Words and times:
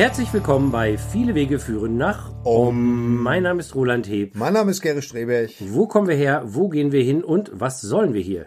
Herzlich 0.00 0.32
willkommen 0.32 0.72
bei 0.72 0.96
Viele 0.96 1.34
Wege 1.34 1.58
führen 1.58 1.98
nach 1.98 2.32
Om. 2.42 3.22
Mein 3.22 3.42
Name 3.42 3.60
ist 3.60 3.74
Roland 3.74 4.08
Heb. 4.08 4.34
Mein 4.34 4.54
Name 4.54 4.70
ist 4.70 4.80
Gary 4.80 5.02
Streberg. 5.02 5.50
Wo 5.58 5.86
kommen 5.88 6.08
wir 6.08 6.14
her? 6.14 6.40
Wo 6.46 6.70
gehen 6.70 6.90
wir 6.90 7.02
hin? 7.02 7.22
Und 7.22 7.50
was 7.52 7.82
sollen 7.82 8.14
wir 8.14 8.22
hier? 8.22 8.46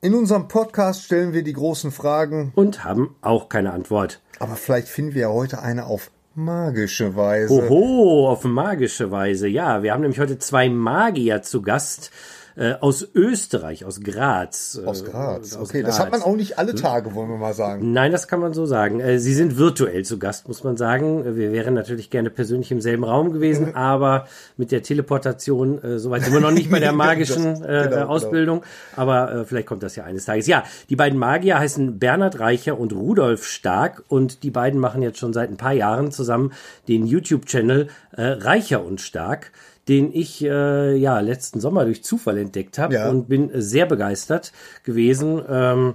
In 0.00 0.14
unserem 0.14 0.48
Podcast 0.48 1.04
stellen 1.04 1.34
wir 1.34 1.42
die 1.42 1.52
großen 1.52 1.92
Fragen. 1.92 2.52
Und 2.54 2.84
haben 2.84 3.16
auch 3.20 3.50
keine 3.50 3.74
Antwort. 3.74 4.22
Aber 4.38 4.54
vielleicht 4.56 4.88
finden 4.88 5.12
wir 5.12 5.20
ja 5.20 5.28
heute 5.28 5.60
eine 5.60 5.84
auf 5.84 6.10
magische 6.34 7.14
Weise. 7.14 7.52
Oho, 7.52 8.30
auf 8.30 8.44
magische 8.44 9.10
Weise. 9.10 9.46
Ja, 9.46 9.82
wir 9.82 9.92
haben 9.92 10.00
nämlich 10.00 10.20
heute 10.20 10.38
zwei 10.38 10.70
Magier 10.70 11.42
zu 11.42 11.60
Gast 11.60 12.12
äh, 12.56 12.74
aus 12.74 13.08
Österreich, 13.14 13.84
aus 13.84 14.00
Graz. 14.00 14.80
Aus 14.84 15.02
äh, 15.02 15.04
Graz, 15.06 15.56
aus 15.56 15.70
okay. 15.70 15.82
Graz. 15.82 15.96
Das 15.96 16.04
hat 16.04 16.12
man 16.12 16.22
auch 16.22 16.36
nicht 16.36 16.58
alle 16.58 16.74
Tage, 16.74 17.14
wollen 17.14 17.28
wir 17.28 17.36
mal 17.36 17.54
sagen. 17.54 17.92
Nein, 17.92 18.12
das 18.12 18.28
kann 18.28 18.40
man 18.40 18.54
so 18.54 18.64
sagen. 18.66 19.00
Äh, 19.00 19.18
sie 19.18 19.34
sind 19.34 19.58
virtuell 19.58 20.04
zu 20.04 20.18
Gast, 20.18 20.46
muss 20.46 20.62
man 20.62 20.76
sagen. 20.76 21.36
Wir 21.36 21.52
wären 21.52 21.74
natürlich 21.74 22.10
gerne 22.10 22.30
persönlich 22.30 22.70
im 22.70 22.80
selben 22.80 23.04
Raum 23.04 23.32
gewesen, 23.32 23.74
aber 23.74 24.26
mit 24.56 24.70
der 24.70 24.82
Teleportation, 24.82 25.82
äh, 25.82 25.98
soweit 25.98 26.22
sind 26.22 26.32
wir 26.32 26.40
noch 26.40 26.52
nicht 26.52 26.70
bei 26.70 26.78
der 26.80 26.92
magischen 26.92 27.64
äh, 27.64 27.88
genau, 27.90 28.06
Ausbildung. 28.06 28.60
Genau. 28.60 29.02
Aber 29.02 29.32
äh, 29.32 29.44
vielleicht 29.44 29.66
kommt 29.66 29.82
das 29.82 29.96
ja 29.96 30.04
eines 30.04 30.24
Tages. 30.24 30.46
Ja, 30.46 30.64
die 30.88 30.96
beiden 30.96 31.18
Magier 31.18 31.58
heißen 31.58 31.98
Bernhard 31.98 32.38
Reicher 32.38 32.78
und 32.78 32.92
Rudolf 32.92 33.46
Stark 33.46 34.04
und 34.08 34.42
die 34.42 34.50
beiden 34.50 34.78
machen 34.78 35.02
jetzt 35.02 35.18
schon 35.18 35.32
seit 35.32 35.50
ein 35.50 35.56
paar 35.56 35.72
Jahren 35.72 36.12
zusammen 36.12 36.52
den 36.88 37.06
YouTube-Channel 37.06 37.88
äh, 38.12 38.22
Reicher 38.22 38.84
und 38.84 39.00
Stark 39.00 39.50
den 39.88 40.12
ich 40.12 40.44
äh, 40.44 40.96
ja 40.96 41.20
letzten 41.20 41.60
Sommer 41.60 41.84
durch 41.84 42.04
Zufall 42.04 42.38
entdeckt 42.38 42.78
habe 42.78 42.94
ja. 42.94 43.08
und 43.08 43.28
bin 43.28 43.50
sehr 43.54 43.86
begeistert 43.86 44.52
gewesen. 44.82 45.42
Ähm, 45.48 45.94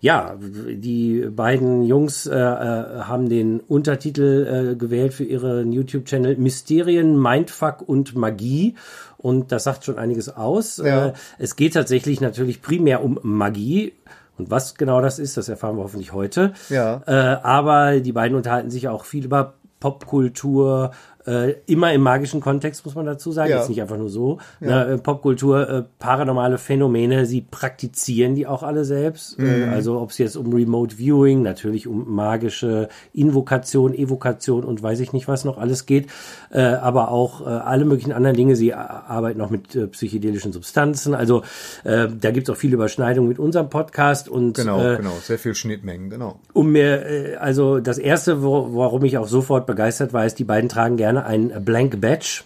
ja, 0.00 0.36
die 0.38 1.26
beiden 1.28 1.82
Jungs 1.82 2.26
äh, 2.26 2.36
äh, 2.36 3.00
haben 3.00 3.28
den 3.28 3.58
Untertitel 3.58 4.72
äh, 4.72 4.76
gewählt 4.76 5.12
für 5.12 5.24
ihren 5.24 5.72
YouTube-Channel 5.72 6.36
Mysterien, 6.36 7.20
Mindfuck 7.20 7.82
und 7.86 8.14
Magie. 8.14 8.76
Und 9.16 9.50
das 9.50 9.64
sagt 9.64 9.84
schon 9.84 9.98
einiges 9.98 10.28
aus. 10.28 10.76
Ja. 10.76 11.08
Äh, 11.08 11.12
es 11.38 11.56
geht 11.56 11.74
tatsächlich 11.74 12.20
natürlich 12.20 12.62
primär 12.62 13.02
um 13.02 13.18
Magie. 13.22 13.94
Und 14.38 14.52
was 14.52 14.76
genau 14.76 15.00
das 15.00 15.18
ist, 15.18 15.36
das 15.36 15.48
erfahren 15.48 15.76
wir 15.76 15.82
hoffentlich 15.82 16.12
heute. 16.12 16.52
Ja. 16.68 17.02
Äh, 17.06 17.40
aber 17.42 17.98
die 17.98 18.12
beiden 18.12 18.36
unterhalten 18.36 18.70
sich 18.70 18.86
auch 18.86 19.04
viel 19.04 19.24
über 19.24 19.54
Popkultur, 19.80 20.92
äh, 21.28 21.56
immer 21.66 21.92
im 21.92 22.00
magischen 22.00 22.40
Kontext, 22.40 22.84
muss 22.86 22.94
man 22.94 23.04
dazu 23.04 23.32
sagen. 23.32 23.50
Ja. 23.50 23.58
Jetzt 23.58 23.68
nicht 23.68 23.82
einfach 23.82 23.98
nur 23.98 24.08
so. 24.08 24.38
Ja. 24.60 24.86
Ne, 24.86 24.98
Popkultur, 24.98 25.68
äh, 25.68 25.82
paranormale 25.98 26.56
Phänomene, 26.58 27.26
sie 27.26 27.42
praktizieren 27.42 28.34
die 28.34 28.46
auch 28.46 28.62
alle 28.62 28.84
selbst. 28.84 29.38
Äh, 29.38 29.42
mhm. 29.42 29.62
Äh, 29.62 29.74
also 29.74 30.00
ob 30.00 30.10
es 30.10 30.18
jetzt 30.18 30.36
um 30.36 30.52
Remote 30.52 30.96
Viewing, 30.96 31.42
natürlich 31.42 31.86
um 31.86 32.14
magische 32.14 32.88
Invokation, 33.12 33.94
Evokation 33.94 34.64
und 34.64 34.82
weiß 34.82 35.00
ich 35.00 35.12
nicht 35.12 35.28
was 35.28 35.44
noch 35.44 35.58
alles 35.58 35.84
geht, 35.84 36.08
äh, 36.50 36.60
aber 36.60 37.10
auch 37.10 37.42
äh, 37.42 37.50
alle 37.50 37.84
möglichen 37.84 38.12
anderen 38.12 38.36
Dinge. 38.36 38.56
Sie 38.56 38.72
arbeiten 38.72 39.40
auch 39.40 39.50
mit 39.50 39.74
äh, 39.76 39.86
psychedelischen 39.88 40.52
Substanzen. 40.52 41.14
Also 41.14 41.42
äh, 41.84 42.08
da 42.08 42.30
gibt 42.30 42.48
es 42.48 42.54
auch 42.54 42.58
viele 42.58 42.74
Überschneidungen 42.74 43.28
mit 43.28 43.38
unserem 43.38 43.68
Podcast 43.68 44.28
und 44.28 44.54
genau, 44.54 44.80
äh, 44.82 44.96
genau, 44.96 45.12
sehr 45.22 45.38
viel 45.38 45.54
Schnittmengen, 45.54 46.08
genau. 46.08 46.40
Um 46.54 46.72
mir, 46.72 47.06
äh, 47.06 47.36
also 47.36 47.80
das 47.80 47.98
erste, 47.98 48.42
wo, 48.42 48.74
warum 48.74 49.04
ich 49.04 49.18
auch 49.18 49.28
sofort 49.28 49.66
begeistert 49.66 50.12
war, 50.12 50.24
ist, 50.24 50.38
die 50.38 50.44
beiden 50.44 50.68
tragen 50.68 50.96
gerne 50.96 51.17
gerne 51.18 51.26
ein 51.26 51.64
Blank 51.64 52.00
Badge. 52.00 52.42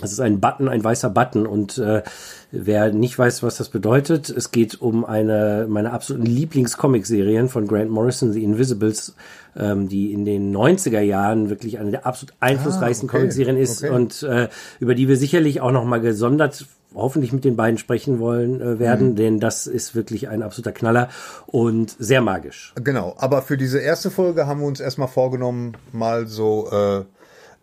Das 0.00 0.12
ist 0.12 0.20
ein 0.20 0.40
Button, 0.40 0.68
ein 0.68 0.82
weißer 0.82 1.08
Button. 1.08 1.46
Und 1.46 1.78
äh, 1.78 2.02
wer 2.50 2.92
nicht 2.92 3.16
weiß, 3.16 3.44
was 3.44 3.56
das 3.56 3.68
bedeutet, 3.68 4.28
es 4.28 4.50
geht 4.50 4.80
um 4.80 5.04
eine 5.04 5.66
meiner 5.68 5.92
absoluten 5.92 6.26
Lieblings-Comic-Serien 6.26 7.48
von 7.48 7.68
Grant 7.68 7.90
Morrison, 7.90 8.32
The 8.32 8.42
Invisibles, 8.42 9.14
ähm, 9.56 9.88
die 9.88 10.12
in 10.12 10.24
den 10.24 10.54
90er 10.54 11.00
Jahren 11.00 11.48
wirklich 11.48 11.78
eine 11.78 11.92
der 11.92 12.06
absolut 12.06 12.34
einflussreichsten 12.40 13.08
ah, 13.08 13.12
okay, 13.12 13.18
Comic-Serien 13.18 13.56
ist 13.56 13.84
okay. 13.84 13.94
und 13.94 14.22
äh, 14.24 14.48
über 14.80 14.96
die 14.96 15.06
wir 15.06 15.16
sicherlich 15.16 15.60
auch 15.60 15.70
noch 15.70 15.84
mal 15.84 16.00
gesondert 16.00 16.66
hoffentlich 16.94 17.32
mit 17.32 17.44
den 17.44 17.56
beiden 17.56 17.78
sprechen 17.78 18.18
wollen 18.18 18.60
äh, 18.60 18.78
werden, 18.78 19.10
mhm. 19.10 19.16
denn 19.16 19.40
das 19.40 19.66
ist 19.66 19.94
wirklich 19.94 20.28
ein 20.28 20.42
absoluter 20.42 20.72
Knaller 20.72 21.08
und 21.46 21.94
sehr 21.98 22.20
magisch. 22.20 22.72
Genau, 22.82 23.14
aber 23.18 23.42
für 23.42 23.56
diese 23.56 23.80
erste 23.80 24.10
Folge 24.10 24.46
haben 24.46 24.60
wir 24.60 24.66
uns 24.66 24.80
erstmal 24.80 25.08
vorgenommen, 25.08 25.76
mal 25.92 26.26
so 26.26 26.68
äh, 26.70 27.04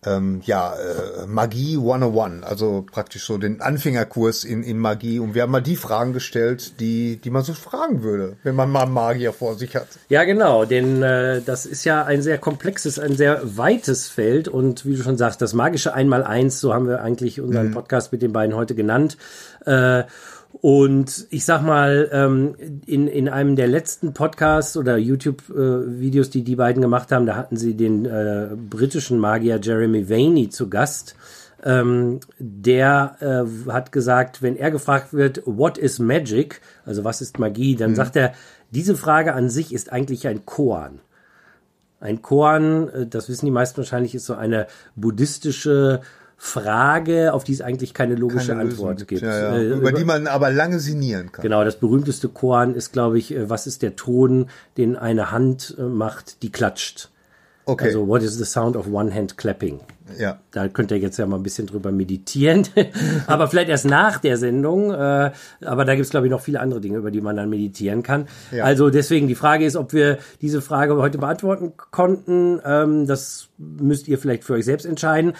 ähm, 0.04 0.40
ja, 0.44 0.74
äh, 0.74 1.26
Magie 1.26 1.76
101, 1.76 2.44
also 2.44 2.84
praktisch 2.90 3.24
so 3.24 3.38
den 3.38 3.60
Anfängerkurs 3.60 4.42
in, 4.42 4.64
in 4.64 4.78
Magie. 4.78 5.20
Und 5.20 5.34
wir 5.34 5.42
haben 5.42 5.52
mal 5.52 5.60
die 5.60 5.76
Fragen 5.76 6.12
gestellt, 6.12 6.80
die, 6.80 7.18
die 7.18 7.30
man 7.30 7.42
so 7.42 7.54
fragen 7.54 8.02
würde, 8.02 8.36
wenn 8.42 8.56
man 8.56 8.70
mal 8.70 8.86
Magier 8.86 9.32
vor 9.32 9.54
sich 9.54 9.76
hat. 9.76 9.86
Ja, 10.08 10.24
genau, 10.24 10.64
denn 10.64 11.02
äh, 11.02 11.40
das 11.40 11.66
ist 11.66 11.84
ja 11.84 12.04
ein 12.04 12.20
sehr 12.20 12.38
komplexes, 12.38 12.98
ein 12.98 13.16
sehr 13.16 13.40
weites 13.44 14.08
Feld. 14.08 14.48
Und 14.48 14.84
wie 14.84 14.96
du 14.96 15.02
schon 15.02 15.18
sagst, 15.18 15.40
das 15.40 15.54
magische 15.54 15.94
Einmaleins, 15.94 16.60
so 16.60 16.74
haben 16.74 16.88
wir 16.88 17.02
eigentlich 17.02 17.40
unseren 17.40 17.68
mhm. 17.68 17.74
Podcast 17.74 18.10
mit 18.10 18.22
den 18.22 18.32
beiden 18.32 18.56
heute 18.56 18.74
genannt. 18.74 19.16
Äh, 19.66 20.02
und 20.60 21.26
ich 21.30 21.44
sag 21.44 21.62
mal, 21.62 22.08
ähm, 22.12 22.54
in, 22.86 23.08
in 23.08 23.28
einem 23.28 23.56
der 23.56 23.68
letzten 23.68 24.12
Podcasts 24.12 24.76
oder 24.76 24.96
YouTube-Videos, 24.96 26.30
die 26.30 26.44
die 26.44 26.56
beiden 26.56 26.82
gemacht 26.82 27.10
haben, 27.10 27.26
da 27.26 27.36
hatten 27.36 27.56
sie 27.56 27.74
den 27.74 28.04
äh, 28.04 28.50
britischen 28.54 29.18
Magier 29.18 29.58
Jeremy 29.60 30.08
Vaney 30.08 30.50
zu 30.50 30.68
Gast. 30.68 31.16
Ähm, 31.64 32.20
der 32.38 33.16
äh, 33.20 33.70
hat 33.70 33.92
gesagt, 33.92 34.42
wenn 34.42 34.56
er 34.56 34.70
gefragt 34.70 35.12
wird, 35.12 35.42
what 35.46 35.78
is 35.78 35.98
magic, 35.98 36.60
also 36.84 37.04
was 37.04 37.20
ist 37.20 37.38
Magie, 37.38 37.76
dann 37.76 37.92
mhm. 37.92 37.96
sagt 37.96 38.16
er, 38.16 38.32
diese 38.72 38.96
Frage 38.96 39.34
an 39.34 39.48
sich 39.48 39.72
ist 39.72 39.92
eigentlich 39.92 40.26
ein 40.26 40.44
Koan. 40.44 41.00
Ein 42.00 42.20
Koan, 42.20 42.88
äh, 42.88 43.06
das 43.06 43.28
wissen 43.28 43.46
die 43.46 43.52
meisten 43.52 43.78
wahrscheinlich, 43.78 44.14
ist 44.14 44.26
so 44.26 44.34
eine 44.34 44.66
buddhistische 44.96 46.00
Frage, 46.44 47.32
auf 47.34 47.44
die 47.44 47.52
es 47.52 47.60
eigentlich 47.60 47.94
keine 47.94 48.16
logische 48.16 48.48
keine 48.48 48.62
Antwort 48.62 48.94
Lösung 48.94 49.06
gibt. 49.06 49.22
Ja, 49.22 49.54
ja. 49.54 49.56
Äh, 49.56 49.68
über, 49.68 49.92
die 49.92 50.04
man 50.04 50.26
aber 50.26 50.50
lange 50.50 50.80
sinnieren 50.80 51.30
kann. 51.30 51.40
Genau, 51.44 51.62
das 51.62 51.76
berühmteste 51.76 52.28
Koan 52.28 52.74
ist, 52.74 52.92
glaube 52.92 53.16
ich, 53.16 53.32
äh, 53.32 53.48
was 53.48 53.68
ist 53.68 53.80
der 53.80 53.94
Ton, 53.94 54.46
den 54.76 54.96
eine 54.96 55.30
Hand 55.30 55.76
äh, 55.78 55.82
macht, 55.82 56.42
die 56.42 56.50
klatscht. 56.50 57.10
Okay. 57.64 57.84
Also, 57.84 58.08
what 58.08 58.24
is 58.24 58.36
the 58.38 58.44
sound 58.44 58.74
of 58.74 58.88
one 58.88 59.14
hand 59.14 59.38
clapping? 59.38 59.78
Ja. 60.18 60.40
Da 60.50 60.66
könnt 60.66 60.90
ihr 60.90 60.98
jetzt 60.98 61.16
ja 61.16 61.26
mal 61.26 61.36
ein 61.36 61.44
bisschen 61.44 61.68
drüber 61.68 61.92
meditieren. 61.92 62.66
aber 63.28 63.46
vielleicht 63.46 63.68
erst 63.68 63.84
nach 63.84 64.18
der 64.18 64.36
Sendung. 64.36 64.90
Äh, 64.90 65.30
aber 65.64 65.84
da 65.84 65.94
gibt 65.94 66.06
es, 66.06 66.10
glaube 66.10 66.26
ich, 66.26 66.32
noch 66.32 66.40
viele 66.40 66.58
andere 66.58 66.80
Dinge, 66.80 66.98
über 66.98 67.12
die 67.12 67.20
man 67.20 67.36
dann 67.36 67.50
meditieren 67.50 68.02
kann. 68.02 68.26
Ja. 68.50 68.64
Also 68.64 68.90
deswegen, 68.90 69.28
die 69.28 69.36
Frage 69.36 69.64
ist, 69.64 69.76
ob 69.76 69.92
wir 69.92 70.18
diese 70.40 70.60
Frage 70.60 70.96
heute 70.96 71.18
beantworten 71.18 71.74
konnten. 71.76 72.60
Ähm, 72.64 73.06
das 73.06 73.46
müsst 73.58 74.08
ihr 74.08 74.18
vielleicht 74.18 74.42
für 74.42 74.54
euch 74.54 74.64
selbst 74.64 74.86
entscheiden. 74.86 75.34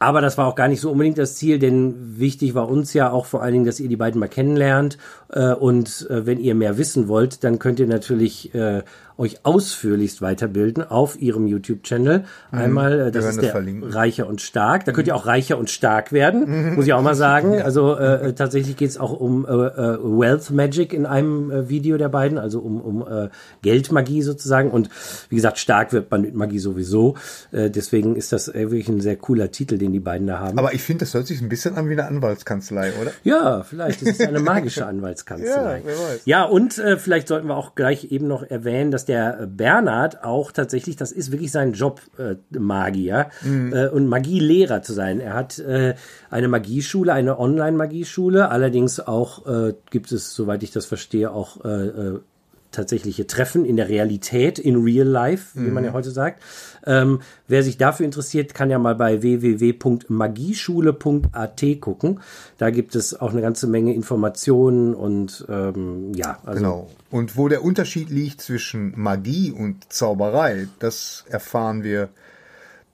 Aber 0.00 0.20
das 0.20 0.38
war 0.38 0.46
auch 0.46 0.54
gar 0.54 0.68
nicht 0.68 0.80
so 0.80 0.92
unbedingt 0.92 1.18
das 1.18 1.34
Ziel, 1.34 1.58
denn 1.58 2.18
wichtig 2.18 2.54
war 2.54 2.68
uns 2.68 2.92
ja 2.92 3.10
auch 3.10 3.26
vor 3.26 3.42
allen 3.42 3.52
Dingen, 3.52 3.64
dass 3.64 3.80
ihr 3.80 3.88
die 3.88 3.96
beiden 3.96 4.20
mal 4.20 4.28
kennenlernt. 4.28 4.96
Äh, 5.30 5.54
und 5.54 6.06
äh, 6.08 6.24
wenn 6.24 6.38
ihr 6.38 6.54
mehr 6.54 6.78
wissen 6.78 7.08
wollt, 7.08 7.42
dann 7.42 7.58
könnt 7.58 7.80
ihr 7.80 7.88
natürlich 7.88 8.54
äh, 8.54 8.82
euch 9.18 9.44
ausführlichst 9.44 10.22
weiterbilden 10.22 10.84
auf 10.84 11.20
ihrem 11.20 11.48
YouTube-Channel. 11.48 12.20
Mhm. 12.52 12.58
Einmal, 12.58 13.00
äh, 13.00 13.10
das 13.10 13.26
ist 13.26 13.42
der 13.42 13.50
verlinken. 13.50 13.90
Reicher 13.90 14.28
und 14.28 14.40
Stark. 14.40 14.84
Da 14.84 14.92
könnt 14.92 15.08
ihr 15.08 15.16
auch 15.16 15.26
reicher 15.26 15.58
und 15.58 15.70
stark 15.70 16.12
werden, 16.12 16.68
mhm. 16.68 16.74
muss 16.76 16.86
ich 16.86 16.92
auch 16.92 17.02
mal 17.02 17.16
sagen. 17.16 17.54
Ja. 17.54 17.64
Also 17.64 17.96
äh, 17.96 18.32
tatsächlich 18.34 18.76
geht 18.76 18.90
es 18.90 18.98
auch 18.98 19.18
um 19.18 19.44
äh, 19.44 19.48
äh, 19.48 19.98
Wealth 20.02 20.50
Magic 20.50 20.92
in 20.92 21.04
einem 21.04 21.50
äh, 21.50 21.68
Video 21.68 21.98
der 21.98 22.08
beiden, 22.08 22.38
also 22.38 22.60
um, 22.60 22.80
um 22.80 23.02
äh, 23.02 23.28
Geldmagie 23.62 24.22
sozusagen. 24.22 24.70
Und 24.70 24.88
wie 25.28 25.36
gesagt, 25.36 25.58
stark 25.58 25.92
wird 25.92 26.10
man 26.12 26.22
mit 26.22 26.34
Magie 26.34 26.60
sowieso. 26.60 27.16
Äh, 27.50 27.70
deswegen 27.70 28.14
ist 28.14 28.30
das 28.30 28.46
äh, 28.46 28.70
wirklich 28.70 28.88
ein 28.88 29.00
sehr 29.00 29.16
cooler 29.16 29.50
Titel, 29.50 29.78
den 29.78 29.92
die 29.92 30.00
beiden 30.00 30.28
da 30.28 30.38
haben. 30.38 30.58
Aber 30.58 30.74
ich 30.74 30.82
finde, 30.82 31.04
das 31.04 31.14
hört 31.14 31.26
sich 31.26 31.40
ein 31.40 31.48
bisschen 31.48 31.76
an 31.76 31.88
wie 31.88 31.94
eine 31.94 32.06
Anwaltskanzlei, 32.06 32.92
oder? 33.00 33.10
Ja, 33.24 33.64
vielleicht. 33.64 34.02
Das 34.02 34.10
ist 34.10 34.22
eine 34.22 34.38
magische 34.38 34.86
Anwaltskanzlei. 34.86 35.82
ja, 35.84 35.92
ja, 36.24 36.44
und 36.44 36.78
äh, 36.78 36.96
vielleicht 36.96 37.26
sollten 37.26 37.48
wir 37.48 37.56
auch 37.56 37.74
gleich 37.74 38.12
eben 38.12 38.28
noch 38.28 38.44
erwähnen, 38.44 38.92
dass 38.92 39.07
der 39.08 39.46
Bernhard 39.46 40.24
auch 40.24 40.52
tatsächlich, 40.52 40.96
das 40.96 41.12
ist 41.12 41.32
wirklich 41.32 41.50
sein 41.50 41.72
Job, 41.72 42.00
äh, 42.18 42.36
Magier 42.56 43.30
mhm. 43.42 43.72
äh, 43.72 43.88
und 43.88 44.06
Magielehrer 44.06 44.82
zu 44.82 44.92
sein. 44.92 45.20
Er 45.20 45.34
hat 45.34 45.58
äh, 45.58 45.94
eine 46.30 46.48
Magieschule, 46.48 47.12
eine 47.12 47.38
Online-Magieschule. 47.38 48.50
Allerdings 48.50 49.00
auch 49.00 49.46
äh, 49.46 49.74
gibt 49.90 50.12
es, 50.12 50.34
soweit 50.34 50.62
ich 50.62 50.70
das 50.70 50.86
verstehe, 50.86 51.30
auch 51.30 51.64
äh, 51.64 51.68
äh 51.68 52.20
tatsächliche 52.70 53.26
Treffen 53.26 53.64
in 53.64 53.76
der 53.76 53.88
Realität, 53.88 54.58
in 54.58 54.76
real 54.82 55.06
life, 55.06 55.52
wie 55.54 55.68
mhm. 55.68 55.74
man 55.74 55.84
ja 55.84 55.92
heute 55.92 56.10
sagt. 56.10 56.42
Ähm, 56.86 57.20
wer 57.46 57.62
sich 57.62 57.78
dafür 57.78 58.06
interessiert, 58.06 58.54
kann 58.54 58.70
ja 58.70 58.78
mal 58.78 58.94
bei 58.94 59.20
www.magieschule.at 59.22 61.64
gucken. 61.80 62.20
Da 62.58 62.70
gibt 62.70 62.94
es 62.94 63.18
auch 63.18 63.32
eine 63.32 63.40
ganze 63.40 63.66
Menge 63.66 63.94
Informationen 63.94 64.94
und 64.94 65.46
ähm, 65.48 66.12
ja. 66.14 66.38
Also 66.44 66.60
genau. 66.60 66.88
Und 67.10 67.36
wo 67.36 67.48
der 67.48 67.64
Unterschied 67.64 68.10
liegt 68.10 68.42
zwischen 68.42 68.92
Magie 68.96 69.50
und 69.50 69.92
Zauberei, 69.92 70.68
das 70.78 71.24
erfahren 71.28 71.82
wir 71.82 72.10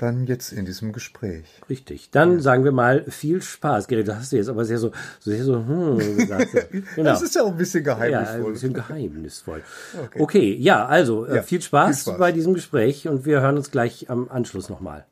dann 0.04 0.26
jetzt 0.26 0.52
in 0.52 0.64
diesem 0.64 0.92
Gespräch. 0.92 1.44
Richtig. 1.68 2.10
Dann 2.10 2.34
ja. 2.34 2.40
sagen 2.40 2.64
wir 2.64 2.72
mal 2.72 3.04
viel 3.04 3.42
Spaß. 3.42 3.88
Gerrit, 3.88 4.08
das 4.08 4.16
hast 4.16 4.32
du 4.32 4.36
jetzt 4.36 4.48
aber 4.48 4.64
sehr 4.64 4.78
so, 4.78 4.92
sehr 5.20 5.42
so, 5.42 5.56
hm, 5.56 5.98
gesagt. 6.16 6.48
Genau. 6.94 7.10
Das 7.10 7.22
ist 7.22 7.34
ja 7.34 7.42
auch 7.42 7.48
ein 7.48 7.56
bisschen 7.56 7.82
geheimnisvoll. 7.82 8.38
Ja, 8.40 8.46
ein 8.46 8.52
bisschen 8.52 8.74
geheimnisvoll. 8.74 9.62
Okay, 10.04 10.20
okay 10.20 10.54
ja, 10.54 10.86
also 10.86 11.24
äh, 11.24 11.36
ja, 11.36 11.42
viel, 11.42 11.62
Spaß 11.62 12.02
viel, 12.02 12.12
Spaß 12.12 12.18
bei 12.18 12.32
diesem 12.32 12.54
Gespräch 12.54 13.08
und 13.08 13.24
wir 13.24 13.40
hören 13.40 13.56
uns 13.56 13.70
gleich 13.70 14.10
am 14.10 14.28
Anschluss 14.28 14.68
nochmal. 14.68 15.06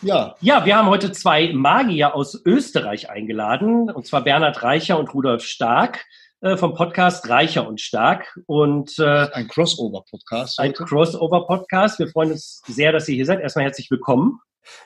Ja. 0.00 0.34
Ja, 0.40 0.64
wir 0.64 0.76
haben 0.76 0.88
heute 0.88 1.12
zwei 1.12 1.52
Magier 1.52 2.14
aus 2.14 2.40
Österreich 2.44 3.10
eingeladen, 3.10 3.90
und 3.90 4.06
zwar 4.06 4.24
Bernhard 4.24 4.62
Reicher 4.62 4.98
und 4.98 5.14
Rudolf 5.14 5.44
Stark 5.44 6.00
äh, 6.42 6.56
vom 6.56 6.74
Podcast 6.74 7.28
Reicher 7.28 7.66
und 7.66 7.80
Stark. 7.80 8.38
Und 8.46 8.98
äh, 8.98 9.04
ein 9.32 9.48
Crossover-Podcast. 9.48 10.58
Ein 10.58 10.72
Crossover-Podcast. 10.72 11.98
Wir 11.98 12.08
freuen 12.08 12.32
uns 12.32 12.62
sehr, 12.66 12.92
dass 12.92 13.08
ihr 13.08 13.14
hier 13.14 13.26
seid. 13.26 13.40
Erstmal 13.40 13.64
herzlich 13.64 13.90
willkommen. 13.90 14.40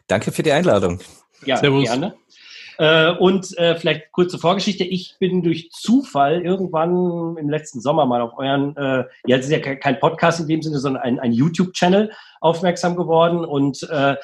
Danke 0.06 0.32
für 0.32 0.42
die 0.42 0.52
Einladung. 0.52 1.00
Ja, 1.44 1.56
Servus. 1.56 1.84
gerne. 1.84 2.14
Äh, 2.78 3.12
und 3.12 3.56
äh, 3.56 3.74
vielleicht 3.76 4.12
kurze 4.12 4.38
Vorgeschichte. 4.38 4.84
Ich 4.84 5.16
bin 5.18 5.42
durch 5.42 5.70
Zufall 5.70 6.42
irgendwann 6.44 7.36
im 7.38 7.48
letzten 7.48 7.80
Sommer 7.80 8.04
mal 8.04 8.20
auf 8.20 8.36
euren, 8.36 8.76
äh, 8.76 9.04
ja, 9.26 9.38
es 9.38 9.46
ist 9.46 9.50
ja 9.50 9.76
kein 9.76 9.98
Podcast 9.98 10.40
in 10.40 10.48
dem 10.48 10.60
Sinne, 10.60 10.78
sondern 10.78 11.02
ein, 11.02 11.18
ein 11.18 11.32
YouTube-Channel 11.32 12.12
aufmerksam 12.40 12.96
geworden 12.96 13.46
und 13.46 13.82
äh, 13.90 14.16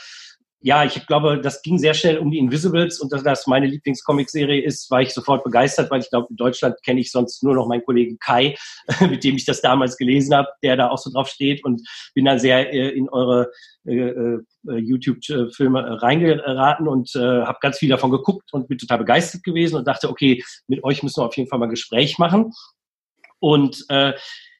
ja, 0.62 0.84
ich 0.84 1.06
glaube, 1.06 1.40
das 1.40 1.60
ging 1.62 1.78
sehr 1.78 1.92
schnell 1.92 2.18
um 2.18 2.30
die 2.30 2.38
Invisibles 2.38 3.00
und 3.00 3.12
dass 3.12 3.24
das 3.24 3.46
meine 3.46 3.66
Lieblingscomic-Serie 3.66 4.62
ist, 4.62 4.90
war 4.90 5.02
ich 5.02 5.12
sofort 5.12 5.42
begeistert, 5.42 5.90
weil 5.90 6.00
ich 6.00 6.08
glaube, 6.08 6.28
in 6.30 6.36
Deutschland 6.36 6.76
kenne 6.84 7.00
ich 7.00 7.10
sonst 7.10 7.42
nur 7.42 7.54
noch 7.54 7.66
meinen 7.66 7.84
Kollegen 7.84 8.18
Kai, 8.18 8.54
mit 9.00 9.24
dem 9.24 9.36
ich 9.36 9.44
das 9.44 9.60
damals 9.60 9.96
gelesen 9.96 10.34
habe, 10.34 10.48
der 10.62 10.76
da 10.76 10.90
auch 10.90 10.98
so 10.98 11.10
drauf 11.10 11.28
steht 11.28 11.64
und 11.64 11.82
bin 12.14 12.24
dann 12.24 12.38
sehr 12.38 12.72
äh, 12.72 12.90
in 12.90 13.08
eure 13.08 13.50
äh, 13.84 13.92
äh, 13.92 14.40
YouTube-Filme 14.66 16.00
reingeraten 16.00 16.86
und 16.86 17.14
äh, 17.16 17.18
habe 17.18 17.58
ganz 17.60 17.78
viel 17.78 17.88
davon 17.88 18.12
geguckt 18.12 18.52
und 18.52 18.68
bin 18.68 18.78
total 18.78 18.98
begeistert 18.98 19.42
gewesen 19.42 19.76
und 19.76 19.88
dachte, 19.88 20.08
okay, 20.08 20.44
mit 20.68 20.84
euch 20.84 21.02
müssen 21.02 21.20
wir 21.20 21.26
auf 21.26 21.36
jeden 21.36 21.48
Fall 21.48 21.58
mal 21.58 21.66
ein 21.66 21.70
Gespräch 21.70 22.18
machen. 22.18 22.52
Und 23.40 23.84
äh, 23.88 24.12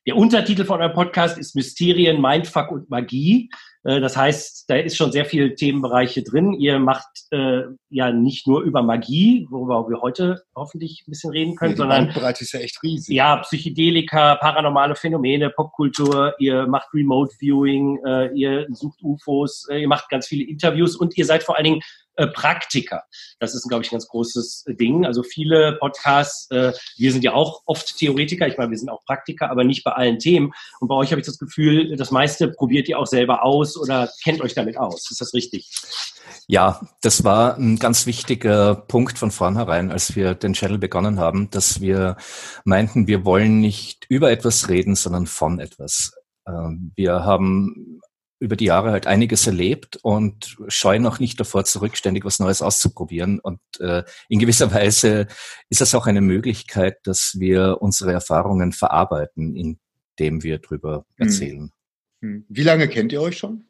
der 0.07 0.17
Untertitel 0.17 0.65
von 0.65 0.81
eurem 0.81 0.95
Podcast 0.95 1.39
ist 1.39 1.55
Mysterien, 1.55 2.21
Mindfuck 2.21 2.71
und 2.73 2.91
Magie. 2.91 3.51
Äh, 3.85 4.01
das 4.01 4.17
heißt, 4.17 4.69
da 4.69 4.77
ist 4.77 4.97
schon 4.97 5.13
sehr 5.13 5.25
viel 5.25 5.55
Themenbereiche 5.55 6.23
drin. 6.23 6.55
Ihr 6.55 6.79
macht 6.79 7.09
äh, 7.31 7.63
ja 7.89 8.13
nicht 8.13 8.47
nur 8.47 8.63
über 8.63 8.83
Magie, 8.83 9.47
worüber 9.51 9.89
wir 9.89 10.01
heute 10.01 10.43
hoffentlich 10.57 11.05
ein 11.07 11.11
bisschen 11.11 11.31
reden 11.31 11.55
können, 11.55 11.73
nee, 11.73 11.79
sondern 11.79 12.07
Bandbreite 12.07 12.43
ist 12.43 12.53
ja 12.53 12.61
echt 12.61 12.83
riesig. 12.83 13.15
Ja, 13.15 13.37
Psychedelika, 13.39 14.37
paranormale 14.37 14.97
Phänomene, 14.97 15.51
Popkultur. 15.51 16.35
Ihr 16.39 16.67
macht 16.67 16.93
Remote 16.93 17.35
Viewing, 17.39 17.99
äh, 18.05 18.33
ihr 18.35 18.67
sucht 18.71 19.01
UFOs, 19.03 19.69
äh, 19.71 19.83
ihr 19.83 19.89
macht 19.89 20.09
ganz 20.09 20.27
viele 20.27 20.45
Interviews 20.45 20.97
und 20.97 21.17
ihr 21.17 21.27
seid 21.27 21.43
vor 21.43 21.57
allen 21.57 21.65
Dingen 21.65 21.81
äh, 22.17 22.27
Praktiker. 22.27 23.05
Das 23.39 23.55
ist, 23.55 23.69
glaube 23.69 23.85
ich, 23.85 23.91
ein 23.91 23.95
ganz 23.95 24.09
großes 24.09 24.65
Ding. 24.69 25.07
Also 25.07 25.23
viele 25.23 25.77
Podcasts, 25.79 26.51
äh, 26.51 26.73
wir 26.97 27.13
sind 27.13 27.25
ja 27.25 27.33
auch 27.33 27.63
oft 27.67 27.97
Theoretiker, 27.97 28.47
ich 28.47 28.59
meine, 28.59 28.71
wir 28.71 28.79
sind 28.79 28.91
auch 28.91 29.05
Praktiker, 29.05 29.51
aber 29.51 29.65
nicht 29.65 29.85
bei 29.85 29.93
allen 29.93 30.19
Themen. 30.19 30.53
Und 30.81 30.89
bei 30.89 30.95
euch 30.95 31.11
habe 31.11 31.21
ich 31.21 31.27
das 31.27 31.39
Gefühl, 31.39 31.97
das 31.97 32.11
meiste 32.11 32.49
probiert 32.49 32.89
ihr 32.89 32.99
auch 32.99 33.07
selber 33.07 33.45
aus 33.45 33.77
oder 33.77 34.11
kennt 34.23 34.41
euch 34.43 34.55
damit 34.55 34.77
aus. 34.77 35.11
Ist 35.11 35.21
das 35.21 35.33
richtig? 35.35 35.71
Ja, 36.47 36.81
das 37.01 37.25
war 37.25 37.57
ein 37.57 37.79
ganz 37.79 38.07
wichtiger 38.07 38.75
Punkt 38.75 39.19
von 39.19 39.31
vornherein, 39.31 39.91
als 39.91 40.15
wir 40.17 40.35
den 40.35 40.53
Channel 40.53 40.79
begonnen 40.79 41.19
haben, 41.19 41.51
dass 41.51 41.81
wir 41.81 42.17
meinten, 42.65 43.07
wir 43.07 43.25
wollen 43.25 43.61
nicht 43.61 44.07
über 44.09 44.31
etwas 44.31 44.69
reden, 44.69 44.95
sondern 44.95 45.27
von 45.27 45.61
etwas. 45.61 46.13
Ähm, 46.47 46.93
wir 46.97 47.25
haben 47.25 48.01
über 48.43 48.57
die 48.57 48.65
Jahre 48.65 48.91
halt 48.91 49.07
einiges 49.07 49.47
erlebt 49.47 49.99
und 50.03 50.57
scheuen 50.67 51.07
auch 51.07 51.21
nicht 51.21 51.39
davor 51.39 51.65
zurück, 51.65 51.97
ständig 51.97 52.25
was 52.25 52.41
Neues 52.41 52.61
auszuprobieren. 52.61 53.39
Und 53.39 53.61
äh, 53.79 54.03
in 54.29 54.41
gewisser 54.41 54.73
Weise 54.73 55.29
ist 55.69 55.81
das 55.81 55.95
auch 55.95 56.07
eine 56.07 56.21
Möglichkeit, 56.21 56.99
dass 57.05 57.37
wir 57.39 57.79
unsere 57.81 58.13
Erfahrungen 58.13 58.73
verarbeiten, 58.73 59.55
indem 59.55 60.43
wir 60.43 60.59
drüber 60.59 61.07
hm. 61.17 61.27
erzählen. 61.27 61.73
Hm. 62.21 62.45
Wie 62.49 62.65
lange 62.65 62.89
kennt 62.89 63.13
ihr 63.13 63.23
euch 63.23 63.39
schon? 63.39 63.65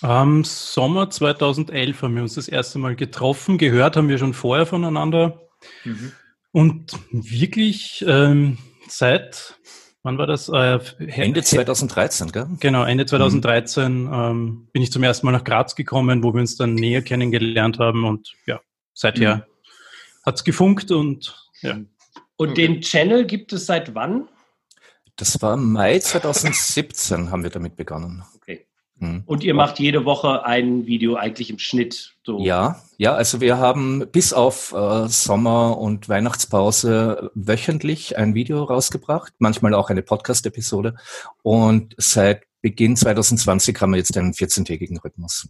Am 0.00 0.42
Sommer 0.42 1.10
2011 1.10 2.02
haben 2.02 2.16
wir 2.16 2.22
uns 2.22 2.34
das 2.34 2.48
erste 2.48 2.78
Mal 2.78 2.96
getroffen. 2.96 3.58
Gehört 3.58 3.96
haben 3.96 4.08
wir 4.08 4.18
schon 4.18 4.34
vorher 4.34 4.66
voneinander. 4.66 5.48
Mhm. 5.84 6.12
Und 6.50 6.98
wirklich 7.12 8.04
ähm, 8.08 8.58
seit 8.88 9.60
Wann 10.04 10.18
war 10.18 10.26
das? 10.26 10.48
Äh, 10.48 10.80
Ende 10.98 11.42
2013, 11.42 12.32
gell? 12.32 12.48
Genau, 12.58 12.84
Ende 12.84 13.06
2013 13.06 14.04
mhm. 14.04 14.12
ähm, 14.12 14.68
bin 14.72 14.82
ich 14.82 14.90
zum 14.90 15.02
ersten 15.02 15.26
Mal 15.26 15.32
nach 15.32 15.44
Graz 15.44 15.76
gekommen, 15.76 16.24
wo 16.24 16.34
wir 16.34 16.40
uns 16.40 16.56
dann 16.56 16.74
näher 16.74 17.02
kennengelernt 17.02 17.78
haben 17.78 18.04
und 18.04 18.32
ja, 18.46 18.60
seither 18.94 19.36
mhm. 19.36 19.42
hat's 20.24 20.42
gefunkt 20.44 20.90
und 20.90 21.36
ja. 21.60 21.78
Und 22.36 22.50
okay. 22.50 22.66
den 22.66 22.80
Channel 22.80 23.24
gibt 23.24 23.52
es 23.52 23.66
seit 23.66 23.94
wann? 23.94 24.28
Das 25.16 25.40
war 25.42 25.56
Mai 25.56 26.00
2017 26.00 27.30
haben 27.30 27.44
wir 27.44 27.50
damit 27.50 27.76
begonnen. 27.76 28.24
Mhm. 29.02 29.24
Und 29.26 29.42
ihr 29.42 29.52
macht 29.52 29.80
jede 29.80 30.04
Woche 30.04 30.46
ein 30.46 30.86
Video 30.86 31.16
eigentlich 31.16 31.50
im 31.50 31.58
Schnitt. 31.58 32.14
So. 32.24 32.38
Ja, 32.38 32.80
ja, 32.98 33.14
also 33.14 33.40
wir 33.40 33.58
haben 33.58 34.06
bis 34.12 34.32
auf 34.32 34.72
äh, 34.72 35.08
Sommer- 35.08 35.76
und 35.76 36.08
Weihnachtspause 36.08 37.32
wöchentlich 37.34 38.16
ein 38.16 38.36
Video 38.36 38.62
rausgebracht, 38.62 39.32
manchmal 39.40 39.74
auch 39.74 39.90
eine 39.90 40.02
Podcast-Episode. 40.02 40.94
Und 41.42 41.96
seit 41.98 42.44
Beginn 42.60 42.94
2020 42.94 43.80
haben 43.80 43.90
wir 43.90 43.98
jetzt 43.98 44.16
einen 44.16 44.34
14-tägigen 44.34 45.00
Rhythmus. 45.00 45.48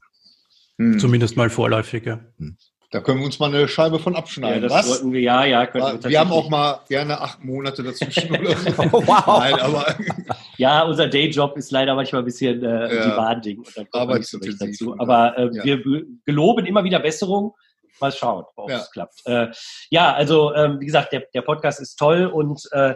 Hm. 0.79 0.99
Zumindest 0.99 1.37
mal 1.37 1.51
vorläufig, 1.51 2.07
ja. 2.07 2.21
Hm. 2.39 2.57
Da 2.93 3.01
können 3.01 3.21
wir 3.21 3.25
uns 3.25 3.39
mal 3.39 3.47
eine 3.47 3.67
Scheibe 3.69 3.99
von 3.99 4.15
abschneiden. 4.15 4.65
Ja, 4.65 4.69
das 4.69 4.79
was? 4.79 4.91
wollten 4.91 5.13
wir, 5.15 5.21
ja, 5.23 5.47
ja. 5.47 5.67
Wir, 5.73 6.05
wir 6.05 6.21
haben 6.21 6.31
auch 6.31 6.51
mal 6.51 6.81
gerne 6.91 7.19
acht 7.23 7.43
Monate 7.43 7.83
dazwischen 7.83 8.37
oder 8.39 8.55
so. 8.55 8.71
wow. 8.77 9.39
Nein, 9.39 9.55
aber 9.55 9.97
ja, 10.59 10.83
unser 10.83 11.09
Dayjob 11.09 11.57
ist 11.57 11.71
leider 11.71 11.95
manchmal 11.95 12.21
ein 12.21 12.27
bisschen 12.27 12.63
äh, 12.63 12.95
ja. 12.95 13.41
kommt 13.91 14.15
nicht 14.15 14.79
so. 14.79 14.95
Aber 14.99 15.39
äh, 15.39 15.51
ja. 15.55 15.65
wir 15.65 15.83
geloben 16.27 16.67
immer 16.67 16.85
wieder 16.85 17.01
Besserung. 17.01 17.55
Mal 17.99 18.13
schauen, 18.13 18.45
ob 18.57 18.69
ja. 18.69 18.79
es 18.79 18.91
klappt. 18.91 19.23
Äh, 19.25 19.49
ja, 19.89 20.13
also 20.13 20.55
ähm, 20.55 20.79
wie 20.79 20.87
gesagt, 20.87 21.15
der, 21.15 21.25
der 21.33 21.43
Podcast 21.43 21.81
ist 21.81 21.97
toll 21.97 22.27
und 22.27 22.69
äh, 22.73 22.95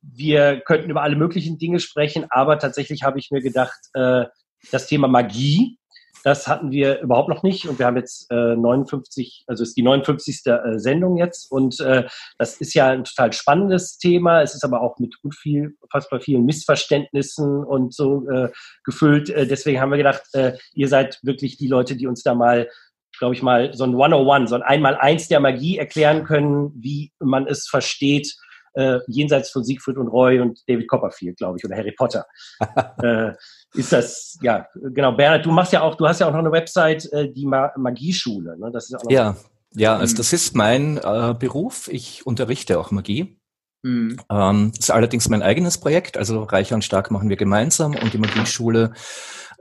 wir 0.00 0.60
könnten 0.60 0.90
über 0.90 1.02
alle 1.02 1.16
möglichen 1.16 1.58
Dinge 1.58 1.80
sprechen, 1.80 2.26
aber 2.30 2.60
tatsächlich 2.60 3.02
habe 3.02 3.18
ich 3.18 3.32
mir 3.32 3.40
gedacht, 3.40 3.80
äh, 3.94 4.26
das 4.70 4.86
Thema 4.86 5.08
Magie 5.08 5.78
das 6.24 6.48
hatten 6.48 6.72
wir 6.72 7.00
überhaupt 7.00 7.28
noch 7.28 7.42
nicht 7.42 7.68
und 7.68 7.78
wir 7.78 7.84
haben 7.84 7.98
jetzt 7.98 8.30
äh, 8.30 8.56
59, 8.56 9.44
also 9.46 9.62
ist 9.62 9.76
die 9.76 9.82
59. 9.82 10.40
Äh, 10.46 10.78
Sendung 10.78 11.18
jetzt 11.18 11.52
und 11.52 11.78
äh, 11.80 12.04
das 12.38 12.56
ist 12.60 12.72
ja 12.74 12.88
ein 12.88 13.04
total 13.04 13.32
spannendes 13.34 13.98
Thema. 13.98 14.40
Es 14.40 14.54
ist 14.54 14.64
aber 14.64 14.80
auch 14.80 14.98
mit 14.98 15.20
gut 15.20 15.34
viel, 15.34 15.76
fast 15.92 16.08
bei 16.08 16.20
vielen 16.20 16.46
Missverständnissen 16.46 17.62
und 17.62 17.94
so 17.94 18.26
äh, 18.30 18.48
gefüllt. 18.84 19.28
Äh, 19.28 19.46
deswegen 19.46 19.80
haben 19.80 19.90
wir 19.90 19.98
gedacht, 19.98 20.22
äh, 20.32 20.56
ihr 20.72 20.88
seid 20.88 21.20
wirklich 21.22 21.58
die 21.58 21.68
Leute, 21.68 21.94
die 21.94 22.06
uns 22.06 22.22
da 22.22 22.34
mal 22.34 22.68
glaube 23.16 23.36
ich 23.36 23.42
mal, 23.42 23.72
so 23.74 23.84
ein 23.84 23.90
101, 23.90 24.50
so 24.50 24.56
ein 24.56 24.62
Einmal-Eins 24.62 25.28
der 25.28 25.38
Magie 25.38 25.78
erklären 25.78 26.24
können, 26.24 26.72
wie 26.74 27.12
man 27.20 27.46
es 27.46 27.68
versteht, 27.68 28.34
äh, 28.74 28.98
jenseits 29.06 29.50
von 29.50 29.64
Siegfried 29.64 29.96
und 29.96 30.08
Roy 30.08 30.40
und 30.40 30.60
David 30.68 30.88
Copperfield, 30.88 31.36
glaube 31.36 31.58
ich, 31.58 31.64
oder 31.64 31.76
Harry 31.76 31.92
Potter. 31.92 32.26
äh, 33.02 33.32
ist 33.74 33.92
das, 33.92 34.38
ja, 34.40 34.66
genau. 34.74 35.12
Bernhard, 35.12 35.44
du 35.44 35.50
machst 35.50 35.72
ja 35.72 35.82
auch, 35.82 35.96
du 35.96 36.06
hast 36.06 36.20
ja 36.20 36.28
auch 36.28 36.32
noch 36.32 36.38
eine 36.38 36.52
Website, 36.52 37.10
äh, 37.12 37.30
die 37.30 37.46
Ma 37.46 37.72
Magieschule. 37.76 38.58
Ne? 38.58 38.70
Das 38.72 38.86
ist 38.86 38.94
auch 38.94 39.10
ja, 39.10 39.36
ja, 39.74 39.96
also 39.96 40.16
das 40.16 40.32
ist 40.32 40.54
mein 40.54 40.98
äh, 40.98 41.34
Beruf. 41.38 41.88
Ich 41.88 42.26
unterrichte 42.26 42.78
auch 42.78 42.90
Magie. 42.90 43.36
Mhm. 43.84 44.16
Ähm, 44.30 44.72
ist 44.78 44.90
allerdings 44.90 45.28
mein 45.28 45.42
eigenes 45.42 45.78
Projekt, 45.78 46.16
also 46.16 46.42
Reicher 46.42 46.74
und 46.74 46.84
Stark 46.84 47.10
machen 47.10 47.28
wir 47.28 47.36
gemeinsam 47.36 47.94
und 47.94 48.14
die 48.14 48.18
Magieschule 48.18 48.92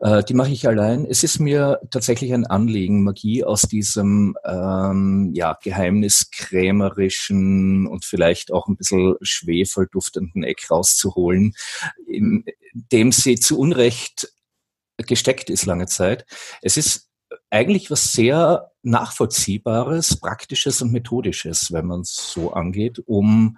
äh, 0.04 0.24
die 0.24 0.34
mache 0.34 0.52
ich 0.52 0.68
allein. 0.68 1.06
Es 1.06 1.24
ist 1.24 1.40
mir 1.40 1.80
tatsächlich 1.90 2.34
ein 2.34 2.46
Anliegen, 2.46 3.04
Magie 3.04 3.46
aus 3.46 3.62
diesem 3.64 4.36
ähm, 4.44 5.32
ja, 5.34 5.58
geheimniskrämerischen 5.64 7.88
und 7.88 8.04
vielleicht 8.04 8.52
auch 8.52 8.68
ein 8.68 8.76
bisschen 8.76 9.16
schwefelduftenden 9.22 10.44
Eck 10.44 10.70
rauszuholen, 10.70 11.54
in 12.06 12.44
dem 12.74 13.14
sie 13.14 13.36
zu 13.36 13.58
Unrecht 13.58 14.28
gesteckt 14.98 15.50
ist 15.50 15.66
lange 15.66 15.88
Zeit. 15.88 16.26
Es 16.62 16.76
ist 16.76 17.08
eigentlich 17.50 17.90
was 17.90 18.12
sehr 18.12 18.72
nachvollziehbares, 18.84 20.20
praktisches 20.20 20.82
und 20.82 20.92
methodisches, 20.92 21.72
wenn 21.72 21.86
man 21.86 22.02
es 22.02 22.34
so 22.34 22.52
angeht, 22.52 23.02
um 23.06 23.58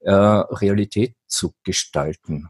äh, 0.00 0.12
Realität 0.12 1.14
zu 1.26 1.52
gestalten. 1.64 2.48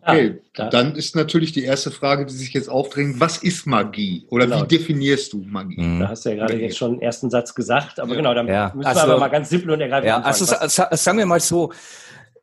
Okay, 0.00 0.40
dann 0.54 0.94
ist 0.94 1.16
natürlich 1.16 1.52
die 1.52 1.64
erste 1.64 1.90
Frage, 1.90 2.24
die 2.24 2.32
sich 2.32 2.54
jetzt 2.54 2.70
aufdrängt, 2.70 3.20
was 3.20 3.38
ist 3.38 3.66
Magie? 3.66 4.26
Oder 4.30 4.46
genau. 4.46 4.62
wie 4.62 4.66
definierst 4.66 5.34
du 5.34 5.42
Magie? 5.42 5.80
Mhm. 5.80 6.00
Da 6.00 6.08
hast 6.08 6.24
du 6.24 6.30
ja 6.30 6.36
gerade 6.36 6.58
jetzt 6.58 6.78
schon 6.78 6.92
einen 6.92 7.02
ersten 7.02 7.28
Satz 7.28 7.54
gesagt, 7.54 8.00
aber 8.00 8.12
ja. 8.12 8.16
genau, 8.16 8.32
dann 8.32 8.48
ja. 8.48 8.72
müssen 8.74 8.86
also, 8.86 9.00
wir 9.00 9.04
aber 9.04 9.18
mal 9.18 9.28
ganz 9.28 9.50
simpel 9.50 9.70
und 9.72 9.80
ergreifend 9.80 10.08
ja, 10.08 10.20
Also 10.20 10.46
sagen 10.46 11.18
wir 11.18 11.26
mal 11.26 11.40
so, 11.40 11.72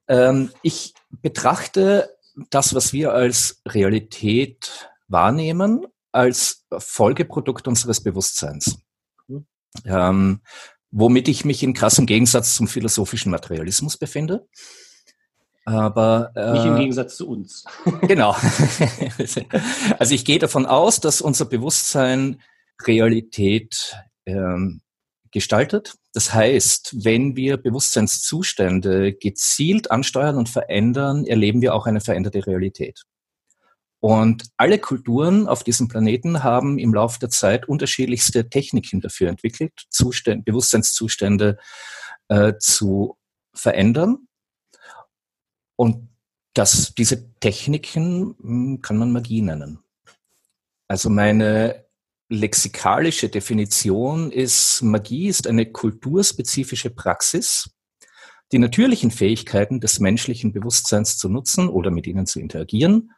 ähm, 0.08 0.52
ich 0.62 0.94
betrachte 1.22 2.10
das, 2.52 2.76
was 2.76 2.94
wir 2.94 3.14
als 3.14 3.62
Realität 3.68 4.90
wahrnehmen 5.08 5.88
als 6.12 6.66
Folgeprodukt 6.78 7.68
unseres 7.68 8.02
Bewusstseins. 8.02 8.80
Mhm. 9.28 9.46
Ähm, 9.86 10.42
womit 10.98 11.28
ich 11.28 11.44
mich 11.44 11.62
in 11.62 11.74
krassem 11.74 12.06
Gegensatz 12.06 12.56
zum 12.56 12.70
philosophischen 12.70 13.30
Materialismus 13.30 13.98
befinde. 13.98 14.48
Aber 15.66 16.32
äh, 16.36 16.54
nicht 16.54 16.66
im 16.66 16.78
Gegensatz 16.78 17.18
zu 17.18 17.28
uns. 17.28 17.66
genau. 18.02 18.34
also 20.00 20.16
ich 20.16 20.24
gehe 20.24 20.40
davon 20.40 20.66
aus, 20.66 21.02
dass 21.02 21.22
unser 21.22 21.46
Bewusstsein 21.46 22.42
Realität 22.86 23.98
ähm, 24.26 24.82
gestaltet. 25.32 25.96
Das 26.14 26.34
heißt, 26.34 27.04
wenn 27.04 27.36
wir 27.36 27.58
Bewusstseinszustände 27.58 29.14
gezielt 29.14 29.92
ansteuern 29.92 30.38
und 30.38 30.48
verändern, 30.48 31.26
erleben 31.26 31.62
wir 31.62 31.74
auch 31.74 31.88
eine 31.88 32.00
veränderte 32.00 32.48
Realität. 32.48 33.04
Und 34.00 34.44
alle 34.58 34.78
Kulturen 34.78 35.48
auf 35.48 35.64
diesem 35.64 35.88
Planeten 35.88 36.44
haben 36.44 36.78
im 36.78 36.94
Laufe 36.94 37.20
der 37.20 37.30
Zeit 37.30 37.68
unterschiedlichste 37.68 38.50
Techniken 38.50 39.02
dafür 39.02 39.30
entwickelt, 39.30 39.74
Zustände, 39.90 40.44
Bewusstseinszustände 40.44 41.58
äh, 42.28 42.54
zu 42.60 43.18
verändern. 43.54 44.28
Und 45.76 46.10
das, 46.54 46.94
diese 46.96 47.34
Techniken 47.40 48.36
hm, 48.40 48.82
kann 48.82 48.98
man 48.98 49.12
Magie 49.12 49.42
nennen. 49.42 49.80
Also 50.88 51.10
meine 51.10 51.86
lexikalische 52.30 53.30
Definition 53.30 54.32
ist, 54.32 54.82
Magie 54.82 55.28
ist 55.28 55.48
eine 55.48 55.72
kulturspezifische 55.72 56.90
Praxis, 56.90 57.70
die 58.52 58.60
natürlichen 58.60 59.12
Fähigkeiten 59.12 59.80
des 59.80 60.00
menschlichen 60.00 60.54
Bewusstseins 60.54 61.18
zu 61.18 61.30
nutzen 61.30 61.70
oder 61.70 61.92
mit 61.92 62.08
ihnen 62.08 62.26
zu 62.26 62.40
interagieren, 62.40 63.12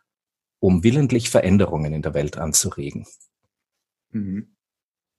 um 0.60 0.84
willentlich 0.84 1.30
Veränderungen 1.30 1.94
in 1.94 2.02
der 2.02 2.14
Welt 2.14 2.38
anzuregen. 2.38 3.06
Mhm. 4.12 4.56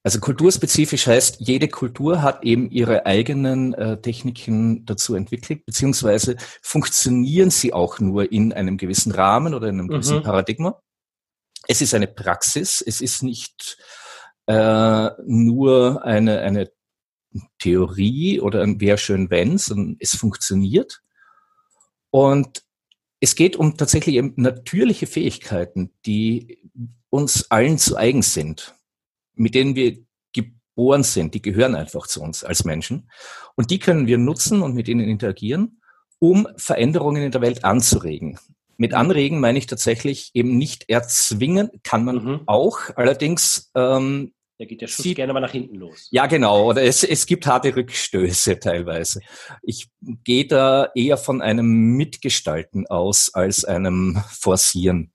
Also 0.04 0.20
kulturspezifisch 0.20 1.06
heißt, 1.06 1.40
jede 1.40 1.68
Kultur 1.68 2.22
hat 2.22 2.44
eben 2.44 2.70
ihre 2.70 3.04
eigenen 3.04 3.74
äh, 3.74 4.00
Techniken 4.00 4.86
dazu 4.86 5.14
entwickelt, 5.14 5.66
beziehungsweise 5.66 6.36
funktionieren 6.62 7.50
sie 7.50 7.72
auch 7.72 7.98
nur 7.98 8.30
in 8.32 8.52
einem 8.52 8.78
gewissen 8.78 9.12
Rahmen 9.12 9.54
oder 9.54 9.68
in 9.68 9.78
einem 9.78 9.88
gewissen 9.88 10.18
mhm. 10.18 10.22
Paradigma. 10.22 10.80
Es 11.66 11.82
ist 11.82 11.94
eine 11.94 12.06
Praxis, 12.06 12.80
es 12.80 13.00
ist 13.00 13.22
nicht 13.22 13.76
äh, 14.46 15.10
nur 15.26 16.04
eine, 16.04 16.40
eine 16.40 16.70
Theorie 17.58 18.40
oder 18.40 18.62
ein 18.62 18.80
wäre 18.80 18.98
schön 18.98 19.30
wenn, 19.30 19.58
sondern 19.58 19.96
es 20.00 20.16
funktioniert. 20.16 21.02
Und 22.10 22.62
es 23.20 23.34
geht 23.34 23.56
um 23.56 23.76
tatsächlich 23.76 24.16
eben 24.16 24.34
natürliche 24.36 25.06
Fähigkeiten, 25.06 25.92
die 26.06 26.58
uns 27.10 27.50
allen 27.50 27.78
zu 27.78 27.96
eigen 27.96 28.22
sind, 28.22 28.74
mit 29.34 29.54
denen 29.54 29.74
wir 29.74 29.98
geboren 30.32 31.02
sind, 31.02 31.34
die 31.34 31.42
gehören 31.42 31.74
einfach 31.74 32.06
zu 32.06 32.22
uns 32.22 32.44
als 32.44 32.64
Menschen. 32.64 33.10
Und 33.56 33.70
die 33.70 33.78
können 33.78 34.06
wir 34.06 34.18
nutzen 34.18 34.62
und 34.62 34.74
mit 34.74 34.88
ihnen 34.88 35.08
interagieren, 35.08 35.80
um 36.18 36.46
Veränderungen 36.56 37.22
in 37.22 37.32
der 37.32 37.40
Welt 37.40 37.64
anzuregen. 37.64 38.38
Mit 38.76 38.94
anregen 38.94 39.40
meine 39.40 39.58
ich 39.58 39.66
tatsächlich 39.66 40.30
eben 40.34 40.56
nicht 40.56 40.88
erzwingen, 40.88 41.70
kann 41.82 42.04
man 42.04 42.24
mhm. 42.24 42.40
auch. 42.46 42.78
Allerdings 42.94 43.72
ähm, 43.74 44.32
da 44.58 44.64
geht 44.64 44.80
der 44.80 44.88
Schuss 44.88 45.04
sieht, 45.04 45.16
gerne 45.16 45.32
mal 45.32 45.40
nach 45.40 45.52
hinten 45.52 45.76
los. 45.76 46.08
Ja, 46.10 46.26
genau. 46.26 46.64
Oder 46.66 46.82
es, 46.82 47.04
es 47.04 47.26
gibt 47.26 47.46
harte 47.46 47.74
Rückstöße 47.76 48.58
teilweise. 48.60 49.20
Ich 49.62 49.88
gehe 50.24 50.46
da 50.46 50.90
eher 50.96 51.16
von 51.16 51.40
einem 51.40 51.96
Mitgestalten 51.96 52.86
aus 52.88 53.32
als 53.32 53.64
einem 53.64 54.20
Forcieren. 54.28 55.12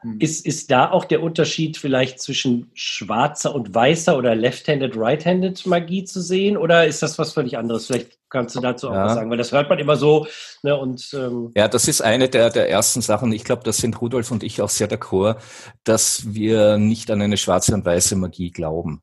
Hm. 0.00 0.18
Ist, 0.18 0.46
ist 0.46 0.70
da 0.70 0.90
auch 0.90 1.04
der 1.04 1.22
Unterschied 1.22 1.76
vielleicht 1.76 2.20
zwischen 2.20 2.70
schwarzer 2.72 3.54
und 3.54 3.74
weißer 3.74 4.16
oder 4.16 4.34
left-handed, 4.34 4.96
right-handed 4.96 5.66
Magie 5.66 6.04
zu 6.04 6.22
sehen? 6.22 6.56
Oder 6.56 6.86
ist 6.86 7.02
das 7.02 7.18
was 7.18 7.34
völlig 7.34 7.58
anderes? 7.58 7.86
Vielleicht 7.86 8.19
kannst 8.30 8.56
du 8.56 8.60
dazu 8.60 8.88
auch 8.88 8.94
ja. 8.94 9.04
was 9.04 9.14
sagen, 9.14 9.30
weil 9.30 9.38
das 9.38 9.52
hört 9.52 9.68
man 9.68 9.78
immer 9.78 9.96
so. 9.96 10.26
Ne, 10.62 10.76
und, 10.76 11.10
ähm 11.14 11.50
ja, 11.54 11.68
das 11.68 11.88
ist 11.88 12.00
eine 12.00 12.28
der, 12.28 12.50
der 12.50 12.70
ersten 12.70 13.02
Sachen. 13.02 13.32
Ich 13.32 13.44
glaube, 13.44 13.62
das 13.64 13.78
sind 13.78 14.00
Rudolf 14.00 14.30
und 14.30 14.42
ich 14.42 14.62
auch 14.62 14.70
sehr 14.70 14.88
d'accord, 14.88 15.36
dass 15.84 16.32
wir 16.32 16.78
nicht 16.78 17.10
an 17.10 17.20
eine 17.20 17.36
schwarze 17.36 17.74
und 17.74 17.84
weiße 17.84 18.16
Magie 18.16 18.50
glauben. 18.50 19.02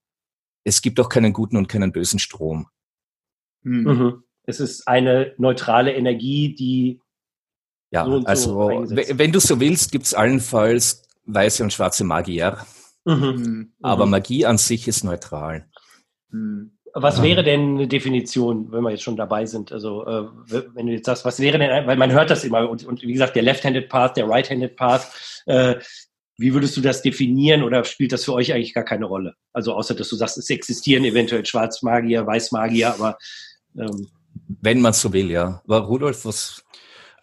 Es 0.64 0.82
gibt 0.82 1.00
auch 1.00 1.10
keinen 1.10 1.34
guten 1.34 1.58
und 1.58 1.68
keinen 1.68 1.92
bösen 1.92 2.20
Strom. 2.20 2.68
Hm. 3.64 3.84
Mhm. 3.84 4.24
Es 4.44 4.60
ist 4.60 4.88
eine 4.88 5.34
neutrale 5.38 5.94
Energie, 5.94 6.56
die 6.56 7.02
ja, 7.92 8.06
so 8.06 8.22
also 8.26 8.58
wenn 8.58 9.32
du 9.32 9.40
so 9.40 9.60
willst, 9.60 9.92
gibt 9.92 10.06
es 10.06 10.14
allenfalls 10.14 11.04
weiße 11.26 11.64
und 11.64 11.72
schwarze 11.72 12.04
Magier. 12.04 12.66
Mhm. 13.06 13.14
mhm. 13.16 13.74
Aber 13.82 14.06
mhm. 14.06 14.12
Magie 14.12 14.46
an 14.46 14.58
sich 14.58 14.88
ist 14.88 15.04
neutral. 15.04 15.70
Mhm. 16.30 16.77
Was 17.02 17.22
wäre 17.22 17.44
denn 17.44 17.76
eine 17.76 17.88
Definition, 17.88 18.72
wenn 18.72 18.82
wir 18.82 18.92
jetzt 18.92 19.04
schon 19.04 19.16
dabei 19.16 19.46
sind? 19.46 19.72
Also, 19.72 20.06
äh, 20.06 20.26
wenn 20.74 20.88
du 20.88 20.94
jetzt 20.94 21.06
sagst, 21.06 21.26
was 21.26 21.40
wäre 21.40 21.60
denn, 21.60 21.88
weil 21.88 21.98
man 21.98 22.12
hört 22.12 22.30
das 22.30 22.44
immer 22.44 22.70
und, 22.70 22.86
und 22.86 23.02
wie 23.04 23.14
gesagt, 23.14 23.36
der 23.36 23.44
Left-Handed 23.44 23.88
Path, 23.88 24.18
der 24.18 24.28
Right-Handed 24.28 24.76
Path, 24.76 25.08
äh, 25.46 25.76
wie 26.38 26.54
würdest 26.54 26.76
du 26.78 26.82
das 26.82 27.02
definieren 27.02 27.64
oder 27.64 27.84
spielt 27.84 28.12
das 28.12 28.26
für 28.26 28.34
euch 28.34 28.54
eigentlich 28.54 28.74
gar 28.74 28.84
keine 28.84 29.06
Rolle? 29.06 29.34
Also, 29.54 29.74
außer 29.74 29.96
dass 29.96 30.10
du 30.10 30.16
sagst, 30.16 30.38
es 30.38 30.50
existieren 30.50 31.04
eventuell 31.06 31.46
Schwarzmagier, 31.46 32.26
Weißmagier, 32.26 32.94
aber. 32.94 33.18
Ähm, 33.78 34.08
wenn 34.62 34.82
man 34.82 34.94
so 34.94 35.12
will, 35.14 35.30
ja. 35.30 35.62
Aber 35.66 35.80
Rudolf, 35.80 36.26
was 36.26 36.64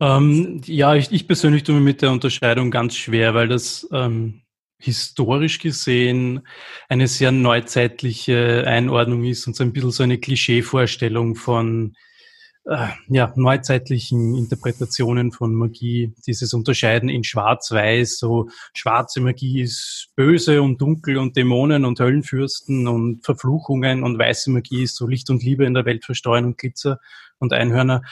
ähm, 0.01 0.61
ja, 0.67 0.95
ich, 0.95 1.13
ich 1.13 1.27
persönlich 1.27 1.63
tue 1.63 1.77
mir 1.77 1.81
mit 1.81 2.03
der 2.03 2.11
Unterscheidung 2.11 2.71
ganz 2.71 2.97
schwer, 2.97 3.35
weil 3.35 3.49
das 3.49 3.89
ähm, 3.93 4.43
historisch 4.85 5.59
gesehen 5.59 6.47
eine 6.89 7.09
sehr 7.09 7.33
neuzeitliche 7.33 8.65
Einordnung 8.67 9.25
ist 9.25 9.47
und 9.47 9.57
so 9.57 9.65
ein 9.65 9.73
bisschen 9.73 9.91
so 9.91 10.03
eine 10.03 10.19
Klischeevorstellung 10.19 11.35
von 11.35 11.97
äh, 12.67 12.89
ja, 13.09 13.33
neuzeitlichen 13.37 14.35
Interpretationen 14.35 15.33
von 15.33 15.55
Magie, 15.55 16.15
dieses 16.27 16.55
Unterscheiden 16.55 17.09
in 17.09 17.25
Schwarz-Weiß, 17.25 18.19
so 18.19 18.49
schwarze 18.75 19.21
Magie 19.21 19.61
ist 19.61 20.09
böse 20.17 20.63
und 20.63 20.81
dunkel 20.81 21.19
und 21.19 21.37
Dämonen 21.37 21.85
und 21.85 22.01
Höllenfürsten 22.01 22.89
und 22.89 23.25
Verfluchungen 23.25 24.03
und 24.03 24.19
weiße 24.19 24.51
Magie 24.51 24.85
ist 24.85 24.97
so 24.97 25.07
Licht 25.07 25.29
und 25.31 25.43
Liebe 25.43 25.67
in 25.67 25.75
der 25.75 25.85
Welt 25.85 26.05
verstreuen 26.05 26.47
und 26.47 26.59
Glitzer 26.59 27.01
und 27.39 27.53
Einhörner. 27.53 28.03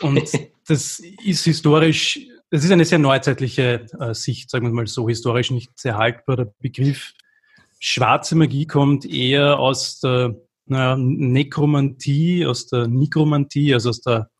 Und 0.00 0.30
das 0.68 1.02
ist 1.24 1.44
historisch, 1.44 2.20
das 2.56 2.64
ist 2.64 2.70
eine 2.70 2.84
sehr 2.84 2.98
neuzeitliche 2.98 3.86
äh, 4.00 4.14
Sicht, 4.14 4.50
sagen 4.50 4.66
wir 4.66 4.72
mal 4.72 4.86
so, 4.86 5.08
historisch 5.08 5.50
nicht 5.50 5.78
sehr 5.78 5.96
haltbar. 5.96 6.36
Der 6.36 6.52
Begriff 6.58 7.12
schwarze 7.78 8.34
Magie 8.34 8.66
kommt 8.66 9.04
eher 9.04 9.58
aus 9.58 10.00
der 10.00 10.36
naja, 10.66 10.96
Nekromantie, 10.98 12.46
aus 12.46 12.66
der 12.66 12.88
Nikromantie, 12.88 13.74
also 13.74 13.90
aus 13.90 14.00
der, 14.00 14.30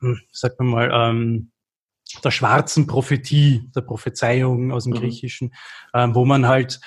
hm, 0.00 0.20
sagen 0.32 0.54
wir 0.58 0.64
mal, 0.64 0.90
ähm, 0.92 1.52
der 2.22 2.30
schwarzen 2.30 2.86
Prophetie, 2.86 3.70
der 3.74 3.82
Prophezeiung 3.82 4.72
aus 4.72 4.84
dem 4.84 4.92
mhm. 4.92 4.98
Griechischen, 4.98 5.54
ähm, 5.94 6.14
wo 6.14 6.24
man 6.24 6.46
halt 6.46 6.80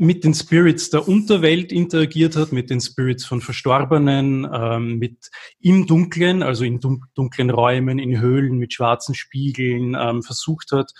mit 0.00 0.24
den 0.24 0.32
Spirits 0.32 0.88
der 0.88 1.06
Unterwelt 1.06 1.72
interagiert 1.72 2.34
hat, 2.34 2.52
mit 2.52 2.70
den 2.70 2.80
Spirits 2.80 3.26
von 3.26 3.42
Verstorbenen, 3.42 4.48
ähm, 4.50 4.98
mit 4.98 5.30
im 5.60 5.86
Dunklen, 5.86 6.42
also 6.42 6.64
in 6.64 6.80
dunklen 6.80 7.50
Räumen, 7.50 7.98
in 7.98 8.18
Höhlen 8.18 8.56
mit 8.56 8.72
schwarzen 8.72 9.14
Spiegeln 9.14 9.94
ähm, 10.00 10.22
versucht 10.22 10.72
hat, 10.72 10.90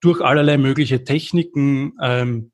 durch 0.00 0.20
allerlei 0.20 0.58
mögliche 0.58 1.04
Techniken 1.04 1.92
ähm, 2.02 2.50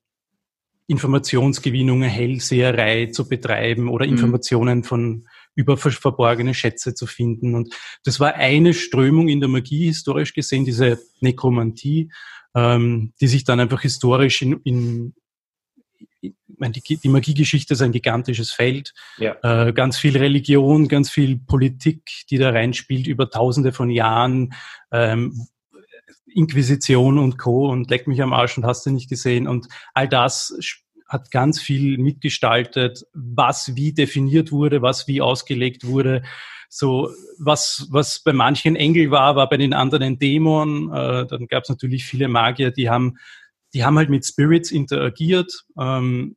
Informationsgewinnung, 0.87 2.03
Hellseherei 2.03 3.07
zu 3.07 3.27
betreiben 3.27 3.89
oder 3.89 4.05
mhm. 4.05 4.13
Informationen 4.13 4.85
von 4.85 5.27
über 5.55 5.79
verborgene 5.79 6.53
Schätze 6.53 6.93
zu 6.93 7.07
finden. 7.07 7.55
Und 7.55 7.75
das 8.05 8.21
war 8.21 8.35
eine 8.35 8.75
Strömung 8.75 9.29
in 9.29 9.41
der 9.41 9.49
Magie 9.49 9.87
historisch 9.87 10.35
gesehen, 10.35 10.67
diese 10.67 11.01
Nekromantie, 11.21 12.13
ähm, 12.55 13.15
die 13.19 13.29
sich 13.29 13.45
dann 13.45 13.61
einfach 13.61 13.81
historisch 13.81 14.43
in, 14.43 14.61
in 14.65 15.15
ich 16.21 16.35
meine, 16.57 16.73
die, 16.73 16.97
die 16.97 17.09
Magiegeschichte 17.09 17.75
ist 17.75 17.83
ein 17.83 17.93
gigantisches 17.93 18.53
Feld. 18.53 18.93
Ja. 19.19 19.37
Äh, 19.43 19.73
ganz 19.73 19.99
viel 19.99 20.17
Religion, 20.17 20.89
ganz 20.89 21.11
viel 21.11 21.39
Politik, 21.39 22.03
die 22.31 22.39
da 22.39 22.51
reinspielt 22.51 23.07
über 23.07 23.31
tausende 23.31 23.73
von 23.73 23.91
Jahren. 23.91 24.55
Ähm, 24.91 25.47
Inquisition 26.35 27.19
und 27.19 27.39
Co. 27.39 27.71
und 27.71 27.91
leck 27.91 28.07
mich 28.07 28.23
am 28.23 28.33
Arsch 28.33 28.59
und 28.59 28.67
hast 28.67 28.85
du 28.87 28.91
nicht 28.91 29.09
gesehen. 29.09 29.49
Und 29.49 29.69
all 29.95 30.09
das 30.09 30.57
hat 31.09 31.31
ganz 31.31 31.61
viel 31.61 31.99
mitgestaltet, 31.99 33.05
was 33.15 33.75
wie 33.77 33.93
definiert 33.93 34.53
wurde, 34.53 34.83
was 34.83 35.09
wie 35.09 35.23
ausgelegt 35.23 35.87
wurde. 35.87 36.23
So, 36.69 37.11
was, 37.39 37.89
was 37.91 38.21
bei 38.23 38.35
manchen 38.35 38.77
Engel 38.77 39.11
war, 39.11 39.35
war 39.37 39.49
bei 39.49 39.57
den 39.57 39.73
anderen 39.73 40.03
ein 40.03 40.19
Dämon. 40.19 40.93
Äh, 40.93 41.27
dann 41.27 41.47
gab 41.47 41.63
es 41.63 41.71
natürlich 41.71 42.05
viele 42.05 42.29
Magier, 42.29 42.71
die 42.71 42.91
haben 42.91 43.17
die 43.75 43.85
haben 43.85 43.99
halt 43.99 44.11
mit 44.11 44.25
Spirits 44.27 44.71
interagiert. 44.71 45.65
Ähm, 45.79 46.37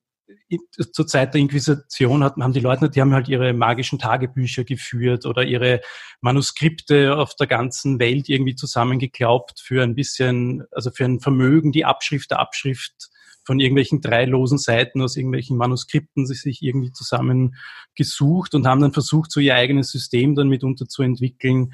zur 0.92 1.08
Zeit 1.08 1.34
der 1.34 1.42
Inquisition 1.42 2.24
hat, 2.24 2.36
haben 2.38 2.54
die 2.54 2.60
Leute, 2.60 2.90
die 2.90 3.02
haben 3.02 3.14
halt 3.14 3.30
ihre 3.30 3.54
magischen 3.54 4.00
Tagebücher 4.00 4.64
geführt 4.64 5.26
oder 5.26 5.44
ihre 5.44 5.82
Manuskripte 6.22 7.16
auf 7.16 7.36
der 7.36 7.48
ganzen 7.48 8.00
Welt 8.00 8.30
irgendwie 8.30 8.56
zusammengeklaubt 8.56 9.62
für 9.62 9.84
ein 9.84 9.96
bisschen, 9.96 10.64
also 10.72 10.92
für 10.92 11.06
ein 11.06 11.20
Vermögen, 11.20 11.72
die 11.72 11.86
Abschrift 11.86 12.32
der 12.32 12.40
Abschrift 12.40 13.10
von 13.44 13.60
irgendwelchen 13.60 14.02
drei 14.02 14.26
losen 14.26 14.58
Seiten 14.58 15.02
aus 15.02 15.16
irgendwelchen 15.16 15.58
Manuskripten 15.58 16.28
sich 16.28 16.62
irgendwie 16.62 16.92
zusammengesucht 16.92 18.54
und 18.54 18.68
haben 18.68 18.82
dann 18.82 18.94
versucht, 18.94 19.32
so 19.32 19.40
ihr 19.40 19.56
eigenes 19.56 19.90
System 19.90 20.36
dann 20.36 20.48
mitunter 20.48 20.88
zu 20.88 21.02
entwickeln, 21.02 21.74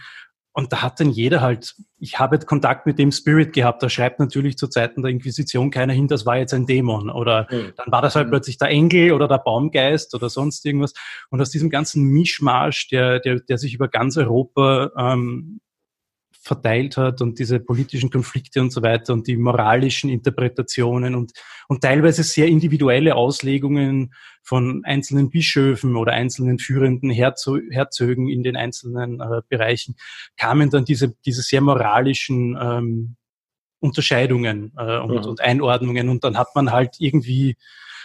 und 0.57 0.73
da 0.73 0.81
hat 0.81 0.99
dann 0.99 1.11
jeder 1.11 1.41
halt, 1.41 1.75
ich 1.99 2.17
habe 2.17 2.39
Kontakt 2.39 2.87
mit 2.87 2.97
dem 2.97 3.11
Spirit 3.11 3.53
gehabt, 3.53 3.83
da 3.83 3.89
schreibt 3.89 4.19
natürlich 4.19 4.57
zu 4.57 4.67
Zeiten 4.67 5.03
der 5.03 5.11
Inquisition 5.11 5.69
keiner 5.69 5.93
hin, 5.93 6.07
das 6.07 6.25
war 6.25 6.35
jetzt 6.37 6.51
ein 6.51 6.65
Dämon. 6.65 7.11
Oder 7.11 7.47
mhm. 7.51 7.73
dann 7.77 7.91
war 7.91 8.01
das 8.01 8.15
halt 8.15 8.25
mhm. 8.25 8.31
plötzlich 8.31 8.57
der 8.57 8.69
Engel 8.69 9.11
oder 9.11 9.27
der 9.27 9.37
Baumgeist 9.37 10.15
oder 10.15 10.29
sonst 10.29 10.65
irgendwas. 10.65 10.95
Und 11.29 11.39
aus 11.39 11.51
diesem 11.51 11.69
ganzen 11.69 12.05
Mischmasch, 12.05 12.87
der, 12.87 13.19
der, 13.19 13.39
der 13.39 13.59
sich 13.59 13.75
über 13.75 13.87
ganz 13.87 14.17
Europa 14.17 14.89
ähm, 14.97 15.59
verteilt 16.47 16.97
hat 16.97 17.21
und 17.21 17.39
diese 17.39 17.59
politischen 17.59 18.09
Konflikte 18.09 18.61
und 18.61 18.71
so 18.71 18.81
weiter 18.81 19.13
und 19.13 19.27
die 19.27 19.37
moralischen 19.37 20.09
Interpretationen 20.09 21.13
und, 21.13 21.33
und 21.67 21.81
teilweise 21.81 22.23
sehr 22.23 22.47
individuelle 22.47 23.15
Auslegungen 23.15 24.13
von 24.41 24.81
einzelnen 24.85 25.29
Bischöfen 25.29 25.95
oder 25.95 26.13
einzelnen 26.13 26.57
führenden 26.57 27.09
Herzo 27.09 27.57
Herzögen 27.69 28.29
in 28.29 28.43
den 28.43 28.55
einzelnen 28.55 29.19
äh, 29.19 29.41
Bereichen 29.49 29.95
kamen 30.37 30.69
dann 30.69 30.85
diese, 30.85 31.13
diese 31.25 31.41
sehr 31.41 31.61
moralischen 31.61 32.57
ähm, 32.59 33.15
Unterscheidungen 33.79 34.73
äh, 34.77 34.97
und, 34.97 35.11
mhm. 35.11 35.29
und 35.29 35.41
Einordnungen 35.41 36.09
und 36.09 36.23
dann 36.23 36.37
hat 36.37 36.55
man 36.55 36.71
halt 36.71 36.95
irgendwie 36.99 37.57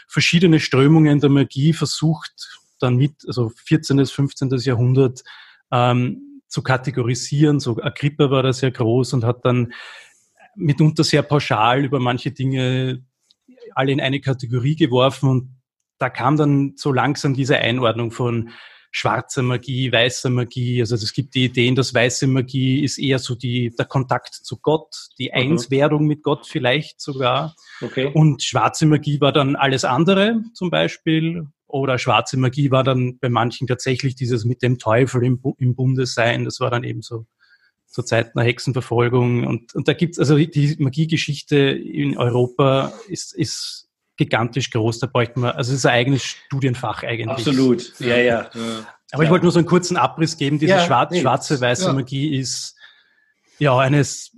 verschiedene 0.08 0.60
Strömungen 0.60 1.20
der 1.20 1.30
Magie 1.30 1.72
versucht, 1.72 2.60
dann 2.78 2.96
mit, 2.96 3.14
also 3.26 3.50
14. 3.64 3.96
bis 3.96 4.10
15. 4.10 4.50
Jahrhundert, 4.58 5.22
ähm, 5.70 6.31
zu 6.52 6.62
kategorisieren. 6.62 7.60
So 7.60 7.82
Agrippa 7.82 8.30
war 8.30 8.42
da 8.42 8.52
sehr 8.52 8.70
groß 8.70 9.14
und 9.14 9.24
hat 9.24 9.44
dann 9.44 9.72
mitunter 10.54 11.02
sehr 11.02 11.22
pauschal 11.22 11.82
über 11.82 11.98
manche 11.98 12.30
Dinge 12.30 13.02
alle 13.74 13.90
in 13.90 14.02
eine 14.02 14.20
Kategorie 14.20 14.76
geworfen 14.76 15.30
und 15.30 15.56
da 15.98 16.10
kam 16.10 16.36
dann 16.36 16.74
so 16.76 16.92
langsam 16.92 17.32
diese 17.32 17.56
Einordnung 17.56 18.10
von 18.10 18.50
schwarzer 18.90 19.42
Magie, 19.42 19.90
weißer 19.90 20.28
Magie. 20.28 20.80
Also 20.80 20.96
es 20.96 21.14
gibt 21.14 21.34
die 21.34 21.44
Ideen, 21.44 21.74
dass 21.74 21.94
weiße 21.94 22.26
Magie 22.26 22.84
ist 22.84 22.98
eher 22.98 23.18
so 23.18 23.34
die, 23.34 23.74
der 23.78 23.86
Kontakt 23.86 24.34
zu 24.34 24.58
Gott, 24.58 24.94
die. 25.18 25.32
Einswerdung 25.32 26.06
mit 26.06 26.22
Gott 26.22 26.46
vielleicht 26.46 27.00
sogar. 27.00 27.54
Okay. 27.80 28.10
Und 28.12 28.42
schwarze 28.42 28.84
Magie 28.84 29.22
war 29.22 29.32
dann 29.32 29.56
alles 29.56 29.86
andere 29.86 30.42
zum 30.52 30.68
Beispiel. 30.68 31.46
Oder 31.72 31.98
schwarze 31.98 32.36
Magie 32.36 32.70
war 32.70 32.84
dann 32.84 33.18
bei 33.18 33.30
manchen 33.30 33.66
tatsächlich 33.66 34.14
dieses 34.14 34.44
mit 34.44 34.60
dem 34.60 34.78
Teufel 34.78 35.24
im, 35.24 35.40
im 35.56 35.74
Bunde 35.74 36.04
sein. 36.04 36.44
Das 36.44 36.60
war 36.60 36.70
dann 36.70 36.84
eben 36.84 37.00
so 37.00 37.26
zur 37.86 38.04
Zeit 38.04 38.36
einer 38.36 38.44
Hexenverfolgung. 38.44 39.46
Und, 39.46 39.74
und 39.74 39.88
da 39.88 39.94
gibt's 39.94 40.18
also 40.18 40.36
die 40.36 40.76
Magiegeschichte 40.78 41.56
in 41.56 42.18
Europa 42.18 42.92
ist, 43.08 43.34
ist 43.34 43.88
gigantisch 44.18 44.70
groß. 44.70 44.98
Da 44.98 45.06
bräuchte 45.06 45.40
man, 45.40 45.52
also 45.52 45.72
es 45.72 45.78
ist 45.78 45.86
ein 45.86 45.94
eigenes 45.94 46.24
Studienfach 46.24 47.04
eigentlich. 47.04 47.46
Absolut, 47.46 47.98
ja, 48.00 48.18
ja. 48.18 48.50
Aber 49.12 49.24
ich 49.24 49.30
wollte 49.30 49.46
nur 49.46 49.52
so 49.52 49.58
einen 49.58 49.68
kurzen 49.68 49.96
Abriss 49.96 50.36
geben. 50.36 50.58
Diese 50.58 50.72
ja, 50.72 50.84
schwarz, 50.84 51.18
schwarze, 51.18 51.58
weiße 51.58 51.86
ja. 51.86 51.92
Magie 51.94 52.36
ist 52.38 52.76
ja 53.58 53.78
eines, 53.78 54.36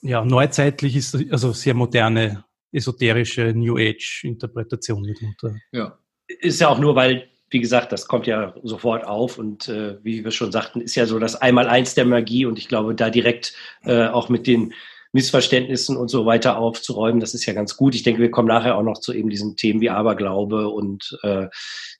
ja, 0.00 0.24
neuzeitlich 0.24 0.94
ist, 0.94 1.16
also 1.32 1.52
sehr 1.52 1.74
moderne, 1.74 2.44
esoterische 2.70 3.52
New 3.52 3.76
Age 3.78 4.22
Interpretation 4.22 5.02
mitunter. 5.02 5.56
Ja 5.72 5.99
ist 6.40 6.60
ja 6.60 6.68
auch 6.68 6.78
nur, 6.78 6.94
weil, 6.94 7.28
wie 7.50 7.60
gesagt, 7.60 7.92
das 7.92 8.06
kommt 8.06 8.26
ja 8.26 8.54
sofort 8.62 9.04
auf 9.04 9.38
und 9.38 9.68
äh, 9.68 9.96
wie 10.04 10.24
wir 10.24 10.30
schon 10.30 10.52
sagten, 10.52 10.80
ist 10.80 10.94
ja 10.94 11.06
so 11.06 11.18
das 11.18 11.36
Einmaleins 11.36 11.94
der 11.94 12.04
Magie 12.04 12.46
und 12.46 12.58
ich 12.58 12.68
glaube, 12.68 12.94
da 12.94 13.10
direkt 13.10 13.54
äh, 13.84 14.06
auch 14.06 14.28
mit 14.28 14.46
den 14.46 14.72
Missverständnissen 15.12 15.96
und 15.96 16.08
so 16.08 16.24
weiter 16.26 16.58
aufzuräumen. 16.58 17.20
Das 17.20 17.34
ist 17.34 17.44
ja 17.46 17.52
ganz 17.52 17.76
gut. 17.76 17.94
Ich 17.94 18.02
denke, 18.02 18.22
wir 18.22 18.30
kommen 18.30 18.48
nachher 18.48 18.76
auch 18.76 18.82
noch 18.82 18.98
zu 18.98 19.12
eben 19.12 19.28
diesen 19.28 19.56
Themen 19.56 19.80
wie 19.80 19.90
Aberglaube 19.90 20.68
und 20.68 21.18
äh, 21.22 21.48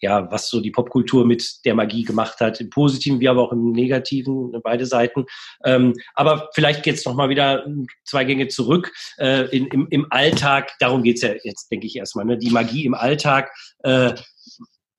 ja, 0.00 0.30
was 0.30 0.48
so 0.48 0.60
die 0.60 0.70
Popkultur 0.70 1.26
mit 1.26 1.64
der 1.64 1.74
Magie 1.74 2.04
gemacht 2.04 2.40
hat, 2.40 2.60
im 2.60 2.70
Positiven 2.70 3.20
wie 3.20 3.28
aber 3.28 3.42
auch 3.42 3.52
im 3.52 3.72
Negativen, 3.72 4.52
beide 4.62 4.86
Seiten. 4.86 5.26
Ähm, 5.64 5.94
aber 6.14 6.50
vielleicht 6.54 6.82
geht's 6.82 7.04
noch 7.04 7.14
mal 7.14 7.28
wieder 7.28 7.66
zwei 8.04 8.24
Gänge 8.24 8.48
zurück 8.48 8.92
äh, 9.18 9.44
in, 9.56 9.66
im, 9.68 9.88
im 9.90 10.06
Alltag. 10.10 10.72
Darum 10.78 11.02
geht's 11.02 11.22
ja 11.22 11.30
jetzt, 11.42 11.70
denke 11.70 11.86
ich 11.86 11.96
erstmal. 11.96 12.24
Ne? 12.24 12.38
Die 12.38 12.50
Magie 12.50 12.84
im 12.84 12.94
Alltag. 12.94 13.50
Äh, 13.82 14.14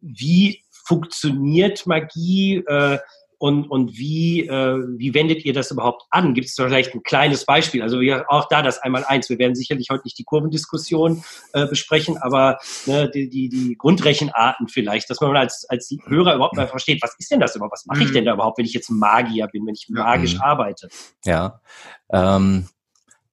wie 0.02 0.63
funktioniert 0.69 1.88
Magie? 1.88 2.63
Äh, 2.67 2.97
und, 3.41 3.71
und 3.71 3.97
wie, 3.97 4.41
äh, 4.41 4.77
wie 4.97 5.15
wendet 5.15 5.43
ihr 5.45 5.54
das 5.54 5.71
überhaupt 5.71 6.04
an? 6.12 6.36
Gibt 6.36 6.45
es 6.45 6.54
vielleicht 6.54 6.93
ein 6.93 7.01
kleines 7.01 7.43
Beispiel? 7.43 7.82
Also 7.82 7.99
wir, 7.99 8.25
auch 8.30 8.47
da 8.47 8.62
das 8.62 8.77
einmal 8.77 9.04
eins. 9.04 9.32
Wir 9.32 9.39
werden 9.39 9.56
sicherlich 9.56 9.88
heute 9.89 10.04
nicht 10.04 10.19
die 10.19 10.23
Kurvendiskussion 10.23 11.23
äh, 11.54 11.65
besprechen, 11.65 12.17
aber 12.17 12.60
ne, 12.86 13.10
die, 13.10 13.30
die, 13.30 13.49
die 13.49 13.75
Grundrechenarten 13.75 14.67
vielleicht, 14.67 15.10
dass 15.10 15.21
man 15.21 15.36
als, 15.36 15.65
als 15.69 15.89
Hörer 16.06 16.36
überhaupt 16.36 16.56
mal 16.56 16.67
versteht, 16.67 17.01
was 17.01 17.15
ist 17.17 17.32
denn 17.32 17.39
das 17.39 17.56
überhaupt? 17.56 17.73
Was 17.73 17.88
mache 17.88 18.04
ich 18.04 18.10
mhm. 18.10 18.13
denn 18.13 18.25
da 18.25 18.36
überhaupt, 18.36 18.60
wenn 18.60 18.65
ich 18.65 18.73
jetzt 18.73 18.91
Magier 18.91 19.47
bin, 19.47 19.65
wenn 19.65 19.73
ich 19.73 19.88
magisch 19.89 20.36
mhm. 20.36 20.41
arbeite? 20.41 20.89
Ja, 21.25 21.62
ähm, 22.13 22.67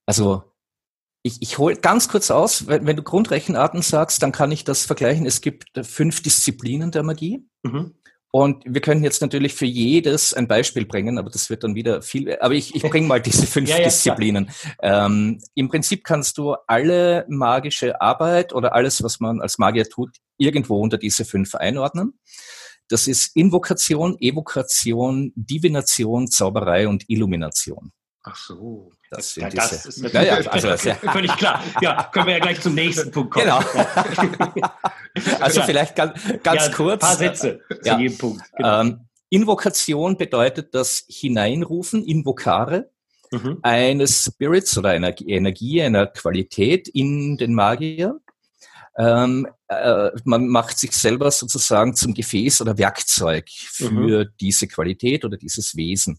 also 0.06 0.42
ich, 1.22 1.42
ich 1.42 1.58
hole 1.58 1.76
ganz 1.76 2.08
kurz 2.08 2.30
aus, 2.30 2.66
wenn, 2.66 2.86
wenn, 2.86 2.96
du 2.96 3.02
Grundrechenarten 3.02 3.82
sagst, 3.82 4.22
dann 4.22 4.32
kann 4.32 4.52
ich 4.52 4.64
das 4.64 4.86
vergleichen. 4.86 5.26
Es 5.26 5.42
gibt 5.42 5.66
fünf 5.86 6.22
Disziplinen 6.22 6.92
der 6.92 7.02
Magie. 7.02 7.46
Mhm. 7.62 7.94
Und 8.30 8.62
wir 8.66 8.82
könnten 8.82 9.04
jetzt 9.04 9.22
natürlich 9.22 9.54
für 9.54 9.64
jedes 9.64 10.34
ein 10.34 10.48
Beispiel 10.48 10.84
bringen, 10.84 11.18
aber 11.18 11.30
das 11.30 11.48
wird 11.48 11.64
dann 11.64 11.74
wieder 11.74 12.02
viel. 12.02 12.36
Aber 12.40 12.52
ich, 12.52 12.74
ich 12.74 12.82
bringe 12.82 13.06
mal 13.06 13.22
diese 13.22 13.46
fünf 13.46 13.70
ja, 13.70 13.78
ja, 13.78 13.84
Disziplinen. 13.84 14.50
Ähm, 14.82 15.40
Im 15.54 15.68
Prinzip 15.68 16.04
kannst 16.04 16.36
du 16.36 16.54
alle 16.66 17.24
magische 17.28 18.00
Arbeit 18.00 18.52
oder 18.52 18.74
alles, 18.74 19.02
was 19.02 19.20
man 19.20 19.40
als 19.40 19.56
Magier 19.58 19.88
tut, 19.88 20.16
irgendwo 20.36 20.78
unter 20.78 20.98
diese 20.98 21.24
fünf 21.24 21.54
einordnen. 21.54 22.18
Das 22.88 23.06
ist 23.08 23.34
Invokation, 23.34 24.16
Evokation, 24.20 25.32
Divination, 25.34 26.28
Zauberei 26.28 26.86
und 26.86 27.08
Illumination. 27.08 27.92
Ach 28.24 28.36
so. 28.36 28.92
Das, 29.10 29.36
ja, 29.36 29.48
das 29.48 29.86
ist 29.86 30.12
ja, 30.12 30.22
ja, 30.22 30.34
also 30.50 30.68
völlig 31.12 31.34
klar. 31.36 31.62
Ja, 31.80 32.10
können 32.12 32.26
wir 32.26 32.34
ja 32.34 32.40
gleich 32.40 32.60
zum 32.60 32.74
nächsten 32.74 33.10
Punkt 33.10 33.32
kommen. 33.32 33.46
Genau. 33.46 33.60
also 35.40 35.62
vielleicht 35.62 35.96
ganz, 35.96 36.20
ganz 36.42 36.66
ja, 36.66 36.72
kurz. 36.72 37.02
Ein 37.02 37.08
paar 37.08 37.16
Sätze 37.16 37.60
zu 37.82 37.98
jedem 37.98 38.18
Punkt. 38.18 38.42
Genau. 38.56 38.80
Ähm, 38.80 39.00
Invokation 39.30 40.16
bedeutet 40.16 40.74
das 40.74 41.04
Hineinrufen, 41.08 42.02
invokare, 42.04 42.90
mhm. 43.30 43.58
eines 43.62 44.24
Spirits 44.24 44.78
oder 44.78 44.90
einer 44.90 45.14
Energie, 45.20 45.82
einer 45.82 46.06
Qualität 46.06 46.88
in 46.88 47.36
den 47.36 47.54
Magier. 47.54 48.18
Ähm, 48.98 49.46
äh, 49.68 50.10
man 50.24 50.48
macht 50.48 50.78
sich 50.78 50.92
selber 50.92 51.30
sozusagen 51.30 51.94
zum 51.94 52.14
Gefäß 52.14 52.60
oder 52.60 52.78
Werkzeug 52.78 53.48
für 53.48 53.90
mhm. 53.90 54.28
diese 54.40 54.66
Qualität 54.66 55.24
oder 55.24 55.36
dieses 55.36 55.76
Wesen. 55.76 56.18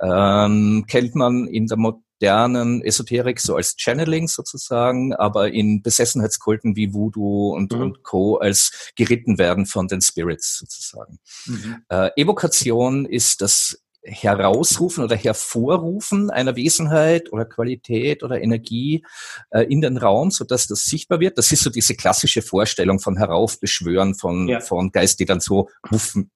Ähm, 0.00 0.84
kennt 0.86 1.16
man 1.16 1.48
in 1.48 1.66
der 1.66 1.76
modernen 1.76 2.82
Esoterik 2.82 3.40
so 3.40 3.56
als 3.56 3.74
Channeling 3.76 4.28
sozusagen, 4.28 5.12
aber 5.14 5.50
in 5.52 5.82
Besessenheitskulten 5.82 6.76
wie 6.76 6.94
Voodoo 6.94 7.54
und, 7.54 7.72
mhm. 7.72 7.80
und 7.80 8.02
Co. 8.04 8.36
als 8.36 8.92
geritten 8.94 9.38
werden 9.38 9.66
von 9.66 9.88
den 9.88 10.00
Spirits 10.00 10.58
sozusagen. 10.58 11.18
Mhm. 11.46 11.82
Äh, 11.88 12.10
Evokation 12.16 13.06
ist 13.06 13.40
das 13.40 13.82
Herausrufen 14.02 15.04
oder 15.04 15.16
Hervorrufen 15.16 16.30
einer 16.30 16.56
Wesenheit 16.56 17.32
oder 17.32 17.44
Qualität 17.44 18.22
oder 18.22 18.40
Energie 18.40 19.04
äh, 19.50 19.62
in 19.62 19.80
den 19.80 19.96
Raum, 19.96 20.30
so 20.30 20.44
dass 20.44 20.66
das 20.66 20.84
sichtbar 20.84 21.20
wird. 21.20 21.36
Das 21.38 21.52
ist 21.52 21.62
so 21.62 21.70
diese 21.70 21.94
klassische 21.94 22.42
Vorstellung 22.42 22.98
von 22.98 23.16
Heraufbeschwören 23.16 24.14
von, 24.14 24.48
ja. 24.48 24.60
von 24.60 24.90
Geist, 24.90 25.20
die 25.20 25.26
dann 25.26 25.40
so 25.40 25.68
wuffend 25.90 26.30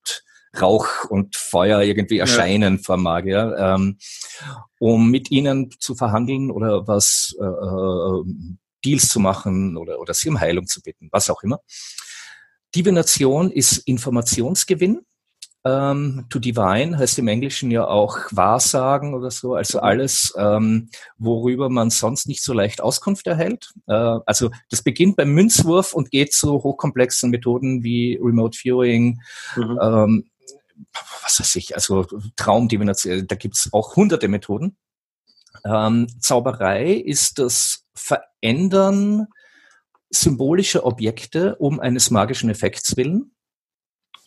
Rauch 0.61 1.05
und 1.09 1.37
Feuer 1.37 1.83
irgendwie 1.83 2.19
erscheinen 2.19 2.77
ja. 2.77 2.83
vor 2.83 2.97
Magier, 2.97 3.57
ähm, 3.59 3.99
um 4.79 5.11
mit 5.11 5.31
ihnen 5.31 5.71
zu 5.81 5.95
verhandeln 5.95 6.51
oder 6.51 6.87
was 6.87 7.35
äh, 7.41 7.45
äh, 7.45 8.25
Deals 8.85 9.09
zu 9.09 9.21
machen 9.21 9.77
oder, 9.77 9.99
oder 9.99 10.15
sie 10.15 10.29
um 10.29 10.39
Heilung 10.39 10.67
zu 10.67 10.83
bitten, 10.83 11.09
was 11.11 11.31
auch 11.31 11.43
immer. 11.43 11.61
Divination 12.75 13.51
ist 13.51 13.79
Informationsgewinn. 13.79 15.01
Ähm, 15.67 16.27
to 16.29 16.39
divine 16.39 16.99
heißt 16.99 17.19
im 17.19 17.29
Englischen 17.29 17.71
ja 17.71 17.87
auch 17.87 18.19
Wahrsagen 18.31 19.15
oder 19.15 19.31
so, 19.31 19.55
also 19.55 19.81
alles, 19.81 20.35
ähm, 20.37 20.91
worüber 21.17 21.71
man 21.71 21.89
sonst 21.89 22.29
nicht 22.29 22.43
so 22.43 22.53
leicht 22.53 22.83
Auskunft 22.83 23.27
erhält. 23.27 23.73
Äh, 23.87 23.95
also 24.27 24.51
das 24.69 24.83
beginnt 24.83 25.17
beim 25.17 25.33
Münzwurf 25.33 25.95
und 25.95 26.11
geht 26.11 26.35
zu 26.35 26.63
hochkomplexen 26.63 27.31
Methoden 27.31 27.83
wie 27.83 28.19
Remote 28.23 28.59
Viewing, 28.59 29.21
mhm. 29.57 29.79
ähm, 29.81 30.25
was 31.23 31.41
weiß 31.41 31.57
ich, 31.57 31.75
also 31.75 32.05
Traumdivination, 32.37 33.27
da 33.27 33.37
gibt's 33.37 33.71
auch 33.73 33.97
hunderte 33.97 34.29
Methoden. 34.29 34.77
Ähm, 35.65 36.09
Zauberei 36.21 36.93
ist 36.93 37.39
das 37.39 37.85
Verändern 37.95 39.29
symbolische 40.11 40.85
Objekte 40.85 41.57
um 41.57 41.81
eines 41.81 42.11
magischen 42.11 42.51
Effekts 42.51 42.97
willen. 42.97 43.34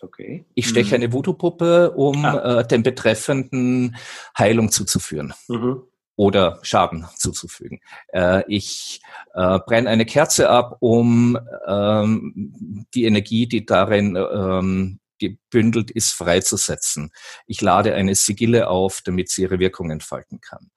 Okay. 0.01 0.45
Ich 0.53 0.67
steche 0.67 0.89
mhm. 0.89 1.03
eine 1.03 1.13
Voodoo-Puppe, 1.13 1.91
um 1.91 2.23
ah. 2.25 2.59
äh, 2.59 2.67
dem 2.67 2.83
Betreffenden 2.83 3.95
Heilung 4.37 4.71
zuzuführen. 4.71 5.33
Mhm. 5.47 5.83
Oder 6.15 6.59
Schaden 6.63 7.05
zuzufügen. 7.15 7.79
Äh, 8.07 8.43
ich 8.47 9.01
äh, 9.35 9.59
brenne 9.59 9.89
eine 9.89 10.05
Kerze 10.05 10.49
ab, 10.49 10.77
um 10.79 11.37
ähm, 11.67 12.85
die 12.93 13.05
Energie, 13.05 13.47
die 13.47 13.65
darin 13.65 14.15
ähm, 14.15 14.99
gebündelt 15.19 15.91
ist, 15.91 16.13
freizusetzen. 16.13 17.11
Ich 17.45 17.61
lade 17.61 17.93
eine 17.93 18.15
Sigille 18.15 18.67
auf, 18.67 19.01
damit 19.03 19.29
sie 19.29 19.43
ihre 19.43 19.59
Wirkung 19.59 19.91
entfalten 19.91 20.41
kann 20.41 20.71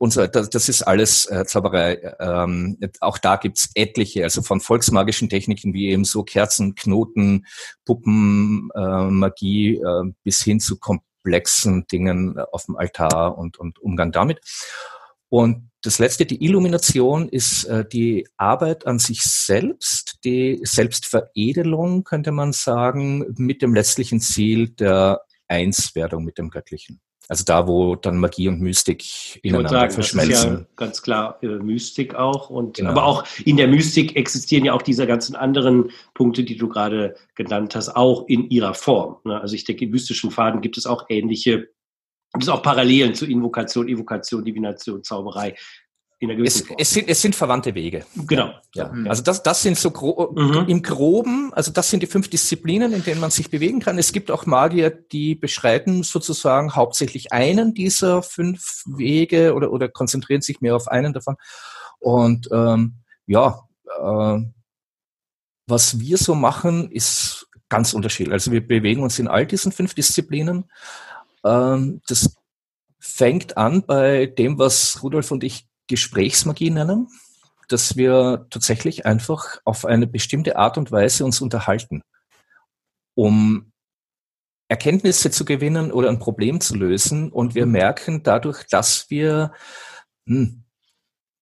so, 0.00 0.26
das, 0.26 0.50
das 0.50 0.68
ist 0.68 0.82
alles 0.82 1.26
äh, 1.26 1.44
Zauberei. 1.44 2.14
Ähm, 2.18 2.78
auch 3.00 3.18
da 3.18 3.36
gibt's 3.36 3.70
etliche, 3.74 4.24
also 4.24 4.42
von 4.42 4.60
volksmagischen 4.60 5.28
Techniken 5.28 5.72
wie 5.72 5.88
eben 5.88 6.04
so 6.04 6.24
Kerzen, 6.24 6.74
Knoten, 6.74 7.46
Puppen, 7.84 8.70
äh, 8.74 9.04
Magie 9.04 9.76
äh, 9.76 10.12
bis 10.24 10.42
hin 10.42 10.60
zu 10.60 10.78
komplexen 10.78 11.86
Dingen 11.86 12.38
auf 12.52 12.66
dem 12.66 12.76
Altar 12.76 13.38
und, 13.38 13.58
und 13.58 13.78
Umgang 13.78 14.12
damit. 14.12 14.40
Und 15.28 15.70
das 15.82 15.98
letzte, 15.98 16.26
die 16.26 16.44
Illumination, 16.44 17.28
ist 17.28 17.64
äh, 17.64 17.86
die 17.86 18.26
Arbeit 18.36 18.86
an 18.86 18.98
sich 18.98 19.22
selbst, 19.22 20.18
die 20.24 20.60
Selbstveredelung, 20.64 22.02
könnte 22.02 22.32
man 22.32 22.52
sagen, 22.52 23.24
mit 23.36 23.62
dem 23.62 23.74
letztlichen 23.74 24.20
Ziel 24.20 24.70
der 24.70 25.20
Einswerdung 25.46 26.24
mit 26.24 26.38
dem 26.38 26.50
Göttlichen. 26.50 27.00
Also 27.28 27.44
da, 27.44 27.68
wo 27.68 27.94
dann 27.94 28.18
Magie 28.18 28.48
und 28.48 28.60
Mystik 28.60 29.04
ineinander 29.44 29.68
sagen, 29.68 29.92
verschmelzen. 29.92 30.30
Das 30.30 30.44
ist 30.44 30.50
ja 30.50 30.66
ganz 30.76 31.02
klar 31.02 31.38
äh, 31.42 31.46
Mystik 31.46 32.14
auch. 32.14 32.48
Und 32.48 32.78
genau. 32.78 32.90
aber 32.90 33.04
auch 33.04 33.24
in 33.44 33.58
der 33.58 33.68
Mystik 33.68 34.16
existieren 34.16 34.64
ja 34.64 34.72
auch 34.72 34.80
diese 34.80 35.06
ganzen 35.06 35.36
anderen 35.36 35.90
Punkte, 36.14 36.42
die 36.42 36.56
du 36.56 36.68
gerade 36.68 37.14
genannt 37.34 37.74
hast, 37.74 37.94
auch 37.94 38.26
in 38.28 38.48
ihrer 38.48 38.72
Form. 38.72 39.18
Ne? 39.24 39.38
Also 39.38 39.54
ich 39.54 39.64
denke, 39.64 39.84
im 39.84 39.90
mystischen 39.90 40.30
Faden 40.30 40.62
gibt 40.62 40.78
es 40.78 40.86
auch 40.86 41.04
ähnliche, 41.10 41.68
gibt 42.32 42.44
es 42.44 42.48
auch 42.48 42.62
Parallelen 42.62 43.14
zu 43.14 43.26
Invokation, 43.26 43.88
Evokation, 43.88 44.42
Divination, 44.42 45.04
Zauberei 45.04 45.54
in 46.20 46.30
einer 46.30 46.38
gewissen 46.38 46.62
es, 46.62 46.66
Form. 46.66 46.76
Es 46.80 46.90
sind, 46.90 47.08
es 47.08 47.22
sind 47.22 47.36
verwandte 47.36 47.74
Wege. 47.74 48.04
Genau. 48.26 48.52
Ja. 48.74 48.88
Mhm. 48.88 49.08
Also 49.08 49.22
das, 49.22 49.42
das 49.42 49.62
sind 49.62 49.78
so 49.78 49.90
gro 49.90 50.32
mhm. 50.34 50.64
im 50.68 50.82
Groben, 50.82 51.52
also 51.54 51.70
das 51.70 51.90
sind 51.90 52.02
die 52.02 52.06
fünf 52.06 52.28
Disziplinen, 52.28 52.92
in 52.92 53.04
denen 53.04 53.20
man 53.20 53.30
sich 53.30 53.50
bewegen 53.50 53.80
kann. 53.80 53.98
Es 53.98 54.12
gibt 54.12 54.30
auch 54.30 54.44
Magier, 54.44 54.90
die 54.90 55.34
beschreiten 55.34 56.02
sozusagen 56.02 56.74
hauptsächlich 56.74 57.32
einen 57.32 57.72
dieser 57.74 58.22
fünf 58.22 58.82
Wege 58.86 59.54
oder, 59.54 59.72
oder 59.72 59.88
konzentrieren 59.88 60.42
sich 60.42 60.60
mehr 60.60 60.74
auf 60.74 60.88
einen 60.88 61.12
davon. 61.12 61.36
Und 62.00 62.48
ähm, 62.52 62.96
ja, 63.26 63.60
äh, 64.00 64.38
was 65.66 66.00
wir 66.00 66.16
so 66.16 66.34
machen, 66.34 66.90
ist 66.90 67.46
ganz 67.68 67.92
unterschiedlich. 67.92 68.32
Also 68.32 68.50
wir 68.50 68.66
bewegen 68.66 69.02
uns 69.02 69.18
in 69.18 69.28
all 69.28 69.46
diesen 69.46 69.70
fünf 69.70 69.94
Disziplinen. 69.94 70.64
Ähm, 71.44 72.00
das 72.08 72.34
fängt 72.98 73.56
an 73.56 73.84
bei 73.86 74.26
dem, 74.26 74.58
was 74.58 75.02
Rudolf 75.02 75.30
und 75.30 75.44
ich 75.44 75.68
Gesprächsmagie 75.88 76.70
nennen, 76.70 77.08
dass 77.68 77.96
wir 77.96 78.46
tatsächlich 78.50 79.04
einfach 79.04 79.58
auf 79.64 79.84
eine 79.84 80.06
bestimmte 80.06 80.56
Art 80.56 80.78
und 80.78 80.92
Weise 80.92 81.24
uns 81.24 81.40
unterhalten, 81.40 82.02
um 83.14 83.72
Erkenntnisse 84.68 85.30
zu 85.30 85.44
gewinnen 85.44 85.90
oder 85.90 86.10
ein 86.10 86.18
Problem 86.18 86.60
zu 86.60 86.76
lösen. 86.76 87.32
Und 87.32 87.54
wir 87.54 87.66
mhm. 87.66 87.72
merken 87.72 88.22
dadurch, 88.22 88.64
dass 88.70 89.10
wir 89.10 89.52
hm, 90.26 90.64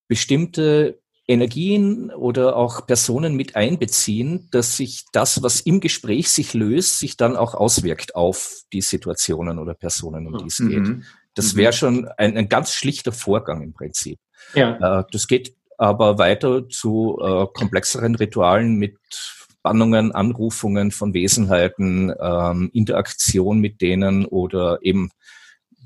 bestimmte 0.09 1.01
Energien 1.29 2.13
oder 2.13 2.55
auch 2.55 2.87
Personen 2.87 3.35
mit 3.35 3.57
einbeziehen, 3.57 4.49
dass 4.53 4.77
sich 4.77 5.05
das, 5.13 5.43
was 5.43 5.61
im 5.61 5.81
Gespräch 5.81 6.31
sich 6.31 6.55
löst, 6.55 7.01
sich 7.01 7.17
dann 7.17 7.37
auch 7.37 7.55
auswirkt 7.55 8.15
auf 8.15 8.61
die 8.73 8.81
Situationen 8.81 9.59
oder 9.59 9.75
Personen, 9.75 10.29
um 10.29 10.39
die 10.39 10.47
es 10.47 10.61
mhm. 10.61 10.69
geht. 10.69 11.05
Das 11.35 11.55
mhm. 11.55 11.59
wäre 11.59 11.73
schon 11.73 12.09
ein, 12.17 12.37
ein 12.37 12.49
ganz 12.49 12.73
schlichter 12.73 13.11
Vorgang 13.11 13.63
im 13.63 13.73
Prinzip. 13.73 14.21
Ja. 14.55 15.01
Äh, 15.01 15.05
das 15.11 15.27
geht 15.27 15.55
aber 15.79 16.19
weiter 16.19 16.69
zu 16.69 17.19
äh, 17.21 17.47
komplexeren 17.53 18.15
Ritualen 18.15 18.77
mit 18.77 18.97
Spannungen, 19.11 20.13
Anrufungen 20.13 20.91
von 20.91 21.13
Wesenheiten, 21.13 22.15
ähm, 22.21 22.71
Interaktion 22.73 23.59
mit 23.59 23.81
denen 23.81 24.25
oder 24.25 24.79
eben 24.83 25.11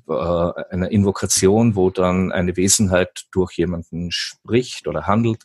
äh, 0.08 0.12
eine 0.70 0.88
Invokation, 0.90 1.76
wo 1.76 1.90
dann 1.90 2.30
eine 2.30 2.56
Wesenheit 2.56 3.24
durch 3.32 3.52
jemanden 3.52 4.10
spricht 4.10 4.86
oder 4.86 5.06
handelt. 5.06 5.44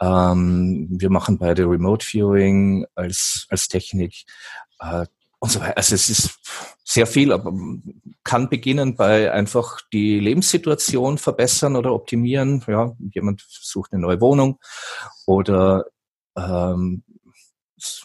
Ähm, 0.00 0.88
wir 0.90 1.10
machen 1.10 1.38
beide 1.38 1.64
Remote 1.64 2.04
Viewing 2.04 2.86
als, 2.94 3.46
als 3.50 3.68
Technik. 3.68 4.24
Äh, 4.80 5.06
und 5.42 5.50
so 5.50 5.60
weiter. 5.60 5.76
Also 5.76 5.96
es 5.96 6.08
ist 6.08 6.38
sehr 6.84 7.04
viel, 7.04 7.32
aber 7.32 7.52
kann 8.22 8.48
beginnen 8.48 8.94
bei 8.94 9.32
einfach 9.32 9.80
die 9.92 10.20
Lebenssituation 10.20 11.18
verbessern 11.18 11.74
oder 11.74 11.92
optimieren. 11.92 12.62
Ja, 12.68 12.92
jemand 13.10 13.44
sucht 13.48 13.92
eine 13.92 14.02
neue 14.02 14.20
Wohnung 14.20 14.60
oder 15.26 15.86
ähm, 16.36 17.02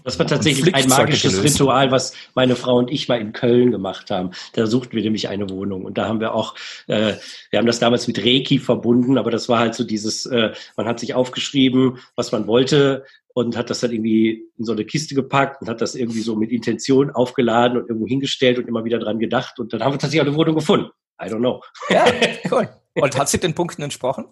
das 0.04 0.18
war 0.20 0.28
tatsächlich 0.28 0.74
ein 0.74 0.88
magisches 0.88 1.38
gelöst. 1.38 1.60
Ritual, 1.60 1.92
was 1.92 2.14
meine 2.34 2.56
Frau 2.56 2.78
und 2.78 2.92
ich 2.92 3.08
mal 3.08 3.20
in 3.20 3.34
Köln 3.34 3.72
gemacht 3.72 4.10
haben. 4.12 4.32
Da 4.54 4.66
suchten 4.66 4.96
wir 4.96 5.04
nämlich 5.04 5.30
eine 5.30 5.50
Wohnung 5.50 5.86
und 5.86 5.98
da 5.98 6.08
haben 6.08 6.20
wir 6.20 6.34
auch, 6.34 6.56
äh, 6.88 7.14
wir 7.50 7.60
haben 7.60 7.68
das 7.68 7.80
damals 7.80 8.08
mit 8.08 8.20
Reiki 8.20 8.60
verbunden, 8.60 9.18
aber 9.18 9.32
das 9.32 9.50
war 9.50 9.60
halt 9.60 9.76
so 9.76 9.84
dieses, 9.84 10.26
äh, 10.26 10.52
man 10.76 10.88
hat 10.88 11.00
sich 11.00 11.14
aufgeschrieben, 11.14 12.00
was 12.16 12.32
man 12.32 12.48
wollte 12.48 13.06
und 13.34 13.56
hat 13.56 13.70
das 13.70 13.82
dann 13.82 13.92
irgendwie 13.92 14.46
in 14.58 14.66
so 14.66 14.72
eine 14.72 14.84
Kiste 14.84 15.14
gepackt 15.14 15.62
und 15.62 15.70
hat 15.70 15.80
das 15.80 15.94
irgendwie 15.94 16.22
so 16.22 16.36
mit 16.36 16.52
Intention 16.52 17.12
aufgeladen 17.12 17.78
und 17.78 17.88
irgendwo 17.88 18.08
hingestellt 18.08 18.58
und 18.58 18.68
immer 18.68 18.84
wieder 18.84 18.98
dran 18.98 19.20
gedacht. 19.20 19.60
Und 19.60 19.74
dann 19.74 19.84
haben 19.84 19.94
wir 19.94 20.00
tatsächlich 20.00 20.28
eine 20.28 20.36
Wohnung 20.36 20.56
gefunden. 20.56 20.90
I 21.22 21.26
don't 21.26 21.40
know. 21.40 21.62
Ja, 21.90 22.06
cool. 22.52 22.68
Und 23.02 23.18
hat 23.18 23.30
sie 23.30 23.40
den 23.40 23.56
Punkten 23.56 23.82
entsprochen? 23.82 24.26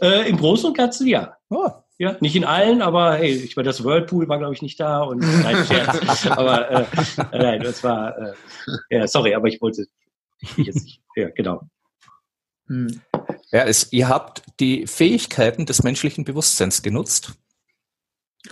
Äh, 0.00 0.28
Im 0.28 0.36
Großen 0.36 0.68
und 0.68 0.76
Ganzen 0.76 1.06
ja. 1.06 1.36
Oh. 1.50 1.70
Ja, 1.98 2.16
nicht 2.20 2.36
in 2.36 2.44
allen, 2.44 2.82
aber 2.82 3.14
hey, 3.14 3.32
ich 3.32 3.56
meine, 3.56 3.66
das 3.66 3.82
Whirlpool 3.82 4.28
war, 4.28 4.38
glaube 4.38 4.52
ich, 4.52 4.60
nicht 4.60 4.78
da 4.78 5.02
und 5.02 5.18
nein, 5.42 5.64
Scherz. 5.64 6.26
aber 6.26 6.70
äh, 6.70 6.84
nein, 7.32 7.62
das 7.62 7.82
war 7.82 8.18
äh, 8.18 8.34
ja, 8.90 9.06
sorry, 9.06 9.34
aber 9.34 9.48
ich 9.48 9.60
wollte 9.62 9.86
jetzt 10.56 10.84
nicht. 10.84 11.02
Ja, 11.14 11.30
genau. 11.30 11.62
Hm. 12.66 13.00
Ja, 13.50 13.64
es, 13.64 13.92
ihr 13.92 14.08
habt 14.08 14.42
die 14.60 14.86
Fähigkeiten 14.86 15.64
des 15.64 15.82
menschlichen 15.82 16.24
Bewusstseins 16.24 16.82
genutzt 16.82 17.34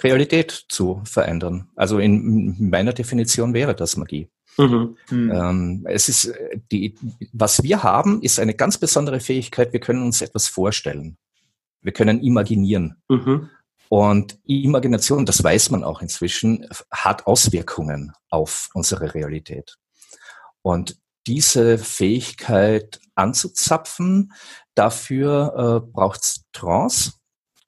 Realität 0.03 0.65
zu 0.69 1.03
verändern. 1.05 1.69
Also 1.77 1.99
in 1.99 2.71
meiner 2.71 2.93
Definition 2.93 3.55
wäre 3.55 3.75
das 3.75 3.97
Magie. 3.97 4.29
Mhm. 4.57 4.97
Mhm. 5.11 5.31
Ähm, 5.33 5.87
es 5.89 6.09
ist 6.09 6.33
die, 6.71 6.95
was 7.33 7.63
wir 7.63 7.83
haben, 7.83 8.23
ist 8.23 8.39
eine 8.39 8.55
ganz 8.55 8.79
besondere 8.79 9.21
Fähigkeit. 9.21 9.73
Wir 9.73 9.81
können 9.81 10.03
uns 10.03 10.23
etwas 10.23 10.47
vorstellen. 10.49 11.17
Wir 11.83 11.93
können 11.93 12.23
imaginieren. 12.23 12.97
Mhm. 13.09 13.51
Und 13.89 14.39
Imagination, 14.47 15.27
das 15.27 15.45
weiß 15.45 15.71
man 15.71 15.85
auch 15.85 16.03
inzwischen, 16.03 16.67
hat 16.91 17.27
Auswirkungen 17.27 18.13
auf 18.31 18.71
unsere 18.75 19.15
Realität. 19.15 19.77
Und 20.63 20.99
diese 21.27 21.79
Fähigkeit 21.79 23.01
anzuzapfen, 23.15 24.33
dafür 24.75 25.83
äh, 25.85 25.93
braucht 25.93 26.23
es 26.23 26.45
Trance. 26.53 27.13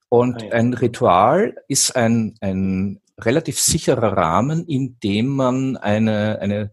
Und 0.08 0.42
ah, 0.42 0.48
ein 0.52 0.74
Ritual 0.74 1.56
ist 1.68 1.94
ein, 1.96 2.36
ein 2.40 3.00
relativ 3.18 3.60
sicherer 3.60 4.16
Rahmen, 4.16 4.66
in 4.66 4.98
dem 5.00 5.28
man 5.28 5.76
eine, 5.76 6.38
eine, 6.40 6.72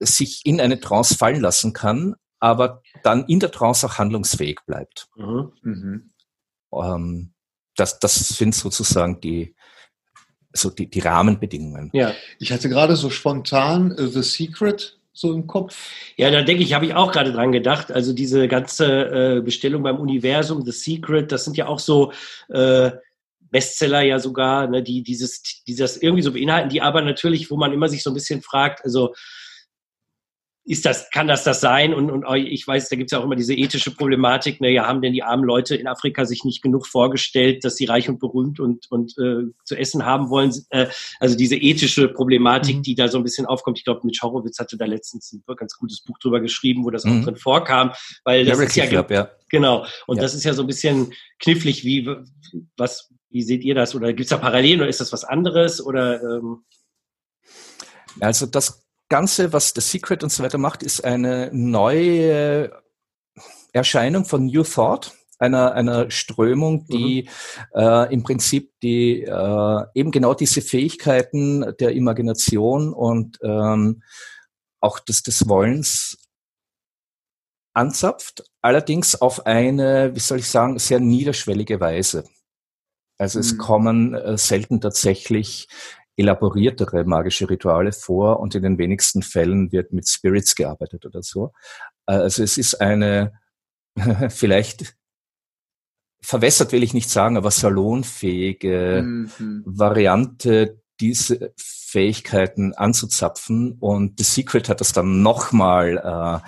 sich 0.00 0.42
in 0.44 0.60
eine 0.60 0.80
Trance 0.80 1.16
fallen 1.16 1.40
lassen 1.40 1.72
kann, 1.72 2.14
aber 2.38 2.82
dann 3.02 3.24
in 3.26 3.40
der 3.40 3.50
Trance 3.50 3.86
auch 3.86 3.98
handlungsfähig 3.98 4.60
bleibt. 4.66 5.08
Mhm. 5.16 5.52
Mhm. 5.62 6.10
Ähm, 6.72 7.32
das, 7.76 7.98
das 7.98 8.28
sind 8.28 8.54
sozusagen 8.54 9.20
die, 9.20 9.54
so 10.52 10.70
die, 10.70 10.88
die 10.88 11.00
Rahmenbedingungen. 11.00 11.90
Ja, 11.92 12.12
ich 12.38 12.52
hatte 12.52 12.68
gerade 12.68 12.96
so 12.96 13.10
spontan 13.10 13.92
uh, 13.92 14.06
The 14.06 14.22
Secret 14.22 14.98
so 15.16 15.32
im 15.32 15.46
Kopf? 15.46 15.92
Ja, 16.16 16.30
da 16.30 16.42
denke 16.42 16.62
ich, 16.62 16.74
habe 16.74 16.84
ich 16.84 16.94
auch 16.94 17.10
gerade 17.10 17.32
dran 17.32 17.50
gedacht. 17.50 17.90
Also 17.90 18.12
diese 18.12 18.48
ganze 18.48 19.38
äh, 19.38 19.40
Bestellung 19.40 19.82
beim 19.82 19.98
Universum, 19.98 20.62
The 20.62 20.72
Secret, 20.72 21.32
das 21.32 21.44
sind 21.44 21.56
ja 21.56 21.68
auch 21.68 21.78
so 21.78 22.12
äh, 22.50 22.90
Bestseller 23.50 24.02
ja 24.02 24.18
sogar, 24.18 24.66
ne, 24.66 24.82
die 24.82 25.02
dieses, 25.02 25.42
dieses 25.66 25.96
irgendwie 25.96 26.22
so 26.22 26.32
beinhalten, 26.32 26.68
die 26.68 26.82
aber 26.82 27.00
natürlich, 27.00 27.50
wo 27.50 27.56
man 27.56 27.72
immer 27.72 27.88
sich 27.88 28.02
so 28.02 28.10
ein 28.10 28.14
bisschen 28.14 28.42
fragt, 28.42 28.84
also 28.84 29.14
ist 30.66 30.84
das, 30.84 31.10
kann 31.10 31.28
das 31.28 31.44
das 31.44 31.60
sein? 31.60 31.94
Und, 31.94 32.10
und 32.10 32.26
ich 32.36 32.66
weiß, 32.66 32.88
da 32.88 32.96
gibt 32.96 33.08
es 33.08 33.12
ja 33.12 33.20
auch 33.20 33.24
immer 33.24 33.36
diese 33.36 33.54
ethische 33.54 33.92
Problematik, 33.92 34.60
ne, 34.60 34.70
ja, 34.70 34.86
haben 34.86 35.00
denn 35.00 35.12
die 35.12 35.22
armen 35.22 35.44
Leute 35.44 35.76
in 35.76 35.86
Afrika 35.86 36.24
sich 36.24 36.44
nicht 36.44 36.60
genug 36.60 36.88
vorgestellt, 36.88 37.64
dass 37.64 37.76
sie 37.76 37.84
reich 37.84 38.08
und 38.08 38.18
berühmt 38.18 38.58
und, 38.58 38.90
und 38.90 39.16
äh, 39.16 39.44
zu 39.64 39.76
essen 39.76 40.04
haben 40.04 40.28
wollen? 40.28 40.52
Äh, 40.70 40.88
also 41.20 41.36
diese 41.36 41.54
ethische 41.54 42.08
Problematik, 42.08 42.78
mhm. 42.78 42.82
die 42.82 42.96
da 42.96 43.06
so 43.06 43.18
ein 43.18 43.22
bisschen 43.22 43.46
aufkommt. 43.46 43.78
Ich 43.78 43.84
glaube, 43.84 44.00
mit 44.02 44.16
Schorowitz 44.16 44.58
hatte 44.58 44.76
da 44.76 44.86
letztens 44.86 45.32
ein 45.32 45.42
ganz 45.56 45.76
gutes 45.76 46.02
Buch 46.02 46.18
drüber 46.18 46.40
geschrieben, 46.40 46.84
wo 46.84 46.90
das 46.90 47.04
mhm. 47.04 47.20
auch 47.20 47.24
drin 47.26 47.36
vorkam, 47.36 47.92
weil 48.24 48.44
das 48.44 48.58
ja, 48.58 48.64
ist 48.64 48.76
ja, 48.76 48.86
Club, 48.86 49.10
ja, 49.12 49.30
genau. 49.48 49.86
Und 50.08 50.16
ja. 50.16 50.22
das 50.22 50.34
ist 50.34 50.42
ja 50.42 50.52
so 50.52 50.62
ein 50.62 50.66
bisschen 50.66 51.12
knifflig, 51.38 51.84
wie 51.84 52.10
was 52.76 53.12
wie 53.30 53.42
seht 53.42 53.62
ihr 53.62 53.74
das? 53.74 53.94
Oder 53.94 54.08
gibt 54.08 54.22
es 54.22 54.28
da 54.30 54.38
Parallelen 54.38 54.80
oder 54.80 54.88
ist 54.88 55.00
das 55.00 55.12
was 55.12 55.24
anderes? 55.24 55.84
Oder 55.84 56.22
ähm 56.22 56.64
also 58.18 58.46
das 58.46 58.85
Ganze, 59.08 59.52
was 59.52 59.72
The 59.74 59.80
Secret 59.80 60.22
und 60.22 60.30
so 60.30 60.42
weiter 60.42 60.58
macht, 60.58 60.82
ist 60.82 61.04
eine 61.04 61.50
neue 61.52 62.70
Erscheinung 63.72 64.24
von 64.24 64.46
New 64.46 64.64
Thought, 64.64 65.12
einer, 65.38 65.72
einer 65.74 66.10
Strömung, 66.10 66.86
die 66.86 67.28
mhm. 67.74 67.80
äh, 67.80 68.12
im 68.12 68.22
Prinzip 68.22 68.72
die 68.82 69.22
äh, 69.22 69.84
eben 69.94 70.10
genau 70.10 70.34
diese 70.34 70.62
Fähigkeiten 70.62 71.74
der 71.78 71.92
Imagination 71.92 72.92
und 72.92 73.38
ähm, 73.42 74.02
auch 74.80 74.98
des, 74.98 75.22
des 75.22 75.48
Wollens 75.48 76.18
anzapft, 77.74 78.44
allerdings 78.62 79.20
auf 79.20 79.44
eine, 79.44 80.14
wie 80.14 80.20
soll 80.20 80.38
ich 80.38 80.48
sagen, 80.48 80.78
sehr 80.78 80.98
niederschwellige 80.98 81.78
Weise. 81.80 82.24
Also 83.18 83.38
es 83.38 83.52
mhm. 83.52 83.58
kommen 83.58 84.14
äh, 84.14 84.38
selten 84.38 84.80
tatsächlich 84.80 85.68
elaboriertere 86.16 87.04
magische 87.04 87.48
Rituale 87.48 87.92
vor 87.92 88.40
und 88.40 88.54
in 88.54 88.62
den 88.62 88.78
wenigsten 88.78 89.22
Fällen 89.22 89.72
wird 89.72 89.92
mit 89.92 90.08
Spirits 90.08 90.54
gearbeitet 90.54 91.04
oder 91.06 91.22
so. 91.22 91.52
Äh, 92.06 92.14
also 92.14 92.42
es 92.42 92.58
ist 92.58 92.80
eine 92.80 93.32
vielleicht 94.28 94.96
verwässert 96.20 96.72
will 96.72 96.82
ich 96.82 96.92
nicht 96.92 97.08
sagen, 97.08 97.36
aber 97.36 97.50
salonfähige 97.50 99.02
mhm. 99.04 99.62
Variante, 99.64 100.82
diese 101.00 101.52
Fähigkeiten 101.56 102.74
anzuzapfen. 102.74 103.76
Und 103.78 104.18
The 104.18 104.24
Secret 104.24 104.68
hat 104.68 104.80
das 104.80 104.92
dann 104.92 105.22
nochmal 105.22 106.42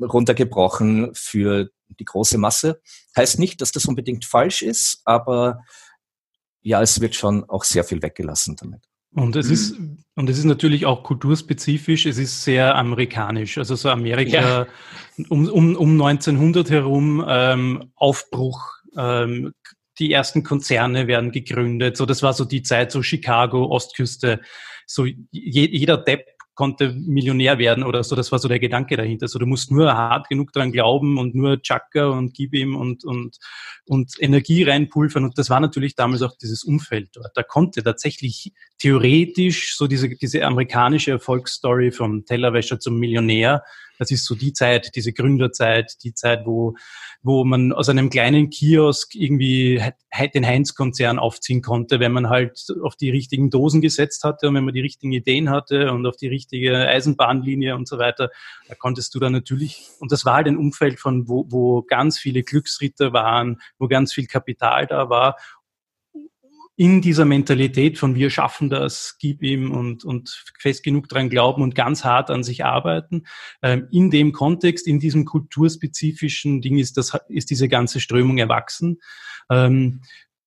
äh, 0.00 0.04
runtergebrochen 0.04 1.14
für 1.14 1.70
die 1.88 2.04
große 2.04 2.36
Masse. 2.36 2.82
Heißt 3.16 3.38
nicht, 3.38 3.60
dass 3.60 3.72
das 3.72 3.86
unbedingt 3.86 4.24
falsch 4.24 4.62
ist, 4.62 5.00
aber 5.04 5.64
ja, 6.60 6.82
es 6.82 7.00
wird 7.00 7.14
schon 7.14 7.48
auch 7.48 7.64
sehr 7.64 7.84
viel 7.84 8.02
weggelassen 8.02 8.56
damit. 8.56 8.86
Und 9.14 9.36
es 9.36 9.48
mhm. 9.48 9.52
ist, 9.52 9.76
und 10.14 10.30
es 10.30 10.38
ist 10.38 10.44
natürlich 10.44 10.86
auch 10.86 11.02
kulturspezifisch, 11.02 12.06
es 12.06 12.18
ist 12.18 12.44
sehr 12.44 12.74
amerikanisch. 12.76 13.58
Also 13.58 13.74
so 13.76 13.88
Amerika 13.90 14.40
ja. 14.40 14.66
um, 15.28 15.48
um, 15.48 15.76
um 15.76 16.00
1900 16.00 16.70
herum, 16.70 17.24
ähm, 17.26 17.90
Aufbruch, 17.94 18.62
ähm, 18.96 19.52
die 19.98 20.12
ersten 20.12 20.42
Konzerne 20.42 21.06
werden 21.06 21.32
gegründet. 21.32 21.96
So, 21.96 22.06
das 22.06 22.22
war 22.22 22.32
so 22.32 22.44
die 22.44 22.62
Zeit, 22.62 22.92
so 22.92 23.02
Chicago, 23.02 23.66
Ostküste. 23.66 24.40
So 24.86 25.04
je, 25.04 25.16
jeder 25.30 25.96
Depp 25.96 26.31
konnte 26.62 26.92
Millionär 26.92 27.58
werden 27.58 27.82
oder 27.82 28.04
so. 28.04 28.14
Das 28.14 28.30
war 28.30 28.38
so 28.38 28.46
der 28.46 28.60
Gedanke 28.60 28.96
dahinter. 28.96 29.26
So, 29.26 29.40
du 29.40 29.46
musst 29.46 29.72
nur 29.72 29.96
hart 29.96 30.28
genug 30.28 30.52
dran 30.52 30.70
glauben 30.70 31.18
und 31.18 31.34
nur 31.34 31.60
Chaka 31.60 32.10
und 32.10 32.34
gib 32.34 32.54
ihm 32.54 32.76
und, 32.76 33.02
und, 33.02 33.38
und 33.84 34.12
Energie 34.20 34.62
reinpulvern. 34.62 35.24
Und 35.24 35.36
das 35.36 35.50
war 35.50 35.58
natürlich 35.58 35.96
damals 35.96 36.22
auch 36.22 36.36
dieses 36.40 36.62
Umfeld 36.62 37.08
dort. 37.14 37.32
Da 37.34 37.42
konnte 37.42 37.82
tatsächlich 37.82 38.52
theoretisch 38.78 39.76
so 39.76 39.88
diese, 39.88 40.10
diese 40.10 40.44
amerikanische 40.44 41.10
Erfolgsstory 41.10 41.90
vom 41.90 42.26
Tellerwäscher 42.26 42.78
zum 42.78 42.96
Millionär 42.96 43.64
das 44.02 44.10
ist 44.10 44.24
so 44.24 44.34
die 44.34 44.52
Zeit, 44.52 44.96
diese 44.96 45.12
Gründerzeit, 45.12 45.94
die 46.02 46.12
Zeit, 46.12 46.44
wo, 46.44 46.74
wo 47.22 47.44
man 47.44 47.72
aus 47.72 47.88
einem 47.88 48.10
kleinen 48.10 48.50
Kiosk 48.50 49.14
irgendwie 49.14 49.80
den 50.34 50.44
Heinz-Konzern 50.44 51.20
aufziehen 51.20 51.62
konnte, 51.62 52.00
wenn 52.00 52.10
man 52.10 52.28
halt 52.28 52.66
auf 52.82 52.96
die 52.96 53.10
richtigen 53.10 53.48
Dosen 53.48 53.80
gesetzt 53.80 54.24
hatte 54.24 54.48
und 54.48 54.56
wenn 54.56 54.64
man 54.64 54.74
die 54.74 54.80
richtigen 54.80 55.12
Ideen 55.12 55.50
hatte 55.50 55.92
und 55.92 56.04
auf 56.04 56.16
die 56.16 56.26
richtige 56.26 56.76
Eisenbahnlinie 56.88 57.76
und 57.76 57.86
so 57.86 57.98
weiter, 57.98 58.30
da 58.68 58.74
konntest 58.74 59.14
du 59.14 59.20
dann 59.20 59.32
natürlich, 59.32 59.86
und 60.00 60.10
das 60.10 60.24
war 60.24 60.34
halt 60.34 60.48
ein 60.48 60.56
Umfeld 60.56 60.98
von, 60.98 61.28
wo, 61.28 61.46
wo 61.48 61.82
ganz 61.82 62.18
viele 62.18 62.42
Glücksritter 62.42 63.12
waren, 63.12 63.60
wo 63.78 63.86
ganz 63.86 64.12
viel 64.12 64.26
Kapital 64.26 64.86
da 64.88 65.08
war 65.08 65.36
in 66.76 67.02
dieser 67.02 67.24
Mentalität 67.24 67.98
von 67.98 68.14
wir 68.14 68.30
schaffen 68.30 68.70
das, 68.70 69.16
gib 69.18 69.42
ihm 69.42 69.72
und, 69.72 70.04
und 70.04 70.44
fest 70.58 70.82
genug 70.82 71.08
dran 71.08 71.28
glauben 71.28 71.62
und 71.62 71.74
ganz 71.74 72.04
hart 72.04 72.30
an 72.30 72.42
sich 72.42 72.64
arbeiten. 72.64 73.24
Ähm, 73.62 73.88
in 73.90 74.10
dem 74.10 74.32
Kontext, 74.32 74.86
in 74.86 74.98
diesem 74.98 75.24
kulturspezifischen 75.24 76.62
Ding 76.62 76.78
ist 76.78 76.96
das, 76.96 77.18
ist 77.28 77.50
diese 77.50 77.68
ganze 77.68 78.00
Strömung 78.00 78.38
erwachsen. 78.38 79.00
Ähm, 79.50 80.00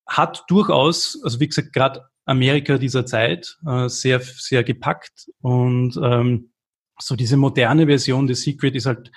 hat 0.06 0.44
durchaus, 0.48 1.20
also 1.22 1.40
wie 1.40 1.48
gesagt, 1.48 1.72
gerade 1.72 2.04
Amerika 2.24 2.78
dieser 2.78 3.06
Zeit 3.06 3.56
äh, 3.66 3.88
sehr, 3.88 4.20
sehr 4.20 4.64
gepackt 4.64 5.30
und 5.40 5.98
ähm, 6.02 6.50
so 6.98 7.14
diese 7.14 7.36
moderne 7.36 7.86
Version 7.86 8.26
des 8.26 8.42
Secret 8.42 8.74
ist 8.74 8.86
halt 8.86 9.12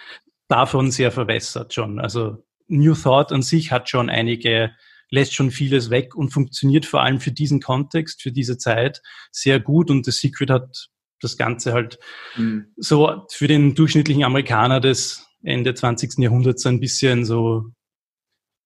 davon 0.47 0.91
sehr 0.91 1.11
verwässert 1.11 1.73
schon. 1.73 1.99
Also 1.99 2.43
New 2.67 2.93
Thought 2.93 3.31
an 3.31 3.41
sich 3.41 3.71
hat 3.71 3.89
schon 3.89 4.09
einige 4.09 4.71
lässt 5.11 5.33
schon 5.33 5.51
vieles 5.51 5.89
weg 5.89 6.15
und 6.15 6.29
funktioniert 6.29 6.85
vor 6.85 7.01
allem 7.01 7.19
für 7.19 7.31
diesen 7.31 7.61
Kontext, 7.61 8.21
für 8.21 8.31
diese 8.31 8.57
Zeit 8.57 9.01
sehr 9.31 9.59
gut. 9.59 9.89
Und 9.89 10.05
The 10.05 10.11
Secret 10.11 10.49
hat 10.49 10.89
das 11.21 11.37
Ganze 11.37 11.73
halt 11.73 11.99
mhm. 12.35 12.67
so 12.77 13.25
für 13.31 13.47
den 13.47 13.75
durchschnittlichen 13.75 14.23
Amerikaner 14.23 14.79
des 14.79 15.27
Ende 15.43 15.73
20. 15.73 16.19
Jahrhunderts 16.19 16.65
ein 16.65 16.79
bisschen 16.79 17.25
so, 17.25 17.65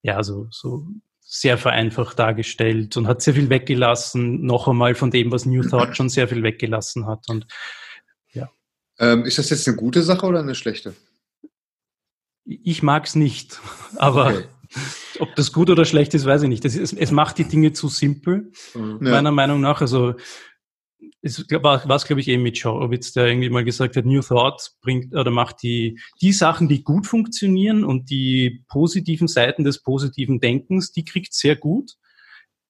ja, 0.02 0.24
so, 0.24 0.48
so 0.50 0.88
sehr 1.22 1.58
vereinfacht 1.58 2.20
dargestellt 2.20 2.96
und 2.98 3.08
hat 3.08 3.22
sehr 3.22 3.34
viel 3.34 3.50
weggelassen, 3.50 4.46
noch 4.46 4.68
einmal 4.68 4.94
von 4.94 5.10
dem, 5.10 5.32
was 5.32 5.46
New 5.46 5.64
Thought 5.64 5.98
schon 5.98 6.10
sehr 6.10 6.28
viel 6.28 6.44
weggelassen 6.44 7.08
hat. 7.08 7.28
Und 7.30 7.48
ja. 8.34 8.50
Ähm, 9.00 9.26
ist 9.26 9.40
das 9.40 9.50
jetzt 9.50 9.68
eine 9.68 9.78
gute 9.78 10.04
Sache 10.04 10.26
oder 10.26 10.40
eine 10.40 10.56
schlechte? 10.56 10.94
Ich 12.46 12.84
mag 12.84 13.06
es 13.06 13.16
nicht, 13.16 13.60
aber 13.96 14.28
okay. 14.28 14.44
Ob 15.20 15.36
das 15.36 15.52
gut 15.52 15.70
oder 15.70 15.86
schlecht 15.86 16.14
ist, 16.14 16.26
weiß 16.26 16.44
ich 16.44 16.50
nicht. 16.50 16.66
Ist, 16.66 16.94
es 16.94 17.12
macht 17.12 17.38
die 17.38 17.48
Dinge 17.48 17.74
zu 17.74 17.88
simpel, 17.88 18.52
mhm. 18.74 18.98
meiner 19.02 19.32
Meinung 19.32 19.62
nach. 19.62 19.82
Also 19.82 20.16
es 21.22 21.46
war 21.50 21.96
es, 21.96 22.06
glaube 22.06 22.22
ich, 22.22 22.28
eh 22.28 22.38
mit 22.38 22.64
Horowitz, 22.64 23.14
der 23.14 23.28
irgendwie 23.28 23.50
mal 23.50 23.64
gesagt 23.64 23.96
hat, 23.96 24.06
New 24.06 24.22
Thought 24.22 24.72
bringt 24.82 25.16
oder 25.16 25.32
macht 25.32 25.64
die, 25.64 26.00
die 26.22 26.34
Sachen, 26.34 26.68
die 26.68 26.84
gut 26.84 27.08
funktionieren 27.08 27.84
und 27.84 28.10
die 28.10 28.64
positiven 28.68 29.28
Seiten 29.28 29.64
des 29.64 29.82
positiven 29.82 30.40
Denkens, 30.40 30.92
die 30.92 31.06
kriegt 31.06 31.34
sehr 31.34 31.56
gut 31.56 31.96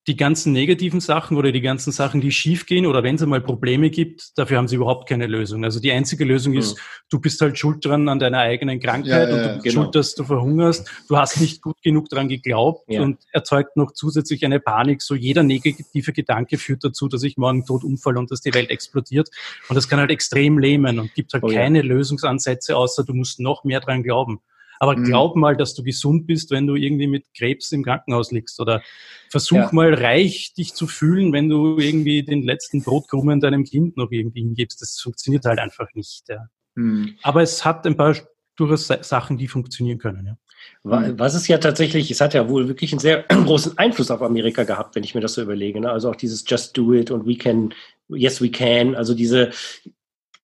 die 0.07 0.17
ganzen 0.17 0.51
negativen 0.51 0.99
Sachen 0.99 1.37
oder 1.37 1.53
die 1.53 1.61
ganzen 1.61 1.93
Sachen, 1.93 2.19
die 2.19 2.31
schiefgehen 2.31 2.85
oder 2.85 3.03
wenn 3.03 3.15
es 3.15 3.21
einmal 3.21 3.39
Probleme 3.39 3.89
gibt, 3.89 4.37
dafür 4.37 4.57
haben 4.57 4.67
sie 4.67 4.75
überhaupt 4.75 5.07
keine 5.07 5.27
Lösung. 5.27 5.63
Also 5.63 5.79
die 5.79 5.93
einzige 5.93 6.25
Lösung 6.25 6.53
ist, 6.53 6.75
mhm. 6.75 6.81
du 7.09 7.19
bist 7.19 7.39
halt 7.39 7.57
schuld 7.57 7.85
dran 7.85 8.09
an 8.09 8.19
deiner 8.19 8.39
eigenen 8.39 8.81
Krankheit 8.81 9.29
ja, 9.29 9.29
ja, 9.29 9.35
und 9.35 9.43
du 9.43 9.53
bist 9.53 9.63
genau. 9.63 9.83
schuld, 9.83 9.95
dass 9.95 10.15
du 10.15 10.25
verhungerst. 10.25 10.91
Du 11.07 11.17
hast 11.17 11.39
nicht 11.39 11.61
gut 11.61 11.81
genug 11.81 12.09
dran 12.09 12.27
geglaubt 12.27 12.83
ja. 12.89 13.01
und 13.01 13.19
erzeugt 13.31 13.77
noch 13.77 13.93
zusätzlich 13.93 14.43
eine 14.43 14.59
Panik. 14.59 15.01
So 15.01 15.15
jeder 15.15 15.43
negative 15.43 16.11
Gedanke 16.11 16.57
führt 16.57 16.83
dazu, 16.83 17.07
dass 17.07 17.23
ich 17.23 17.37
morgen 17.37 17.65
tot 17.65 17.85
umfalle 17.85 18.19
und 18.19 18.29
dass 18.29 18.41
die 18.41 18.53
Welt 18.53 18.71
explodiert. 18.71 19.29
Und 19.69 19.75
das 19.75 19.87
kann 19.87 19.99
halt 19.99 20.11
extrem 20.11 20.59
lähmen 20.59 20.99
und 20.99 21.13
gibt 21.13 21.33
halt 21.33 21.43
oh, 21.43 21.47
keine 21.47 21.81
Lösungsansätze, 21.81 22.75
außer 22.75 23.05
du 23.05 23.13
musst 23.13 23.39
noch 23.39 23.63
mehr 23.63 23.79
dran 23.79 24.03
glauben. 24.03 24.41
Aber 24.83 24.97
mhm. 24.97 25.05
glaub 25.05 25.37
mal, 25.37 25.55
dass 25.55 25.75
du 25.75 25.81
gesund 25.81 26.27
bist, 26.27 26.51
wenn 26.51 26.67
du 26.67 26.75
irgendwie 26.75 27.07
mit 27.07 27.33
Krebs 27.33 27.71
im 27.71 27.85
Krankenhaus 27.85 28.31
liegst. 28.31 28.59
Oder 28.59 28.81
versuch 29.29 29.55
ja. 29.55 29.69
mal 29.71 29.93
reich 29.93 30.53
dich 30.57 30.73
zu 30.73 30.87
fühlen, 30.87 31.31
wenn 31.31 31.47
du 31.47 31.77
irgendwie 31.79 32.21
den 32.21 32.43
letzten 32.43 32.83
Brotkrumen 32.83 33.39
deinem 33.39 33.63
Kind 33.63 33.95
noch 33.95 34.11
irgendwie 34.11 34.41
hingibst. 34.41 34.81
Das 34.81 34.99
funktioniert 34.99 35.45
halt 35.45 35.59
einfach 35.59 35.87
nicht. 35.93 36.27
Ja. 36.27 36.49
Mhm. 36.75 37.15
Aber 37.21 37.41
es 37.41 37.63
hat 37.63 37.87
ein 37.87 37.95
paar 37.95 38.13
durchaus 38.57 38.87
Sachen, 38.87 39.37
die 39.37 39.47
funktionieren 39.47 39.99
können. 39.99 40.25
Ja. 40.25 40.37
Was 40.83 41.33
ist 41.33 41.47
ja 41.47 41.59
tatsächlich, 41.59 42.11
es 42.11 42.19
hat 42.19 42.33
ja 42.33 42.49
wohl 42.49 42.67
wirklich 42.67 42.91
einen 42.91 42.99
sehr 42.99 43.23
großen 43.29 43.77
Einfluss 43.77 44.11
auf 44.11 44.21
Amerika 44.21 44.65
gehabt, 44.65 44.95
wenn 44.95 45.05
ich 45.05 45.15
mir 45.15 45.21
das 45.21 45.35
so 45.35 45.41
überlege. 45.41 45.79
Ne? 45.79 45.89
Also 45.89 46.09
auch 46.09 46.17
dieses 46.17 46.43
Just 46.45 46.77
Do 46.77 46.93
It 46.93 47.09
und 47.09 47.25
We 47.25 47.37
Can, 47.37 47.73
Yes 48.09 48.41
We 48.41 48.51
Can, 48.51 48.95
also 48.95 49.13
diese, 49.13 49.51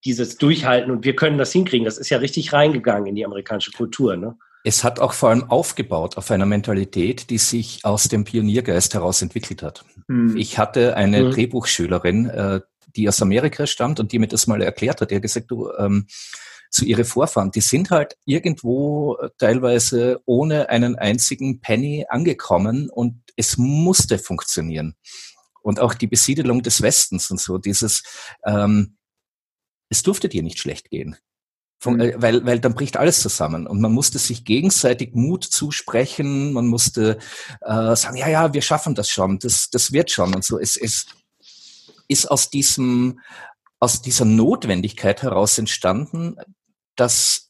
dieses 0.06 0.38
Durchhalten 0.38 0.92
und 0.92 1.04
wir 1.06 1.16
können 1.16 1.38
das 1.38 1.52
hinkriegen, 1.52 1.86
das 1.86 1.98
ist 1.98 2.10
ja 2.10 2.18
richtig 2.20 2.54
reingegangen 2.54 3.08
in 3.08 3.16
die 3.16 3.26
amerikanische 3.26 3.72
Kultur. 3.72 4.16
Ne? 4.16 4.38
Es 4.64 4.84
hat 4.84 5.00
auch 5.00 5.14
vor 5.14 5.30
allem 5.30 5.50
aufgebaut 5.50 6.18
auf 6.18 6.32
einer 6.32 6.46
Mentalität, 6.46 7.30
die 7.30 7.38
sich 7.38 7.84
aus 7.84 8.08
dem 8.08 8.24
Pioniergeist 8.24 8.94
heraus 8.94 9.22
entwickelt 9.22 9.64
hat. 9.64 9.86
Mhm. 10.08 10.38
Ich 10.38 10.58
hatte 10.58 10.96
eine 10.96 11.24
mhm. 11.24 11.32
Drehbuchschülerin, 11.32 12.26
äh, 12.28 12.62
die 12.96 13.08
aus 13.08 13.22
Amerika 13.22 13.68
stammt 13.68 14.00
und 14.00 14.12
die 14.12 14.20
mir 14.20 14.28
das 14.28 14.48
mal 14.48 14.62
erklärt 14.62 15.02
hat. 15.02 15.12
Die 15.12 15.16
hat 15.16 15.22
gesagt, 15.22 15.52
du, 15.52 15.72
ähm, 15.78 16.08
zu 16.70 16.86
ihre 16.86 17.04
Vorfahren, 17.04 17.52
die 17.52 17.62
sind 17.62 17.90
halt 17.90 18.16
irgendwo 18.26 19.18
teilweise 19.38 20.22
ohne 20.26 20.70
einen 20.70 20.96
einzigen 20.96 21.62
Penny 21.62 22.06
angekommen 22.08 22.90
und 22.90 23.24
es 23.36 23.58
musste 23.58 24.20
funktionieren. 24.20 24.96
Und 25.62 25.80
auch 25.80 25.94
die 25.94 26.08
Besiedelung 26.08 26.62
des 26.62 26.82
Westens 26.82 27.32
und 27.32 27.40
so, 27.40 27.58
dieses, 27.58 28.04
ähm, 28.46 28.98
es 29.90 30.04
durfte 30.04 30.30
dir 30.30 30.44
nicht 30.44 30.60
schlecht 30.60 30.90
gehen. 30.90 31.18
Von, 31.82 31.96
mhm. 31.96 32.02
äh, 32.02 32.22
weil, 32.22 32.46
weil 32.46 32.60
dann 32.60 32.76
bricht 32.76 32.98
alles 32.98 33.22
zusammen 33.22 33.68
und 33.68 33.82
man 33.82 33.92
musste 33.92 34.20
sich 34.20 34.44
gegenseitig 34.44 35.14
Mut 35.14 35.44
zusprechen, 35.44 36.54
man 36.54 36.68
musste 36.68 37.18
äh, 37.62 37.96
sagen, 37.96 38.18
ja, 38.18 38.28
ja, 38.28 38.54
wir 38.54 38.62
schaffen 38.62 38.96
das 38.96 39.10
schon, 39.10 39.40
das, 39.40 39.70
das 39.70 39.92
wird 39.92 40.12
schon 40.12 40.36
und 40.36 40.44
so. 40.44 40.60
Es, 40.60 40.76
es 40.76 41.06
ist 42.08 42.30
aus 42.30 42.50
diesem, 42.50 43.20
aus 43.80 44.02
dieser 44.02 44.26
Notwendigkeit 44.26 45.24
heraus 45.24 45.58
entstanden, 45.58 46.36
dass 46.96 47.50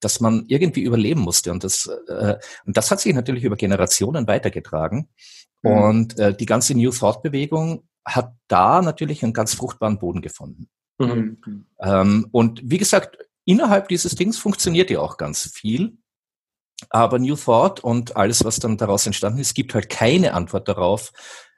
dass 0.00 0.18
man 0.20 0.46
irgendwie 0.48 0.82
überleben 0.82 1.20
musste. 1.20 1.52
Und 1.52 1.62
das, 1.62 1.86
äh, 2.08 2.36
und 2.64 2.76
das 2.76 2.90
hat 2.90 3.00
sich 3.00 3.14
natürlich 3.14 3.44
über 3.44 3.56
Generationen 3.56 4.26
weitergetragen. 4.26 5.10
Mhm. 5.62 5.70
Und 5.70 6.18
äh, 6.18 6.34
die 6.34 6.46
ganze 6.46 6.74
New 6.74 6.90
Thought-Bewegung 6.90 7.84
hat 8.04 8.32
da 8.48 8.82
natürlich 8.82 9.22
einen 9.22 9.34
ganz 9.34 9.54
fruchtbaren 9.54 9.98
Boden 9.98 10.22
gefunden. 10.22 10.68
Mhm. 11.06 11.66
Ähm, 11.80 12.28
und 12.30 12.60
wie 12.64 12.78
gesagt, 12.78 13.18
innerhalb 13.44 13.88
dieses 13.88 14.14
Dings 14.14 14.38
funktioniert 14.38 14.90
ja 14.90 15.00
auch 15.00 15.16
ganz 15.16 15.50
viel. 15.52 15.96
Aber 16.88 17.18
New 17.18 17.36
Thought 17.36 17.80
und 17.80 18.16
alles, 18.16 18.44
was 18.44 18.58
dann 18.58 18.78
daraus 18.78 19.06
entstanden 19.06 19.38
ist, 19.38 19.54
gibt 19.54 19.74
halt 19.74 19.90
keine 19.90 20.32
Antwort 20.32 20.66
darauf, 20.68 21.12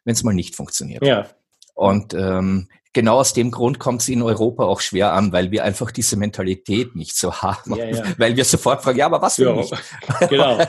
wenn 0.05 0.15
es 0.15 0.25
mal 0.25 0.35
nicht 0.35 0.57
funktioniert. 0.57 1.05
Ja. 1.05 1.29
Und 1.75 2.13
ähm, 2.15 2.69
genau 2.93 3.19
aus 3.19 3.33
dem 3.33 3.51
Grund 3.51 3.79
kommt 3.79 4.03
es 4.03 4.09
in 4.09 4.23
Europa 4.23 4.65
auch 4.65 4.81
schwer 4.81 5.13
an, 5.13 5.33
weil 5.33 5.51
wir 5.51 5.65
einfach 5.65 5.91
diese 5.91 6.17
Mentalität 6.17 6.97
nicht 6.97 7.17
so 7.17 7.35
haben. 7.43 7.77
Ja, 7.77 7.85
ja. 7.87 8.05
Weil 8.19 8.37
wir 8.37 8.45
sofort 8.45 8.83
fragen, 8.83 8.99
ja, 8.99 9.07
aber 9.07 9.23
was 9.23 9.37
für 9.37 9.47
ja. 9.47 9.55
nicht? 9.55 9.75
Genau. 10.29 10.59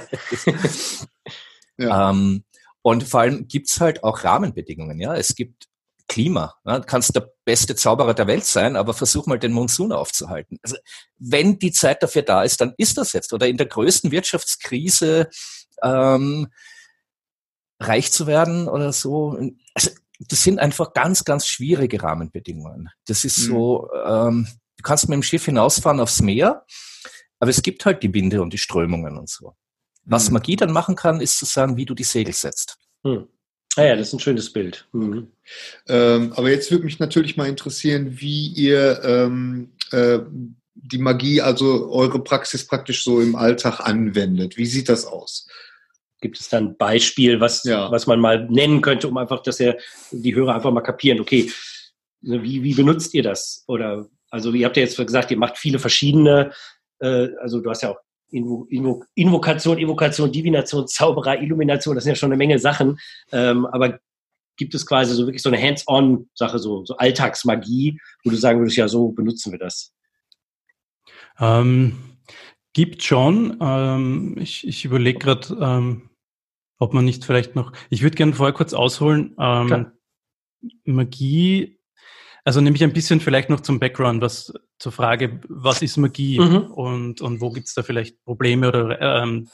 ja. 1.78 2.10
ähm, 2.10 2.44
und 2.82 3.04
vor 3.04 3.22
allem 3.22 3.48
gibt's 3.48 3.80
halt 3.80 4.04
auch 4.04 4.24
Rahmenbedingungen. 4.24 5.00
Ja, 5.00 5.16
Es 5.16 5.36
gibt 5.36 5.68
Klima. 6.08 6.56
Ja, 6.66 6.80
du 6.80 6.86
kannst 6.86 7.16
der 7.16 7.32
beste 7.46 7.76
Zauberer 7.76 8.14
der 8.14 8.28
Welt 8.28 8.46
sein, 8.46 8.76
aber 8.76 8.94
versuch 8.94 9.26
mal 9.26 9.40
den 9.40 9.54
Monsun 9.54 9.92
aufzuhalten. 9.92 10.60
Also, 10.62 10.76
wenn 11.18 11.60
die 11.60 11.72
Zeit 11.72 12.04
dafür 12.04 12.22
da 12.22 12.44
ist, 12.44 12.62
dann 12.62 12.74
ist 12.78 12.98
das 12.98 13.14
jetzt. 13.14 13.34
Oder 13.34 13.48
in 13.48 13.58
der 13.58 13.68
größten 13.68 14.12
Wirtschaftskrise 14.12 15.30
ähm, 15.82 16.48
reich 17.80 18.12
zu 18.12 18.28
werden 18.28 18.68
oder 18.68 18.92
so. 18.94 19.38
Also, 19.74 19.92
das 20.20 20.44
sind 20.44 20.60
einfach 20.60 20.94
ganz, 20.94 21.24
ganz 21.24 21.48
schwierige 21.48 22.02
Rahmenbedingungen. 22.02 22.90
Das 23.06 23.26
ist 23.26 23.40
mhm. 23.40 23.52
so, 23.52 23.90
ähm, 24.06 24.48
du 24.78 24.84
kannst 24.84 25.10
mit 25.10 25.16
dem 25.16 25.24
Schiff 25.24 25.46
hinausfahren 25.46 26.00
aufs 26.00 26.22
Meer, 26.22 26.66
aber 27.40 27.50
es 27.50 27.62
gibt 27.62 27.86
halt 27.86 28.04
die 28.04 28.14
Winde 28.14 28.42
und 28.42 28.54
die 28.54 28.58
Strömungen 28.58 29.18
und 29.18 29.30
so. 29.30 29.56
Was 30.06 30.28
mhm. 30.28 30.34
Magie 30.34 30.56
dann 30.56 30.72
machen 30.72 30.96
kann, 30.96 31.22
ist 31.22 31.38
zu 31.38 31.46
sagen, 31.46 31.78
wie 31.78 31.86
du 31.86 31.94
die 31.94 32.04
Segel 32.04 32.34
setzt. 32.34 32.78
Mhm. 33.04 33.28
Ah 33.76 33.84
ja, 33.84 33.96
das 33.96 34.08
ist 34.08 34.14
ein 34.14 34.20
schönes 34.20 34.54
Bild. 34.54 34.88
Mhm. 34.92 35.32
Ähm, 35.88 36.34
aber 36.34 36.52
jetzt 36.52 36.70
würde 36.72 36.86
mich 36.86 37.00
natürlich 37.00 37.38
mal 37.38 37.50
interessieren, 37.50 38.20
wie 38.20 38.48
ihr 38.48 39.02
ähm, 39.04 39.72
äh, 39.92 40.20
die 40.76 40.98
Magie, 40.98 41.42
also 41.42 41.92
eure 41.92 42.24
Praxis 42.24 42.68
praktisch 42.68 43.04
so 43.04 43.22
im 43.22 43.36
Alltag 43.36 43.80
anwendet. 43.80 44.58
Wie 44.58 44.66
sieht 44.66 44.90
das 44.90 45.06
aus? 45.06 45.48
Gibt 46.22 46.40
es 46.40 46.50
dann 46.50 46.68
ein 46.68 46.78
Beispiel, 46.78 47.40
was, 47.40 47.64
ja. 47.64 47.92
was 47.92 48.08
man 48.08 48.20
mal 48.20 48.48
nennen 48.50 48.82
könnte, 48.82 49.08
um 49.08 49.18
einfach, 49.18 49.42
dass 49.42 49.60
er, 49.60 49.78
die 50.12 50.36
Hörer 50.36 50.56
einfach 50.56 50.72
mal 50.72 50.82
kapieren, 50.82 51.20
okay, 51.20 51.52
ne, 52.22 52.44
wie, 52.44 52.64
wie 52.64 52.76
benutzt 52.76 53.14
ihr 53.14 53.24
das? 53.24 53.64
Oder, 53.68 54.08
also 54.30 54.52
ihr 54.54 54.66
habt 54.66 54.78
ja 54.78 54.84
jetzt 54.84 54.98
gesagt, 54.98 55.32
ihr 55.32 55.38
macht 55.38 55.58
viele 55.58 55.80
verschiedene, 55.80 56.52
äh, 57.00 57.30
also 57.42 57.60
du 57.60 57.70
hast 57.70 57.84
ja 57.84 57.90
auch 57.90 58.00
Invo, 58.34 58.66
Invo, 58.70 59.04
Invokation, 59.16 59.78
Evokation, 59.78 60.32
Divination, 60.32 60.88
Zauberei, 60.88 61.38
Illumination, 61.38 61.96
das 61.96 62.04
sind 62.04 62.12
ja 62.12 62.16
schon 62.16 62.32
eine 62.32 62.38
Menge 62.38 62.60
Sachen. 62.60 63.00
Ähm, 63.32 63.66
aber 63.68 64.00
gibt 64.58 64.74
es 64.76 64.86
quasi 64.86 65.14
so 65.14 65.26
wirklich 65.26 65.42
so 65.42 65.50
eine 65.50 65.62
Hands-on-Sache, 65.62 66.60
so, 66.60 66.86
so 66.86 66.98
Alltagsmagie, 66.98 68.00
wo 68.24 68.30
du 68.30 68.36
sagen 68.36 68.60
würdest, 68.60 68.78
ja, 68.78 68.88
so 68.88 69.10
benutzen 69.10 69.52
wir 69.52 69.60
das? 69.60 69.94
Ähm, 71.40 71.98
gibt 72.74 73.04
schon. 73.04 73.58
Ähm, 73.62 74.36
ich 74.40 74.68
ich 74.68 74.86
überlege 74.86 75.20
gerade, 75.20 75.58
ähm, 75.60 76.10
ob 76.80 76.94
man 76.94 77.06
nicht 77.06 77.26
vielleicht 77.26 77.56
noch, 77.56 77.72
ich 77.90 78.04
würde 78.04 78.16
gerne 78.16 78.34
vorher 78.34 78.54
kurz 78.54 78.74
ausholen. 78.74 79.36
Ähm, 79.40 79.92
Magie, 80.86 81.80
also 82.44 82.62
nämlich 82.62 82.84
ein 82.84 82.94
bisschen 82.94 83.20
vielleicht 83.20 83.50
noch 83.50 83.62
zum 83.62 83.80
Background, 83.80 84.22
was 84.22 84.54
zur 84.80 84.92
Frage, 84.92 85.40
was 85.48 85.82
ist 85.82 85.98
Magie 85.98 86.40
mhm. 86.40 86.72
und, 86.72 87.22
und 87.22 87.42
wo 87.42 87.52
gibt 87.52 87.68
es 87.68 87.74
da 87.74 87.84
vielleicht 87.84 88.24
Probleme 88.26 88.68
oder 88.68 89.02
ähm, 89.02 89.50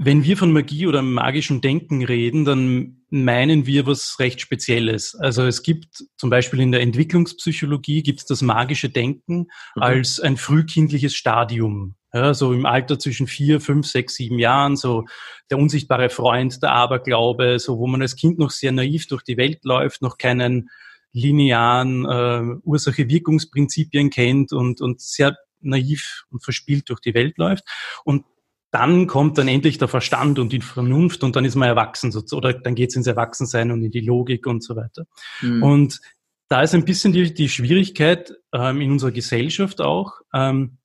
wenn 0.00 0.22
wir 0.22 0.36
von 0.36 0.52
Magie 0.52 0.86
oder 0.86 1.02
magischem 1.02 1.60
Denken 1.60 2.04
reden, 2.04 2.44
dann 2.44 2.98
meinen 3.10 3.66
wir 3.66 3.84
was 3.84 4.16
recht 4.20 4.40
Spezielles. 4.40 5.16
Also 5.16 5.44
es 5.44 5.64
gibt 5.64 6.04
zum 6.16 6.30
Beispiel 6.30 6.60
in 6.60 6.70
der 6.70 6.82
Entwicklungspsychologie 6.82 8.04
gibt 8.04 8.20
es 8.20 8.26
das 8.26 8.40
magische 8.40 8.90
Denken 8.90 9.48
mhm. 9.74 9.82
als 9.82 10.20
ein 10.20 10.36
frühkindliches 10.36 11.14
Stadium. 11.14 11.96
Ja, 12.14 12.32
so 12.32 12.54
im 12.54 12.64
Alter 12.64 12.98
zwischen 12.98 13.26
vier, 13.26 13.60
fünf, 13.60 13.86
sechs, 13.86 14.14
sieben 14.14 14.38
Jahren, 14.38 14.76
so 14.76 15.04
der 15.50 15.58
unsichtbare 15.58 16.08
Freund, 16.08 16.62
der 16.62 16.72
Aberglaube, 16.72 17.58
so 17.58 17.78
wo 17.78 17.86
man 17.86 18.00
als 18.00 18.16
Kind 18.16 18.38
noch 18.38 18.50
sehr 18.50 18.72
naiv 18.72 19.08
durch 19.08 19.22
die 19.24 19.36
Welt 19.36 19.64
läuft, 19.64 20.00
noch 20.00 20.16
keinen 20.16 20.70
linearen 21.18 22.04
äh, 22.04 22.60
Ursache-Wirkungsprinzipien 22.64 24.10
kennt 24.10 24.52
und, 24.52 24.80
und 24.80 25.00
sehr 25.00 25.36
naiv 25.60 26.24
und 26.30 26.42
verspielt 26.42 26.88
durch 26.88 27.00
die 27.00 27.14
Welt 27.14 27.38
läuft. 27.38 27.64
Und 28.04 28.24
dann 28.70 29.06
kommt 29.06 29.38
dann 29.38 29.48
endlich 29.48 29.78
der 29.78 29.88
Verstand 29.88 30.38
und 30.38 30.52
die 30.52 30.60
Vernunft 30.60 31.24
und 31.24 31.36
dann 31.36 31.44
ist 31.44 31.54
man 31.54 31.68
erwachsen 31.68 32.14
oder 32.32 32.52
dann 32.52 32.74
geht's 32.74 32.96
ins 32.96 33.06
Erwachsensein 33.06 33.70
und 33.70 33.82
in 33.82 33.90
die 33.90 34.00
Logik 34.00 34.46
und 34.46 34.62
so 34.62 34.76
weiter. 34.76 35.06
Mhm. 35.40 35.62
Und 35.62 36.00
da 36.48 36.62
ist 36.62 36.74
ein 36.74 36.84
bisschen 36.84 37.12
die, 37.12 37.32
die 37.32 37.48
Schwierigkeit 37.48 38.32
ähm, 38.52 38.80
in 38.80 38.92
unserer 38.92 39.10
Gesellschaft 39.10 39.80
auch, 39.80 40.20
ähm, 40.34 40.78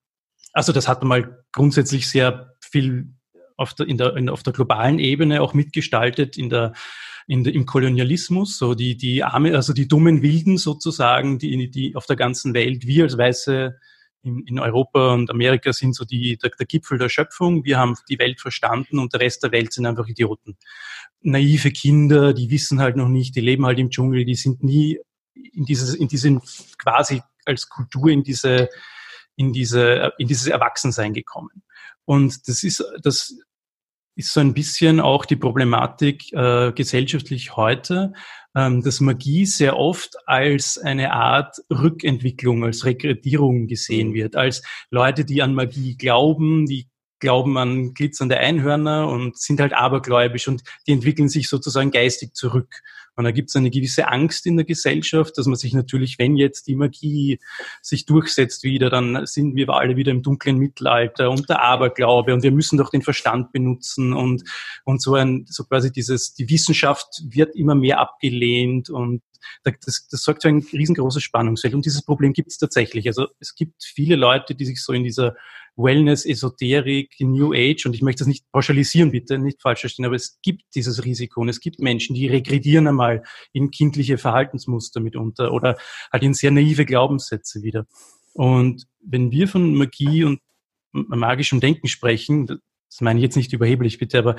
also 0.54 0.72
das 0.72 0.88
hat 0.88 1.04
mal 1.04 1.43
grundsätzlich 1.52 2.08
sehr 2.08 2.56
viel 2.62 3.10
auf 3.58 3.74
der, 3.74 3.88
in 3.88 3.98
der, 3.98 4.15
in, 4.15 4.30
auf 4.30 4.43
der 4.43 4.54
globalen 4.54 5.00
Ebene 5.00 5.41
auch 5.41 5.54
mitgestaltet 5.54 6.38
in 6.38 6.50
der, 6.50 6.74
in 7.28 7.46
im 7.46 7.66
Kolonialismus, 7.66 8.58
so 8.58 8.74
die, 8.74 8.98
die 8.98 9.24
arme, 9.24 9.56
also 9.56 9.74
die 9.74 9.88
dummen 9.88 10.22
Wilden 10.22 10.58
sozusagen, 10.58 11.40
die, 11.40 11.70
die 11.70 11.96
auf 11.96 12.06
der 12.06 12.16
ganzen 12.16 12.54
Welt, 12.54 12.86
wir 12.86 13.04
als 13.04 13.18
Weiße 13.18 13.78
in, 14.24 14.44
in 14.46 14.60
Europa 14.60 15.14
und 15.14 15.30
Amerika 15.30 15.74
sind 15.74 15.96
so 15.96 16.06
die, 16.06 16.38
der, 16.38 16.52
der 16.58 16.66
Gipfel 16.66 16.98
der 16.98 17.10
Schöpfung. 17.10 17.66
Wir 17.66 17.78
haben 17.78 17.96
die 18.10 18.20
Welt 18.20 18.40
verstanden 18.40 19.00
und 19.00 19.14
der 19.14 19.20
Rest 19.20 19.44
der 19.44 19.52
Welt 19.52 19.74
sind 19.74 19.86
einfach 19.86 20.08
Idioten. 20.08 20.58
Naive 21.22 21.72
Kinder, 21.72 22.34
die 22.34 22.50
wissen 22.50 22.80
halt 22.80 22.96
noch 22.96 23.10
nicht, 23.10 23.36
die 23.36 23.42
leben 23.42 23.66
halt 23.66 23.80
im 23.80 23.90
Dschungel, 23.90 24.26
die 24.26 24.36
sind 24.36 24.64
nie 24.64 25.00
in 25.34 25.66
dieses, 25.66 25.94
in 25.94 26.08
diesen 26.08 26.42
quasi 26.78 27.22
als 27.46 27.68
Kultur 27.70 28.10
in 28.10 28.24
diese 28.24 28.70
in 29.36 29.54
diese, 29.54 30.14
in 30.18 30.28
dieses 30.28 30.48
Erwachsensein 30.48 31.14
gekommen. 31.14 31.64
Und 32.06 32.48
das 32.48 32.64
ist, 32.64 32.84
das 33.02 33.36
ist 34.15 34.34
so 34.34 34.39
ein 34.39 34.54
bisschen 34.54 34.99
auch 34.99 35.26
die 35.26 35.36
Problematik 35.36 36.32
äh, 36.34 36.71
gesellschaftlich 36.71 37.56
heute, 37.56 38.13
ähm, 38.56 38.84
dass 38.84 38.99
Magie 38.99 39.45
sehr 39.45 39.78
oft 39.78 40.15
als 40.28 40.78
eine 40.78 41.13
Art 41.13 41.58
Rückentwicklung, 41.69 42.63
als 42.63 42.86
Rekrutierung 42.86 43.67
gesehen 43.67 44.10
mhm. 44.10 44.13
wird, 44.13 44.36
als 44.36 44.62
Leute, 44.91 45.26
die 45.26 45.41
an 45.41 45.56
Magie 45.56 45.97
glauben, 45.97 46.65
die 46.65 46.88
glauben 47.19 47.58
an 47.58 47.93
glitzernde 47.93 48.38
Einhörner 48.38 49.08
und 49.08 49.38
sind 49.38 49.62
halt 49.62 49.73
abergläubisch 49.73 50.49
und 50.49 50.62
die 50.88 50.91
entwickeln 50.91 51.30
sich 51.30 51.47
sozusagen 51.47 51.89
geistig 51.89 52.34
zurück. 52.34 52.82
Und 53.15 53.26
da 53.26 53.32
gibt 53.32 53.49
es 53.49 53.56
eine 53.56 53.69
gewisse 53.69 54.08
Angst 54.08 54.45
in 54.45 54.58
der 54.58 54.65
Gesellschaft, 54.65 55.38
dass 55.38 55.45
man 55.45 55.56
sich 55.56 55.73
natürlich, 55.73 56.17
wenn 56.19 56.36
jetzt 56.36 56.67
die 56.67 56.76
Magie 56.76 57.39
sich 57.82 58.06
durchsetzt 58.06 58.63
wieder, 58.63 58.89
dann 58.89 59.26
sind 59.26 59.56
wir 59.56 59.69
alle 59.69 59.95
wieder 59.95 60.12
im 60.12 60.23
dunklen 60.23 60.58
Mittelalter 60.58 61.30
und 61.30 61.49
der 61.49 61.62
Aberglaube 61.62 62.34
und 62.34 62.43
wir 62.43 62.52
müssen 62.52 62.78
doch 62.78 62.89
den 62.89 63.02
Verstand 63.02 63.52
benutzen 63.52 64.13
und, 64.13 64.43
und 64.84 65.02
so 65.02 65.15
ein, 65.15 65.45
so 65.47 65.63
quasi 65.65 65.91
dieses, 65.91 66.34
die 66.34 66.49
Wissenschaft 66.49 67.21
wird 67.30 67.56
immer 67.56 67.76
mehr 67.76 67.99
abgelehnt 67.99 68.89
und 68.89 69.21
das, 69.63 70.08
das 70.10 70.23
sorgt 70.23 70.43
für 70.43 70.49
ein 70.49 70.65
riesengroßes 70.71 71.21
Spannungsfeld. 71.21 71.73
Und 71.73 71.86
dieses 71.86 72.04
Problem 72.04 72.34
gibt 72.34 72.52
es 72.52 72.58
tatsächlich. 72.58 73.08
Also 73.08 73.28
es 73.39 73.56
gibt 73.56 73.84
viele 73.84 74.15
Leute, 74.15 74.56
die 74.56 74.65
sich 74.65 74.82
so 74.82 74.93
in 74.93 75.04
dieser 75.04 75.36
Wellness, 75.76 76.26
Esoterik, 76.26 77.16
New 77.20 77.54
Age 77.54 77.86
und 77.86 77.94
ich 77.94 78.02
möchte 78.02 78.20
das 78.20 78.28
nicht 78.28 78.50
pauschalisieren, 78.52 79.12
bitte, 79.12 79.40
nicht 79.40 79.62
falsch 79.62 79.82
verstehen, 79.82 80.06
aber 80.06 80.16
es 80.16 80.40
gibt 80.42 80.64
dieses 80.76 81.04
Risiko 81.04 81.42
und 81.42 81.50
es 81.50 81.60
gibt 81.60 81.80
Menschen, 81.80 82.16
die 82.16 82.28
regredieren 82.28 82.88
einmal 82.88 83.24
in 83.54 83.72
kindliche 83.72 84.18
Verhaltensmuster 84.18 85.00
mitunter 85.00 85.52
oder 85.52 85.78
halt 86.12 86.24
in 86.24 86.34
sehr 86.34 86.52
naive 86.52 86.86
Glaubenssätze 86.86 87.64
wieder. 87.64 87.88
Und 88.34 88.86
wenn 89.02 89.32
wir 89.32 89.48
von 89.48 89.76
Magie 89.76 90.24
und 90.24 90.42
magischem 90.92 91.60
Denken 91.60 91.88
sprechen, 91.88 92.46
das 92.48 93.02
meine 93.02 93.20
ich 93.20 93.24
jetzt 93.24 93.36
nicht 93.36 93.54
überheblich, 93.54 93.98
bitte, 93.98 94.20
aber 94.20 94.36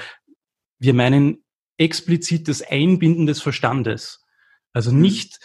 wir 0.79 0.95
meinen 0.95 1.45
explizit 1.77 2.47
das 2.47 2.63
Einbinden 2.63 3.27
des 3.27 3.43
Verstandes. 3.43 4.25
Also 4.73 4.93
mhm. 4.93 5.01
nicht 5.01 5.41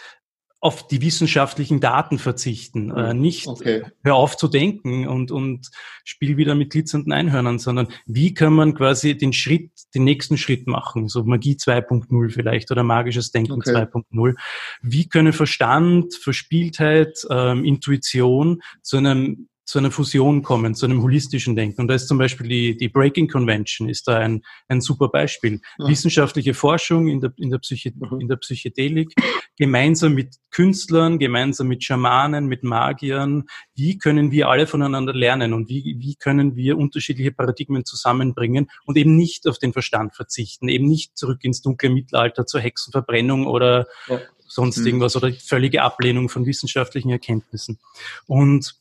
auf 0.60 0.86
die 0.86 1.00
wissenschaftlichen 1.00 1.80
Daten 1.80 2.18
verzichten, 2.18 2.90
äh, 2.90 3.10
hm, 3.10 3.20
nicht 3.20 3.46
okay. 3.46 3.84
hör 4.04 4.14
auf 4.14 4.36
zu 4.36 4.46
denken 4.46 5.08
und, 5.08 5.30
und 5.30 5.70
spiel 6.04 6.36
wieder 6.36 6.54
mit 6.54 6.70
glitzernden 6.70 7.12
Einhörnern, 7.12 7.58
sondern 7.58 7.88
wie 8.06 8.34
kann 8.34 8.52
man 8.52 8.74
quasi 8.74 9.16
den 9.16 9.32
Schritt, 9.32 9.70
den 9.94 10.04
nächsten 10.04 10.36
Schritt 10.36 10.66
machen, 10.66 11.08
so 11.08 11.24
Magie 11.24 11.54
2.0 11.54 12.30
vielleicht 12.30 12.70
oder 12.70 12.82
magisches 12.82 13.30
Denken 13.30 13.52
okay. 13.52 13.70
2.0. 13.70 14.34
Wie 14.82 15.08
können 15.08 15.32
Verstand, 15.32 16.14
Verspieltheit, 16.14 17.26
ähm, 17.30 17.64
Intuition 17.64 18.60
zu 18.82 18.98
einem 18.98 19.48
zu 19.70 19.78
einer 19.78 19.92
Fusion 19.92 20.42
kommen, 20.42 20.74
zu 20.74 20.84
einem 20.84 21.00
holistischen 21.00 21.54
Denken. 21.54 21.82
Und 21.82 21.86
da 21.86 21.94
ist 21.94 22.08
zum 22.08 22.18
Beispiel 22.18 22.48
die, 22.48 22.76
die 22.76 22.88
Breaking 22.88 23.28
Convention 23.28 23.88
ist 23.88 24.08
da 24.08 24.18
ein, 24.18 24.42
ein 24.66 24.80
super 24.80 25.08
Beispiel. 25.08 25.60
Ja. 25.78 25.86
Wissenschaftliche 25.86 26.54
Forschung 26.54 27.06
in 27.06 27.20
der, 27.20 27.32
in, 27.36 27.50
der 27.50 27.58
Psyche, 27.58 27.92
mhm. 27.94 28.20
in 28.20 28.26
der 28.26 28.34
Psychedelik, 28.34 29.14
gemeinsam 29.56 30.14
mit 30.14 30.34
Künstlern, 30.50 31.20
gemeinsam 31.20 31.68
mit 31.68 31.84
Schamanen, 31.84 32.46
mit 32.46 32.64
Magiern. 32.64 33.44
Wie 33.76 33.96
können 33.96 34.32
wir 34.32 34.48
alle 34.48 34.66
voneinander 34.66 35.14
lernen 35.14 35.52
und 35.52 35.68
wie, 35.68 35.94
wie 36.00 36.16
können 36.16 36.56
wir 36.56 36.76
unterschiedliche 36.76 37.30
Paradigmen 37.30 37.84
zusammenbringen 37.84 38.66
und 38.86 38.96
eben 38.96 39.14
nicht 39.14 39.46
auf 39.46 39.58
den 39.58 39.72
Verstand 39.72 40.16
verzichten, 40.16 40.68
eben 40.68 40.88
nicht 40.88 41.16
zurück 41.16 41.44
ins 41.44 41.62
dunkle 41.62 41.90
Mittelalter 41.90 42.44
zur 42.44 42.60
Hexenverbrennung 42.60 43.46
oder 43.46 43.86
ja. 44.08 44.18
sonst 44.48 44.78
mhm. 44.78 44.86
irgendwas 44.86 45.14
oder 45.14 45.32
völlige 45.32 45.82
Ablehnung 45.82 46.28
von 46.28 46.44
wissenschaftlichen 46.44 47.10
Erkenntnissen. 47.10 47.78
Und 48.26 48.79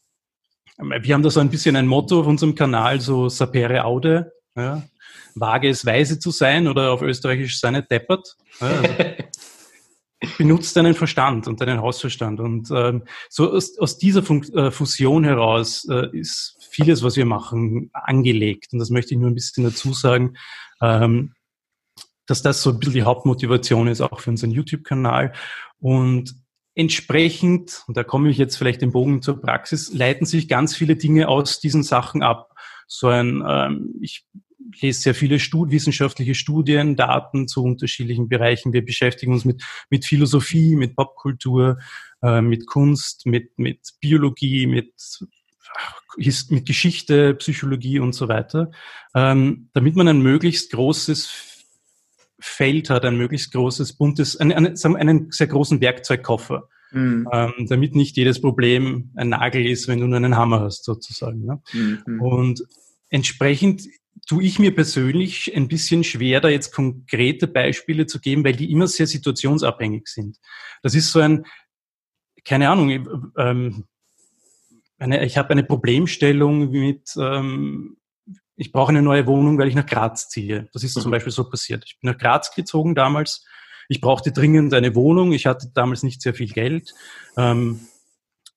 wir 0.79 1.13
haben 1.13 1.23
da 1.23 1.29
so 1.29 1.39
ein 1.39 1.49
bisschen 1.49 1.75
ein 1.75 1.87
Motto 1.87 2.21
auf 2.21 2.27
unserem 2.27 2.55
Kanal, 2.55 3.01
so 3.01 3.29
sapere 3.29 3.83
aude, 3.83 4.31
ja, 4.55 4.81
wage 5.35 5.69
es 5.69 5.85
weise 5.85 6.19
zu 6.19 6.31
sein 6.31 6.67
oder 6.67 6.91
auf 6.91 7.01
Österreichisch 7.01 7.59
seine 7.59 7.83
deppert. 7.83 8.35
Ja, 8.59 8.67
also 8.67 8.93
benutzt 10.37 10.75
deinen 10.75 10.95
Verstand 10.95 11.47
und 11.47 11.61
deinen 11.61 11.81
Hausverstand. 11.81 12.39
Und 12.39 12.69
ähm, 12.71 13.03
so 13.29 13.51
aus, 13.51 13.77
aus 13.77 13.97
dieser 13.97 14.21
Fun 14.23 14.43
äh, 14.53 14.71
Fusion 14.71 15.23
heraus 15.23 15.87
äh, 15.89 16.07
ist 16.17 16.57
vieles, 16.71 17.03
was 17.03 17.15
wir 17.15 17.25
machen, 17.25 17.89
angelegt. 17.93 18.73
Und 18.73 18.79
das 18.79 18.89
möchte 18.89 19.13
ich 19.13 19.19
nur 19.19 19.29
ein 19.29 19.35
bisschen 19.35 19.63
dazu 19.63 19.93
sagen, 19.93 20.35
ähm, 20.81 21.33
dass 22.25 22.41
das 22.41 22.61
so 22.61 22.71
ein 22.71 22.79
bisschen 22.79 22.93
die 22.93 23.03
Hauptmotivation 23.03 23.87
ist, 23.87 24.01
auch 24.01 24.19
für 24.19 24.29
unseren 24.29 24.51
YouTube-Kanal. 24.51 25.33
Und 25.79 26.35
entsprechend, 26.79 27.83
und 27.87 27.97
da 27.97 28.05
komme 28.05 28.29
ich 28.29 28.37
jetzt 28.37 28.55
vielleicht 28.55 28.81
den 28.81 28.93
Bogen 28.93 29.21
zur 29.21 29.41
Praxis, 29.41 29.93
leiten 29.93 30.25
sich 30.25 30.47
ganz 30.47 30.73
viele 30.73 30.95
Dinge 30.95 31.27
aus 31.27 31.59
diesen 31.59 31.83
Sachen 31.83 32.23
ab. 32.23 32.55
So 32.87 33.09
ein, 33.09 33.43
ähm, 33.45 33.95
ich 34.01 34.25
lese 34.81 35.01
sehr 35.01 35.13
viele 35.13 35.39
Stud 35.39 35.71
wissenschaftliche 35.71 36.35
Studien, 36.35 36.95
Daten 36.95 37.49
zu 37.49 37.65
unterschiedlichen 37.65 38.29
Bereichen. 38.29 38.71
Wir 38.71 38.85
beschäftigen 38.85 39.33
uns 39.33 39.43
mit, 39.43 39.61
mit 39.89 40.05
Philosophie, 40.05 40.77
mit 40.77 40.95
Popkultur, 40.95 41.79
äh, 42.21 42.39
mit 42.39 42.65
Kunst, 42.65 43.25
mit, 43.25 43.59
mit 43.59 43.81
Biologie, 43.99 44.65
mit, 44.65 44.93
mit 46.15 46.65
Geschichte, 46.65 47.33
Psychologie 47.35 47.99
und 47.99 48.13
so 48.13 48.29
weiter, 48.29 48.71
ähm, 49.13 49.67
damit 49.73 49.97
man 49.97 50.07
ein 50.07 50.21
möglichst 50.21 50.71
großes 50.71 51.48
Feld 52.39 52.89
hat, 52.89 53.05
ein 53.05 53.17
möglichst 53.17 53.51
großes, 53.53 53.93
buntes, 53.93 54.37
einen, 54.37 54.75
einen, 54.95 55.31
sehr 55.31 55.47
großen 55.47 55.81
Werkzeugkoffer. 55.81 56.69
Mhm. 56.91 57.27
Ähm, 57.31 57.53
damit 57.67 57.95
nicht 57.95 58.17
jedes 58.17 58.41
Problem 58.41 59.11
ein 59.15 59.29
Nagel 59.29 59.65
ist, 59.67 59.87
wenn 59.87 59.99
du 59.99 60.07
nur 60.07 60.17
einen 60.17 60.35
Hammer 60.35 60.61
hast, 60.61 60.85
sozusagen. 60.85 61.45
Ne? 61.45 61.61
Mhm. 61.73 62.21
Und 62.21 62.63
entsprechend 63.09 63.83
tue 64.27 64.43
ich 64.43 64.59
mir 64.59 64.73
persönlich 64.73 65.55
ein 65.55 65.67
bisschen 65.67 66.03
schwer, 66.03 66.41
da 66.41 66.49
jetzt 66.49 66.73
konkrete 66.73 67.47
Beispiele 67.47 68.05
zu 68.05 68.19
geben, 68.19 68.43
weil 68.43 68.55
die 68.55 68.71
immer 68.71 68.87
sehr 68.87 69.07
situationsabhängig 69.07 70.07
sind. 70.07 70.37
Das 70.81 70.95
ist 70.95 71.11
so 71.11 71.19
ein, 71.19 71.45
keine 72.43 72.69
Ahnung, 72.69 73.33
ähm, 73.37 73.85
eine, 74.97 75.25
ich 75.25 75.37
habe 75.37 75.51
eine 75.51 75.63
Problemstellung 75.63 76.71
mit, 76.71 77.09
ähm, 77.17 77.97
ich 78.59 78.73
brauche 78.73 78.89
eine 78.89 79.01
neue 79.01 79.25
Wohnung, 79.25 79.57
weil 79.57 79.69
ich 79.69 79.75
nach 79.75 79.85
Graz 79.85 80.27
ziehe. 80.27 80.67
Das 80.73 80.83
ist 80.83 80.97
mhm. 80.97 81.01
zum 81.01 81.11
Beispiel 81.11 81.31
so 81.31 81.49
passiert. 81.49 81.85
Ich 81.85 81.97
bin 81.99 82.11
nach 82.11 82.17
Graz 82.17 82.53
gezogen 82.53 82.93
damals. 82.93 83.45
Ich 83.87 84.01
brauchte 84.01 84.33
dringend 84.33 84.73
eine 84.73 84.93
Wohnung. 84.95 85.31
Ich 85.31 85.45
hatte 85.45 85.71
damals 85.73 86.03
nicht 86.03 86.21
sehr 86.21 86.33
viel 86.33 86.49
Geld 86.49 86.93
ähm, 87.37 87.79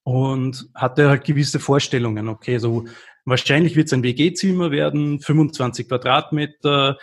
und 0.03 0.67
hatte 0.75 1.07
halt 1.07 1.23
gewisse 1.23 1.59
Vorstellungen. 1.61 2.27
Okay, 2.27 2.57
so 2.57 2.83
wahrscheinlich 3.23 3.77
wird 3.77 3.87
es 3.87 3.93
ein 3.93 4.03
WG-Zimmer 4.03 4.71
werden, 4.71 5.21
25 5.21 5.87
Quadratmeter 5.87 6.97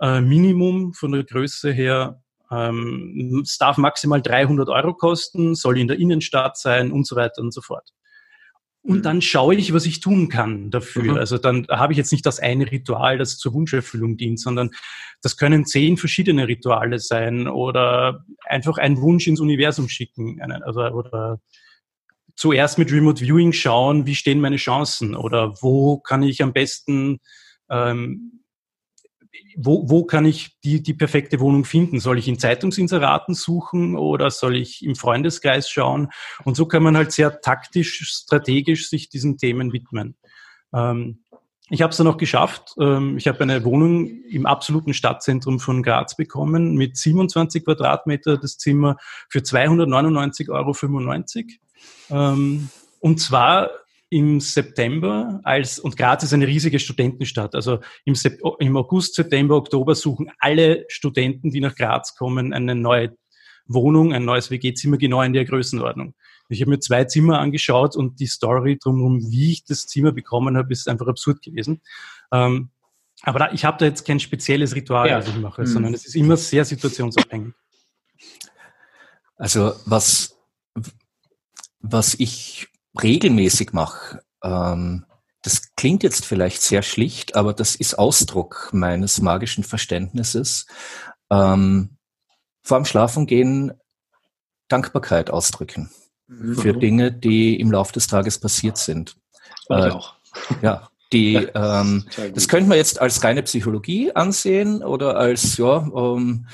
äh, 0.00 0.20
Minimum 0.20 0.94
von 0.94 1.10
der 1.10 1.24
Größe 1.24 1.72
her. 1.72 2.22
Ähm, 2.52 3.42
es 3.42 3.58
darf 3.58 3.78
maximal 3.78 4.22
300 4.22 4.68
Euro 4.68 4.94
kosten, 4.94 5.56
soll 5.56 5.76
in 5.76 5.88
der 5.88 5.98
Innenstadt 5.98 6.56
sein 6.56 6.92
und 6.92 7.04
so 7.04 7.16
weiter 7.16 7.42
und 7.42 7.52
so 7.52 7.62
fort. 7.62 7.90
Und 8.84 8.98
mhm. 8.98 9.02
dann 9.02 9.22
schaue 9.22 9.54
ich, 9.54 9.72
was 9.72 9.86
ich 9.86 10.00
tun 10.00 10.28
kann 10.28 10.70
dafür. 10.70 11.14
Mhm. 11.14 11.18
Also 11.18 11.38
dann 11.38 11.66
habe 11.70 11.94
ich 11.94 11.96
jetzt 11.96 12.12
nicht 12.12 12.26
das 12.26 12.38
eine 12.38 12.70
Ritual, 12.70 13.16
das 13.16 13.38
zur 13.38 13.54
Wunscherfüllung 13.54 14.18
dient, 14.18 14.38
sondern 14.38 14.70
das 15.22 15.38
können 15.38 15.64
zehn 15.64 15.96
verschiedene 15.96 16.46
Rituale 16.46 16.98
sein 16.98 17.48
oder 17.48 18.24
einfach 18.44 18.76
einen 18.76 19.00
Wunsch 19.00 19.26
ins 19.26 19.40
Universum 19.40 19.88
schicken. 19.88 20.38
Also, 20.62 20.82
oder 20.82 21.40
zuerst 22.36 22.76
mit 22.76 22.92
Remote 22.92 23.24
Viewing 23.24 23.52
schauen, 23.52 24.04
wie 24.04 24.14
stehen 24.14 24.40
meine 24.40 24.56
Chancen 24.56 25.16
oder 25.16 25.54
wo 25.62 25.98
kann 25.98 26.22
ich 26.22 26.42
am 26.42 26.52
besten 26.52 27.20
ähm, 27.70 28.43
wo, 29.56 29.88
wo 29.88 30.04
kann 30.04 30.24
ich 30.24 30.58
die, 30.62 30.82
die 30.82 30.94
perfekte 30.94 31.40
Wohnung 31.40 31.64
finden? 31.64 32.00
Soll 32.00 32.18
ich 32.18 32.28
in 32.28 32.38
Zeitungsinseraten 32.38 33.34
suchen 33.34 33.96
oder 33.96 34.30
soll 34.30 34.56
ich 34.56 34.84
im 34.84 34.96
Freundeskreis 34.96 35.68
schauen? 35.68 36.10
Und 36.44 36.56
so 36.56 36.66
kann 36.66 36.82
man 36.82 36.96
halt 36.96 37.12
sehr 37.12 37.40
taktisch, 37.40 38.02
strategisch 38.04 38.88
sich 38.88 39.08
diesen 39.08 39.38
Themen 39.38 39.72
widmen. 39.72 40.16
Ähm, 40.72 41.24
ich 41.70 41.80
habe 41.80 41.92
es 41.92 41.96
dann 41.96 42.06
auch 42.06 42.18
geschafft. 42.18 42.74
Ähm, 42.78 43.16
ich 43.16 43.26
habe 43.26 43.40
eine 43.40 43.64
Wohnung 43.64 44.06
im 44.06 44.44
absoluten 44.44 44.92
Stadtzentrum 44.92 45.60
von 45.60 45.82
Graz 45.82 46.16
bekommen 46.16 46.74
mit 46.74 46.96
27 46.96 47.64
Quadratmeter 47.64 48.36
das 48.36 48.58
Zimmer 48.58 48.96
für 49.28 49.38
299,95 49.40 50.50
Euro. 50.50 50.74
Ähm, 52.10 52.68
und 53.00 53.20
zwar 53.20 53.70
im 54.10 54.40
September 54.40 55.40
als, 55.44 55.78
und 55.78 55.96
Graz 55.96 56.22
ist 56.22 56.32
eine 56.32 56.46
riesige 56.46 56.78
Studentenstadt, 56.78 57.54
also 57.54 57.80
im, 58.04 58.14
Sep 58.14 58.40
im 58.58 58.76
August, 58.76 59.14
September, 59.14 59.56
Oktober 59.56 59.94
suchen 59.94 60.30
alle 60.38 60.84
Studenten, 60.88 61.50
die 61.50 61.60
nach 61.60 61.74
Graz 61.74 62.14
kommen, 62.14 62.52
eine 62.52 62.74
neue 62.74 63.16
Wohnung, 63.66 64.12
ein 64.12 64.24
neues 64.24 64.50
WG-Zimmer 64.50 64.98
genau 64.98 65.22
in 65.22 65.32
der 65.32 65.44
Größenordnung. 65.44 66.14
Ich 66.48 66.60
habe 66.60 66.70
mir 66.70 66.80
zwei 66.80 67.04
Zimmer 67.04 67.38
angeschaut 67.38 67.96
und 67.96 68.20
die 68.20 68.26
Story 68.26 68.78
drumherum, 68.78 69.20
wie 69.30 69.52
ich 69.52 69.64
das 69.64 69.86
Zimmer 69.86 70.12
bekommen 70.12 70.56
habe, 70.56 70.72
ist 70.72 70.88
einfach 70.88 71.06
absurd 71.06 71.40
gewesen. 71.42 71.80
Ähm, 72.30 72.70
aber 73.22 73.38
da, 73.38 73.52
ich 73.52 73.64
habe 73.64 73.78
da 73.78 73.86
jetzt 73.86 74.06
kein 74.06 74.20
spezielles 74.20 74.74
Ritual, 74.74 75.08
ja. 75.08 75.18
das 75.18 75.28
ich 75.28 75.36
mache, 75.36 75.62
mhm. 75.62 75.66
sondern 75.66 75.94
es 75.94 76.04
ist 76.04 76.14
immer 76.14 76.36
sehr 76.36 76.64
situationsabhängig. 76.64 77.54
Also 79.36 79.72
was, 79.86 80.38
was 81.80 82.14
ich 82.14 82.68
regelmäßig 83.00 83.72
mache, 83.72 84.22
ähm, 84.42 85.04
das 85.42 85.74
klingt 85.76 86.02
jetzt 86.02 86.24
vielleicht 86.24 86.62
sehr 86.62 86.82
schlicht, 86.82 87.36
aber 87.36 87.52
das 87.52 87.74
ist 87.74 87.98
Ausdruck 87.98 88.70
meines 88.72 89.20
magischen 89.20 89.62
Verständnisses. 89.62 90.66
Ähm, 91.30 91.98
vor 92.62 92.78
dem 92.78 92.86
Schlafengehen 92.86 93.72
Dankbarkeit 94.68 95.28
ausdrücken 95.28 95.90
mhm. 96.26 96.56
für 96.56 96.72
Dinge, 96.72 97.12
die 97.12 97.60
im 97.60 97.70
Laufe 97.70 97.92
des 97.92 98.06
Tages 98.06 98.38
passiert 98.38 98.78
sind. 98.78 99.16
Äh, 99.68 99.90
auch. 99.90 100.14
Ja, 100.62 100.88
die, 101.12 101.34
ähm, 101.54 102.06
das 102.34 102.48
könnte 102.48 102.68
man 102.68 102.78
jetzt 102.78 103.00
als 103.00 103.22
reine 103.22 103.42
Psychologie 103.42 104.12
ansehen 104.12 104.82
oder 104.82 105.16
als, 105.16 105.58
ja, 105.58 105.86
ähm, 105.94 106.46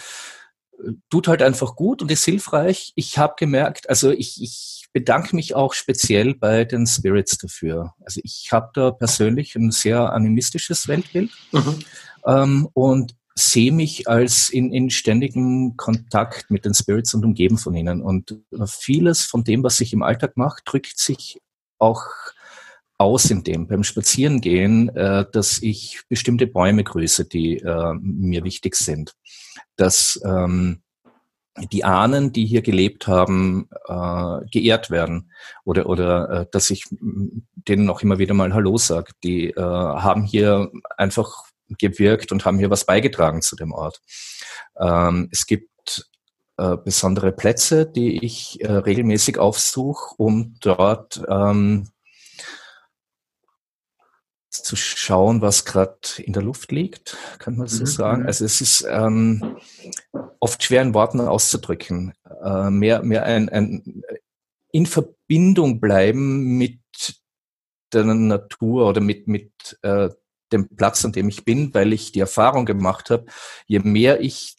tut 1.11 1.29
halt 1.29 1.43
einfach 1.43 1.77
gut 1.77 2.03
und 2.03 2.11
ist 2.11 2.25
hilfreich. 2.25 2.93
Ich 2.97 3.19
habe 3.19 3.35
gemerkt, 3.39 3.89
also 3.89 4.11
ich, 4.11 4.43
ich 4.43 4.80
bedanke 4.93 5.37
mich 5.37 5.55
auch 5.55 5.73
speziell 5.73 6.35
bei 6.35 6.65
den 6.65 6.87
Spirits 6.87 7.39
dafür. 7.39 7.95
Also 8.05 8.21
ich 8.25 8.49
habe 8.53 8.71
da 8.75 8.91
persönlich 8.91 9.55
ein 9.55 9.71
sehr 9.71 10.13
animistisches 10.13 10.89
Weltbild 10.89 11.31
mhm. 11.53 11.79
ähm, 12.27 12.69
und 12.73 13.15
sehe 13.35 13.73
mich 13.73 14.09
als 14.09 14.51
in, 14.51 14.73
in 14.73 14.91
ständigem 14.91 15.77
Kontakt 15.77 16.51
mit 16.51 16.65
den 16.65 16.75
Spirits 16.75 17.15
und 17.15 17.25
umgeben 17.25 17.59
von 17.59 17.75
ihnen. 17.75 18.03
Und 18.03 18.37
vieles 18.67 19.23
von 19.23 19.45
dem, 19.45 19.63
was 19.63 19.81
ich 19.81 19.93
im 19.93 20.03
Alltag 20.03 20.37
mache, 20.37 20.61
drückt 20.65 20.99
sich 20.99 21.41
auch 21.79 22.03
aus 22.99 23.31
in 23.31 23.43
dem 23.43 23.67
beim 23.67 23.83
Spazierengehen, 23.83 24.95
äh, 24.95 25.25
dass 25.33 25.63
ich 25.63 26.03
bestimmte 26.09 26.47
Bäume 26.47 26.85
grüße, 26.85 27.25
die 27.25 27.57
äh, 27.59 27.95
mir 27.95 28.45
wichtig 28.45 28.77
sind. 28.77 29.15
Dass 29.77 30.21
ähm, 30.23 30.83
die 31.57 31.85
Ahnen, 31.85 32.33
die 32.33 32.47
hier 32.47 32.63
gelebt 32.63 33.07
haben, 33.07 33.69
äh, 33.87 34.47
geehrt 34.51 34.91
werden 34.91 35.33
oder 35.65 35.87
oder 35.87 36.31
äh, 36.31 36.47
dass 36.51 36.71
ich 36.71 36.85
denen 36.91 37.91
auch 37.91 38.03
immer 38.03 38.19
wieder 38.19 38.35
mal 38.35 38.55
Hallo 38.55 38.79
sage. 38.79 39.13
Die 39.25 39.51
äh, 39.51 39.61
haben 39.61 40.25
hier 40.25 40.71
einfach 40.97 41.45
gewirkt 41.79 42.33
und 42.33 42.45
haben 42.45 42.59
hier 42.59 42.71
was 42.71 42.85
beigetragen 42.87 43.43
zu 43.43 43.57
dem 43.57 43.73
Ort. 43.73 44.01
Ähm, 44.79 45.29
es 45.33 45.47
gibt 45.47 46.11
äh, 46.57 46.77
besondere 46.77 47.33
Plätze, 47.33 47.87
die 47.87 48.25
ich 48.25 48.61
äh, 48.61 48.71
regelmäßig 48.73 49.39
aufsuche, 49.39 50.15
um 50.19 50.57
dort 50.61 51.23
ähm, 51.29 51.89
zu 54.63 54.77
schauen, 54.77 55.43
was 55.43 55.65
gerade 55.65 55.99
in 56.19 56.33
der 56.33 56.43
Luft 56.43 56.73
liegt, 56.73 57.17
kann 57.39 57.57
man 57.57 57.67
so 57.67 57.83
mhm. 57.83 57.87
sagen. 57.87 58.21
Mhm. 58.23 58.27
Also 58.27 58.45
es 58.45 58.61
ist 58.61 58.87
ähm, 58.89 59.57
oft 60.39 60.63
schwer 60.63 60.83
in 60.83 60.95
Worten 60.95 61.21
auszudrücken. 61.21 62.15
Äh, 62.43 62.71
mehr 62.71 63.03
mehr 63.03 63.25
ein, 63.25 63.49
ein 63.49 64.03
in 64.73 64.87
Verbindung 64.87 65.81
bleiben 65.81 66.57
mit 66.57 66.79
der 67.93 68.05
Natur 68.05 68.89
oder 68.89 69.01
mit, 69.01 69.27
mit 69.27 69.79
äh, 69.83 70.11
dem 70.53 70.69
Platz, 70.77 71.05
an 71.05 71.13
dem 71.13 71.29
ich 71.29 71.45
bin, 71.45 71.75
weil 71.75 71.93
ich 71.93 72.13
die 72.13 72.21
Erfahrung 72.21 72.67
gemacht 72.67 73.11
habe, 73.11 73.27
je 73.67 73.81
mehr 73.81 74.21
ich 74.21 74.57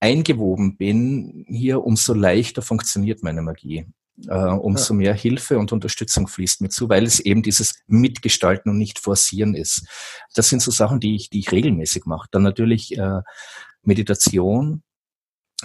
eingewoben 0.00 0.76
bin, 0.76 1.44
hier 1.48 1.84
umso 1.84 2.12
leichter 2.14 2.62
funktioniert 2.62 3.22
meine 3.22 3.42
Magie. 3.42 3.86
Äh, 4.28 4.34
umso 4.34 4.94
mehr 4.94 5.14
Hilfe 5.14 5.58
und 5.58 5.72
Unterstützung 5.72 6.28
fließt 6.28 6.60
mir 6.60 6.68
zu, 6.68 6.88
weil 6.88 7.04
es 7.04 7.18
eben 7.18 7.42
dieses 7.42 7.82
Mitgestalten 7.86 8.70
und 8.70 8.78
nicht 8.78 8.98
Forcieren 8.98 9.54
ist. 9.54 9.86
Das 10.34 10.48
sind 10.48 10.60
so 10.60 10.70
Sachen, 10.70 11.00
die 11.00 11.16
ich, 11.16 11.30
die 11.30 11.40
ich 11.40 11.50
regelmäßig 11.50 12.04
mache. 12.04 12.28
Dann 12.30 12.42
natürlich 12.42 12.96
äh, 12.98 13.22
Meditation, 13.82 14.82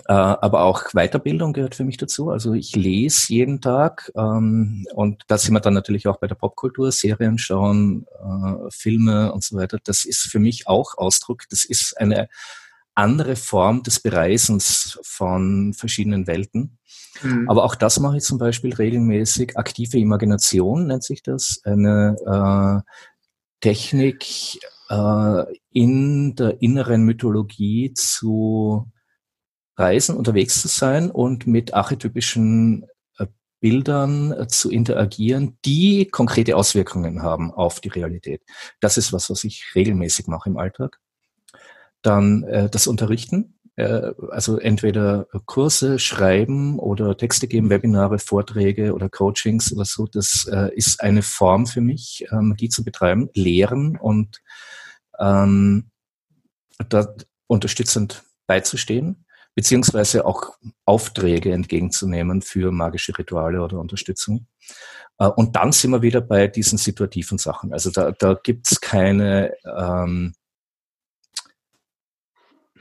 äh, 0.06 0.14
aber 0.14 0.62
auch 0.62 0.94
Weiterbildung 0.94 1.54
gehört 1.54 1.76
für 1.76 1.84
mich 1.84 1.98
dazu. 1.98 2.30
Also 2.30 2.54
ich 2.54 2.76
lese 2.76 3.34
jeden 3.34 3.60
Tag 3.60 4.12
ähm, 4.16 4.86
und 4.94 5.24
da 5.28 5.38
sind 5.38 5.54
wir 5.54 5.60
dann 5.60 5.74
natürlich 5.74 6.08
auch 6.08 6.18
bei 6.18 6.28
der 6.28 6.36
Popkultur, 6.36 6.92
Serien 6.92 7.38
schauen, 7.38 8.06
äh, 8.20 8.70
Filme 8.72 9.34
und 9.34 9.44
so 9.44 9.58
weiter. 9.58 9.78
Das 9.84 10.06
ist 10.06 10.30
für 10.32 10.40
mich 10.40 10.68
auch 10.68 10.98
Ausdruck. 10.98 11.44
Das 11.50 11.66
ist 11.66 11.98
eine 11.98 12.30
andere 12.98 13.36
Form 13.36 13.84
des 13.84 14.00
Bereisens 14.00 15.00
von 15.04 15.74
verschiedenen 15.74 16.26
Welten. 16.26 16.80
Mhm. 17.22 17.50
Aber 17.50 17.64
auch 17.64 17.76
das 17.76 18.00
mache 18.00 18.18
ich 18.18 18.24
zum 18.24 18.38
Beispiel 18.40 18.74
regelmäßig. 18.74 19.58
Aktive 19.58 19.98
Imagination 20.00 20.88
nennt 20.88 21.04
sich 21.04 21.22
das. 21.22 21.62
Eine 21.64 22.16
äh, 22.26 22.92
Technik 23.62 24.26
äh, 24.90 25.44
in 25.72 26.36
der 26.36 26.62
inneren 26.62 27.04
Mythologie 27.04 27.94
zu 27.94 28.92
reisen, 29.78 30.18
unterwegs 30.18 30.62
zu 30.62 30.68
sein 30.68 31.12
und 31.12 31.46
mit 31.46 31.76
archetypischen 31.76 32.88
äh, 33.20 33.28
Bildern 33.60 34.32
äh, 34.32 34.48
zu 34.48 34.72
interagieren, 34.72 35.60
die 35.66 36.08
konkrete 36.08 36.56
Auswirkungen 36.56 37.22
haben 37.22 37.52
auf 37.52 37.80
die 37.80 37.90
Realität. 37.90 38.42
Das 38.80 38.98
ist 38.98 39.14
was, 39.14 39.30
was 39.30 39.44
ich 39.44 39.76
regelmäßig 39.76 40.26
mache 40.26 40.50
im 40.50 40.58
Alltag. 40.58 41.00
Dann 42.02 42.44
äh, 42.44 42.70
das 42.70 42.88
Unterrichten, 42.88 43.60
äh, 43.76 44.12
also 44.30 44.58
entweder 44.58 45.28
Kurse 45.46 46.00
schreiben 46.00 46.80
oder 46.80 47.18
Texte 47.18 47.48
geben, 47.48 47.70
Webinare, 47.70 48.20
Vorträge 48.20 48.94
oder 48.94 49.10
Coachings 49.10 49.74
oder 49.74 49.86
so. 49.86 50.08
Das 50.08 50.48
äh, 50.52 50.74
ist 50.76 51.02
eine 51.02 51.22
Form 51.22 51.68
für 51.68 51.82
mich, 51.82 52.26
äh, 52.32 52.36
Magie 52.36 52.70
zu 52.70 52.84
betreiben, 52.84 53.30
lehren 53.34 53.98
und 53.98 54.42
ähm, 55.20 55.90
dort 56.90 57.28
unterstützend 57.48 58.24
beizustehen 58.46 59.26
beziehungsweise 59.58 60.24
auch 60.24 60.56
Aufträge 60.86 61.52
entgegenzunehmen 61.52 62.44
für 62.44 62.72
magische 62.72 63.18
Rituale 63.18 63.60
oder 63.64 63.80
Unterstützung. 63.80 64.46
Äh, 65.18 65.26
und 65.26 65.56
dann 65.56 65.72
sind 65.72 65.90
wir 65.90 66.04
wieder 66.04 66.22
bei 66.22 66.48
diesen 66.48 66.78
situativen 66.78 67.40
Sachen. 67.40 67.74
Also 67.74 67.90
da, 67.90 68.12
da 68.12 68.36
gibt's 68.36 68.80
keine 68.80 69.56
ähm, 69.66 70.36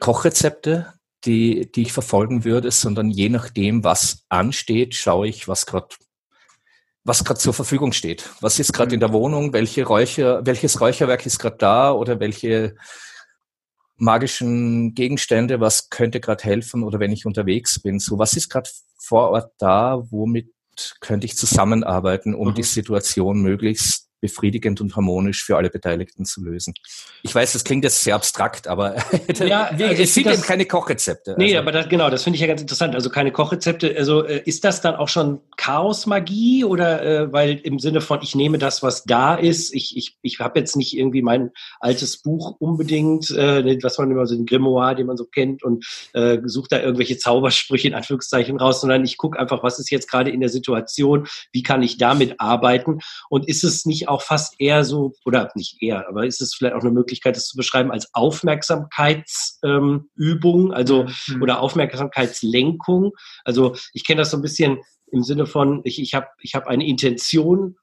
Kochrezepte, 0.00 0.92
die, 1.24 1.70
die 1.72 1.82
ich 1.82 1.92
verfolgen 1.92 2.44
würde, 2.44 2.70
sondern 2.70 3.10
je 3.10 3.28
nachdem, 3.28 3.84
was 3.84 4.24
ansteht, 4.28 4.94
schaue 4.94 5.28
ich, 5.28 5.48
was 5.48 5.66
gerade 5.66 5.88
was 7.04 7.24
gerade 7.24 7.38
zur 7.38 7.54
Verfügung 7.54 7.92
steht. 7.92 8.28
Was 8.40 8.58
ist 8.58 8.72
gerade 8.72 8.92
in 8.92 8.98
der 8.98 9.12
Wohnung? 9.12 9.52
Welche 9.52 9.86
Räucher, 9.86 10.44
welches 10.44 10.80
Räucherwerk 10.80 11.24
ist 11.24 11.38
gerade 11.38 11.56
da 11.56 11.92
oder 11.92 12.18
welche 12.18 12.74
magischen 13.96 14.92
Gegenstände, 14.92 15.60
was 15.60 15.88
könnte 15.88 16.20
gerade 16.20 16.42
helfen 16.42 16.82
oder 16.82 16.98
wenn 16.98 17.12
ich 17.12 17.24
unterwegs 17.24 17.80
bin, 17.80 18.00
so 18.00 18.18
was 18.18 18.34
ist 18.34 18.48
gerade 18.48 18.68
vor 18.98 19.30
Ort 19.30 19.52
da, 19.58 20.02
womit 20.10 20.52
könnte 21.00 21.26
ich 21.26 21.36
zusammenarbeiten, 21.36 22.34
um 22.34 22.48
mhm. 22.48 22.54
die 22.54 22.62
Situation 22.64 23.40
möglichst 23.40 24.05
befriedigend 24.20 24.80
und 24.80 24.96
harmonisch 24.96 25.44
für 25.44 25.56
alle 25.56 25.70
Beteiligten 25.70 26.24
zu 26.24 26.42
lösen. 26.42 26.74
Ich 27.22 27.34
weiß, 27.34 27.52
das 27.52 27.64
klingt 27.64 27.84
jetzt 27.84 28.02
sehr 28.02 28.14
abstrakt, 28.14 28.66
aber 28.66 28.96
ja, 29.44 29.64
also 29.66 30.02
es 30.02 30.14
sind 30.14 30.26
eben 30.26 30.42
keine 30.42 30.64
Kochrezepte. 30.64 31.34
Nee, 31.38 31.56
also. 31.56 31.58
aber 31.58 31.72
das, 31.72 31.88
genau, 31.88 32.08
das 32.10 32.24
finde 32.24 32.36
ich 32.36 32.40
ja 32.40 32.46
ganz 32.46 32.60
interessant. 32.60 32.94
Also 32.94 33.10
keine 33.10 33.32
Kochrezepte. 33.32 33.94
Also 33.96 34.24
äh, 34.24 34.42
ist 34.44 34.64
das 34.64 34.80
dann 34.80 34.94
auch 34.94 35.08
schon 35.08 35.40
Chaosmagie 35.56 36.64
oder 36.64 37.02
äh, 37.02 37.32
weil 37.32 37.56
im 37.62 37.78
Sinne 37.78 38.00
von 38.00 38.20
ich 38.22 38.34
nehme 38.34 38.58
das, 38.58 38.82
was 38.82 39.04
da 39.04 39.34
ist. 39.34 39.74
Ich, 39.74 39.96
ich, 39.96 40.16
ich 40.22 40.40
habe 40.40 40.58
jetzt 40.58 40.76
nicht 40.76 40.96
irgendwie 40.96 41.22
mein 41.22 41.50
altes 41.80 42.22
Buch 42.22 42.56
unbedingt, 42.58 43.30
äh, 43.30 43.78
was 43.82 43.98
man 43.98 44.10
immer 44.10 44.26
so 44.26 44.34
den 44.34 44.46
Grimoire, 44.46 44.94
den 44.94 45.06
man 45.06 45.16
so 45.16 45.24
kennt 45.24 45.62
und 45.62 45.84
äh, 46.14 46.38
sucht 46.44 46.72
da 46.72 46.80
irgendwelche 46.80 47.18
Zaubersprüche 47.18 47.88
in 47.88 47.94
Anführungszeichen 47.94 48.58
raus, 48.58 48.80
sondern 48.80 49.04
ich 49.04 49.18
gucke 49.18 49.38
einfach, 49.38 49.62
was 49.62 49.78
ist 49.78 49.90
jetzt 49.90 50.10
gerade 50.10 50.30
in 50.30 50.40
der 50.40 50.48
Situation, 50.48 51.26
wie 51.52 51.62
kann 51.62 51.82
ich 51.82 51.98
damit 51.98 52.40
arbeiten 52.40 53.00
und 53.28 53.48
ist 53.48 53.64
es 53.64 53.84
nicht 53.84 54.05
auch 54.08 54.22
fast 54.22 54.54
eher 54.58 54.84
so, 54.84 55.12
oder 55.24 55.50
nicht 55.54 55.82
eher, 55.82 56.08
aber 56.08 56.26
ist 56.26 56.40
es 56.40 56.54
vielleicht 56.54 56.74
auch 56.74 56.82
eine 56.82 56.90
Möglichkeit, 56.90 57.36
das 57.36 57.46
zu 57.46 57.56
beschreiben 57.56 57.90
als 57.90 58.14
Aufmerksamkeitsübung, 58.14 60.66
ähm, 60.66 60.72
also 60.72 61.06
mhm. 61.28 61.42
oder 61.42 61.60
Aufmerksamkeitslenkung. 61.60 63.12
Also 63.44 63.76
ich 63.92 64.06
kenne 64.06 64.20
das 64.20 64.30
so 64.30 64.38
ein 64.38 64.42
bisschen 64.42 64.78
im 65.12 65.22
Sinne 65.22 65.46
von, 65.46 65.82
ich, 65.84 66.00
ich 66.00 66.14
habe 66.14 66.26
ich 66.40 66.54
hab 66.54 66.66
eine 66.66 66.86
Intention 66.86 67.76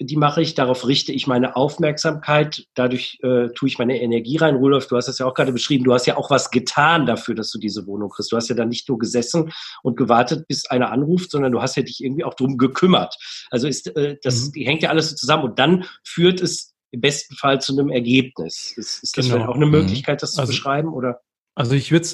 die 0.00 0.16
mache 0.16 0.40
ich, 0.40 0.54
darauf 0.54 0.86
richte 0.86 1.12
ich 1.12 1.26
meine 1.26 1.56
Aufmerksamkeit, 1.56 2.66
dadurch 2.74 3.18
äh, 3.22 3.48
tue 3.54 3.68
ich 3.68 3.78
meine 3.78 4.00
Energie 4.00 4.38
rein. 4.38 4.56
Rudolf, 4.56 4.86
du 4.86 4.96
hast 4.96 5.06
das 5.06 5.18
ja 5.18 5.26
auch 5.26 5.34
gerade 5.34 5.52
beschrieben, 5.52 5.84
du 5.84 5.92
hast 5.92 6.06
ja 6.06 6.16
auch 6.16 6.30
was 6.30 6.50
getan 6.50 7.04
dafür, 7.04 7.34
dass 7.34 7.50
du 7.50 7.58
diese 7.58 7.86
Wohnung 7.86 8.08
kriegst. 8.08 8.32
Du 8.32 8.36
hast 8.36 8.48
ja 8.48 8.54
dann 8.54 8.70
nicht 8.70 8.88
nur 8.88 8.98
gesessen 8.98 9.52
und 9.82 9.96
gewartet, 9.96 10.48
bis 10.48 10.66
einer 10.66 10.90
anruft, 10.90 11.30
sondern 11.30 11.52
du 11.52 11.60
hast 11.60 11.76
ja 11.76 11.82
dich 11.82 12.02
irgendwie 12.02 12.24
auch 12.24 12.34
drum 12.34 12.56
gekümmert. 12.56 13.14
Also 13.50 13.68
ist 13.68 13.94
äh, 13.94 14.16
das 14.22 14.50
mhm. 14.54 14.62
hängt 14.62 14.82
ja 14.82 14.88
alles 14.88 15.10
so 15.10 15.16
zusammen 15.16 15.44
und 15.44 15.58
dann 15.58 15.84
führt 16.02 16.40
es 16.40 16.74
im 16.92 17.02
besten 17.02 17.34
Fall 17.34 17.60
zu 17.60 17.72
einem 17.72 17.90
Ergebnis. 17.90 18.72
Ist, 18.76 19.02
ist 19.02 19.16
das 19.18 19.26
genau. 19.26 19.36
vielleicht 19.36 19.50
auch 19.50 19.56
eine 19.56 19.66
mhm. 19.66 19.72
Möglichkeit, 19.72 20.22
das 20.22 20.38
also, 20.38 20.50
zu 20.50 20.56
beschreiben? 20.56 20.94
Oder? 20.94 21.20
Also 21.54 21.74
ich 21.74 21.92
würde 21.92 22.08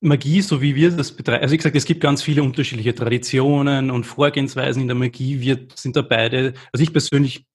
Magie, 0.00 0.42
so 0.42 0.62
wie 0.62 0.74
wir 0.76 0.90
das 0.92 1.12
betreiben, 1.12 1.42
also 1.42 1.52
wie 1.52 1.56
gesagt, 1.56 1.76
es 1.76 1.84
gibt 1.84 2.00
ganz 2.00 2.22
viele 2.22 2.42
unterschiedliche 2.42 2.94
Traditionen 2.94 3.90
und 3.90 4.04
Vorgehensweisen 4.04 4.82
in 4.82 4.88
der 4.88 4.96
Magie. 4.96 5.40
Wir 5.40 5.66
sind 5.74 5.96
da 5.96 6.02
beide, 6.02 6.54
also 6.72 6.82
ich 6.82 6.92
persönlich 6.92 7.46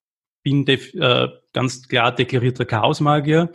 bin 0.44 0.68
äh, 0.68 1.30
ganz 1.54 1.88
klar 1.88 2.14
deklarierter 2.14 2.66
Chaosmagier. 2.66 3.52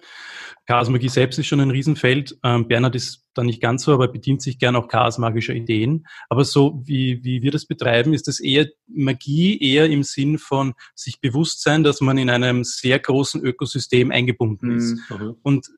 Chaosmagie 0.67 1.09
selbst 1.09 1.39
ist 1.39 1.47
schon 1.47 1.61
ein 1.61 1.71
Riesenfeld. 1.71 2.39
Ähm, 2.45 2.69
Bernhard 2.69 2.95
ist 2.95 3.27
da 3.33 3.43
nicht 3.43 3.63
ganz 3.63 3.85
so, 3.85 3.93
aber 3.95 4.09
bedient 4.09 4.43
sich 4.43 4.59
gern 4.59 4.77
auch 4.77 4.89
chaosmagischer 4.89 5.55
Ideen. 5.55 6.07
Aber 6.29 6.45
so 6.45 6.83
wie, 6.85 7.25
wie 7.25 7.43
wir 7.43 7.51
das 7.51 7.65
betreiben, 7.65 8.13
ist 8.13 8.29
das 8.29 8.39
eher 8.39 8.69
Magie, 8.87 9.59
eher 9.59 9.87
im 9.87 10.03
Sinn 10.03 10.37
von 10.37 10.75
sich 10.95 11.21
bewusst 11.21 11.63
sein, 11.63 11.85
dass 11.85 12.03
man 12.03 12.19
in 12.19 12.29
einem 12.29 12.65
sehr 12.65 12.99
großen 12.99 13.43
Ökosystem 13.43 14.11
eingebunden 14.11 14.77
ist. 14.77 14.99
Mhm. 15.11 15.37
Und 15.43 15.69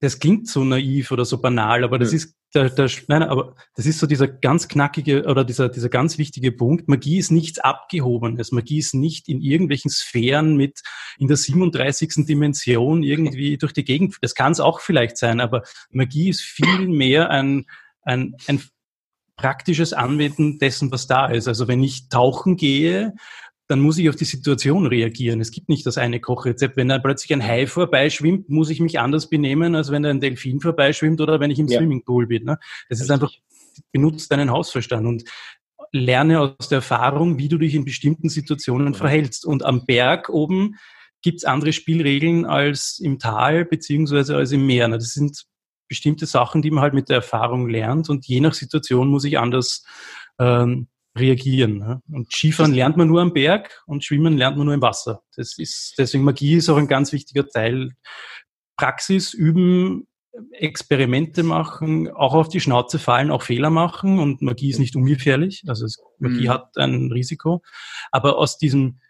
das 0.00 0.18
klingt 0.18 0.48
so 0.48 0.62
naiv 0.64 1.10
oder 1.10 1.24
so 1.24 1.38
banal, 1.38 1.82
aber 1.82 1.98
das 1.98 2.12
ja. 2.12 2.16
ist 2.16 2.34
der, 2.54 2.70
der, 2.70 2.90
nein, 3.08 3.22
aber 3.22 3.54
das 3.74 3.86
ist 3.86 3.98
so 3.98 4.06
dieser 4.06 4.28
ganz 4.28 4.68
knackige 4.68 5.24
oder 5.24 5.44
dieser, 5.44 5.68
dieser 5.68 5.88
ganz 5.88 6.16
wichtige 6.16 6.52
Punkt. 6.52 6.88
Magie 6.88 7.18
ist 7.18 7.30
nichts 7.30 7.58
Abgehobenes. 7.58 8.52
Magie 8.52 8.78
ist 8.78 8.94
nicht 8.94 9.28
in 9.28 9.40
irgendwelchen 9.42 9.90
Sphären 9.90 10.56
mit 10.56 10.82
in 11.18 11.28
der 11.28 11.36
37. 11.36 12.26
Dimension 12.26 13.02
irgendwie 13.02 13.58
durch 13.58 13.72
die 13.72 13.84
Gegend. 13.84 14.16
Das 14.20 14.34
kann 14.34 14.52
es 14.52 14.60
auch 14.60 14.80
vielleicht 14.80 15.16
sein, 15.16 15.40
aber 15.40 15.62
Magie 15.90 16.30
ist 16.30 16.42
viel 16.42 16.88
mehr 16.88 17.30
ein, 17.30 17.66
ein, 18.02 18.36
ein 18.46 18.62
praktisches 19.36 19.92
Anwenden 19.92 20.58
dessen, 20.58 20.90
was 20.90 21.06
da 21.06 21.26
ist. 21.26 21.48
Also 21.48 21.68
wenn 21.68 21.82
ich 21.82 22.08
tauchen 22.08 22.56
gehe 22.56 23.14
dann 23.68 23.80
muss 23.80 23.98
ich 23.98 24.08
auf 24.08 24.16
die 24.16 24.24
Situation 24.24 24.86
reagieren. 24.86 25.40
Es 25.40 25.50
gibt 25.50 25.68
nicht 25.68 25.84
das 25.86 25.98
eine 25.98 26.20
Kochrezept. 26.20 26.76
Wenn 26.76 26.88
dann 26.88 27.02
plötzlich 27.02 27.32
ein 27.32 27.42
Hai 27.42 27.66
vorbeischwimmt, 27.66 28.48
muss 28.48 28.70
ich 28.70 28.80
mich 28.80 29.00
anders 29.00 29.28
benehmen, 29.28 29.74
als 29.74 29.90
wenn 29.90 30.06
ein 30.06 30.20
Delfin 30.20 30.60
vorbeischwimmt 30.60 31.20
oder 31.20 31.40
wenn 31.40 31.50
ich 31.50 31.58
im 31.58 31.66
ja. 31.66 31.78
Swimmingpool 31.78 32.26
bin. 32.26 32.44
Ne? 32.44 32.58
Das 32.88 33.00
ist 33.00 33.10
einfach, 33.10 33.32
benutzt 33.92 34.30
deinen 34.30 34.50
Hausverstand 34.50 35.06
und 35.06 35.24
lerne 35.92 36.40
aus 36.40 36.68
der 36.68 36.76
Erfahrung, 36.76 37.38
wie 37.38 37.48
du 37.48 37.58
dich 37.58 37.74
in 37.74 37.84
bestimmten 37.84 38.28
Situationen 38.28 38.94
verhältst. 38.94 39.44
Und 39.44 39.64
am 39.64 39.84
Berg 39.84 40.28
oben 40.28 40.76
gibt's 41.22 41.44
andere 41.44 41.72
Spielregeln 41.72 42.44
als 42.44 43.00
im 43.00 43.18
Tal 43.18 43.64
beziehungsweise 43.64 44.36
als 44.36 44.52
im 44.52 44.64
Meer. 44.64 44.86
Ne? 44.88 44.98
Das 44.98 45.12
sind 45.12 45.44
bestimmte 45.88 46.26
Sachen, 46.26 46.62
die 46.62 46.70
man 46.70 46.82
halt 46.82 46.94
mit 46.94 47.08
der 47.08 47.16
Erfahrung 47.16 47.68
lernt 47.68 48.10
und 48.10 48.26
je 48.26 48.40
nach 48.40 48.54
Situation 48.54 49.08
muss 49.08 49.24
ich 49.24 49.38
anders 49.38 49.84
ähm, 50.38 50.88
reagieren. 51.16 51.78
Ne? 51.78 52.02
Und 52.10 52.32
Skifahren 52.32 52.72
lernt 52.72 52.96
man 52.96 53.08
nur 53.08 53.20
am 53.20 53.32
Berg 53.32 53.82
und 53.86 54.04
Schwimmen 54.04 54.36
lernt 54.36 54.56
man 54.56 54.66
nur 54.66 54.74
im 54.74 54.82
Wasser. 54.82 55.22
Das 55.36 55.58
ist, 55.58 55.94
deswegen 55.98 56.24
Magie 56.24 56.54
ist 56.54 56.68
auch 56.68 56.76
ein 56.76 56.88
ganz 56.88 57.12
wichtiger 57.12 57.46
Teil. 57.46 57.90
Praxis, 58.76 59.32
üben, 59.32 60.06
Experimente 60.52 61.42
machen, 61.42 62.10
auch 62.10 62.34
auf 62.34 62.48
die 62.48 62.60
Schnauze 62.60 62.98
fallen, 62.98 63.30
auch 63.30 63.42
Fehler 63.42 63.70
machen 63.70 64.18
und 64.18 64.42
Magie 64.42 64.70
ist 64.70 64.78
nicht 64.78 64.94
ungefährlich. 64.94 65.64
Also 65.66 65.86
es, 65.86 65.98
Magie 66.18 66.46
mhm. 66.46 66.50
hat 66.50 66.76
ein 66.76 67.10
Risiko. 67.10 67.62
Aber 68.10 68.36
aus 68.36 68.58
diesem, 68.58 69.00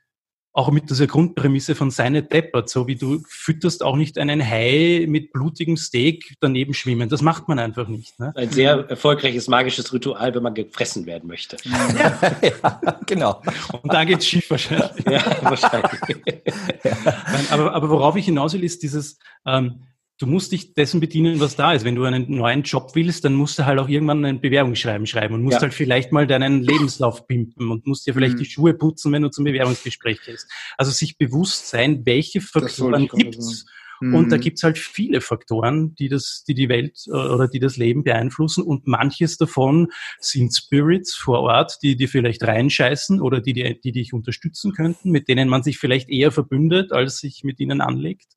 auch 0.57 0.71
mit 0.71 0.89
dieser 0.89 1.07
Grundprämisse 1.07 1.75
von 1.75 1.91
seine 1.91 2.23
deppert, 2.23 2.71
so 2.71 2.87
wie 2.87 2.97
du 2.97 3.23
fütterst 3.29 3.83
auch 3.83 3.95
nicht 3.95 4.17
einen 4.17 4.43
Hai 4.43 5.05
mit 5.07 5.31
blutigem 5.31 5.77
Steak 5.77 6.35
daneben 6.41 6.73
schwimmen. 6.73 7.11
Das 7.11 7.21
macht 7.21 7.47
man 7.47 7.59
einfach 7.59 7.89
nicht. 7.89 8.19
Ne? 8.19 8.33
Ein 8.35 8.51
sehr 8.51 8.89
erfolgreiches 8.89 9.49
magisches 9.49 9.93
Ritual, 9.93 10.35
wenn 10.35 10.43
man 10.43 10.55
gefressen 10.55 11.05
werden 11.05 11.29
möchte. 11.29 11.59
Ja, 11.65 12.33
ja 12.43 13.01
genau. 13.05 13.43
Und 13.83 13.93
da 13.93 14.05
geht's 14.05 14.27
schief 14.27 14.49
wahrscheinlich. 14.49 15.05
Ja, 15.05 15.23
wahrscheinlich. 15.43 16.01
aber, 17.51 17.75
aber 17.75 17.91
worauf 17.91 18.17
ich 18.17 18.25
hinaus 18.25 18.55
will, 18.55 18.65
ist 18.65 18.83
dieses, 18.83 19.19
ähm, 19.45 19.83
du 20.19 20.27
musst 20.27 20.53
dich 20.53 20.75
dessen 20.75 21.01
bedienen, 21.01 21.41
was 21.41 21.57
da 21.57 21.73
ist. 21.73 21.85
Wenn 21.85 21.95
du 21.95 22.05
einen 22.05 22.31
neuen 22.31 22.63
Job 22.63 22.93
willst, 22.95 23.25
dann 23.25 23.35
musst 23.35 23.59
du 23.59 23.67
halt 23.67 23.79
auch 23.79 23.89
irgendwann 23.89 24.25
ein 24.25 24.41
Bewerbungsschreiben 24.41 25.07
schreiben 25.07 25.35
und 25.35 25.43
musst 25.43 25.57
ja. 25.57 25.63
halt 25.63 25.75
vielleicht 25.75 26.13
mal 26.13 26.27
deinen 26.27 26.63
Lebenslauf 26.63 27.27
pimpen 27.27 27.71
und 27.71 27.87
musst 27.87 28.07
dir 28.07 28.15
vielleicht 28.15 28.35
mhm. 28.35 28.39
die 28.39 28.45
Schuhe 28.47 28.75
putzen, 28.75 29.13
wenn 29.13 29.23
du 29.23 29.31
zum 29.31 29.45
Bewerbungsgespräch 29.45 30.23
gehst. 30.23 30.51
Also 30.79 30.91
sich 30.91 31.19
bewusst 31.19 31.69
sein, 31.69 32.07
welche 32.07 32.41
Faktoren 32.41 33.09
gibt's. 33.09 33.67
Mhm. 34.01 34.15
Und 34.15 34.31
da 34.31 34.37
gibt's 34.37 34.63
halt 34.63 34.79
viele 34.79 35.21
Faktoren, 35.21 35.95
die 35.95 36.09
das, 36.09 36.45
die 36.47 36.55
die 36.55 36.69
Welt 36.69 37.05
äh, 37.09 37.13
oder 37.13 37.49
die 37.49 37.61
das 37.61 37.77
Leben 37.77 38.05
beeinflussen. 38.05 38.63
Und 38.63 38.87
manches 38.87 39.37
davon 39.37 39.89
sind 40.19 40.55
Spirits 40.55 41.15
vor 41.15 41.41
Ort, 41.41 41.79
die 41.83 41.97
die 41.97 42.07
vielleicht 42.07 42.43
reinscheißen 42.43 43.21
oder 43.21 43.41
die, 43.41 43.53
die, 43.53 43.81
die 43.81 43.93
dich 43.93 44.13
unterstützen 44.13 44.73
könnten, 44.73 45.11
mit 45.11 45.29
denen 45.29 45.49
man 45.49 45.63
sich 45.63 45.79
vielleicht 45.79 46.09
eher 46.09 46.31
verbündet, 46.31 46.93
als 46.93 47.19
sich 47.19 47.43
mit 47.43 47.61
ihnen 47.61 47.81
anlegt. 47.81 48.35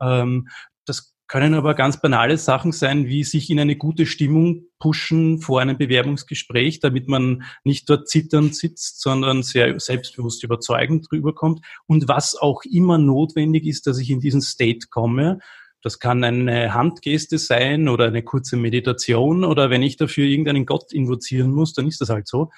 Ähm, 0.00 0.48
das 0.84 1.11
können 1.32 1.54
aber 1.54 1.72
ganz 1.72 1.98
banale 1.98 2.36
Sachen 2.36 2.72
sein, 2.72 3.06
wie 3.06 3.24
sich 3.24 3.48
in 3.48 3.58
eine 3.58 3.74
gute 3.74 4.04
Stimmung 4.04 4.66
pushen 4.78 5.40
vor 5.40 5.62
einem 5.62 5.78
Bewerbungsgespräch, 5.78 6.80
damit 6.80 7.08
man 7.08 7.44
nicht 7.64 7.88
dort 7.88 8.06
zitternd 8.06 8.54
sitzt, 8.54 9.00
sondern 9.00 9.42
sehr 9.42 9.80
selbstbewusst 9.80 10.44
überzeugend 10.44 11.10
drüber 11.10 11.34
kommt. 11.34 11.64
Und 11.86 12.06
was 12.06 12.36
auch 12.36 12.64
immer 12.70 12.98
notwendig 12.98 13.64
ist, 13.64 13.86
dass 13.86 13.98
ich 13.98 14.10
in 14.10 14.20
diesen 14.20 14.42
State 14.42 14.88
komme, 14.90 15.38
das 15.80 15.98
kann 15.98 16.22
eine 16.22 16.74
Handgeste 16.74 17.38
sein 17.38 17.88
oder 17.88 18.08
eine 18.08 18.22
kurze 18.22 18.58
Meditation 18.58 19.42
oder 19.42 19.70
wenn 19.70 19.82
ich 19.82 19.96
dafür 19.96 20.26
irgendeinen 20.26 20.66
Gott 20.66 20.92
invozieren 20.92 21.50
muss, 21.52 21.72
dann 21.72 21.88
ist 21.88 22.02
das 22.02 22.10
halt 22.10 22.28
so. 22.28 22.50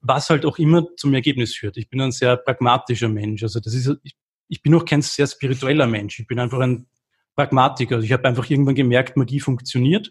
Was 0.00 0.30
halt 0.30 0.44
auch 0.44 0.58
immer 0.58 0.84
zum 0.96 1.14
Ergebnis 1.14 1.54
führt. 1.54 1.76
Ich 1.76 1.88
bin 1.88 2.00
ein 2.00 2.10
sehr 2.10 2.36
pragmatischer 2.36 3.08
Mensch. 3.08 3.44
Also 3.44 3.60
das 3.60 3.72
ist, 3.72 3.88
ich 4.48 4.62
bin 4.62 4.74
auch 4.74 4.84
kein 4.84 5.02
sehr 5.02 5.28
spiritueller 5.28 5.86
Mensch. 5.86 6.18
Ich 6.18 6.26
bin 6.26 6.40
einfach 6.40 6.58
ein 6.58 6.88
Pragmatiker. 7.36 7.96
Also 7.96 8.04
ich 8.04 8.12
habe 8.12 8.24
einfach 8.24 8.48
irgendwann 8.48 8.74
gemerkt, 8.74 9.16
Magie 9.16 9.40
funktioniert. 9.40 10.10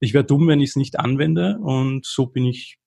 Ich 0.00 0.14
wäre 0.14 0.24
dumm, 0.24 0.48
wenn 0.48 0.60
ich 0.60 0.70
es 0.70 0.76
nicht 0.76 0.98
anwende. 0.98 1.58
Und 1.58 2.04
so 2.04 2.26
bin 2.26 2.44
ich, 2.44 2.78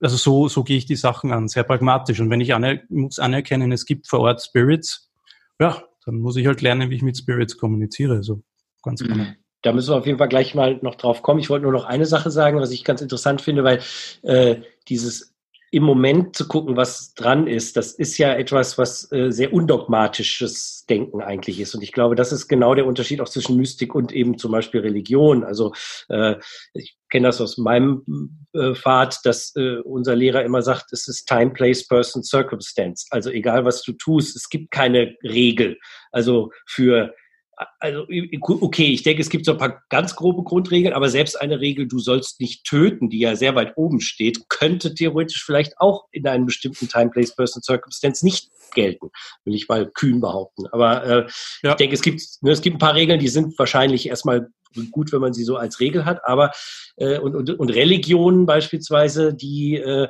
also 0.00 0.16
so, 0.16 0.48
so 0.48 0.64
gehe 0.64 0.76
ich 0.76 0.86
die 0.86 0.96
Sachen 0.96 1.32
an, 1.32 1.48
sehr 1.48 1.62
pragmatisch. 1.62 2.20
Und 2.20 2.30
wenn 2.30 2.40
ich 2.40 2.54
aner 2.54 2.80
muss 2.88 3.18
anerkennen, 3.18 3.72
es 3.72 3.86
gibt 3.86 4.08
vor 4.08 4.20
Ort 4.20 4.42
Spirits, 4.42 5.10
ja, 5.58 5.82
dann 6.04 6.16
muss 6.18 6.36
ich 6.36 6.46
halt 6.46 6.60
lernen, 6.60 6.90
wie 6.90 6.96
ich 6.96 7.02
mit 7.02 7.16
Spirits 7.16 7.56
kommuniziere. 7.56 8.22
So 8.22 8.42
ganz 8.82 9.00
genau. 9.00 9.24
Mhm. 9.24 9.36
Da 9.62 9.72
müssen 9.72 9.90
wir 9.90 9.96
auf 9.96 10.06
jeden 10.06 10.18
Fall 10.18 10.28
gleich 10.28 10.54
mal 10.54 10.78
noch 10.82 10.94
drauf 10.94 11.22
kommen. 11.22 11.40
Ich 11.40 11.50
wollte 11.50 11.64
nur 11.64 11.72
noch 11.72 11.84
eine 11.84 12.06
Sache 12.06 12.30
sagen, 12.30 12.60
was 12.60 12.70
ich 12.70 12.84
ganz 12.84 13.00
interessant 13.00 13.40
finde, 13.40 13.64
weil 13.64 13.80
äh, 14.22 14.62
dieses 14.88 15.34
im 15.70 15.82
Moment 15.82 16.34
zu 16.34 16.48
gucken, 16.48 16.76
was 16.76 17.14
dran 17.14 17.46
ist, 17.46 17.76
das 17.76 17.92
ist 17.92 18.16
ja 18.16 18.32
etwas, 18.34 18.78
was 18.78 19.10
äh, 19.12 19.30
sehr 19.30 19.52
undogmatisches 19.52 20.86
Denken 20.88 21.20
eigentlich 21.20 21.60
ist. 21.60 21.74
Und 21.74 21.82
ich 21.82 21.92
glaube, 21.92 22.14
das 22.14 22.32
ist 22.32 22.48
genau 22.48 22.74
der 22.74 22.86
Unterschied 22.86 23.20
auch 23.20 23.28
zwischen 23.28 23.56
Mystik 23.56 23.94
und 23.94 24.12
eben 24.12 24.38
zum 24.38 24.52
Beispiel 24.52 24.80
Religion. 24.80 25.44
Also 25.44 25.74
äh, 26.08 26.36
ich 26.72 26.96
kenne 27.10 27.28
das 27.28 27.40
aus 27.40 27.58
meinem 27.58 28.46
äh, 28.54 28.74
Pfad, 28.74 29.20
dass 29.24 29.54
äh, 29.56 29.78
unser 29.80 30.16
Lehrer 30.16 30.44
immer 30.44 30.62
sagt, 30.62 30.92
es 30.92 31.06
ist 31.06 31.26
Time, 31.26 31.50
Place, 31.50 31.86
Person, 31.86 32.22
Circumstance. 32.22 33.06
Also 33.10 33.30
egal, 33.30 33.64
was 33.64 33.82
du 33.82 33.92
tust, 33.92 34.36
es 34.36 34.48
gibt 34.48 34.70
keine 34.70 35.16
Regel. 35.22 35.78
Also 36.12 36.50
für 36.66 37.14
also 37.78 38.06
okay, 38.60 38.86
ich 38.86 39.02
denke, 39.02 39.22
es 39.22 39.30
gibt 39.30 39.44
so 39.44 39.52
ein 39.52 39.58
paar 39.58 39.82
ganz 39.88 40.14
grobe 40.16 40.42
Grundregeln, 40.42 40.94
aber 40.94 41.08
selbst 41.08 41.40
eine 41.40 41.60
Regel, 41.60 41.86
du 41.88 41.98
sollst 41.98 42.40
nicht 42.40 42.64
töten, 42.64 43.10
die 43.10 43.20
ja 43.20 43.36
sehr 43.36 43.54
weit 43.54 43.72
oben 43.76 44.00
steht, 44.00 44.48
könnte 44.48 44.94
theoretisch 44.94 45.44
vielleicht 45.44 45.78
auch 45.78 46.06
in 46.12 46.26
einem 46.26 46.46
bestimmten 46.46 46.88
Time, 46.88 47.10
Place, 47.10 47.34
Person, 47.34 47.62
Circumstance 47.62 48.24
nicht 48.24 48.50
gelten, 48.74 49.10
will 49.44 49.54
ich 49.54 49.68
mal 49.68 49.90
kühn 49.90 50.20
behaupten. 50.20 50.66
Aber 50.68 51.04
äh, 51.04 51.26
ja. 51.62 51.70
ich 51.70 51.76
denke, 51.76 51.94
es 51.94 52.02
gibt, 52.02 52.22
ne, 52.42 52.52
es 52.52 52.60
gibt 52.60 52.76
ein 52.76 52.80
paar 52.80 52.94
Regeln, 52.94 53.18
die 53.18 53.28
sind 53.28 53.58
wahrscheinlich 53.58 54.08
erstmal 54.08 54.48
gut, 54.90 55.12
wenn 55.12 55.20
man 55.20 55.32
sie 55.32 55.44
so 55.44 55.56
als 55.56 55.80
Regel 55.80 56.04
hat, 56.04 56.20
aber 56.24 56.52
äh, 56.96 57.18
und, 57.18 57.34
und, 57.34 57.50
und 57.50 57.70
Religionen 57.70 58.46
beispielsweise, 58.46 59.34
die 59.34 59.76
äh, 59.76 60.08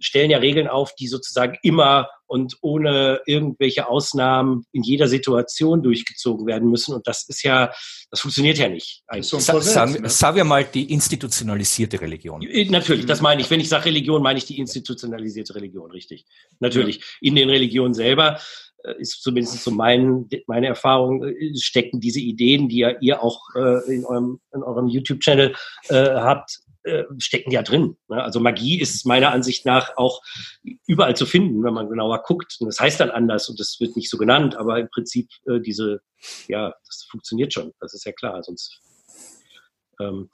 stellen 0.00 0.30
ja 0.30 0.38
Regeln 0.38 0.68
auf, 0.68 0.94
die 0.94 1.06
sozusagen 1.06 1.56
immer 1.62 2.08
und 2.26 2.56
ohne 2.62 3.20
irgendwelche 3.26 3.88
Ausnahmen 3.88 4.64
in 4.72 4.82
jeder 4.82 5.06
Situation 5.06 5.82
durchgezogen 5.82 6.46
werden 6.46 6.70
müssen. 6.70 6.94
Und 6.94 7.06
das 7.06 7.28
ist 7.28 7.42
ja, 7.42 7.70
das 8.10 8.20
funktioniert 8.20 8.56
ja 8.56 8.70
nicht. 8.70 9.04
So 9.20 9.38
sagen, 9.38 10.00
ne? 10.00 10.08
sagen 10.08 10.36
wir 10.36 10.44
mal 10.44 10.64
die 10.64 10.90
institutionalisierte 10.90 12.00
Religion. 12.00 12.42
Natürlich, 12.70 13.04
das 13.04 13.20
meine 13.20 13.42
ich. 13.42 13.50
Wenn 13.50 13.60
ich 13.60 13.68
sage 13.68 13.84
Religion, 13.84 14.22
meine 14.22 14.38
ich 14.38 14.46
die 14.46 14.58
institutionalisierte 14.58 15.54
Religion, 15.54 15.90
richtig. 15.90 16.24
Natürlich. 16.58 16.96
Ja. 16.96 17.02
In 17.20 17.34
den 17.34 17.50
Religionen 17.50 17.92
selber 17.92 18.40
äh, 18.84 18.94
ist 18.98 19.22
zumindest 19.22 19.62
so 19.62 19.70
mein, 19.70 20.28
meine 20.46 20.68
Erfahrung, 20.68 21.24
äh, 21.24 21.54
stecken 21.56 22.00
diese 22.00 22.20
Ideen, 22.20 22.68
die 22.68 22.78
ja 22.78 22.92
ihr 23.00 23.22
auch 23.22 23.40
äh, 23.54 23.94
in 23.94 24.04
eurem, 24.04 24.40
in 24.54 24.62
eurem 24.62 24.88
YouTube-Channel 24.88 25.54
äh, 25.88 25.94
habt, 25.94 26.61
äh, 26.84 27.04
stecken 27.18 27.50
ja 27.50 27.62
drin. 27.62 27.96
Ne? 28.08 28.22
Also 28.22 28.40
Magie 28.40 28.80
ist 28.80 29.06
meiner 29.06 29.32
Ansicht 29.32 29.64
nach 29.66 29.96
auch 29.96 30.22
überall 30.86 31.16
zu 31.16 31.26
finden, 31.26 31.62
wenn 31.64 31.74
man 31.74 31.88
genauer 31.88 32.22
guckt. 32.22 32.56
Und 32.60 32.66
das 32.66 32.80
heißt 32.80 33.00
dann 33.00 33.10
anders 33.10 33.48
und 33.48 33.60
das 33.60 33.78
wird 33.80 33.96
nicht 33.96 34.10
so 34.10 34.18
genannt, 34.18 34.56
aber 34.56 34.78
im 34.78 34.88
Prinzip 34.88 35.28
äh, 35.46 35.60
diese, 35.60 36.00
ja, 36.48 36.74
das 36.86 37.06
funktioniert 37.10 37.52
schon. 37.52 37.72
Das 37.80 37.94
ist 37.94 38.04
ja 38.04 38.12
klar. 38.12 38.42
Sonst. 38.42 38.80
Ähm, 40.00 40.28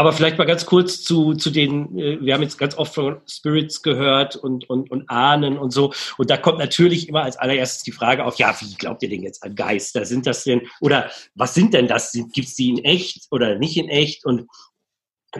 aber 0.00 0.14
vielleicht 0.14 0.38
mal 0.38 0.46
ganz 0.46 0.64
kurz 0.64 1.02
zu, 1.02 1.34
zu 1.34 1.50
den, 1.50 1.98
äh, 1.98 2.18
wir 2.22 2.32
haben 2.32 2.42
jetzt 2.42 2.56
ganz 2.56 2.74
oft 2.78 2.94
von 2.94 3.20
Spirits 3.28 3.82
gehört 3.82 4.34
und, 4.34 4.70
und, 4.70 4.90
und 4.90 5.10
Ahnen 5.10 5.58
und 5.58 5.72
so. 5.72 5.92
Und 6.16 6.30
da 6.30 6.38
kommt 6.38 6.58
natürlich 6.58 7.06
immer 7.06 7.22
als 7.22 7.36
allererstes 7.36 7.82
die 7.82 7.92
Frage 7.92 8.24
auf, 8.24 8.36
ja, 8.36 8.56
wie 8.62 8.74
glaubt 8.76 9.02
ihr 9.02 9.10
denn 9.10 9.22
jetzt 9.22 9.42
an 9.42 9.54
Geister? 9.54 10.06
Sind 10.06 10.26
das 10.26 10.44
denn, 10.44 10.62
oder 10.80 11.10
was 11.34 11.52
sind 11.52 11.74
denn 11.74 11.86
das? 11.86 12.12
Gibt 12.12 12.48
es 12.48 12.54
die 12.54 12.70
in 12.70 12.82
echt 12.82 13.26
oder 13.30 13.58
nicht 13.58 13.76
in 13.76 13.90
echt? 13.90 14.24
Und 14.24 14.46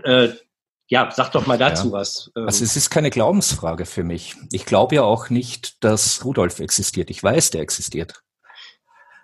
äh, 0.03 0.31
ja, 0.89 1.09
sag 1.13 1.31
doch 1.31 1.47
mal 1.47 1.59
dazu 1.59 1.89
ja. 1.89 1.93
was. 1.93 2.31
Ähm. 2.37 2.47
Also 2.47 2.65
es 2.65 2.77
ist 2.77 2.91
keine 2.91 3.11
Glaubensfrage 3.11 3.87
für 3.87 4.05
mich. 4.05 4.37
Ich 4.51 4.67
glaube 4.67 4.97
ja 4.97 5.03
auch 5.03 5.31
nicht, 5.31 5.83
dass 5.85 6.25
Rudolf 6.25 6.59
existiert. 6.59 7.11
Ich 7.11 7.23
weiß, 7.23 7.51
der 7.51 7.63
existiert. 7.63 8.23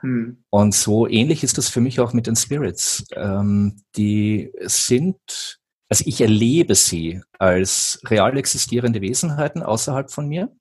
Hm. 0.01 0.45
Und 0.51 0.75
so 0.75 1.09
ähnlich 1.09 1.43
ist 1.43 1.59
das 1.59 1.69
für 1.69 1.81
mich 1.81 1.99
auch 1.99 2.13
mit 2.13 2.29
den 2.29 2.37
Spirits. 2.37 3.05
Ähm, 3.15 3.83
die 3.97 4.53
sind, 4.61 5.59
also 5.89 6.05
ich 6.07 6.21
erlebe 6.21 6.77
sie 6.77 7.23
als 7.39 8.01
real 8.07 8.37
existierende 8.37 9.01
Wesenheiten 9.01 9.65
außerhalb 9.65 10.11
von 10.11 10.29
mir. 10.29 10.55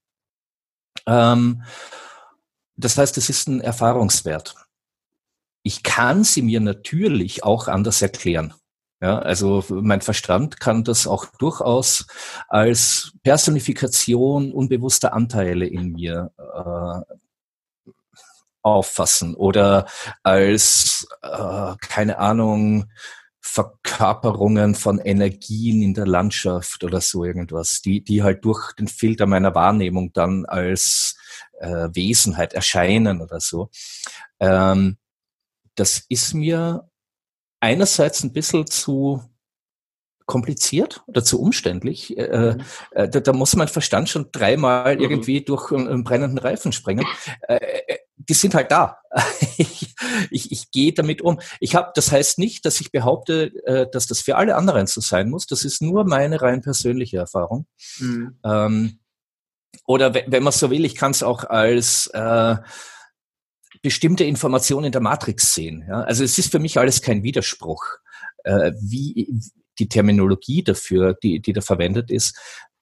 Ähm, 1.06 1.64
das 2.78 2.97
heißt, 2.97 3.18
es 3.18 3.30
ist 3.30 3.47
ein 3.47 3.62
Erfahrungswert. 3.62 4.56
Ich 5.62 5.84
kann 5.84 6.24
sie 6.24 6.41
mir 6.41 6.62
natürlich 6.62 7.43
auch 7.43 7.68
anders 7.68 8.01
erklären. 8.01 8.53
Ja, 9.06 9.20
also 9.20 9.64
mein 9.70 10.01
Verstand 10.01 10.60
kann 10.60 10.84
das 10.84 11.06
auch 11.06 11.28
durchaus 11.38 12.08
als 12.47 13.14
Personifikation 13.22 14.51
unbewusster 14.51 15.14
Anteile 15.14 15.68
in 15.68 15.91
mir 15.91 16.32
äh, 16.39 17.93
auffassen 18.64 19.36
oder 19.36 19.86
als, 20.24 21.08
äh, 21.22 21.76
keine 21.82 22.18
Ahnung, 22.18 22.89
Verkörperungen 23.41 24.74
von 24.74 24.97
Energien 24.97 25.84
in 25.84 25.93
der 25.93 26.08
Landschaft 26.08 26.84
oder 26.84 26.99
so 26.99 27.24
irgendwas, 27.24 27.84
die, 27.84 28.03
die 28.03 28.24
halt 28.24 28.43
durch 28.43 28.74
den 28.74 28.88
Filter 28.88 29.28
meiner 29.28 29.53
Wahrnehmung 29.53 30.14
dann 30.14 30.45
als 30.47 31.16
äh, 31.60 31.89
Wesenheit 31.93 32.53
erscheinen 32.56 33.22
oder 33.22 33.39
so. 33.39 33.70
Ähm, 34.39 34.97
das 35.76 36.06
ist 36.10 36.34
mir 36.34 36.89
einerseits 37.66 38.24
ein 38.24 38.32
bisschen 38.32 38.68
zu 38.68 39.24
kompliziert 40.28 41.03
oder 41.07 41.24
zu 41.24 41.41
umständlich. 41.41 42.16
Äh, 42.16 42.53
mhm. 42.53 42.61
äh, 42.91 43.09
da, 43.09 43.20
da, 43.20 43.34
muss 43.34 43.55
mein 43.55 43.68
Verstand 43.68 44.07
schon 44.07 44.30
dreimal 44.32 44.95
mhm. 44.95 45.01
irgendwie 45.01 45.43
durch 45.43 45.72
einen, 45.72 45.88
einen, 45.88 46.03
brennenden 46.03 46.38
Reifen 46.38 46.72
springen. 46.72 47.05
Äh, 47.47 47.55
äh 47.55 47.97
die 48.18 48.34
sind 48.34 48.55
halt 48.55 48.72
da. 48.72 48.97
ich, 49.57 49.93
ich, 50.32 50.51
ich 50.51 50.72
gehe 50.72 50.93
damit 50.93 51.22
um. 51.22 51.39
Ich 51.59 51.76
habe, 51.76 51.91
das 51.95 52.11
heißt 52.11 52.39
nicht, 52.39 52.66
dass 52.66 52.80
ich 52.82 52.91
behaupte, 52.91 53.51
äh, 53.66 53.88
dass 53.91 54.07
das 54.07 54.22
für 54.22 54.36
alle 54.36 54.55
anderen 54.55 54.88
so 54.88 55.01
sein 55.01 55.30
muss. 55.30 55.47
Das 55.47 55.66
ist 55.66 55.82
nur 55.82 56.05
meine 56.05 56.41
rein 56.41 56.61
persönliche 56.61 57.18
Erfahrung. 57.18 57.68
Mhm. 57.99 58.39
Ähm, 58.43 58.99
oder 59.86 60.13
wenn 60.13 60.43
man 60.43 60.53
so 60.53 60.70
will, 60.72 60.86
ich 60.86 60.95
kann 60.95 61.11
es 61.11 61.24
auch 61.24 61.43
als 61.43 62.07
äh, 62.13 62.55
bestimmte 63.86 64.23
Informationen 64.23 64.88
in 64.88 64.91
der 64.91 65.01
Matrix 65.01 65.53
sehen. 65.53 65.86
Ja? 65.88 66.01
Also 66.01 66.23
es 66.23 66.39
ist 66.39 66.51
für 66.51 66.57
mich 66.57 66.79
alles 66.79 67.03
kein 67.03 67.21
Widerspruch. 67.21 67.83
Äh, 68.43 68.71
wie 68.81 69.39
die 69.77 69.88
Terminologie 69.88 70.63
dafür, 70.63 71.13
die, 71.13 71.39
die 71.39 71.53
da 71.53 71.61
verwendet 71.61 72.09
ist, 72.09 72.36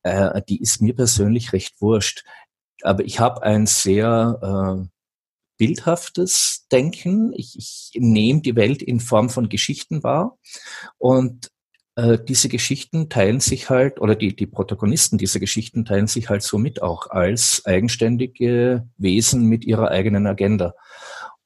äh, 0.04 0.42
die 0.48 0.62
ist 0.62 0.82
mir 0.82 0.96
persönlich 0.96 1.52
recht 1.52 1.82
wurscht. 1.82 2.24
Aber 2.84 3.04
ich 3.04 3.20
habe 3.20 3.44
ein 3.44 3.66
sehr 3.66 4.40
äh, 4.42 4.88
bildhaftes 5.58 6.68
Denken. 6.72 7.34
Ich, 7.36 7.58
ich 7.58 7.92
nehme 8.02 8.42
die 8.42 8.56
Welt 8.56 8.82
in 8.82 9.02
Form 9.02 9.30
von 9.30 9.50
Geschichten 9.50 10.04
wahr 10.04 10.38
und 10.98 11.52
äh, 11.96 12.18
diese 12.18 12.50
Geschichten 12.50 13.10
teilen 13.10 13.40
sich 13.40 13.70
halt, 13.70 14.02
oder 14.02 14.16
die, 14.16 14.36
die 14.36 14.48
Protagonisten 14.48 15.18
dieser 15.18 15.40
Geschichten 15.40 15.86
teilen 15.86 16.08
sich 16.08 16.30
halt 16.30 16.42
somit 16.42 16.82
auch 16.82 17.10
als 17.10 17.66
eigenständige 17.66 18.88
Wesen 18.98 19.46
mit 19.46 19.66
ihrer 19.66 19.90
eigenen 19.92 20.26
Agenda. 20.26 20.74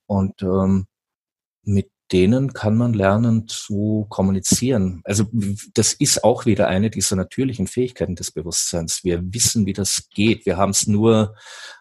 Und 0.07 0.41
ähm, 0.41 0.87
mit 1.63 1.91
denen 2.11 2.53
kann 2.53 2.77
man 2.77 2.93
lernen 2.93 3.47
zu 3.47 4.05
kommunizieren. 4.09 5.01
Also 5.03 5.25
das 5.73 5.93
ist 5.93 6.23
auch 6.23 6.45
wieder 6.45 6.67
eine 6.67 6.89
dieser 6.89 7.15
natürlichen 7.15 7.67
Fähigkeiten 7.67 8.15
des 8.15 8.31
Bewusstseins. 8.31 9.03
Wir 9.03 9.21
wissen, 9.33 9.65
wie 9.65 9.73
das 9.73 10.07
geht. 10.09 10.45
Wir 10.45 10.57
haben 10.57 10.71
es 10.71 10.87
nur 10.87 11.35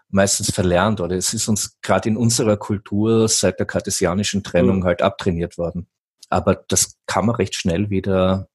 meistens 0.09 0.51
verlernt 0.51 1.01
oder 1.01 1.17
es 1.17 1.33
ist 1.33 1.49
uns 1.49 1.79
gerade 1.81 2.09
in 2.09 2.17
unserer 2.17 2.57
Kultur 2.57 3.29
seit 3.29 3.59
der 3.59 3.67
kartesianischen 3.67 4.43
Trennung 4.43 4.81
mhm. 4.81 4.85
halt 4.85 5.03
abtrainiert 5.03 5.59
worden. 5.59 5.89
Aber 6.29 6.57
das 6.69 6.97
kann 7.07 7.27
man 7.27 7.37
recht 7.37 7.55
schnell 7.55 7.91
wieder 7.91 8.49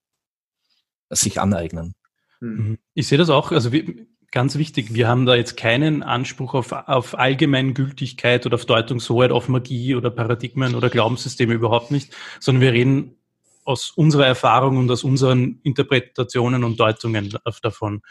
sich 1.10 1.40
aneignen. 1.40 1.96
Mhm. 2.42 2.80
Ich 2.94 3.08
sehe 3.08 3.18
das 3.18 3.30
auch, 3.30 3.52
also 3.52 3.72
wie, 3.72 4.08
ganz 4.32 4.58
wichtig, 4.58 4.94
wir 4.94 5.08
haben 5.08 5.26
da 5.26 5.36
jetzt 5.36 5.58
keinen 5.58 6.04
Anspruch 6.04 6.54
auf, 6.54 6.72
auf 6.72 7.18
Allgemeingültigkeit 7.18 8.46
oder 8.46 8.56
auf 8.56 8.66
Deutungshoheit, 8.66 9.32
auf 9.32 9.50
Magie 9.50 9.96
oder 9.96 10.10
Paradigmen 10.10 10.76
oder 10.76 10.90
Glaubenssysteme 10.90 11.54
überhaupt 11.54 11.92
nicht, 11.92 12.16
sondern 12.40 12.62
wir 12.62 12.74
reden 12.74 13.18
aus 13.64 13.92
unserer 13.92 14.26
Erfahrung 14.26 14.78
und 14.78 14.90
aus 14.90 15.04
unseren 15.04 15.60
Interpretationen 15.64 16.64
und 16.64 16.80
Deutungen 16.80 17.38
davon. 17.62 18.02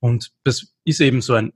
Und 0.00 0.32
das 0.44 0.74
ist 0.84 1.00
eben 1.00 1.20
so 1.20 1.34
ein, 1.34 1.52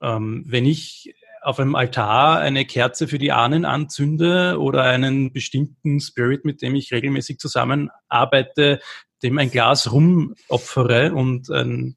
ähm, 0.00 0.44
wenn 0.46 0.66
ich 0.66 1.14
auf 1.42 1.60
einem 1.60 1.76
Altar 1.76 2.40
eine 2.40 2.64
Kerze 2.64 3.06
für 3.06 3.18
die 3.18 3.30
Ahnen 3.30 3.64
anzünde 3.64 4.58
oder 4.58 4.82
einen 4.82 5.32
bestimmten 5.32 6.00
Spirit, 6.00 6.44
mit 6.44 6.60
dem 6.60 6.74
ich 6.74 6.92
regelmäßig 6.92 7.38
zusammenarbeite, 7.38 8.80
dem 9.22 9.38
ein 9.38 9.50
Glas 9.50 9.92
rumopfere 9.92 11.14
und 11.14 11.48
ein, 11.50 11.96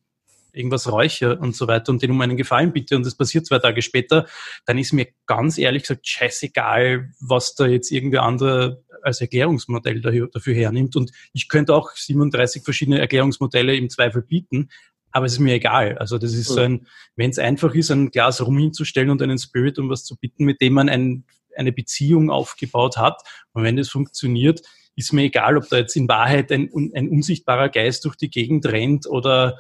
irgendwas 0.59 0.91
räuche 0.91 1.37
und 1.37 1.55
so 1.55 1.67
weiter 1.67 1.91
und 1.91 2.01
den 2.01 2.11
um 2.11 2.21
einen 2.21 2.37
Gefallen 2.37 2.71
bitte 2.73 2.95
und 2.95 3.05
das 3.05 3.15
passiert 3.15 3.47
zwei 3.47 3.59
Tage 3.59 3.81
später, 3.81 4.27
dann 4.65 4.77
ist 4.77 4.93
mir 4.93 5.07
ganz 5.25 5.57
ehrlich 5.57 5.83
gesagt 5.83 6.07
scheißegal, 6.07 7.09
was 7.19 7.55
da 7.55 7.65
jetzt 7.65 7.91
irgendwer 7.91 8.23
andere 8.23 8.83
als 9.01 9.21
Erklärungsmodell 9.21 10.01
dafür 10.01 10.53
hernimmt. 10.53 10.95
Und 10.95 11.11
ich 11.33 11.47
könnte 11.47 11.73
auch 11.73 11.91
37 11.91 12.63
verschiedene 12.63 12.99
Erklärungsmodelle 12.99 13.75
im 13.75 13.89
Zweifel 13.89 14.21
bieten, 14.21 14.69
aber 15.11 15.25
es 15.25 15.33
ist 15.33 15.39
mir 15.39 15.55
egal. 15.55 15.97
Also 15.97 16.17
das 16.17 16.33
ist 16.33 16.49
so 16.49 16.59
ein, 16.59 16.87
wenn 17.15 17.31
es 17.31 17.39
einfach 17.39 17.73
ist, 17.73 17.89
ein 17.89 18.11
Glas 18.11 18.45
rum 18.45 18.57
hinzustellen 18.57 19.09
und 19.09 19.21
einen 19.21 19.39
Spirit 19.39 19.79
um 19.79 19.89
was 19.89 20.03
zu 20.03 20.15
bitten, 20.17 20.45
mit 20.45 20.61
dem 20.61 20.73
man 20.73 20.89
ein, 20.89 21.23
eine 21.55 21.71
Beziehung 21.71 22.29
aufgebaut 22.29 22.97
hat. 22.97 23.21
Und 23.53 23.63
wenn 23.63 23.75
das 23.75 23.89
funktioniert, 23.89 24.61
ist 24.95 25.13
mir 25.13 25.23
egal, 25.23 25.57
ob 25.57 25.67
da 25.69 25.77
jetzt 25.77 25.95
in 25.95 26.07
Wahrheit 26.07 26.51
ein, 26.51 26.69
ein 26.93 27.09
unsichtbarer 27.09 27.69
Geist 27.69 28.05
durch 28.05 28.17
die 28.17 28.29
Gegend 28.29 28.65
rennt 28.67 29.07
oder 29.07 29.59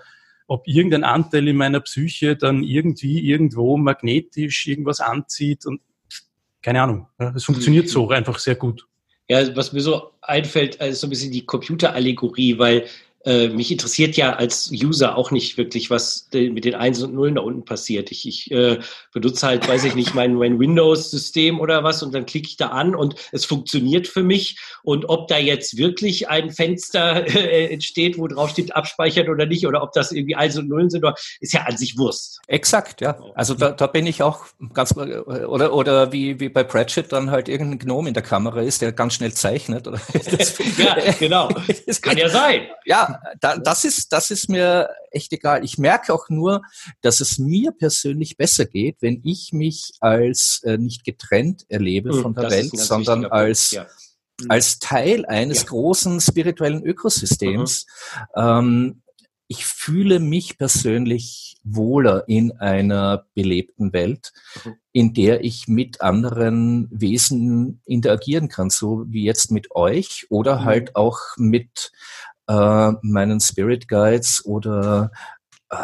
ob 0.49 0.67
irgendein 0.67 1.03
Anteil 1.03 1.47
in 1.47 1.55
meiner 1.55 1.79
Psyche 1.79 2.35
dann 2.35 2.63
irgendwie 2.63 3.19
irgendwo 3.19 3.77
magnetisch 3.77 4.65
irgendwas 4.65 4.99
anzieht 4.99 5.65
und 5.67 5.79
keine 6.61 6.81
Ahnung. 6.81 7.07
Es 7.35 7.45
funktioniert 7.45 7.85
mhm. 7.85 7.89
so 7.89 8.09
einfach 8.09 8.39
sehr 8.39 8.55
gut. 8.55 8.87
Ja, 9.29 9.55
was 9.55 9.73
mir 9.73 9.81
so 9.81 10.11
einfällt, 10.21 10.75
ist 10.75 11.01
so 11.01 11.07
ein 11.07 11.11
bisschen 11.11 11.31
die 11.31 11.45
Computerallegorie, 11.45 12.57
weil 12.57 12.87
äh, 13.25 13.49
mich 13.49 13.71
interessiert 13.71 14.15
ja 14.15 14.33
als 14.33 14.71
User 14.71 15.17
auch 15.17 15.31
nicht 15.31 15.57
wirklich, 15.57 15.89
was 15.89 16.29
mit 16.31 16.63
den 16.63 16.75
Einsen 16.75 17.09
und 17.09 17.15
Nullen 17.15 17.35
da 17.35 17.41
unten 17.41 17.65
passiert. 17.65 18.11
Ich, 18.11 18.27
ich 18.27 18.51
äh, 18.51 18.79
benutze 19.13 19.47
halt, 19.47 19.67
weiß 19.67 19.83
ich 19.83 19.95
nicht, 19.95 20.15
mein, 20.15 20.35
mein 20.35 20.59
Windows-System 20.59 21.59
oder 21.59 21.83
was 21.83 22.01
und 22.01 22.13
dann 22.13 22.25
klicke 22.25 22.47
ich 22.47 22.57
da 22.57 22.67
an 22.67 22.95
und 22.95 23.15
es 23.31 23.45
funktioniert 23.45 24.07
für 24.07 24.23
mich. 24.23 24.57
Und 24.83 25.09
ob 25.09 25.27
da 25.27 25.37
jetzt 25.37 25.77
wirklich 25.77 26.29
ein 26.29 26.51
Fenster 26.51 27.27
äh, 27.35 27.73
entsteht, 27.73 28.17
wo 28.17 28.27
drauf 28.27 28.51
steht, 28.51 28.75
abspeichern 28.75 29.29
oder 29.29 29.45
nicht, 29.45 29.67
oder 29.67 29.83
ob 29.83 29.91
das 29.93 30.11
irgendwie 30.11 30.35
Einsen 30.35 30.63
und 30.63 30.69
Nullen 30.69 30.89
sind, 30.89 31.05
ist 31.39 31.53
ja 31.53 31.63
an 31.63 31.77
sich 31.77 31.97
Wurst. 31.97 32.39
Exakt, 32.47 33.01
ja. 33.01 33.19
Also 33.35 33.53
da, 33.53 33.71
da 33.71 33.87
bin 33.87 34.05
ich 34.05 34.23
auch 34.23 34.45
ganz, 34.73 34.95
oder, 34.95 35.73
oder 35.73 36.11
wie, 36.11 36.39
wie 36.39 36.49
bei 36.49 36.63
Pratchett 36.63 37.11
dann 37.11 37.31
halt 37.31 37.49
irgendein 37.49 37.79
Gnome 37.79 38.09
in 38.09 38.13
der 38.13 38.23
Kamera 38.23 38.61
ist, 38.61 38.81
der 38.81 38.91
ganz 38.91 39.15
schnell 39.15 39.33
zeichnet. 39.33 39.87
Oder 39.87 39.99
ja, 40.77 40.95
genau. 41.19 41.49
Das 41.85 42.01
kann 42.01 42.17
ja 42.17 42.29
sein. 42.29 42.67
Ja, 42.85 43.08
da, 43.39 43.57
das 43.57 43.85
ist, 43.85 44.11
das 44.11 44.31
ist 44.31 44.49
mir 44.49 44.89
echt 45.11 45.31
egal. 45.33 45.63
Ich 45.63 45.77
merke 45.77 46.13
auch 46.13 46.29
nur, 46.29 46.61
dass 47.01 47.21
es 47.21 47.37
mir 47.37 47.71
persönlich 47.71 48.37
besser 48.37 48.65
geht, 48.65 48.97
wenn 49.01 49.21
ich 49.23 49.53
mich 49.53 49.91
als 49.99 50.61
äh, 50.63 50.77
nicht 50.77 51.03
getrennt 51.03 51.65
erlebe 51.69 52.15
mhm, 52.15 52.21
von 52.21 52.35
der 52.35 52.49
Welt, 52.49 52.77
sondern 52.77 53.25
als, 53.25 53.71
ja. 53.71 53.87
mhm. 54.41 54.51
als 54.51 54.79
Teil 54.79 55.25
eines 55.25 55.63
ja. 55.63 55.69
großen 55.69 56.19
spirituellen 56.21 56.83
Ökosystems. 56.83 57.85
Mhm. 58.35 58.41
Ähm, 58.41 59.01
ich 59.51 59.65
fühle 59.65 60.19
mich 60.19 60.59
persönlich 60.59 61.57
wohler 61.63 62.23
in 62.27 62.51
einer 62.53 63.25
belebten 63.33 63.93
Welt, 63.93 64.31
mhm. 64.63 64.75
in 64.91 65.13
der 65.13 65.43
ich 65.43 65.67
mit 65.67 66.01
anderen 66.01 66.87
Wesen 66.91 67.81
interagieren 67.85 68.47
kann, 68.47 68.69
so 68.69 69.05
wie 69.07 69.23
jetzt 69.23 69.51
mit 69.51 69.75
euch 69.75 70.27
oder 70.29 70.61
mhm. 70.61 70.65
halt 70.65 70.95
auch 70.95 71.17
mit 71.37 71.91
äh, 72.49 72.91
meinen 73.03 73.39
Spirit 73.39 73.87
Guides 73.87 74.43
oder 74.43 75.11
äh, 75.69 75.75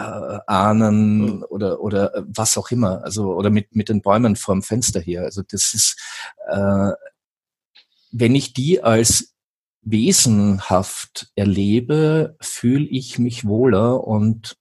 Ahnen 0.48 1.18
mhm. 1.18 1.46
oder 1.50 1.80
oder 1.80 2.16
äh, 2.16 2.24
was 2.28 2.58
auch 2.58 2.72
immer, 2.72 3.04
also 3.04 3.36
oder 3.36 3.52
mit 3.52 3.76
mit 3.76 3.88
den 3.88 4.02
Bäumen 4.02 4.36
vorm 4.36 4.64
Fenster 4.64 5.00
hier. 5.00 5.22
Also 5.22 5.44
das 5.44 5.74
ist, 5.74 6.02
äh, 6.50 6.92
wenn 8.12 8.36
ich 8.36 8.54
die 8.54 8.82
als 8.82 9.36
wesenhaft 9.82 11.32
erlebe, 11.36 12.36
fühle 12.42 12.86
ich 12.86 13.20
mich 13.20 13.46
wohler 13.46 14.04
und 14.04 14.58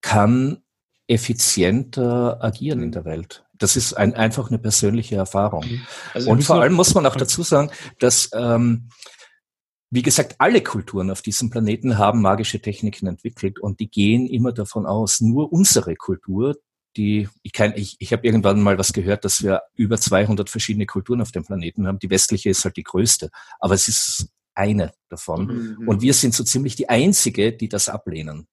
kann 0.00 0.62
effizienter 1.06 2.42
agieren 2.42 2.82
in 2.82 2.92
der 2.92 3.04
Welt. 3.04 3.44
Das 3.58 3.76
ist 3.76 3.92
ein, 3.92 4.14
einfach 4.14 4.48
eine 4.48 4.58
persönliche 4.58 5.16
Erfahrung. 5.16 5.66
Mhm. 5.66 5.86
Also 6.14 6.30
und 6.30 6.42
vor 6.42 6.62
allem 6.62 6.72
muss 6.72 6.94
man 6.94 7.04
auch 7.04 7.16
dazu 7.16 7.42
sagen, 7.42 7.70
dass 7.98 8.30
ähm, 8.32 8.88
wie 9.90 10.02
gesagt, 10.02 10.36
alle 10.38 10.62
Kulturen 10.62 11.10
auf 11.10 11.20
diesem 11.20 11.50
Planeten 11.50 11.98
haben 11.98 12.22
magische 12.22 12.60
Techniken 12.60 13.08
entwickelt 13.08 13.58
und 13.58 13.80
die 13.80 13.90
gehen 13.90 14.26
immer 14.26 14.52
davon 14.52 14.86
aus, 14.86 15.20
nur 15.20 15.52
unsere 15.52 15.96
Kultur, 15.96 16.56
die, 16.96 17.28
ich, 17.42 17.52
kann, 17.52 17.72
ich, 17.76 17.96
ich 17.98 18.12
habe 18.12 18.24
irgendwann 18.26 18.60
mal 18.60 18.78
was 18.78 18.92
gehört, 18.92 19.24
dass 19.24 19.42
wir 19.42 19.62
über 19.74 19.98
200 19.98 20.48
verschiedene 20.48 20.86
Kulturen 20.86 21.20
auf 21.20 21.32
dem 21.32 21.44
Planeten 21.44 21.86
haben. 21.86 21.98
Die 21.98 22.10
westliche 22.10 22.50
ist 22.50 22.64
halt 22.64 22.76
die 22.76 22.82
größte, 22.82 23.30
aber 23.58 23.74
es 23.74 23.88
ist 23.88 24.28
eine 24.54 24.92
davon. 25.08 25.76
Mhm. 25.78 25.88
Und 25.88 26.02
wir 26.02 26.14
sind 26.14 26.34
so 26.34 26.44
ziemlich 26.44 26.76
die 26.76 26.88
einzige, 26.88 27.52
die 27.52 27.68
das 27.68 27.88
ablehnen. 27.88 28.46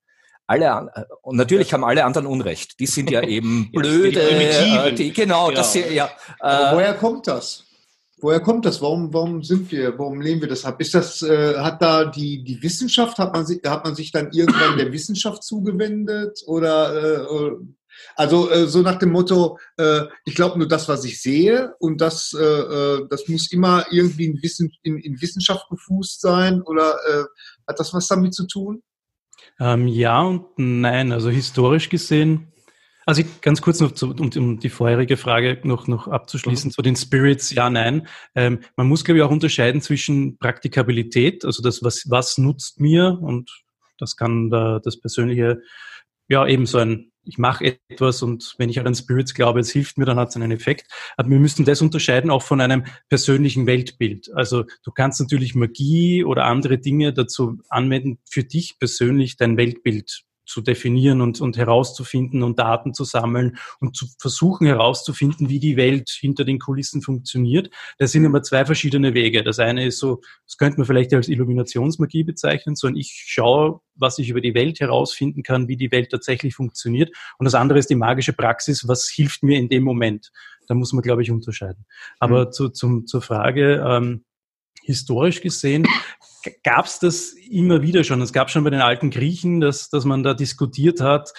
Alle 0.45 0.89
und 1.23 1.35
natürlich 1.35 1.73
haben 1.73 1.83
alle 1.83 2.05
anderen 2.05 2.25
Unrecht. 2.25 2.79
Die 2.79 2.85
sind 2.85 3.11
ja 3.11 3.21
eben 3.27 3.71
blöde. 3.71 4.21
Die, 4.29 4.95
die, 4.95 5.13
genau, 5.13 5.47
genau, 5.47 5.51
das 5.51 5.73
hier, 5.73 5.91
ja. 5.91 6.09
Äh, 6.39 6.73
woher 6.73 6.93
kommt 6.93 7.27
das? 7.27 7.66
Woher 8.19 8.39
kommt 8.39 8.65
das? 8.65 8.81
Warum, 8.81 9.13
warum 9.13 9.43
sind 9.43 9.71
wir, 9.71 9.97
warum 9.99 10.21
lehnen 10.21 10.41
wir 10.41 10.47
das 10.47 10.65
ab? 10.65 10.81
Ist 10.81 10.95
das, 10.95 11.21
äh, 11.21 11.55
hat 11.57 11.81
da 11.81 12.05
die, 12.05 12.43
die 12.43 12.61
Wissenschaft, 12.63 13.19
hat 13.19 13.33
man, 13.33 13.45
sich, 13.45 13.61
hat 13.63 13.85
man 13.85 13.93
sich 13.93 14.11
dann 14.11 14.31
irgendwann 14.31 14.77
der 14.77 14.91
Wissenschaft 14.91 15.43
zugewendet? 15.43 16.41
Oder 16.47 16.95
äh, 16.95 17.51
also 18.15 18.49
äh, 18.49 18.67
so 18.67 18.81
nach 18.81 18.97
dem 18.97 19.11
Motto, 19.11 19.59
äh, 19.77 20.01
ich 20.25 20.33
glaube 20.33 20.57
nur 20.57 20.67
das, 20.67 20.89
was 20.89 21.05
ich 21.05 21.21
sehe 21.21 21.75
und 21.79 22.01
das, 22.01 22.33
äh, 22.33 22.43
äh, 22.43 23.07
das 23.07 23.27
muss 23.27 23.51
immer 23.51 23.85
irgendwie 23.91 24.25
in, 24.25 24.41
Wissen, 24.41 24.71
in, 24.81 24.97
in 24.97 25.21
Wissenschaft 25.21 25.69
gefußt 25.69 26.19
sein 26.19 26.61
oder 26.63 26.95
äh, 27.07 27.23
hat 27.67 27.79
das 27.79 27.93
was 27.93 28.07
damit 28.07 28.33
zu 28.33 28.47
tun? 28.47 28.81
Ähm, 29.59 29.87
ja 29.87 30.21
und 30.21 30.45
nein. 30.57 31.11
Also 31.11 31.29
historisch 31.29 31.89
gesehen 31.89 32.51
also 33.07 33.21
ich, 33.21 33.39
ganz 33.39 33.61
kurz 33.61 33.79
noch, 33.79 33.93
zu, 33.93 34.13
um, 34.13 34.29
um, 34.35 34.59
die 34.59 34.69
vorherige 34.69 35.15
Frage 35.15 35.61
noch, 35.63 35.87
noch 35.87 36.09
abzuschließen, 36.09 36.67
mhm. 36.67 36.71
zu 36.73 36.81
den 36.81 36.95
Spirits, 36.97 37.51
ja, 37.51 37.69
nein. 37.69 38.05
Ähm, 38.35 38.59
man 38.75 38.87
muss, 38.87 39.05
glaube 39.05 39.19
ich, 39.19 39.23
auch 39.23 39.31
unterscheiden 39.31 39.81
zwischen 39.81 40.37
Praktikabilität, 40.37 41.45
also 41.45 41.63
das, 41.63 41.81
was, 41.81 42.03
was 42.09 42.37
nutzt 42.37 42.81
mir 42.81 43.17
und 43.21 43.63
das 43.97 44.17
kann 44.17 44.49
da, 44.49 44.79
das 44.83 44.99
persönliche, 44.99 45.61
ja, 46.27 46.45
eben 46.45 46.65
so 46.65 46.79
ein, 46.79 47.13
ich 47.23 47.37
mache 47.37 47.77
etwas 47.87 48.21
und 48.23 48.55
wenn 48.57 48.69
ich 48.69 48.79
an 48.81 48.93
Spirits 48.93 49.33
glaube, 49.33 49.61
es 49.61 49.71
hilft 49.71 49.97
mir, 49.97 50.05
dann 50.05 50.19
hat 50.19 50.29
es 50.29 50.35
einen 50.35 50.51
Effekt. 50.51 50.91
Aber 51.15 51.29
wir 51.29 51.39
müssen 51.39 51.63
das 51.63 51.81
unterscheiden 51.81 52.29
auch 52.29 52.43
von 52.43 52.59
einem 52.59 52.83
persönlichen 53.07 53.67
Weltbild. 53.67 54.29
Also 54.33 54.65
du 54.83 54.91
kannst 54.91 55.21
natürlich 55.21 55.55
Magie 55.55 56.25
oder 56.25 56.43
andere 56.43 56.77
Dinge 56.77 57.13
dazu 57.13 57.57
anwenden, 57.69 58.19
für 58.29 58.43
dich 58.43 58.79
persönlich 58.79 59.37
dein 59.37 59.55
Weltbild 59.55 60.26
zu 60.47 60.61
definieren 60.61 61.21
und, 61.21 61.41
und 61.41 61.57
herauszufinden 61.57 62.41
und 62.41 62.57
Daten 62.57 62.93
zu 62.93 63.03
sammeln 63.03 63.57
und 63.79 63.95
zu 63.95 64.07
versuchen 64.17 64.65
herauszufinden, 64.65 65.49
wie 65.49 65.59
die 65.59 65.77
Welt 65.77 66.09
hinter 66.09 66.45
den 66.45 66.57
Kulissen 66.59 67.01
funktioniert. 67.01 67.69
Das 67.99 68.11
sind 68.11 68.25
immer 68.25 68.41
zwei 68.41 68.65
verschiedene 68.65 69.13
Wege. 69.13 69.43
Das 69.43 69.59
eine 69.59 69.85
ist 69.85 69.99
so, 69.99 70.21
das 70.45 70.57
könnte 70.57 70.79
man 70.79 70.87
vielleicht 70.87 71.13
als 71.13 71.27
Illuminationsmagie 71.27 72.23
bezeichnen, 72.23 72.75
so 72.75 72.87
ein 72.87 72.95
ich 72.95 73.25
schaue, 73.27 73.81
was 73.95 74.19
ich 74.19 74.29
über 74.29 74.41
die 74.41 74.53
Welt 74.53 74.79
herausfinden 74.79 75.43
kann, 75.43 75.67
wie 75.67 75.77
die 75.77 75.91
Welt 75.91 76.09
tatsächlich 76.09 76.55
funktioniert. 76.55 77.11
Und 77.37 77.45
das 77.45 77.55
andere 77.55 77.79
ist 77.79 77.89
die 77.89 77.95
magische 77.95 78.33
Praxis, 78.33 78.87
was 78.87 79.09
hilft 79.09 79.43
mir 79.43 79.57
in 79.57 79.69
dem 79.69 79.83
Moment. 79.83 80.31
Da 80.67 80.73
muss 80.73 80.93
man, 80.93 81.01
glaube 81.01 81.23
ich, 81.23 81.31
unterscheiden. 81.31 81.85
Aber 82.19 82.47
mhm. 82.47 82.51
zu, 82.51 82.69
zum, 82.69 83.07
zur 83.07 83.21
Frage, 83.21 83.83
ähm, 83.87 84.23
historisch 84.87 85.41
gesehen, 85.41 85.85
gab 86.63 86.85
es 86.85 86.99
das 86.99 87.33
immer 87.33 87.81
wieder 87.81 88.03
schon. 88.03 88.21
Es 88.21 88.33
gab 88.33 88.49
schon 88.49 88.63
bei 88.63 88.69
den 88.69 88.81
alten 88.81 89.11
Griechen, 89.11 89.59
dass, 89.59 89.89
dass 89.89 90.05
man 90.05 90.23
da 90.23 90.33
diskutiert 90.33 91.01
hat, 91.01 91.33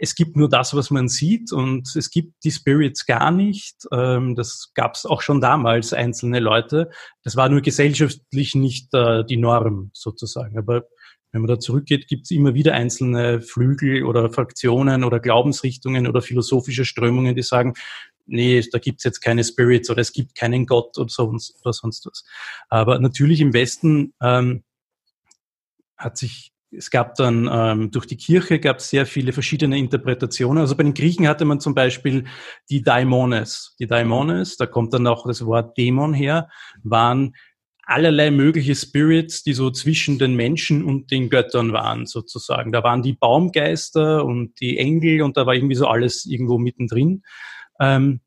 es 0.00 0.14
gibt 0.14 0.36
nur 0.36 0.48
das, 0.48 0.74
was 0.74 0.90
man 0.90 1.08
sieht 1.08 1.52
und 1.52 1.94
es 1.96 2.10
gibt 2.10 2.44
die 2.44 2.52
Spirits 2.52 3.04
gar 3.04 3.30
nicht. 3.30 3.86
Ähm, 3.92 4.36
das 4.36 4.70
gab 4.74 4.94
es 4.94 5.04
auch 5.04 5.22
schon 5.22 5.40
damals 5.40 5.92
einzelne 5.92 6.38
Leute. 6.38 6.90
Das 7.24 7.34
war 7.34 7.48
nur 7.48 7.62
gesellschaftlich 7.62 8.54
nicht 8.54 8.94
äh, 8.94 9.24
die 9.24 9.36
Norm 9.36 9.90
sozusagen. 9.92 10.56
Aber 10.56 10.84
wenn 11.32 11.42
man 11.42 11.48
da 11.48 11.58
zurückgeht, 11.58 12.06
gibt 12.06 12.26
es 12.26 12.30
immer 12.30 12.54
wieder 12.54 12.74
einzelne 12.74 13.40
Flügel 13.40 14.04
oder 14.04 14.30
Fraktionen 14.30 15.02
oder 15.02 15.18
Glaubensrichtungen 15.18 16.06
oder 16.06 16.22
philosophische 16.22 16.84
Strömungen, 16.84 17.34
die 17.34 17.42
sagen, 17.42 17.74
nee, 18.28 18.62
da 18.70 18.78
gibt's 18.78 19.04
jetzt 19.04 19.20
keine 19.20 19.44
Spirits 19.44 19.90
oder 19.90 20.00
es 20.00 20.12
gibt 20.12 20.34
keinen 20.34 20.66
Gott 20.66 20.96
oder 20.98 21.08
sonst, 21.08 21.56
oder 21.62 21.72
sonst 21.72 22.06
was. 22.06 22.24
Aber 22.68 22.98
natürlich 22.98 23.40
im 23.40 23.52
Westen 23.52 24.14
ähm, 24.22 24.62
hat 25.96 26.16
sich 26.16 26.52
es 26.70 26.90
gab 26.90 27.14
dann 27.14 27.48
ähm, 27.50 27.90
durch 27.90 28.06
die 28.06 28.16
Kirche 28.16 28.60
gab 28.60 28.78
es 28.78 28.90
sehr 28.90 29.06
viele 29.06 29.32
verschiedene 29.32 29.78
Interpretationen. 29.78 30.60
Also 30.60 30.76
bei 30.76 30.82
den 30.82 30.94
Griechen 30.94 31.26
hatte 31.26 31.44
man 31.44 31.60
zum 31.60 31.74
Beispiel 31.74 32.24
die 32.68 32.82
Daimones. 32.82 33.74
Die 33.78 33.86
Daimones, 33.86 34.56
da 34.58 34.66
kommt 34.66 34.92
dann 34.92 35.06
auch 35.06 35.26
das 35.26 35.44
Wort 35.46 35.78
Dämon 35.78 36.12
her, 36.12 36.50
waren 36.82 37.34
allerlei 37.84 38.30
mögliche 38.30 38.74
Spirits, 38.74 39.42
die 39.42 39.54
so 39.54 39.70
zwischen 39.70 40.18
den 40.18 40.34
Menschen 40.34 40.84
und 40.84 41.10
den 41.10 41.30
Göttern 41.30 41.72
waren, 41.72 42.04
sozusagen. 42.04 42.70
Da 42.70 42.82
waren 42.82 43.02
die 43.02 43.14
Baumgeister 43.14 44.26
und 44.26 44.60
die 44.60 44.76
Engel 44.76 45.22
und 45.22 45.38
da 45.38 45.46
war 45.46 45.54
irgendwie 45.54 45.74
so 45.74 45.86
alles 45.86 46.26
irgendwo 46.26 46.58
mittendrin. 46.58 47.22
Ähm, 47.80 48.20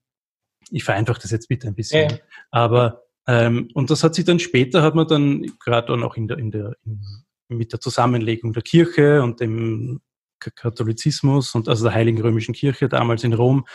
ich 0.71 0.83
vereinfache 0.83 1.21
das 1.21 1.31
jetzt 1.31 1.47
bitte 1.47 1.67
ein 1.67 1.75
bisschen. 1.75 2.09
Ja. 2.09 2.17
Aber 2.51 3.03
ähm, 3.27 3.69
und 3.73 3.89
das 3.89 4.03
hat 4.03 4.15
sich 4.15 4.25
dann 4.25 4.39
später 4.39 4.81
hat 4.81 4.95
man 4.95 5.07
dann 5.07 5.45
gerade 5.59 5.87
dann 5.87 6.03
auch 6.03 6.15
in 6.15 6.27
der 6.27 6.37
in 6.37 6.51
der 6.51 6.75
in, 6.85 7.01
mit 7.47 7.73
der 7.73 7.79
Zusammenlegung 7.79 8.53
der 8.53 8.63
Kirche 8.63 9.21
und 9.21 9.39
dem 9.39 10.01
Katholizismus 10.39 11.53
und 11.53 11.69
also 11.69 11.83
der 11.83 11.93
Heiligen 11.93 12.19
Römischen 12.19 12.53
Kirche 12.53 12.89
damals 12.89 13.23
in 13.23 13.33
Rom. 13.33 13.65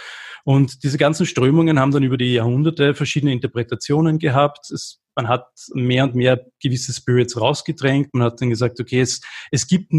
Und 0.44 0.82
diese 0.82 0.98
ganzen 0.98 1.26
Strömungen 1.26 1.78
haben 1.78 1.92
dann 1.92 2.02
über 2.02 2.16
die 2.16 2.34
Jahrhunderte 2.34 2.94
verschiedene 2.94 3.32
Interpretationen 3.32 4.18
gehabt. 4.18 4.70
Es, 4.70 5.00
man 5.14 5.28
hat 5.28 5.46
mehr 5.74 6.04
und 6.04 6.14
mehr 6.14 6.44
gewisse 6.60 6.92
Spirits 6.92 7.40
rausgedrängt. 7.40 8.14
Man 8.14 8.24
hat 8.24 8.40
dann 8.40 8.50
gesagt, 8.50 8.80
okay, 8.80 9.00
es, 9.00 9.20
es 9.50 9.66
gibt 9.66 9.92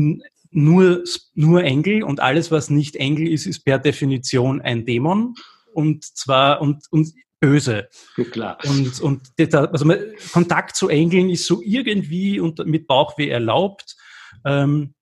nur, 0.52 1.04
nur 1.34 1.64
Engel 1.64 2.04
und 2.04 2.20
alles, 2.20 2.52
was 2.52 2.70
nicht 2.70 2.96
Engel 2.96 3.32
ist, 3.32 3.46
ist 3.46 3.64
per 3.64 3.80
Definition 3.80 4.62
ein 4.62 4.86
Dämon 4.86 5.36
und 5.78 6.04
zwar 6.04 6.60
und, 6.60 6.86
und 6.90 7.14
böse. 7.40 7.88
Klar. 8.32 8.58
Und, 8.66 9.00
und 9.00 9.22
also 9.54 9.94
Kontakt 10.34 10.76
zu 10.76 10.90
Engeln 10.90 11.30
ist 11.30 11.46
so 11.46 11.62
irgendwie 11.64 12.40
und 12.40 12.66
mit 12.66 12.88
Bauchweh 12.88 13.30
erlaubt. 13.30 13.96
Ähm, 14.44 14.96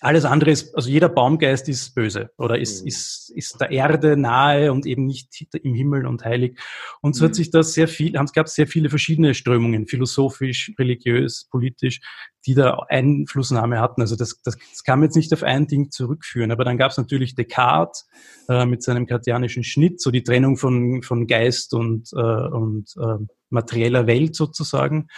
alles 0.00 0.24
andere 0.24 0.52
ist, 0.52 0.74
also 0.76 0.88
jeder 0.88 1.08
Baumgeist 1.08 1.68
ist 1.68 1.94
böse 1.94 2.30
oder 2.36 2.58
ist, 2.58 2.82
mhm. 2.82 2.88
ist, 2.88 3.32
ist 3.34 3.60
der 3.60 3.70
Erde 3.70 4.16
nahe 4.16 4.72
und 4.72 4.86
eben 4.86 5.06
nicht 5.06 5.48
im 5.62 5.74
Himmel 5.74 6.06
und 6.06 6.24
heilig. 6.24 6.58
Und 7.00 7.16
so 7.16 7.24
mhm. 7.24 7.28
hat 7.28 7.34
sich 7.34 7.50
das 7.50 7.72
sehr 7.72 7.88
viel, 7.88 8.14
es 8.14 8.32
gab 8.32 8.48
sehr 8.48 8.68
viele 8.68 8.90
verschiedene 8.90 9.34
Strömungen, 9.34 9.88
philosophisch, 9.88 10.72
religiös, 10.78 11.48
politisch, 11.50 12.00
die 12.46 12.54
da 12.54 12.78
Einflussnahme 12.88 13.80
hatten. 13.80 14.00
Also 14.00 14.14
das, 14.14 14.40
das, 14.42 14.56
das 14.56 14.84
kann 14.84 15.00
man 15.00 15.08
jetzt 15.08 15.16
nicht 15.16 15.32
auf 15.32 15.42
ein 15.42 15.66
Ding 15.66 15.90
zurückführen. 15.90 16.52
Aber 16.52 16.64
dann 16.64 16.78
gab 16.78 16.92
es 16.92 16.96
natürlich 16.96 17.34
Descartes 17.34 18.08
äh, 18.48 18.66
mit 18.66 18.84
seinem 18.84 19.06
kartianischen 19.06 19.64
Schnitt, 19.64 20.00
so 20.00 20.12
die 20.12 20.22
Trennung 20.22 20.56
von, 20.56 21.02
von 21.02 21.26
Geist 21.26 21.74
und, 21.74 22.10
äh, 22.12 22.18
und 22.20 22.94
äh, 23.00 23.24
materieller 23.50 24.06
Welt 24.06 24.36
sozusagen. 24.36 25.08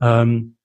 Ähm, 0.00 0.57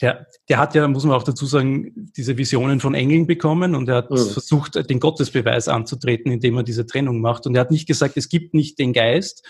der, 0.00 0.26
der 0.48 0.58
hat 0.58 0.74
ja, 0.74 0.86
muss 0.88 1.04
man 1.04 1.16
auch 1.16 1.22
dazu 1.22 1.46
sagen, 1.46 2.10
diese 2.16 2.36
Visionen 2.36 2.80
von 2.80 2.94
Engeln 2.94 3.26
bekommen 3.26 3.74
und 3.74 3.88
er 3.88 3.96
hat 3.96 4.10
mhm. 4.10 4.16
versucht, 4.16 4.90
den 4.90 5.00
Gottesbeweis 5.00 5.68
anzutreten, 5.68 6.30
indem 6.30 6.56
er 6.56 6.62
diese 6.62 6.86
Trennung 6.86 7.20
macht. 7.20 7.46
Und 7.46 7.54
er 7.54 7.62
hat 7.62 7.70
nicht 7.70 7.86
gesagt, 7.86 8.16
es 8.16 8.28
gibt 8.28 8.52
nicht 8.52 8.78
den 8.78 8.92
Geist, 8.92 9.46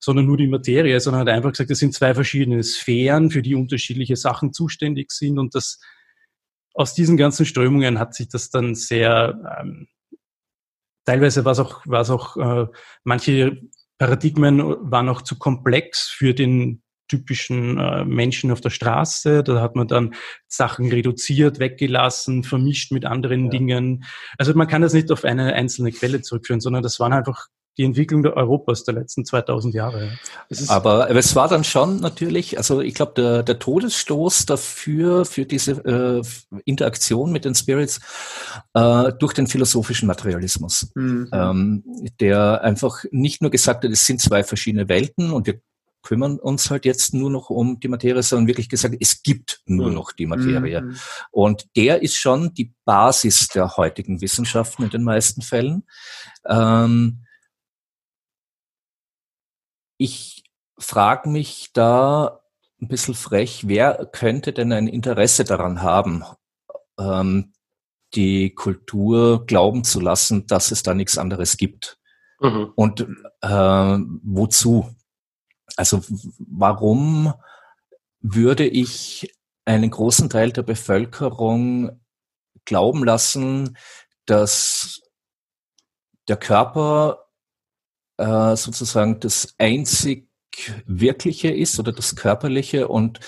sondern 0.00 0.26
nur 0.26 0.36
die 0.36 0.46
Materie, 0.46 0.98
sondern 0.98 1.20
hat 1.20 1.28
einfach 1.28 1.52
gesagt, 1.52 1.70
es 1.70 1.78
sind 1.78 1.94
zwei 1.94 2.14
verschiedene 2.14 2.62
Sphären, 2.62 3.30
für 3.30 3.42
die 3.42 3.54
unterschiedliche 3.54 4.16
Sachen 4.16 4.52
zuständig 4.52 5.12
sind 5.12 5.38
und 5.38 5.54
das 5.54 5.78
aus 6.74 6.94
diesen 6.94 7.18
ganzen 7.18 7.44
Strömungen 7.44 7.98
hat 7.98 8.14
sich 8.14 8.28
das 8.28 8.48
dann 8.48 8.74
sehr 8.74 9.38
ähm, 9.60 9.88
teilweise 11.04 11.44
war 11.44 11.52
es 11.52 11.58
auch, 11.58 11.86
war 11.86 12.00
es 12.00 12.10
auch 12.10 12.36
äh, 12.36 12.66
manche 13.04 13.60
Paradigmen 13.98 14.60
waren 14.90 15.08
auch 15.08 15.22
zu 15.22 15.38
komplex 15.38 16.08
für 16.08 16.34
den 16.34 16.81
typischen 17.12 17.78
äh, 17.78 18.04
Menschen 18.06 18.50
auf 18.50 18.62
der 18.62 18.70
Straße. 18.70 19.42
Da 19.42 19.60
hat 19.60 19.76
man 19.76 19.86
dann 19.86 20.14
Sachen 20.48 20.88
reduziert, 20.88 21.58
weggelassen, 21.58 22.42
vermischt 22.42 22.90
mit 22.90 23.04
anderen 23.04 23.44
ja. 23.44 23.50
Dingen. 23.50 24.04
Also 24.38 24.54
man 24.54 24.66
kann 24.66 24.80
das 24.80 24.94
nicht 24.94 25.12
auf 25.12 25.24
eine 25.24 25.52
einzelne 25.52 25.92
Quelle 25.92 26.22
zurückführen, 26.22 26.60
sondern 26.60 26.82
das 26.82 26.98
waren 27.00 27.12
einfach 27.12 27.48
die 27.78 27.84
Entwicklung 27.84 28.22
der 28.22 28.36
Europas 28.36 28.84
der 28.84 28.94
letzten 28.94 29.24
2000 29.24 29.74
Jahre. 29.74 30.18
aber, 30.68 31.08
aber 31.08 31.18
es 31.18 31.34
war 31.34 31.48
dann 31.48 31.64
schon 31.64 32.00
natürlich, 32.00 32.58
also 32.58 32.80
ich 32.80 32.94
glaube, 32.94 33.12
der, 33.16 33.42
der 33.42 33.58
Todesstoß 33.58 34.44
dafür, 34.44 35.24
für 35.24 35.46
diese 35.46 35.72
äh, 35.84 36.22
Interaktion 36.64 37.32
mit 37.32 37.46
den 37.46 37.54
Spirits 37.54 38.00
äh, 38.74 39.12
durch 39.18 39.32
den 39.32 39.46
philosophischen 39.46 40.06
Materialismus, 40.06 40.92
mhm. 40.94 41.30
ähm, 41.32 41.84
der 42.20 42.62
einfach 42.62 43.04
nicht 43.10 43.40
nur 43.40 43.50
gesagt 43.50 43.84
hat, 43.84 43.90
es 43.90 44.06
sind 44.06 44.20
zwei 44.20 44.44
verschiedene 44.44 44.88
Welten 44.88 45.30
und 45.32 45.46
wir 45.46 45.60
kümmern 46.02 46.38
uns 46.38 46.70
halt 46.70 46.84
jetzt 46.84 47.14
nur 47.14 47.30
noch 47.30 47.50
um 47.50 47.80
die 47.80 47.88
Materie, 47.88 48.22
sondern 48.22 48.48
wirklich 48.48 48.68
gesagt, 48.68 48.96
es 49.00 49.22
gibt 49.22 49.62
nur 49.66 49.88
mhm. 49.88 49.94
noch 49.94 50.12
die 50.12 50.26
Materie. 50.26 50.82
Mhm. 50.82 50.96
Und 51.30 51.68
der 51.76 52.02
ist 52.02 52.16
schon 52.16 52.54
die 52.54 52.74
Basis 52.84 53.48
der 53.48 53.76
heutigen 53.76 54.20
Wissenschaften 54.20 54.84
in 54.84 54.90
den 54.90 55.04
meisten 55.04 55.42
Fällen. 55.42 55.84
Ähm, 56.46 57.24
ich 59.96 60.44
frage 60.78 61.28
mich 61.28 61.70
da 61.72 62.40
ein 62.80 62.88
bisschen 62.88 63.14
frech, 63.14 63.68
wer 63.68 64.08
könnte 64.10 64.52
denn 64.52 64.72
ein 64.72 64.88
Interesse 64.88 65.44
daran 65.44 65.82
haben, 65.82 66.24
ähm, 66.98 67.52
die 68.14 68.54
Kultur 68.54 69.46
glauben 69.46 69.84
zu 69.84 70.00
lassen, 70.00 70.46
dass 70.48 70.72
es 70.72 70.82
da 70.82 70.94
nichts 70.94 71.16
anderes 71.16 71.56
gibt? 71.56 71.98
Mhm. 72.40 72.72
Und 72.74 73.06
äh, 73.40 73.98
wozu? 74.24 74.94
Also 75.76 76.02
warum 76.38 77.32
würde 78.20 78.66
ich 78.66 79.34
einen 79.64 79.90
großen 79.90 80.30
Teil 80.30 80.52
der 80.52 80.62
Bevölkerung 80.62 82.00
glauben 82.64 83.04
lassen, 83.04 83.76
dass 84.26 85.00
der 86.28 86.36
Körper 86.36 87.26
äh, 88.18 88.56
sozusagen 88.56 89.20
das 89.20 89.54
einzig 89.58 90.28
Wirkliche 90.86 91.48
ist 91.48 91.78
oder 91.78 91.92
das 91.92 92.14
Körperliche 92.14 92.88
und 92.88 93.20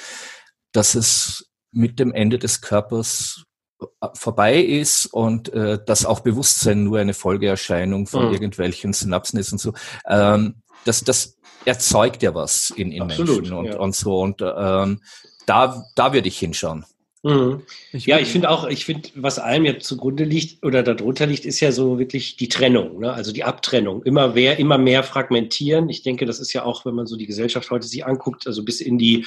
dass 0.72 0.94
es 0.94 1.50
mit 1.72 1.98
dem 1.98 2.12
Ende 2.12 2.38
des 2.38 2.60
Körpers 2.60 3.44
äh, 3.80 4.08
vorbei 4.14 4.60
ist 4.60 5.06
und 5.06 5.52
äh, 5.52 5.82
dass 5.84 6.04
auch 6.04 6.20
Bewusstsein 6.20 6.84
nur 6.84 6.98
eine 6.98 7.14
Folgeerscheinung 7.14 8.06
von 8.06 8.26
mhm. 8.26 8.32
irgendwelchen 8.32 8.92
Synapsen 8.92 9.38
ist 9.38 9.52
und 9.52 9.58
so. 9.58 9.72
Ähm, 10.06 10.62
das, 10.84 11.02
das 11.02 11.38
erzeugt 11.64 12.22
ja 12.22 12.34
was 12.34 12.70
in, 12.70 12.92
in 12.92 13.02
Absolut, 13.02 13.36
Menschen 13.36 13.56
und, 13.56 13.64
ja. 13.66 13.78
und 13.78 13.94
so. 13.94 14.20
Und 14.20 14.42
ähm, 14.42 15.00
da, 15.46 15.84
da 15.94 16.12
würde 16.12 16.28
ich 16.28 16.38
hinschauen. 16.38 16.84
Mhm. 17.24 17.62
Ich 17.92 18.04
ja, 18.04 18.18
ich 18.18 18.28
finde 18.28 18.50
auch, 18.50 18.66
ich 18.68 18.84
finde, 18.84 19.08
was 19.14 19.38
allem 19.38 19.64
jetzt 19.64 19.86
zugrunde 19.86 20.24
liegt 20.24 20.62
oder 20.62 20.82
darunter 20.82 21.26
liegt, 21.26 21.46
ist 21.46 21.58
ja 21.60 21.72
so 21.72 21.98
wirklich 21.98 22.36
die 22.36 22.50
Trennung, 22.50 23.00
ne? 23.00 23.14
also 23.14 23.32
die 23.32 23.44
Abtrennung. 23.44 24.02
Immer 24.02 24.34
mehr, 24.34 24.58
immer 24.58 24.76
mehr 24.76 25.02
fragmentieren. 25.02 25.88
Ich 25.88 26.02
denke, 26.02 26.26
das 26.26 26.38
ist 26.38 26.52
ja 26.52 26.64
auch, 26.64 26.84
wenn 26.84 26.94
man 26.94 27.06
so 27.06 27.16
die 27.16 27.26
Gesellschaft 27.26 27.70
heute 27.70 27.86
sich 27.86 28.04
anguckt, 28.04 28.46
also 28.46 28.62
bis 28.62 28.82
in 28.82 28.98
die 28.98 29.24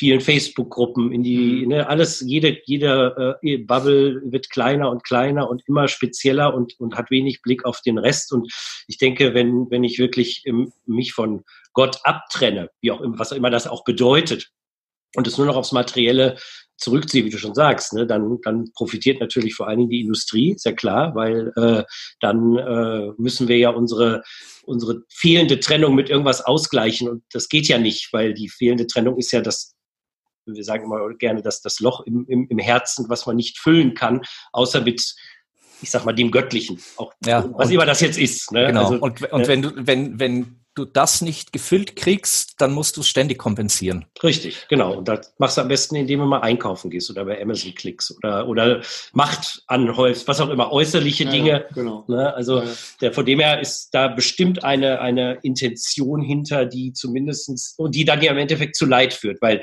vielen 0.00 0.22
Facebook-Gruppen, 0.22 1.12
in 1.12 1.22
die, 1.22 1.60
mhm. 1.60 1.68
ne, 1.68 1.86
alles, 1.86 2.20
jede, 2.26 2.56
jede 2.64 3.36
äh, 3.42 3.58
Bubble 3.58 4.22
wird 4.24 4.48
kleiner 4.48 4.90
und 4.90 5.04
kleiner 5.04 5.50
und 5.50 5.62
immer 5.68 5.88
spezieller 5.88 6.54
und, 6.54 6.80
und 6.80 6.96
hat 6.96 7.10
wenig 7.10 7.42
Blick 7.42 7.66
auf 7.66 7.82
den 7.82 7.98
Rest. 7.98 8.32
Und 8.32 8.50
ich 8.88 8.96
denke, 8.96 9.34
wenn, 9.34 9.70
wenn 9.70 9.84
ich 9.84 9.98
wirklich 9.98 10.40
im, 10.46 10.72
mich 10.86 11.12
von 11.12 11.44
Gott 11.74 11.98
abtrenne, 12.04 12.70
wie 12.80 12.92
auch 12.92 13.02
immer, 13.02 13.18
was 13.18 13.32
immer 13.32 13.50
das 13.50 13.66
auch 13.66 13.84
bedeutet, 13.84 14.50
und 15.16 15.26
es 15.26 15.36
nur 15.36 15.46
noch 15.46 15.56
aufs 15.56 15.72
Materielle 15.72 16.38
zurückziehe, 16.78 17.24
wie 17.26 17.30
du 17.30 17.36
schon 17.36 17.54
sagst, 17.54 17.92
ne, 17.92 18.06
dann, 18.06 18.38
dann 18.42 18.72
profitiert 18.72 19.20
natürlich 19.20 19.54
vor 19.54 19.68
allen 19.68 19.80
Dingen 19.80 19.90
die 19.90 20.00
Industrie, 20.00 20.52
ist 20.52 20.64
ja 20.64 20.72
klar, 20.72 21.14
weil 21.14 21.52
äh, 21.56 21.84
dann 22.20 22.56
äh, 22.56 23.10
müssen 23.18 23.48
wir 23.48 23.58
ja 23.58 23.68
unsere, 23.68 24.22
unsere 24.64 25.02
fehlende 25.10 25.60
Trennung 25.60 25.94
mit 25.94 26.08
irgendwas 26.08 26.40
ausgleichen 26.40 27.06
und 27.06 27.22
das 27.32 27.50
geht 27.50 27.68
ja 27.68 27.76
nicht, 27.76 28.14
weil 28.14 28.32
die 28.32 28.48
fehlende 28.48 28.86
Trennung 28.86 29.18
ist 29.18 29.32
ja 29.32 29.42
das, 29.42 29.74
wir 30.54 30.64
sagen 30.64 30.84
immer 30.84 31.08
gerne, 31.14 31.42
dass 31.42 31.60
das 31.62 31.80
Loch 31.80 32.00
im, 32.06 32.26
im, 32.28 32.46
im 32.48 32.58
Herzen, 32.58 33.06
was 33.08 33.26
man 33.26 33.36
nicht 33.36 33.58
füllen 33.58 33.94
kann, 33.94 34.22
außer 34.52 34.80
mit 34.80 35.14
ich 35.82 35.90
sag 35.90 36.04
mal, 36.04 36.12
dem 36.12 36.30
Göttlichen, 36.30 36.78
auch 36.96 37.12
ja, 37.24 37.48
was 37.56 37.70
immer 37.70 37.86
das 37.86 38.00
jetzt 38.02 38.18
ist. 38.18 38.52
Ne? 38.52 38.66
Genau. 38.66 38.82
Also, 38.82 38.94
und, 38.96 39.32
und 39.32 39.42
äh, 39.42 39.48
wenn 39.48 39.62
du, 39.62 39.72
wenn, 39.74 40.20
wenn 40.20 40.60
du 40.74 40.84
das 40.84 41.20
nicht 41.20 41.52
gefüllt 41.52 41.96
kriegst, 41.96 42.54
dann 42.60 42.72
musst 42.72 42.96
du 42.96 43.00
es 43.00 43.08
ständig 43.08 43.38
kompensieren. 43.38 44.06
Richtig, 44.22 44.66
genau. 44.68 44.96
Und 44.98 45.08
das 45.08 45.34
machst 45.38 45.56
du 45.56 45.62
am 45.62 45.68
besten, 45.68 45.96
indem 45.96 46.20
du 46.20 46.26
mal 46.26 46.40
einkaufen 46.40 46.90
gehst 46.90 47.10
oder 47.10 47.24
bei 47.24 47.40
Amazon 47.42 47.74
klickst 47.74 48.16
oder, 48.16 48.48
oder 48.48 48.80
Macht 49.12 49.62
anhäufst, 49.66 50.28
was 50.28 50.40
auch 50.40 50.48
immer, 50.48 50.70
äußerliche 50.72 51.24
ja, 51.24 51.30
Dinge. 51.30 51.66
Genau. 51.74 52.04
Ne? 52.06 52.32
Also 52.34 52.60
ja. 52.60 52.68
der, 53.00 53.12
von 53.12 53.26
dem 53.26 53.40
her 53.40 53.60
ist 53.60 53.90
da 53.92 54.08
bestimmt 54.08 54.62
eine, 54.62 55.00
eine 55.00 55.38
Intention 55.42 56.22
hinter, 56.22 56.66
die 56.66 56.92
zumindestens 56.92 57.74
und 57.76 57.94
die 57.94 58.04
dann 58.04 58.22
ja 58.22 58.30
im 58.30 58.38
Endeffekt 58.38 58.76
zu 58.76 58.86
Leid 58.86 59.12
führt, 59.12 59.42
weil 59.42 59.60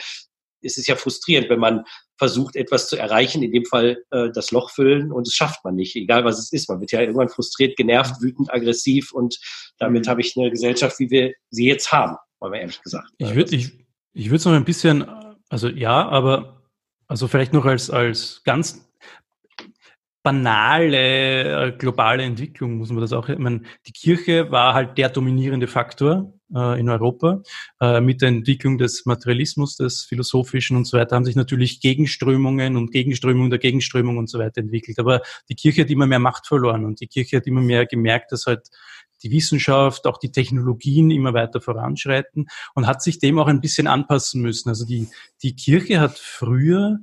es 0.62 0.78
ist 0.78 0.88
ja 0.88 0.96
frustrierend, 0.96 1.50
wenn 1.50 1.60
man 1.60 1.84
versucht, 2.18 2.56
etwas 2.56 2.90
zu 2.90 2.98
erreichen, 2.98 3.44
in 3.44 3.52
dem 3.52 3.66
Fall 3.66 4.04
äh, 4.12 4.30
das 4.34 4.52
Loch 4.52 4.72
füllen 4.72 5.12
und 5.12 5.28
es 5.28 5.34
schafft 5.34 5.64
man 5.64 5.76
nicht, 5.76 5.96
egal 5.96 6.26
was 6.26 6.40
es 6.40 6.52
ist. 6.52 6.70
Man 6.70 6.80
wird 6.80 6.92
ja 6.92 7.02
irgendwann 7.02 7.30
frustriert, 7.30 7.78
genervt, 7.78 8.22
wütend, 8.22 8.52
aggressiv 8.52 9.12
und 9.12 9.38
damit 9.78 10.06
mhm. 10.06 10.10
habe 10.10 10.22
ich 10.22 10.36
eine 10.38 10.50
Gesellschaft, 10.50 11.00
wie 11.00 11.10
wir 11.10 11.34
sie 11.50 11.68
jetzt 11.68 11.92
haben, 11.92 12.18
mal 12.40 12.54
ehrlich 12.56 12.82
gesagt. 12.82 13.10
Ich 13.18 13.36
würde 13.36 13.56
ich, 13.56 13.72
ich 14.14 14.26
würde 14.28 14.38
es 14.38 14.46
noch 14.46 14.54
ein 14.54 14.66
bisschen, 14.66 15.06
also 15.50 15.68
ja, 15.68 16.08
aber 16.08 16.64
also 17.08 17.28
vielleicht 17.28 17.54
noch 17.54 17.66
als, 17.66 17.90
als 17.90 18.42
ganz 18.44 18.87
banale 20.28 21.68
äh, 21.68 21.72
globale 21.72 22.24
Entwicklung, 22.24 22.80
muss 22.80 22.90
man 22.90 23.00
das 23.00 23.14
auch, 23.14 23.30
ich 23.30 23.38
meine, 23.38 23.62
die 23.86 23.94
Kirche 23.94 24.52
war 24.52 24.74
halt 24.74 24.98
der 24.98 25.08
dominierende 25.08 25.68
Faktor 25.68 26.34
äh, 26.54 26.78
in 26.78 26.90
Europa. 26.90 27.44
Äh, 27.80 28.02
mit 28.02 28.22
der 28.22 28.28
Entwicklung 28.28 28.78
des 28.78 29.06
Materialismus, 29.06 29.78
des 29.78 30.04
Philosophischen 30.04 30.76
und 30.76 30.84
so 30.84 30.98
weiter 30.98 31.16
haben 31.16 31.24
sich 31.24 31.38
natürlich 31.38 31.80
Gegenströmungen 31.80 32.76
und 32.76 32.92
Gegenströmungen 32.92 33.52
der 33.52 33.60
Gegenströmung 33.60 34.18
und 34.18 34.30
so 34.30 34.38
weiter 34.38 34.60
entwickelt. 34.60 35.00
Aber 35.00 35.22
die 35.48 35.56
Kirche 35.56 35.84
hat 35.84 35.90
immer 35.90 36.08
mehr 36.08 36.20
Macht 36.20 36.46
verloren 36.46 36.84
und 36.84 37.00
die 37.00 37.08
Kirche 37.08 37.38
hat 37.38 37.48
immer 37.48 37.62
mehr 37.62 37.86
gemerkt, 37.86 38.34
dass 38.34 38.48
halt 38.48 38.68
die 39.24 39.32
Wissenschaft, 39.32 40.08
auch 40.08 40.18
die 40.18 40.34
Technologien 40.34 41.10
immer 41.10 41.34
weiter 41.34 41.62
voranschreiten 41.62 42.48
und 42.76 42.86
hat 42.86 43.02
sich 43.02 43.20
dem 43.20 43.40
auch 43.40 43.48
ein 43.48 43.62
bisschen 43.62 43.88
anpassen 43.88 44.42
müssen. 44.42 44.68
Also 44.68 44.86
die, 44.86 45.08
die 45.42 45.56
Kirche 45.56 46.02
hat 46.02 46.20
früher 46.20 46.98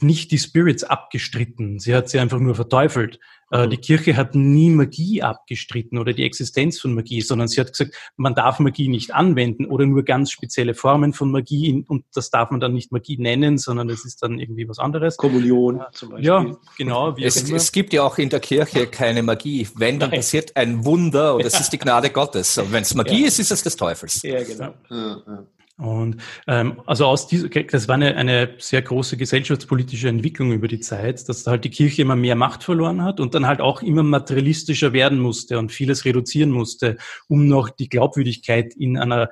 nicht 0.00 0.30
die 0.30 0.38
Spirits 0.38 0.84
abgestritten. 0.84 1.78
Sie 1.78 1.94
hat 1.94 2.08
sie 2.08 2.18
einfach 2.18 2.38
nur 2.38 2.54
verteufelt. 2.54 3.18
Äh, 3.52 3.66
mhm. 3.66 3.70
Die 3.70 3.76
Kirche 3.76 4.16
hat 4.16 4.34
nie 4.34 4.70
Magie 4.70 5.22
abgestritten 5.22 5.98
oder 5.98 6.12
die 6.12 6.24
Existenz 6.24 6.80
von 6.80 6.94
Magie, 6.94 7.20
sondern 7.20 7.48
sie 7.48 7.60
hat 7.60 7.72
gesagt, 7.72 7.94
man 8.16 8.34
darf 8.34 8.58
Magie 8.58 8.88
nicht 8.88 9.14
anwenden 9.14 9.66
oder 9.66 9.84
nur 9.84 10.04
ganz 10.04 10.30
spezielle 10.30 10.74
Formen 10.74 11.12
von 11.12 11.30
Magie 11.30 11.84
und 11.86 12.04
das 12.14 12.30
darf 12.30 12.50
man 12.50 12.60
dann 12.60 12.72
nicht 12.72 12.92
Magie 12.92 13.18
nennen, 13.18 13.58
sondern 13.58 13.90
es 13.90 14.04
ist 14.04 14.22
dann 14.22 14.38
irgendwie 14.38 14.68
was 14.68 14.78
anderes. 14.78 15.18
Kommunion 15.18 15.82
zum 15.92 16.10
Beispiel. 16.10 16.26
Ja, 16.26 16.46
genau. 16.78 17.14
Es, 17.18 17.50
es, 17.50 17.72
gibt 17.72 17.92
ja 17.92 18.02
auch 18.02 18.16
in 18.18 18.30
der 18.30 18.40
Kirche 18.40 18.86
keine 18.86 19.22
Magie. 19.22 19.68
Wenn, 19.76 20.00
dann 20.00 20.10
Nein. 20.10 20.20
passiert 20.20 20.56
ein 20.56 20.84
Wunder 20.84 21.34
und 21.34 21.44
es 21.44 21.60
ist 21.60 21.72
die 21.72 21.78
Gnade 21.78 22.10
Gottes. 22.10 22.56
Und 22.56 22.72
wenn 22.72 22.82
es 22.82 22.94
Magie 22.94 23.22
ja. 23.22 23.28
ist, 23.28 23.38
ist 23.38 23.52
es 23.52 23.62
des 23.62 23.76
Teufels. 23.76 24.22
Ja, 24.22 24.42
genau. 24.42 24.74
Ja. 24.90 25.44
Und 25.82 26.22
ähm, 26.46 26.80
also 26.86 27.06
aus 27.06 27.26
dieser, 27.26 27.48
das 27.48 27.88
war 27.88 27.96
eine, 27.96 28.14
eine 28.16 28.54
sehr 28.58 28.82
große 28.82 29.16
gesellschaftspolitische 29.16 30.08
Entwicklung 30.08 30.52
über 30.52 30.68
die 30.68 30.78
Zeit, 30.78 31.28
dass 31.28 31.44
halt 31.44 31.64
die 31.64 31.70
Kirche 31.70 32.02
immer 32.02 32.14
mehr 32.14 32.36
Macht 32.36 32.62
verloren 32.62 33.02
hat 33.02 33.18
und 33.18 33.34
dann 33.34 33.48
halt 33.48 33.60
auch 33.60 33.82
immer 33.82 34.04
materialistischer 34.04 34.92
werden 34.92 35.18
musste 35.18 35.58
und 35.58 35.72
vieles 35.72 36.04
reduzieren 36.04 36.50
musste, 36.50 36.98
um 37.26 37.48
noch 37.48 37.68
die 37.68 37.88
Glaubwürdigkeit 37.88 38.74
in 38.74 38.96
einer 38.96 39.30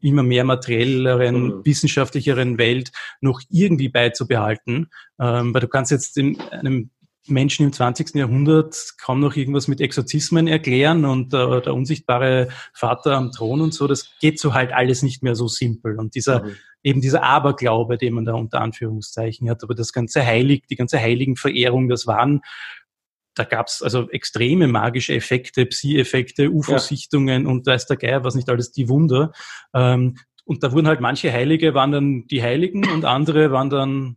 immer 0.00 0.22
mehr 0.22 0.44
materielleren, 0.44 1.42
mhm. 1.42 1.64
wissenschaftlicheren 1.64 2.58
Welt 2.58 2.92
noch 3.20 3.40
irgendwie 3.50 3.88
beizubehalten. 3.88 4.90
Ähm, 5.18 5.52
weil 5.52 5.60
du 5.60 5.68
kannst 5.68 5.90
jetzt 5.90 6.16
in 6.16 6.40
einem 6.52 6.90
Menschen 7.30 7.66
im 7.66 7.72
20. 7.72 8.14
Jahrhundert 8.14 8.94
kaum 9.00 9.20
noch 9.20 9.36
irgendwas 9.36 9.68
mit 9.68 9.80
Exorzismen 9.80 10.46
erklären 10.46 11.04
und 11.04 11.34
äh, 11.34 11.60
der 11.60 11.74
unsichtbare 11.74 12.48
Vater 12.72 13.16
am 13.16 13.32
Thron 13.32 13.60
und 13.60 13.74
so, 13.74 13.86
das 13.86 14.10
geht 14.20 14.40
so 14.40 14.54
halt 14.54 14.72
alles 14.72 15.02
nicht 15.02 15.22
mehr 15.22 15.34
so 15.34 15.48
simpel. 15.48 15.98
Und 15.98 16.14
dieser, 16.14 16.44
mhm. 16.44 16.56
eben 16.82 17.00
dieser 17.00 17.22
Aberglaube, 17.22 17.98
den 17.98 18.14
man 18.14 18.24
da 18.24 18.34
unter 18.34 18.60
Anführungszeichen 18.60 19.48
hat, 19.50 19.62
aber 19.62 19.74
das 19.74 19.92
ganze 19.92 20.24
Heilig, 20.24 20.64
die 20.68 20.76
ganze 20.76 20.98
Heiligenverehrung, 20.98 21.88
das 21.88 22.06
waren 22.06 22.40
da 23.34 23.44
gab's 23.44 23.82
also 23.82 24.10
extreme 24.10 24.66
magische 24.66 25.14
Effekte, 25.14 25.64
Psi-Effekte, 25.64 26.50
UFO-Sichtungen 26.50 27.44
ja. 27.44 27.48
und 27.48 27.66
weiß 27.66 27.86
der 27.86 27.96
Geier, 27.96 28.24
was 28.24 28.34
nicht 28.34 28.48
alles, 28.48 28.72
die 28.72 28.88
Wunder. 28.88 29.30
Ähm, 29.72 30.16
und 30.44 30.62
da 30.62 30.72
wurden 30.72 30.88
halt 30.88 31.00
manche 31.00 31.32
Heilige 31.32 31.74
waren 31.74 31.92
dann 31.92 32.26
die 32.26 32.42
Heiligen 32.42 32.90
und 32.90 33.04
andere 33.04 33.52
waren 33.52 33.70
dann 33.70 34.16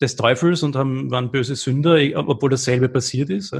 des 0.00 0.16
Teufels 0.16 0.62
und 0.62 0.76
haben, 0.76 1.10
waren 1.10 1.30
böse 1.30 1.56
Sünder, 1.56 1.98
obwohl 2.14 2.50
dasselbe 2.50 2.88
passiert 2.88 3.30
ist. 3.30 3.54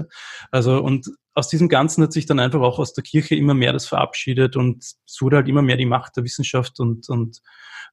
Also, 0.51 0.78
und 0.78 1.11
aus 1.41 1.49
diesem 1.49 1.68
Ganzen 1.68 2.05
hat 2.05 2.12
sich 2.12 2.26
dann 2.26 2.38
einfach 2.38 2.61
auch 2.61 2.78
aus 2.78 2.93
der 2.93 3.03
Kirche 3.03 3.34
immer 3.34 3.55
mehr 3.55 3.72
das 3.72 3.86
verabschiedet 3.86 4.57
und 4.57 4.82
es 4.82 5.16
wurde 5.20 5.36
halt 5.36 5.49
immer 5.49 5.62
mehr 5.62 5.76
die 5.76 5.86
Macht 5.86 6.16
der 6.16 6.24
Wissenschaft 6.24 6.78
und, 6.78 7.09
und 7.09 7.41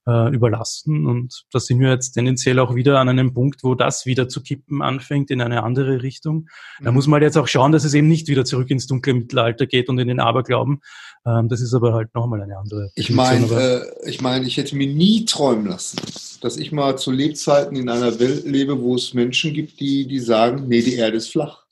äh, 0.07 0.33
überlassen. 0.33 1.05
Und 1.05 1.45
da 1.51 1.59
sind 1.59 1.79
wir 1.79 1.89
jetzt 1.89 2.11
tendenziell 2.11 2.59
auch 2.59 2.75
wieder 2.75 2.99
an 2.99 3.09
einem 3.09 3.33
Punkt, 3.33 3.63
wo 3.63 3.75
das 3.75 4.05
wieder 4.05 4.29
zu 4.29 4.41
kippen 4.41 4.81
anfängt 4.81 5.29
in 5.31 5.41
eine 5.41 5.63
andere 5.63 6.01
Richtung. 6.01 6.49
Da 6.81 6.91
mhm. 6.91 6.95
muss 6.95 7.07
man 7.07 7.15
halt 7.15 7.23
jetzt 7.23 7.37
auch 7.37 7.47
schauen, 7.47 7.71
dass 7.71 7.83
es 7.83 7.93
eben 7.93 8.07
nicht 8.07 8.27
wieder 8.27 8.45
zurück 8.45 8.69
ins 8.71 8.87
dunkle 8.87 9.13
Mittelalter 9.13 9.65
geht 9.65 9.89
und 9.89 9.99
in 9.99 10.07
den 10.07 10.19
Aberglauben. 10.19 10.81
Ähm, 11.25 11.49
das 11.49 11.61
ist 11.61 11.73
aber 11.73 11.93
halt 11.93 12.15
nochmal 12.15 12.41
eine 12.41 12.57
andere. 12.57 12.91
Ich 12.95 13.09
meine, 13.09 13.47
äh, 13.47 14.09
ich 14.09 14.21
meine, 14.21 14.45
ich 14.45 14.57
hätte 14.57 14.75
mir 14.75 14.87
nie 14.87 15.25
träumen 15.25 15.67
lassen, 15.67 15.99
dass 16.41 16.57
ich 16.57 16.71
mal 16.71 16.97
zu 16.97 17.11
Lebzeiten 17.11 17.75
in 17.75 17.89
einer 17.89 18.19
Welt 18.19 18.45
lebe, 18.45 18.81
wo 18.81 18.95
es 18.95 19.13
Menschen 19.13 19.53
gibt, 19.53 19.79
die, 19.79 20.07
die 20.07 20.19
sagen, 20.19 20.67
nee, 20.67 20.81
die 20.81 20.95
Erde 20.95 21.17
ist 21.17 21.31
flach. 21.31 21.66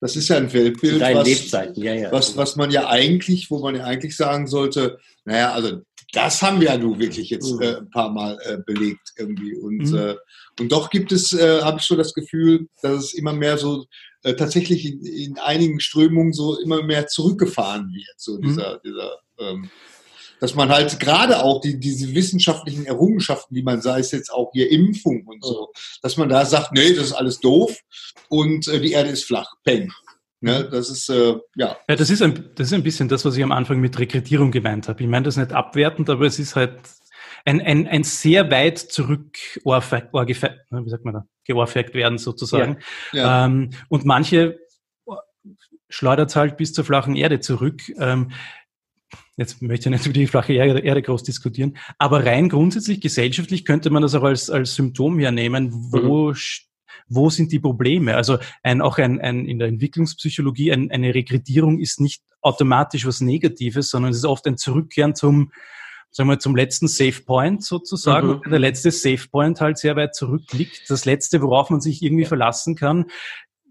Das 0.00 0.16
ist 0.16 0.28
ja 0.28 0.36
ein 0.36 0.52
Weltbild, 0.52 1.00
was, 1.00 1.76
ja, 1.76 1.94
ja. 1.94 2.12
was, 2.12 2.36
was 2.36 2.56
man 2.56 2.70
ja 2.70 2.88
eigentlich, 2.88 3.50
wo 3.50 3.58
man 3.60 3.76
ja 3.76 3.84
eigentlich 3.84 4.16
sagen 4.16 4.46
sollte, 4.46 4.98
naja, 5.24 5.52
also 5.52 5.80
das 6.12 6.40
haben 6.42 6.60
wir 6.60 6.68
ja 6.68 6.78
nun 6.78 6.98
wirklich 6.98 7.30
jetzt 7.30 7.52
mhm. 7.52 7.62
äh, 7.62 7.76
ein 7.76 7.90
paar 7.90 8.10
Mal 8.10 8.38
äh, 8.44 8.58
belegt 8.64 9.12
irgendwie. 9.16 9.54
Und, 9.54 9.90
mhm. 9.90 9.96
äh, 9.96 10.14
und 10.60 10.72
doch 10.72 10.90
gibt 10.90 11.12
es, 11.12 11.32
äh, 11.32 11.60
habe 11.62 11.78
ich 11.78 11.84
so 11.84 11.96
das 11.96 12.14
Gefühl, 12.14 12.68
dass 12.82 13.04
es 13.04 13.14
immer 13.14 13.32
mehr 13.32 13.58
so 13.58 13.84
äh, 14.22 14.34
tatsächlich 14.34 14.86
in, 14.86 15.04
in, 15.04 15.38
einigen 15.38 15.80
Strömungen 15.80 16.32
so 16.32 16.58
immer 16.58 16.82
mehr 16.82 17.06
zurückgefahren 17.06 17.92
wird. 17.92 18.14
So 18.16 18.38
dieser, 18.38 18.74
mhm. 18.74 18.78
dieser 18.84 19.12
ähm, 19.38 19.70
dass 20.40 20.54
man 20.54 20.68
halt 20.68 20.98
gerade 21.00 21.42
auch 21.42 21.60
die, 21.60 21.78
diese 21.78 22.14
wissenschaftlichen 22.14 22.86
Errungenschaften, 22.86 23.54
die 23.54 23.62
man 23.62 23.80
sei 23.80 24.00
es 24.00 24.10
jetzt 24.12 24.30
auch 24.30 24.50
hier 24.52 24.70
Impfung 24.70 25.26
und 25.26 25.44
so, 25.44 25.72
dass 26.02 26.16
man 26.16 26.28
da 26.28 26.44
sagt, 26.44 26.72
nee, 26.72 26.92
das 26.94 27.06
ist 27.06 27.12
alles 27.12 27.40
doof 27.40 27.78
und 28.28 28.68
äh, 28.68 28.80
die 28.80 28.92
Erde 28.92 29.10
ist 29.10 29.24
flach, 29.24 29.54
peng. 29.64 29.90
Ne, 30.40 30.68
das 30.70 30.90
ist, 30.90 31.08
äh, 31.08 31.34
ja. 31.56 31.78
ja 31.88 31.96
das, 31.96 32.10
ist 32.10 32.20
ein, 32.20 32.50
das 32.54 32.68
ist 32.68 32.74
ein 32.74 32.82
bisschen 32.82 33.08
das, 33.08 33.24
was 33.24 33.36
ich 33.36 33.42
am 33.42 33.52
Anfang 33.52 33.80
mit 33.80 33.98
Rekrutierung 33.98 34.50
gemeint 34.50 34.86
habe. 34.86 35.02
Ich 35.02 35.08
meine 35.08 35.24
das 35.24 35.38
nicht 35.38 35.52
abwertend, 35.52 36.10
aber 36.10 36.26
es 36.26 36.38
ist 36.38 36.56
halt 36.56 36.78
ein, 37.46 37.62
ein, 37.62 37.88
ein 37.88 38.04
sehr 38.04 38.50
weit 38.50 38.78
zurück 38.78 39.38
wie 39.64 40.90
sagt 40.90 41.04
man 41.04 41.14
da, 41.14 41.26
geohrfeigt 41.44 41.94
werden 41.94 42.18
sozusagen. 42.18 42.78
Ja, 43.12 43.18
ja. 43.18 43.46
Ähm, 43.46 43.70
und 43.88 44.04
manche 44.04 44.58
schleudert 45.88 46.30
es 46.30 46.36
halt 46.36 46.56
bis 46.56 46.72
zur 46.72 46.84
flachen 46.84 47.16
Erde 47.16 47.40
zurück. 47.40 47.82
Ähm, 47.98 48.32
jetzt 49.36 49.62
möchte 49.62 49.88
ich 49.88 49.92
nicht 49.92 50.06
über 50.06 50.14
die 50.14 50.26
flache 50.26 50.52
Erde, 50.52 50.80
Erde 50.80 51.02
groß 51.02 51.22
diskutieren, 51.22 51.76
aber 51.98 52.24
rein 52.24 52.48
grundsätzlich 52.48 53.00
gesellschaftlich 53.00 53.64
könnte 53.64 53.90
man 53.90 54.02
das 54.02 54.14
auch 54.14 54.24
als, 54.24 54.50
als 54.50 54.74
Symptom 54.74 55.18
hernehmen, 55.18 55.70
wo 55.72 56.30
mhm 56.30 56.36
wo 57.08 57.30
sind 57.30 57.52
die 57.52 57.60
Probleme? 57.60 58.16
Also 58.16 58.38
ein, 58.62 58.80
auch 58.80 58.98
ein, 58.98 59.20
ein, 59.20 59.46
in 59.46 59.58
der 59.58 59.68
Entwicklungspsychologie 59.68 60.72
ein, 60.72 60.90
eine 60.90 61.14
Rekrutierung 61.14 61.78
ist 61.78 62.00
nicht 62.00 62.22
automatisch 62.40 63.06
was 63.06 63.20
Negatives, 63.20 63.90
sondern 63.90 64.10
es 64.10 64.18
ist 64.18 64.24
oft 64.24 64.46
ein 64.46 64.56
Zurückkehren 64.56 65.14
zum, 65.14 65.52
sagen 66.10 66.28
wir, 66.28 66.38
zum 66.38 66.56
letzten 66.56 66.88
Safe 66.88 67.22
Point 67.22 67.62
sozusagen. 67.64 68.40
Mhm. 68.44 68.50
Der 68.50 68.58
letzte 68.58 68.90
Safe 68.90 69.28
Point 69.30 69.60
halt 69.60 69.78
sehr 69.78 69.96
weit 69.96 70.14
zurückliegt. 70.14 70.88
Das 70.88 71.04
letzte, 71.04 71.42
worauf 71.42 71.70
man 71.70 71.80
sich 71.80 72.02
irgendwie 72.02 72.24
verlassen 72.24 72.74
kann 72.74 73.06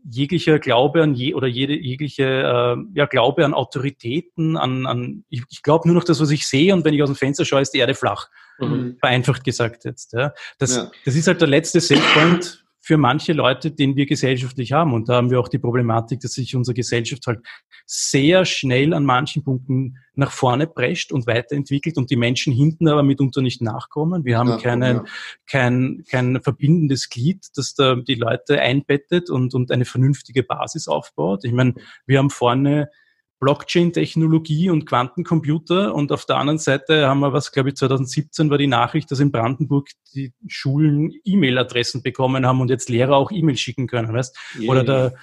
jeglicher 0.10 0.60
Glaube 0.60 1.02
an 1.02 1.16
je 1.16 1.34
oder 1.34 1.48
jede 1.48 1.76
jegliche 1.76 2.24
äh, 2.24 2.78
ja 2.94 3.06
Glaube 3.06 3.46
an 3.46 3.54
Autoritäten, 3.54 4.58
an, 4.58 4.86
an 4.86 5.26
ich, 5.30 5.44
ich 5.50 5.64
glaube 5.64 5.88
nur 5.88 5.96
noch 5.96 6.04
das, 6.04 6.20
was 6.20 6.32
ich 6.32 6.48
sehe 6.48 6.74
und 6.74 6.86
wenn 6.86 6.94
ich 6.94 7.02
aus 7.02 7.10
dem 7.10 7.16
Fenster 7.16 7.46
schaue, 7.46 7.62
ist 7.62 7.72
die 7.72 7.80
Erde 7.80 7.96
flach. 7.96 8.30
Mhm. 8.60 8.98
Vereinfacht 9.00 9.44
gesagt 9.44 9.86
jetzt. 9.86 10.14
Ja. 10.14 10.34
Das, 10.60 10.76
ja. 10.76 10.92
das 11.04 11.16
ist 11.16 11.28
halt 11.28 11.42
der 11.42 11.48
letzte 11.48 11.82
Safe 11.82 12.02
Point 12.14 12.65
für 12.86 12.98
manche 12.98 13.34
Leute, 13.34 13.72
den 13.72 13.96
wir 13.96 14.06
gesellschaftlich 14.06 14.72
haben. 14.72 14.94
Und 14.94 15.10
da 15.10 15.16
haben 15.16 15.32
wir 15.32 15.40
auch 15.40 15.48
die 15.48 15.58
Problematik, 15.58 16.20
dass 16.20 16.34
sich 16.34 16.56
unsere 16.56 16.76
Gesellschaft 16.76 17.26
halt 17.26 17.40
sehr 17.88 18.46
schnell 18.46 18.94
an 18.94 19.06
manchen 19.06 19.44
Punkten 19.44 19.98
nach 20.14 20.30
vorne 20.30 20.68
prescht 20.68 21.12
und 21.12 21.26
weiterentwickelt 21.26 21.98
und 21.98 22.12
die 22.12 22.16
Menschen 22.16 22.54
hinten 22.54 22.88
aber 22.88 23.02
mitunter 23.02 23.42
nicht 23.42 23.60
nachkommen. 23.60 24.24
Wir 24.24 24.38
haben 24.38 24.50
ja, 24.50 24.58
keinen, 24.58 24.98
ja. 24.98 25.04
kein, 25.50 26.04
kein 26.08 26.40
verbindendes 26.44 27.10
Glied, 27.10 27.48
das 27.56 27.74
da 27.74 27.96
die 27.96 28.14
Leute 28.14 28.62
einbettet 28.62 29.32
und, 29.32 29.56
und 29.56 29.72
eine 29.72 29.86
vernünftige 29.86 30.44
Basis 30.44 30.88
aufbaut. 30.88 31.44
Ich 31.44 31.54
meine, 31.54 31.74
wir 32.06 32.20
haben 32.20 32.30
vorne 32.30 32.92
Blockchain-Technologie 33.40 34.70
und 34.70 34.86
Quantencomputer. 34.86 35.94
Und 35.94 36.12
auf 36.12 36.26
der 36.26 36.38
anderen 36.38 36.58
Seite 36.58 37.08
haben 37.08 37.20
wir 37.20 37.34
was, 37.34 37.52
glaube 37.52 37.70
ich, 37.70 37.76
2017 37.76 38.50
war 38.50 38.58
die 38.58 38.68
Nachricht, 38.68 39.12
dass 39.12 39.20
in 39.20 39.32
Brandenburg 39.32 39.90
die 40.14 40.34
Schulen 40.48 41.14
E-Mail-Adressen 41.24 42.02
bekommen 42.02 42.46
haben 42.46 42.62
und 42.62 42.70
jetzt 42.70 42.90
Lehrer 42.90 43.16
auch 43.16 43.32
E-Mail 43.32 43.58
schicken 43.58 43.88
können, 43.88 44.14
weißt? 44.14 44.38
Yeah. 44.60 44.72
Oder 44.72 44.84
der 44.84 45.14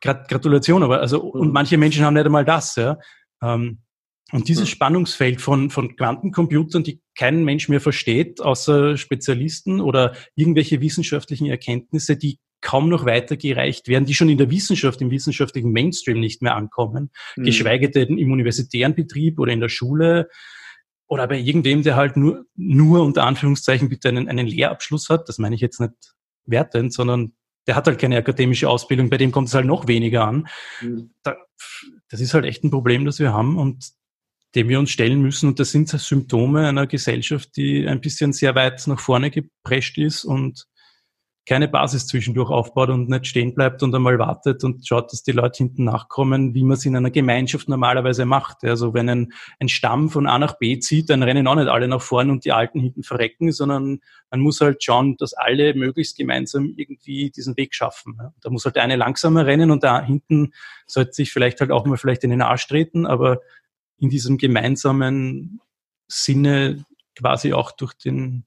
Gratulation, 0.00 0.82
aber 0.82 1.00
also, 1.00 1.20
und 1.22 1.52
manche 1.52 1.78
Menschen 1.78 2.04
haben 2.04 2.14
nicht 2.14 2.26
einmal 2.26 2.44
das, 2.44 2.76
ja. 2.76 2.98
Ähm, 3.42 3.78
und 4.32 4.48
dieses 4.48 4.68
Spannungsfeld 4.68 5.40
von, 5.40 5.70
von 5.70 5.96
Quantencomputern, 5.96 6.82
die 6.82 7.00
kein 7.16 7.44
Mensch 7.44 7.68
mehr 7.68 7.80
versteht, 7.80 8.40
außer 8.40 8.96
Spezialisten 8.96 9.80
oder 9.80 10.14
irgendwelche 10.34 10.80
wissenschaftlichen 10.80 11.46
Erkenntnisse, 11.46 12.16
die 12.16 12.38
kaum 12.64 12.88
noch 12.88 13.04
weitergereicht 13.04 13.86
werden, 13.88 14.06
die 14.06 14.14
schon 14.14 14.30
in 14.30 14.38
der 14.38 14.50
Wissenschaft, 14.50 15.00
im 15.02 15.10
wissenschaftlichen 15.10 15.70
Mainstream 15.70 16.18
nicht 16.18 16.42
mehr 16.42 16.56
ankommen, 16.56 17.10
mhm. 17.36 17.44
geschweige 17.44 17.90
denn 17.90 18.18
im 18.18 18.32
universitären 18.32 18.94
Betrieb 18.94 19.38
oder 19.38 19.52
in 19.52 19.60
der 19.60 19.68
Schule 19.68 20.28
oder 21.06 21.28
bei 21.28 21.38
irgendwem, 21.38 21.82
der 21.82 21.94
halt 21.94 22.16
nur, 22.16 22.46
nur 22.56 23.02
unter 23.02 23.24
Anführungszeichen 23.24 23.90
bitte 23.90 24.08
einen, 24.08 24.28
einen 24.28 24.46
Lehrabschluss 24.46 25.10
hat. 25.10 25.28
Das 25.28 25.38
meine 25.38 25.54
ich 25.54 25.60
jetzt 25.60 25.78
nicht 25.78 25.92
wertend, 26.46 26.94
sondern 26.94 27.34
der 27.66 27.76
hat 27.76 27.86
halt 27.86 27.98
keine 27.98 28.16
akademische 28.16 28.68
Ausbildung, 28.68 29.10
bei 29.10 29.18
dem 29.18 29.30
kommt 29.30 29.48
es 29.48 29.54
halt 29.54 29.66
noch 29.66 29.86
weniger 29.86 30.26
an. 30.26 30.48
Mhm. 30.80 31.10
Da, 31.22 31.36
das 32.08 32.20
ist 32.20 32.32
halt 32.32 32.46
echt 32.46 32.64
ein 32.64 32.70
Problem, 32.70 33.04
das 33.04 33.18
wir 33.18 33.32
haben 33.32 33.58
und 33.58 33.90
dem 34.54 34.68
wir 34.68 34.78
uns 34.78 34.90
stellen 34.90 35.20
müssen. 35.20 35.48
Und 35.50 35.60
das 35.60 35.70
sind 35.70 35.88
Symptome 35.88 36.66
einer 36.66 36.86
Gesellschaft, 36.86 37.56
die 37.56 37.86
ein 37.86 38.00
bisschen 38.00 38.32
sehr 38.32 38.54
weit 38.54 38.86
nach 38.86 39.00
vorne 39.00 39.30
geprescht 39.30 39.98
ist 39.98 40.24
und 40.24 40.66
keine 41.46 41.68
Basis 41.68 42.06
zwischendurch 42.06 42.50
aufbaut 42.50 42.88
und 42.88 43.10
nicht 43.10 43.26
stehen 43.26 43.54
bleibt 43.54 43.82
und 43.82 43.94
einmal 43.94 44.18
wartet 44.18 44.64
und 44.64 44.86
schaut, 44.86 45.12
dass 45.12 45.22
die 45.22 45.32
Leute 45.32 45.58
hinten 45.58 45.84
nachkommen, 45.84 46.54
wie 46.54 46.62
man 46.62 46.74
es 46.74 46.86
in 46.86 46.96
einer 46.96 47.10
Gemeinschaft 47.10 47.68
normalerweise 47.68 48.24
macht. 48.24 48.64
Also 48.64 48.94
wenn 48.94 49.10
ein, 49.10 49.32
ein 49.60 49.68
Stamm 49.68 50.08
von 50.08 50.26
A 50.26 50.38
nach 50.38 50.58
B 50.58 50.78
zieht, 50.78 51.10
dann 51.10 51.22
rennen 51.22 51.46
auch 51.46 51.56
nicht 51.56 51.68
alle 51.68 51.86
nach 51.86 52.00
vorne 52.00 52.32
und 52.32 52.46
die 52.46 52.52
Alten 52.52 52.80
hinten 52.80 53.02
verrecken, 53.02 53.52
sondern 53.52 54.00
man 54.30 54.40
muss 54.40 54.60
halt 54.62 54.82
schauen, 54.82 55.16
dass 55.18 55.34
alle 55.34 55.74
möglichst 55.74 56.16
gemeinsam 56.16 56.72
irgendwie 56.76 57.30
diesen 57.30 57.56
Weg 57.58 57.74
schaffen. 57.74 58.18
Da 58.40 58.48
muss 58.48 58.64
halt 58.64 58.78
eine 58.78 58.96
langsamer 58.96 59.44
rennen 59.44 59.70
und 59.70 59.84
da 59.84 60.02
hinten 60.02 60.52
sollte 60.86 61.12
sich 61.12 61.30
vielleicht 61.30 61.60
halt 61.60 61.70
auch 61.70 61.84
mal 61.84 61.98
vielleicht 61.98 62.24
in 62.24 62.30
den 62.30 62.42
Arsch 62.42 62.66
treten, 62.66 63.06
aber 63.06 63.40
in 63.98 64.08
diesem 64.08 64.38
gemeinsamen 64.38 65.60
Sinne 66.08 66.84
quasi 67.14 67.52
auch 67.52 67.70
durch 67.72 67.92
den 67.94 68.44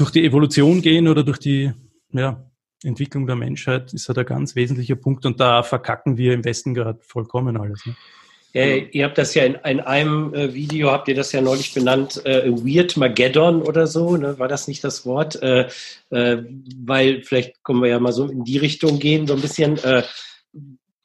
durch 0.00 0.10
die 0.10 0.24
Evolution 0.24 0.80
gehen 0.80 1.08
oder 1.08 1.22
durch 1.22 1.38
die 1.38 1.72
ja, 2.12 2.42
Entwicklung 2.82 3.26
der 3.26 3.36
Menschheit 3.36 3.92
ist 3.92 4.08
halt 4.08 4.18
ein 4.18 4.24
ganz 4.24 4.56
wesentlicher 4.56 4.96
Punkt 4.96 5.26
und 5.26 5.38
da 5.38 5.62
verkacken 5.62 6.16
wir 6.16 6.32
im 6.32 6.44
Westen 6.44 6.72
gerade 6.72 6.98
vollkommen 7.02 7.58
alles. 7.58 7.84
Ne? 7.84 7.94
Ja, 8.52 8.64
ihr 8.64 9.04
habt 9.04 9.18
das 9.18 9.34
ja 9.34 9.44
in, 9.44 9.54
in 9.56 9.80
einem 9.80 10.34
äh, 10.34 10.52
Video, 10.54 10.90
habt 10.90 11.06
ihr 11.06 11.14
das 11.14 11.30
ja 11.32 11.40
neulich 11.40 11.72
benannt, 11.72 12.24
äh, 12.24 12.50
Weird 12.50 12.96
Mageddon 12.96 13.62
oder 13.62 13.86
so, 13.86 14.16
ne? 14.16 14.38
war 14.38 14.48
das 14.48 14.66
nicht 14.66 14.82
das 14.82 15.04
Wort? 15.04 15.40
Äh, 15.42 15.68
äh 16.10 16.42
weil 16.82 17.22
vielleicht 17.22 17.62
können 17.62 17.82
wir 17.82 17.90
ja 17.90 18.00
mal 18.00 18.12
so 18.12 18.26
in 18.26 18.42
die 18.42 18.58
Richtung 18.58 18.98
gehen, 18.98 19.26
so 19.26 19.34
ein 19.34 19.40
bisschen. 19.40 19.78
Äh, 19.84 20.02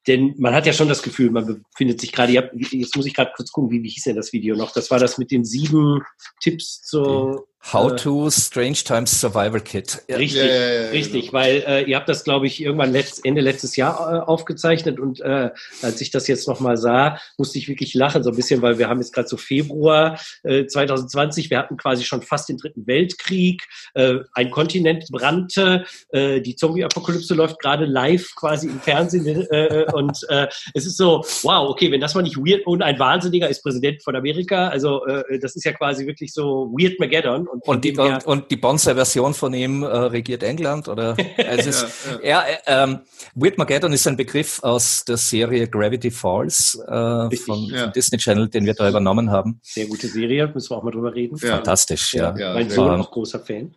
denn 0.07 0.35
man 0.37 0.53
hat 0.53 0.67
ja 0.67 0.73
schon 0.73 0.87
das 0.87 1.01
Gefühl, 1.01 1.31
man 1.31 1.63
befindet 1.71 1.99
sich 1.99 2.11
gerade, 2.11 2.31
jetzt 2.31 2.95
muss 2.95 3.07
ich 3.07 3.13
gerade 3.13 3.31
kurz 3.35 3.51
gucken, 3.51 3.71
wie, 3.71 3.81
wie 3.81 3.89
hieß 3.89 4.03
denn 4.03 4.15
das 4.15 4.33
Video 4.33 4.55
noch? 4.55 4.71
Das 4.71 4.91
war 4.91 4.99
das 4.99 5.17
mit 5.17 5.31
den 5.31 5.43
sieben 5.43 6.03
Tipps 6.41 6.83
zur 6.83 7.47
How 7.73 7.91
äh, 7.91 7.95
to 7.95 8.29
Strange 8.29 8.83
Times 8.85 9.19
Survival 9.19 9.59
Kit. 9.59 10.03
Richtig, 10.07 10.35
ja, 10.35 10.45
ja, 10.45 10.73
ja, 10.83 10.89
richtig, 10.89 11.31
genau. 11.31 11.33
weil 11.33 11.63
äh, 11.65 11.83
ihr 11.83 11.95
habt 11.95 12.07
das, 12.07 12.23
glaube 12.23 12.45
ich, 12.45 12.61
irgendwann 12.61 12.91
letzt, 12.91 13.25
Ende 13.25 13.41
letztes 13.41 13.75
Jahr 13.75 14.13
äh, 14.13 14.19
aufgezeichnet 14.19 14.99
und 14.99 15.19
äh, 15.21 15.49
als 15.81 15.99
ich 15.99 16.11
das 16.11 16.27
jetzt 16.27 16.47
nochmal 16.47 16.77
sah, 16.77 17.17
musste 17.39 17.57
ich 17.57 17.67
wirklich 17.67 17.95
lachen, 17.95 18.21
so 18.21 18.29
ein 18.29 18.35
bisschen, 18.35 18.61
weil 18.61 18.77
wir 18.77 18.87
haben 18.87 18.99
jetzt 18.99 19.13
gerade 19.13 19.27
so 19.27 19.37
Februar 19.37 20.19
äh, 20.43 20.67
2020, 20.67 21.49
wir 21.49 21.57
hatten 21.57 21.75
quasi 21.77 22.03
schon 22.03 22.21
fast 22.21 22.49
den 22.49 22.57
Dritten 22.57 22.85
Weltkrieg, 22.85 23.63
äh, 23.95 24.19
ein 24.33 24.51
Kontinent 24.51 25.07
brannte, 25.09 25.85
äh, 26.09 26.41
die 26.41 26.55
Zombie-Apokalypse 26.55 27.33
läuft 27.33 27.59
gerade 27.59 27.85
live 27.85 28.35
quasi 28.35 28.67
im 28.67 28.79
Fernsehen 28.79 29.47
äh, 29.49 29.85
und 29.91 30.19
äh, 30.29 30.47
es 30.75 30.85
ist 30.85 30.97
so, 30.97 31.25
wow, 31.41 31.67
okay, 31.67 31.91
wenn 31.91 32.01
das 32.01 32.13
mal 32.13 32.21
nicht 32.21 32.37
weird 32.37 32.67
und 32.67 32.83
ein 32.83 32.99
Wahnsinniger 32.99 33.49
ist 33.49 33.63
Präsident 33.63 34.03
von 34.03 34.15
Amerika, 34.15 34.67
also 34.67 35.03
äh, 35.07 35.39
das 35.39 35.55
ist 35.55 35.65
ja 35.65 35.73
quasi 35.73 36.05
wirklich 36.05 36.31
so 36.31 36.71
Weird 36.71 36.99
Mageddon 36.99 37.47
und, 37.61 37.67
und, 37.67 37.85
die, 37.85 37.97
und, 37.97 38.25
und 38.25 38.51
die 38.51 38.57
Bonser 38.57 38.95
Version 38.95 39.33
von 39.33 39.53
ihm 39.53 39.83
äh, 39.83 39.87
regiert 39.87 40.43
England 40.43 40.87
oder 40.87 41.15
also 41.47 41.69
ist, 41.69 41.85
ja, 42.23 42.43
ja. 42.43 42.43
ja 42.67 42.83
ähm, 42.83 42.99
Weird 43.35 43.57
Mageddon 43.57 43.93
ist 43.93 44.07
ein 44.07 44.17
Begriff 44.17 44.61
aus 44.63 45.03
der 45.05 45.17
Serie 45.17 45.67
Gravity 45.67 46.11
Falls 46.11 46.79
äh, 46.87 47.35
von, 47.37 47.65
ja. 47.65 47.87
Disney 47.87 48.17
Channel, 48.17 48.49
den 48.49 48.65
wir 48.65 48.73
da 48.73 48.89
übernommen 48.89 49.31
haben. 49.31 49.59
Sehr 49.61 49.87
gute 49.87 50.07
Serie, 50.07 50.51
müssen 50.53 50.71
wir 50.71 50.77
auch 50.77 50.83
mal 50.83 50.91
drüber 50.91 51.13
reden. 51.13 51.37
Fantastisch, 51.37 52.13
ja. 52.13 52.35
ja. 52.37 52.53
mein 52.53 52.69
Sohn 52.69 53.01
auch 53.01 53.11
großer 53.11 53.39
Fan. 53.39 53.75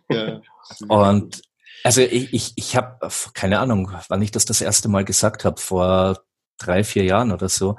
Und 0.87 1.41
also 1.83 2.01
ich, 2.01 2.33
ich, 2.33 2.53
ich 2.55 2.75
habe 2.75 3.09
keine 3.33 3.59
Ahnung, 3.59 3.91
wann 4.09 4.21
ich 4.21 4.31
das 4.31 4.45
das 4.45 4.61
erste 4.61 4.89
Mal 4.89 5.05
gesagt 5.05 5.45
habe, 5.45 5.59
vor 5.59 6.19
drei, 6.57 6.83
vier 6.83 7.05
Jahren 7.05 7.31
oder 7.31 7.49
so 7.49 7.77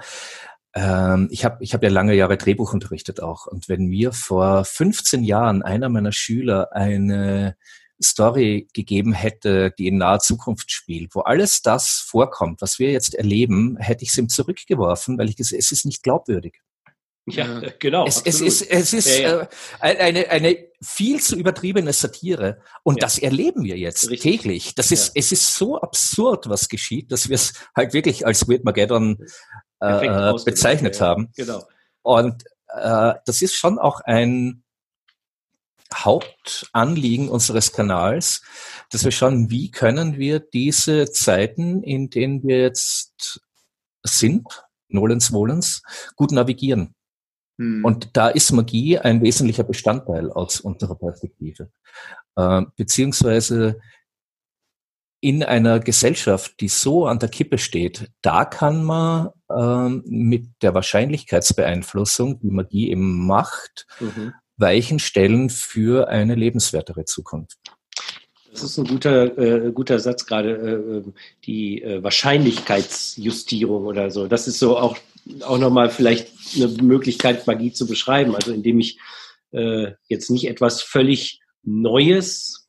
ähm, 0.74 1.28
ich 1.30 1.44
habe 1.44 1.62
ich 1.62 1.74
hab 1.74 1.82
ja 1.82 1.90
lange 1.90 2.14
Jahre 2.14 2.36
Drehbuch 2.36 2.72
unterrichtet 2.72 3.22
auch. 3.22 3.46
Und 3.46 3.68
wenn 3.68 3.86
mir 3.86 4.12
vor 4.12 4.64
15 4.64 5.24
Jahren 5.24 5.62
einer 5.62 5.88
meiner 5.88 6.12
Schüler 6.12 6.72
eine 6.72 7.56
Story 8.02 8.68
gegeben 8.72 9.12
hätte, 9.12 9.72
die 9.76 9.88
in 9.88 9.98
naher 9.98 10.20
Zukunft 10.20 10.70
spielt, 10.70 11.14
wo 11.14 11.20
alles 11.20 11.62
das 11.62 12.04
vorkommt, 12.06 12.62
was 12.62 12.78
wir 12.78 12.92
jetzt 12.92 13.14
erleben, 13.14 13.76
hätte 13.78 14.04
ich 14.04 14.10
es 14.10 14.18
ihm 14.18 14.28
zurückgeworfen, 14.28 15.18
weil 15.18 15.28
ich 15.28 15.36
gesagt 15.36 15.60
es 15.60 15.72
ist 15.72 15.84
nicht 15.84 16.02
glaubwürdig. 16.02 16.60
Ja, 17.26 17.60
genau. 17.78 18.06
Es, 18.06 18.22
es 18.22 18.40
ist, 18.40 18.62
es 18.62 18.92
ist 18.92 19.18
ja, 19.18 19.40
ja. 19.40 19.48
Äh, 19.80 19.96
eine, 19.98 20.30
eine 20.30 20.56
viel 20.82 21.20
zu 21.20 21.36
übertriebene 21.36 21.92
Satire. 21.92 22.62
Und 22.82 22.96
ja. 22.96 23.00
das 23.00 23.18
erleben 23.18 23.64
wir 23.64 23.76
jetzt 23.76 24.08
Richtig. 24.10 24.38
täglich. 24.38 24.74
Das 24.74 24.90
ist, 24.90 25.12
es 25.14 25.30
ist 25.30 25.54
so 25.54 25.80
absurd, 25.80 26.48
was 26.48 26.68
geschieht, 26.68 27.12
dass 27.12 27.28
wir 27.28 27.34
es 27.34 27.52
halt 27.76 27.92
wirklich 27.92 28.26
als 28.26 28.48
Weird 28.48 28.64
Mageddon 28.64 29.18
äh, 29.80 30.06
äh 30.06 30.34
bezeichnet 30.44 31.00
haben. 31.00 31.30
Genau. 31.36 31.64
Und 32.02 32.44
äh, 32.68 33.14
das 33.24 33.42
ist 33.42 33.54
schon 33.54 33.78
auch 33.78 34.00
ein 34.00 34.62
Hauptanliegen 35.94 37.28
unseres 37.28 37.72
Kanals, 37.72 38.42
dass 38.90 39.04
wir 39.04 39.10
schauen, 39.10 39.50
wie 39.50 39.70
können 39.70 40.18
wir 40.18 40.38
diese 40.38 41.10
Zeiten, 41.10 41.82
in 41.82 42.10
denen 42.10 42.42
wir 42.44 42.60
jetzt 42.60 43.40
sind, 44.04 44.46
Nolens 44.88 45.32
Wohlens, 45.32 45.82
gut 46.16 46.32
navigieren. 46.32 46.94
Hm. 47.58 47.84
Und 47.84 48.16
da 48.16 48.28
ist 48.28 48.52
Magie 48.52 48.98
ein 48.98 49.20
wesentlicher 49.22 49.64
Bestandteil 49.64 50.30
aus 50.30 50.60
unserer 50.60 50.94
Perspektive. 50.94 51.70
Äh, 52.36 52.62
beziehungsweise 52.76 53.80
in 55.20 55.42
einer 55.42 55.80
Gesellschaft, 55.80 56.60
die 56.60 56.68
so 56.68 57.06
an 57.06 57.18
der 57.18 57.28
Kippe 57.28 57.58
steht, 57.58 58.10
da 58.22 58.44
kann 58.44 58.82
man 58.82 59.30
ähm, 59.56 60.02
mit 60.06 60.46
der 60.62 60.74
Wahrscheinlichkeitsbeeinflussung, 60.74 62.40
die 62.40 62.50
Magie 62.50 62.90
eben 62.90 63.26
macht, 63.26 63.86
mhm. 64.00 64.32
Weichen 64.56 64.98
stellen 64.98 65.50
für 65.50 66.08
eine 66.08 66.34
lebenswertere 66.34 67.04
Zukunft. 67.04 67.58
Das 68.50 68.62
ist 68.62 68.78
ein 68.78 68.86
guter, 68.86 69.38
äh, 69.38 69.72
guter 69.72 69.98
Satz 70.00 70.26
gerade, 70.26 70.56
äh, 70.56 70.96
ähm, 70.96 71.14
die 71.44 71.82
äh, 71.82 72.02
Wahrscheinlichkeitsjustierung 72.02 73.86
oder 73.86 74.10
so. 74.10 74.26
Das 74.26 74.48
ist 74.48 74.58
so 74.58 74.76
auch, 74.76 74.98
auch 75.42 75.58
nochmal 75.58 75.90
vielleicht 75.90 76.28
eine 76.56 76.68
Möglichkeit, 76.82 77.46
Magie 77.46 77.72
zu 77.72 77.86
beschreiben. 77.86 78.34
Also 78.34 78.52
indem 78.52 78.80
ich 78.80 78.98
äh, 79.52 79.92
jetzt 80.08 80.30
nicht 80.30 80.48
etwas 80.48 80.82
völlig 80.82 81.40
Neues 81.62 82.68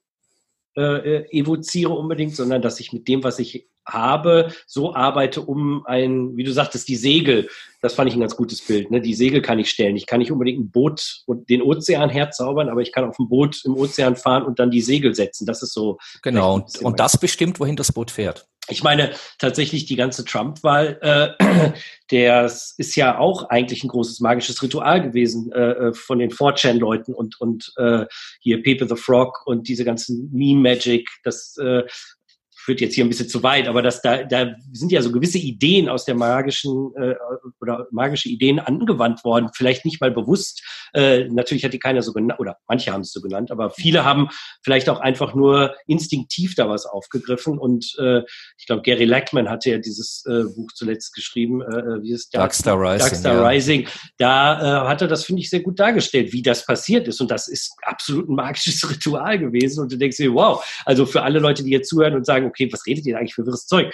äh, 0.77 0.81
äh, 0.81 1.37
evoziere 1.37 1.93
unbedingt, 1.93 2.35
sondern 2.35 2.61
dass 2.61 2.79
ich 2.79 2.93
mit 2.93 3.07
dem, 3.07 3.23
was 3.23 3.39
ich 3.39 3.67
habe, 3.85 4.53
so 4.67 4.93
arbeite, 4.95 5.41
um 5.41 5.85
ein, 5.85 6.35
wie 6.37 6.43
du 6.43 6.51
sagtest, 6.51 6.87
die 6.87 6.95
Segel, 6.95 7.49
das 7.81 7.95
fand 7.95 8.09
ich 8.09 8.15
ein 8.15 8.19
ganz 8.19 8.35
gutes 8.35 8.61
Bild, 8.61 8.91
ne? 8.91 9.01
die 9.01 9.13
Segel 9.13 9.41
kann 9.41 9.59
ich 9.59 9.69
stellen. 9.69 9.95
Ich 9.95 10.05
kann 10.05 10.19
nicht 10.19 10.31
unbedingt 10.31 10.59
ein 10.59 10.71
Boot 10.71 11.23
und 11.25 11.49
den 11.49 11.61
Ozean 11.61 12.09
herzaubern, 12.09 12.69
aber 12.69 12.81
ich 12.81 12.91
kann 12.91 13.05
auf 13.05 13.17
ein 13.19 13.27
Boot 13.27 13.63
im 13.65 13.75
Ozean 13.75 14.15
fahren 14.15 14.43
und 14.43 14.59
dann 14.59 14.71
die 14.71 14.81
Segel 14.81 15.15
setzen. 15.15 15.45
Das 15.45 15.63
ist 15.63 15.73
so. 15.73 15.97
Genau, 16.21 16.55
und, 16.55 16.81
und 16.81 16.99
das 16.99 17.17
bestimmt, 17.17 17.59
wohin 17.59 17.75
das 17.75 17.91
Boot 17.91 18.11
fährt. 18.11 18.47
Ich 18.69 18.83
meine, 18.83 19.11
tatsächlich 19.39 19.85
die 19.85 19.95
ganze 19.95 20.23
Trump-Wahl, 20.23 20.99
äh, 21.01 21.71
der 22.11 22.45
ist 22.45 22.95
ja 22.95 23.17
auch 23.17 23.49
eigentlich 23.49 23.83
ein 23.83 23.87
großes 23.87 24.19
magisches 24.19 24.61
Ritual 24.61 25.01
gewesen 25.01 25.51
äh, 25.51 25.71
äh 25.71 25.93
von 25.93 26.19
den 26.19 26.29
4chan-Leuten 26.29 27.13
und, 27.13 27.41
und 27.41 27.73
äh, 27.77 28.05
hier 28.39 28.61
Pepe 28.61 28.87
the 28.87 28.95
Frog 28.95 29.41
und 29.45 29.67
diese 29.67 29.83
ganzen 29.83 30.29
Meme-Magic, 30.31 31.09
das 31.23 31.57
äh, 31.57 31.83
führt 32.63 32.81
jetzt 32.81 32.95
hier 32.95 33.05
ein 33.05 33.09
bisschen 33.09 33.29
zu 33.29 33.43
weit, 33.43 33.67
aber 33.67 33.81
das, 33.81 34.01
da, 34.01 34.23
da 34.23 34.55
sind 34.71 34.91
ja 34.91 35.01
so 35.01 35.11
gewisse 35.11 35.37
Ideen 35.37 35.89
aus 35.89 36.05
der 36.05 36.15
magischen 36.15 36.91
äh, 36.95 37.15
oder 37.59 37.87
magische 37.91 38.29
Ideen 38.29 38.59
angewandt 38.59 39.23
worden, 39.23 39.49
vielleicht 39.53 39.85
nicht 39.85 39.99
mal 39.99 40.11
bewusst. 40.11 40.63
Äh, 40.93 41.25
natürlich 41.25 41.63
hat 41.63 41.73
die 41.73 41.79
keiner 41.79 42.01
so 42.01 42.13
genannt, 42.13 42.39
oder 42.39 42.57
manche 42.67 42.91
haben 42.91 43.01
es 43.01 43.11
so 43.11 43.21
genannt, 43.21 43.51
aber 43.51 43.71
viele 43.71 44.05
haben 44.05 44.29
vielleicht 44.63 44.89
auch 44.89 44.99
einfach 44.99 45.33
nur 45.33 45.75
instinktiv 45.87 46.55
da 46.55 46.69
was 46.69 46.85
aufgegriffen. 46.85 47.57
Und 47.57 47.95
äh, 47.99 48.21
ich 48.57 48.67
glaube, 48.67 48.83
Gary 48.83 49.05
Lackman 49.05 49.49
hatte 49.49 49.71
ja 49.71 49.77
dieses 49.77 50.23
äh, 50.27 50.43
Buch 50.55 50.71
zuletzt 50.73 51.13
geschrieben, 51.13 51.61
äh, 51.61 51.65
äh 51.65 52.03
wie 52.03 52.11
ist 52.11 52.33
Darkstar 52.33 52.79
Rising. 52.79 52.99
Darkstar 52.99 53.35
ja. 53.35 53.47
Rising. 53.47 53.87
Da 54.17 54.83
äh, 54.85 54.87
hat 54.87 55.01
er 55.01 55.07
das, 55.07 55.25
finde 55.25 55.41
ich, 55.41 55.49
sehr 55.49 55.61
gut 55.61 55.79
dargestellt, 55.79 56.31
wie 56.33 56.41
das 56.41 56.65
passiert 56.65 57.07
ist. 57.07 57.21
Und 57.21 57.31
das 57.31 57.47
ist 57.47 57.73
absolut 57.83 58.29
ein 58.29 58.35
magisches 58.35 58.87
Ritual 58.89 59.39
gewesen. 59.39 59.81
Und 59.81 59.91
du 59.91 59.97
denkst 59.97 60.17
dir, 60.17 60.33
wow, 60.33 60.63
also 60.85 61.05
für 61.05 61.23
alle 61.23 61.39
Leute, 61.39 61.63
die 61.63 61.71
jetzt 61.71 61.89
zuhören 61.89 62.15
und 62.15 62.25
sagen, 62.25 62.50
okay, 62.51 62.71
was 62.71 62.85
redet 62.85 63.05
ihr 63.05 63.17
eigentlich 63.17 63.33
für 63.33 63.45
wirres 63.45 63.65
Zeug? 63.65 63.93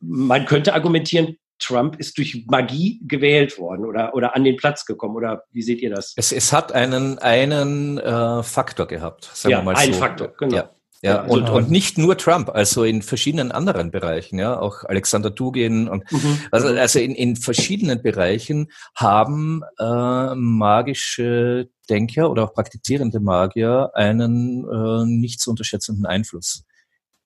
Man 0.00 0.46
könnte 0.46 0.74
argumentieren, 0.74 1.36
Trump 1.58 1.96
ist 1.98 2.18
durch 2.18 2.44
Magie 2.48 3.00
gewählt 3.06 3.58
worden 3.58 3.86
oder, 3.86 4.14
oder 4.14 4.36
an 4.36 4.44
den 4.44 4.56
Platz 4.56 4.84
gekommen. 4.84 5.16
Oder 5.16 5.44
wie 5.52 5.62
seht 5.62 5.80
ihr 5.80 5.90
das? 5.90 6.12
Es, 6.16 6.32
es 6.32 6.52
hat 6.52 6.72
einen, 6.72 7.18
einen 7.18 7.98
äh, 7.98 8.42
Faktor 8.42 8.86
gehabt, 8.86 9.30
sagen 9.32 9.52
ja, 9.52 9.58
wir 9.58 9.64
mal 9.64 9.76
einen 9.76 9.94
so. 9.94 10.00
Faktor, 10.00 10.34
genau. 10.36 10.56
Ja. 10.56 10.70
Ja, 11.02 11.20
also 11.20 11.34
und, 11.34 11.50
und 11.50 11.70
nicht 11.70 11.98
nur 11.98 12.16
Trump, 12.16 12.48
also 12.48 12.82
in 12.82 13.02
verschiedenen 13.02 13.52
anderen 13.52 13.90
Bereichen, 13.90 14.38
ja, 14.38 14.58
auch 14.58 14.82
Alexander 14.84 15.30
Dugin 15.30 15.88
und 15.88 16.10
mhm. 16.10 16.40
also, 16.50 16.68
also 16.68 16.98
in, 16.98 17.14
in 17.14 17.36
verschiedenen 17.36 18.02
Bereichen 18.02 18.72
haben 18.94 19.62
äh, 19.78 20.34
magische 20.34 21.68
Denker 21.90 22.30
oder 22.30 22.44
auch 22.44 22.54
praktizierende 22.54 23.20
Magier 23.20 23.90
einen 23.92 24.64
äh, 24.64 25.04
nicht 25.04 25.40
zu 25.40 25.50
unterschätzenden 25.50 26.06
Einfluss. 26.06 26.64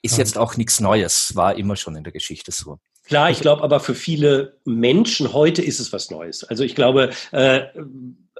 Ist 0.02 0.18
jetzt 0.18 0.38
auch 0.38 0.56
nichts 0.56 0.80
Neues, 0.80 1.36
war 1.36 1.56
immer 1.56 1.76
schon 1.76 1.96
in 1.96 2.04
der 2.04 2.12
Geschichte 2.12 2.52
so. 2.52 2.78
Klar, 3.06 3.30
ich 3.30 3.40
glaube 3.40 3.62
aber 3.62 3.80
für 3.80 3.94
viele 3.94 4.58
Menschen 4.64 5.32
heute 5.32 5.62
ist 5.62 5.80
es 5.80 5.92
was 5.92 6.10
Neues. 6.10 6.44
Also 6.44 6.62
ich 6.62 6.74
glaube, 6.74 7.10
äh, 7.32 7.62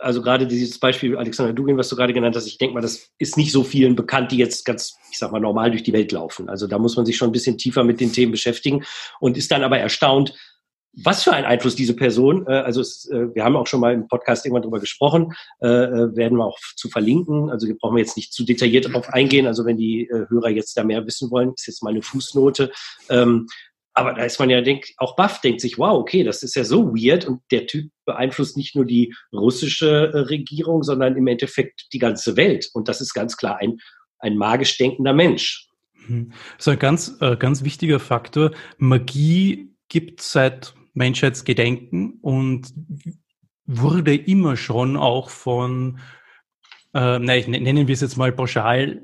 also 0.00 0.22
gerade 0.22 0.46
dieses 0.46 0.78
Beispiel 0.78 1.16
Alexander 1.16 1.52
Dugin, 1.52 1.76
was 1.76 1.88
du 1.88 1.96
gerade 1.96 2.12
genannt 2.12 2.36
hast, 2.36 2.46
ich 2.46 2.58
denke 2.58 2.74
mal, 2.74 2.80
das 2.80 3.10
ist 3.18 3.36
nicht 3.36 3.52
so 3.52 3.64
vielen 3.64 3.96
bekannt, 3.96 4.32
die 4.32 4.36
jetzt 4.36 4.64
ganz, 4.64 4.96
ich 5.10 5.18
sag 5.18 5.32
mal, 5.32 5.40
normal 5.40 5.70
durch 5.70 5.82
die 5.82 5.92
Welt 5.92 6.12
laufen. 6.12 6.48
Also 6.48 6.66
da 6.66 6.78
muss 6.78 6.96
man 6.96 7.04
sich 7.04 7.16
schon 7.16 7.30
ein 7.30 7.32
bisschen 7.32 7.58
tiefer 7.58 7.84
mit 7.84 8.00
den 8.00 8.12
Themen 8.12 8.32
beschäftigen 8.32 8.84
und 9.18 9.36
ist 9.36 9.50
dann 9.50 9.64
aber 9.64 9.78
erstaunt, 9.78 10.34
was 10.92 11.22
für 11.22 11.32
einen 11.32 11.46
Einfluss 11.46 11.76
diese 11.76 11.94
Person, 11.94 12.46
äh, 12.46 12.52
also 12.52 12.80
es, 12.80 13.08
äh, 13.10 13.34
wir 13.34 13.44
haben 13.44 13.56
auch 13.56 13.66
schon 13.66 13.80
mal 13.80 13.94
im 13.94 14.08
Podcast 14.08 14.44
irgendwann 14.44 14.62
drüber 14.62 14.80
gesprochen, 14.80 15.32
äh, 15.60 15.68
äh, 15.68 16.16
werden 16.16 16.38
wir 16.38 16.44
auch 16.44 16.58
zu 16.76 16.88
verlinken. 16.88 17.50
Also 17.50 17.68
wir 17.68 17.76
brauchen 17.76 17.98
jetzt 17.98 18.16
nicht 18.16 18.32
zu 18.32 18.44
detailliert 18.44 18.86
darauf 18.86 19.08
eingehen. 19.08 19.46
Also 19.46 19.64
wenn 19.64 19.76
die 19.76 20.08
äh, 20.08 20.26
Hörer 20.28 20.50
jetzt 20.50 20.76
da 20.76 20.84
mehr 20.84 21.06
wissen 21.06 21.30
wollen, 21.30 21.52
ist 21.54 21.66
jetzt 21.66 21.82
mal 21.82 21.90
eine 21.90 22.02
Fußnote. 22.02 22.72
Ähm, 23.08 23.46
aber 23.92 24.14
da 24.14 24.24
ist 24.24 24.38
man 24.38 24.50
ja 24.50 24.60
denk, 24.60 24.86
auch 24.98 25.16
baff, 25.16 25.40
denkt 25.40 25.60
sich, 25.60 25.78
wow, 25.78 25.98
okay, 25.98 26.24
das 26.24 26.42
ist 26.42 26.54
ja 26.54 26.64
so 26.64 26.94
weird 26.94 27.26
und 27.26 27.42
der 27.50 27.66
Typ 27.66 27.90
beeinflusst 28.04 28.56
nicht 28.56 28.76
nur 28.76 28.84
die 28.84 29.14
russische 29.32 30.10
äh, 30.12 30.18
Regierung, 30.18 30.82
sondern 30.82 31.16
im 31.16 31.26
Endeffekt 31.26 31.86
die 31.92 31.98
ganze 31.98 32.36
Welt. 32.36 32.68
Und 32.72 32.88
das 32.88 33.00
ist 33.00 33.14
ganz 33.14 33.36
klar 33.36 33.58
ein, 33.58 33.78
ein 34.18 34.36
magisch 34.36 34.76
denkender 34.78 35.12
Mensch. 35.12 35.68
Mhm. 36.06 36.32
Das 36.56 36.66
ist 36.66 36.72
ein 36.72 36.78
ganz, 36.78 37.16
äh, 37.20 37.36
ganz 37.36 37.64
wichtiger 37.64 38.00
Faktor. 38.00 38.52
Magie 38.78 39.74
gibt 39.88 40.22
seit 40.22 40.74
Menschheitsgedenken 40.94 42.18
und 42.20 42.72
wurde 43.66 44.14
immer 44.14 44.56
schon 44.56 44.96
auch 44.96 45.30
von, 45.30 46.00
äh, 46.94 47.18
nein, 47.18 47.50
nennen 47.50 47.86
wir 47.86 47.92
es 47.92 48.00
jetzt 48.00 48.16
mal 48.16 48.32
pauschal, 48.32 49.02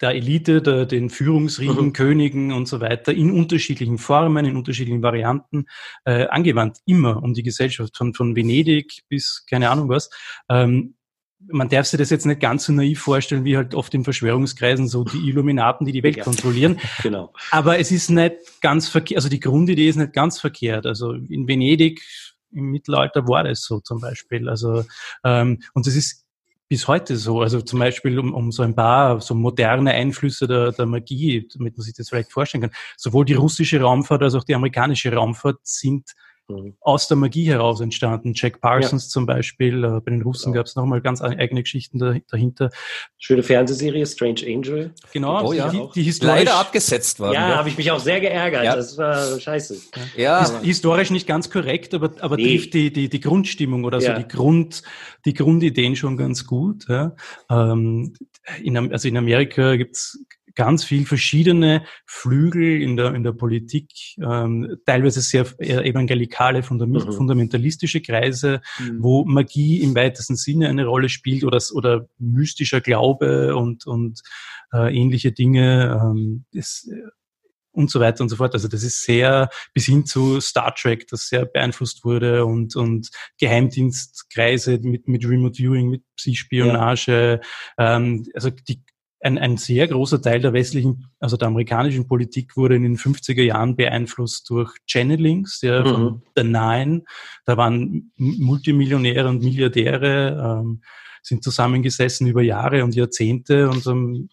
der 0.00 0.10
Elite, 0.10 0.62
der, 0.62 0.86
den 0.86 1.10
Führungsriegen, 1.10 1.86
mhm. 1.86 1.92
Königen 1.92 2.52
und 2.52 2.66
so 2.66 2.80
weiter 2.80 3.12
in 3.12 3.30
unterschiedlichen 3.30 3.98
Formen, 3.98 4.46
in 4.46 4.56
unterschiedlichen 4.56 5.02
Varianten 5.02 5.66
äh, 6.04 6.26
angewandt, 6.26 6.78
immer 6.86 7.22
um 7.22 7.34
die 7.34 7.42
Gesellschaft, 7.42 7.96
von, 7.96 8.14
von 8.14 8.34
Venedig 8.34 9.02
bis 9.08 9.44
keine 9.48 9.70
Ahnung 9.70 9.88
was. 9.88 10.10
Ähm, 10.48 10.94
man 11.48 11.68
darf 11.68 11.86
sich 11.86 11.98
das 11.98 12.10
jetzt 12.10 12.26
nicht 12.26 12.40
ganz 12.40 12.64
so 12.64 12.72
naiv 12.72 13.00
vorstellen, 13.00 13.44
wie 13.44 13.56
halt 13.56 13.74
oft 13.74 13.92
in 13.94 14.04
Verschwörungskreisen 14.04 14.88
so 14.88 15.04
die 15.04 15.28
Illuminaten, 15.28 15.86
die 15.86 15.92
die 15.92 16.02
Welt 16.02 16.16
ja. 16.16 16.24
kontrollieren. 16.24 16.78
Genau. 17.02 17.32
Aber 17.50 17.78
es 17.78 17.90
ist 17.90 18.08
nicht 18.08 18.60
ganz 18.62 18.88
verkehrt, 18.88 19.18
also 19.18 19.28
die 19.28 19.40
Grundidee 19.40 19.88
ist 19.88 19.96
nicht 19.96 20.12
ganz 20.12 20.40
verkehrt. 20.40 20.86
Also 20.86 21.12
in 21.12 21.46
Venedig 21.46 22.00
im 22.52 22.70
Mittelalter 22.70 23.26
war 23.26 23.44
das 23.44 23.62
so 23.62 23.80
zum 23.80 24.00
Beispiel. 24.00 24.48
Also 24.48 24.84
ähm, 25.24 25.60
und 25.74 25.86
es 25.86 25.96
ist 25.96 26.24
bis 26.68 26.88
heute 26.88 27.16
so. 27.16 27.40
Also 27.40 27.60
zum 27.60 27.78
Beispiel 27.78 28.18
um, 28.18 28.32
um 28.32 28.52
so 28.52 28.62
ein 28.62 28.74
paar 28.74 29.20
so 29.20 29.34
moderne 29.34 29.92
Einflüsse 29.92 30.46
der, 30.46 30.72
der 30.72 30.86
Magie, 30.86 31.48
damit 31.52 31.76
man 31.76 31.84
sich 31.84 31.94
das 31.94 32.08
vielleicht 32.08 32.32
vorstellen 32.32 32.62
kann. 32.62 32.72
Sowohl 32.96 33.24
die 33.24 33.34
russische 33.34 33.80
Raumfahrt 33.80 34.22
als 34.22 34.34
auch 34.34 34.44
die 34.44 34.54
amerikanische 34.54 35.12
Raumfahrt 35.12 35.58
sind 35.62 36.10
mhm. 36.48 36.74
aus 36.80 37.08
der 37.08 37.16
Magie 37.16 37.46
heraus 37.46 37.80
entstanden. 37.80 38.32
Jack 38.34 38.60
Parsons 38.60 39.04
ja. 39.04 39.08
zum 39.10 39.26
Beispiel, 39.26 39.84
äh, 39.84 40.00
bei 40.00 40.10
den 40.10 40.22
Russen 40.22 40.52
genau. 40.52 40.60
gab 40.60 40.66
es 40.66 40.76
nochmal 40.76 41.00
ganz 41.00 41.22
eigene 41.22 41.62
Geschichten 41.62 41.98
da, 41.98 42.14
dahinter. 42.30 42.70
Schöne 43.18 43.42
Fernsehserie, 43.42 44.06
Strange 44.06 44.42
Angel. 44.46 44.94
Genau, 45.12 45.48
oh, 45.48 45.52
ja. 45.52 45.68
die, 45.70 45.82
die 45.94 46.02
historisch, 46.02 46.34
leider 46.34 46.56
abgesetzt 46.56 47.20
worden. 47.20 47.34
Ja, 47.34 47.50
ja. 47.50 47.56
habe 47.56 47.68
ich 47.68 47.76
mich 47.76 47.90
auch 47.90 48.00
sehr 48.00 48.20
geärgert. 48.20 48.64
Ja. 48.64 48.76
Das 48.76 48.96
war 48.98 49.38
scheiße. 49.38 49.76
Ja. 50.16 50.40
His 50.40 50.60
historisch 50.62 51.10
nicht 51.10 51.26
ganz 51.26 51.50
korrekt, 51.50 51.94
aber, 51.94 52.12
aber 52.20 52.36
nee. 52.36 52.56
trifft 52.56 52.74
die, 52.74 52.92
die, 52.92 53.08
die 53.08 53.20
Grundstimmung 53.20 53.84
oder 53.84 54.00
so 54.00 54.12
die 54.12 54.28
Grund, 54.28 54.82
die 55.24 55.34
Grundideen 55.34 55.96
schon 55.96 56.16
ganz 56.16 56.46
gut. 56.46 56.86
Ja. 56.88 57.14
Ähm, 57.50 58.14
in, 58.62 58.76
also 58.92 59.08
in 59.08 59.16
Amerika 59.16 59.76
gibt's 59.76 60.18
ganz 60.54 60.84
viel 60.84 61.06
verschiedene 61.06 61.84
Flügel 62.06 62.80
in 62.80 62.96
der, 62.96 63.14
in 63.14 63.22
der 63.22 63.32
Politik, 63.32 63.90
ähm, 64.22 64.76
teilweise 64.86 65.20
sehr 65.20 65.46
evangelikale, 65.58 66.60
mhm. 66.60 67.12
fundamentalistische 67.12 68.00
Kreise, 68.00 68.60
mhm. 68.78 69.02
wo 69.02 69.24
Magie 69.24 69.82
im 69.82 69.94
weitesten 69.94 70.36
Sinne 70.36 70.68
eine 70.68 70.86
Rolle 70.86 71.08
spielt 71.08 71.44
oder, 71.44 71.60
oder 71.74 72.08
mystischer 72.18 72.80
Glaube 72.80 73.56
und, 73.56 73.86
und 73.86 74.20
äh, 74.72 74.94
ähnliche 74.94 75.32
Dinge. 75.32 76.00
Ähm, 76.02 76.44
ist, 76.52 76.88
und 77.74 77.90
so 77.90 78.00
weiter 78.00 78.22
und 78.22 78.28
so 78.28 78.36
fort. 78.36 78.54
Also 78.54 78.68
das 78.68 78.82
ist 78.82 79.04
sehr 79.04 79.50
bis 79.74 79.86
hin 79.86 80.06
zu 80.06 80.40
Star 80.40 80.74
Trek, 80.74 81.08
das 81.08 81.28
sehr 81.28 81.44
beeinflusst 81.44 82.04
wurde 82.04 82.46
und, 82.46 82.76
und 82.76 83.10
Geheimdienstkreise 83.38 84.78
mit, 84.82 85.08
mit 85.08 85.26
Remote 85.28 85.58
Viewing, 85.58 85.90
mit 85.90 86.04
Psychspionage. 86.16 87.40
Ja. 87.76 87.96
Ähm, 87.96 88.26
also 88.34 88.50
die 88.50 88.82
ein, 89.24 89.38
ein 89.38 89.56
sehr 89.56 89.88
großer 89.88 90.20
Teil 90.20 90.40
der 90.40 90.52
westlichen, 90.52 91.06
also 91.18 91.38
der 91.38 91.48
amerikanischen 91.48 92.06
Politik 92.06 92.58
wurde 92.58 92.76
in 92.76 92.82
den 92.82 92.98
50er 92.98 93.42
Jahren 93.42 93.74
beeinflusst 93.74 94.50
durch 94.50 94.76
Channelings, 94.86 95.62
ja, 95.62 95.82
mhm. 95.82 95.88
von 95.88 96.22
The 96.36 96.44
Nine. 96.44 97.04
Da 97.46 97.56
waren 97.56 98.12
Multimillionäre 98.16 99.28
und 99.28 99.42
Milliardäre, 99.42 100.60
ähm, 100.60 100.82
sind 101.22 101.42
zusammengesessen 101.42 102.26
über 102.26 102.42
Jahre 102.42 102.84
und 102.84 102.94
Jahrzehnte 102.94 103.70
und 103.70 103.86
haben 103.86 104.28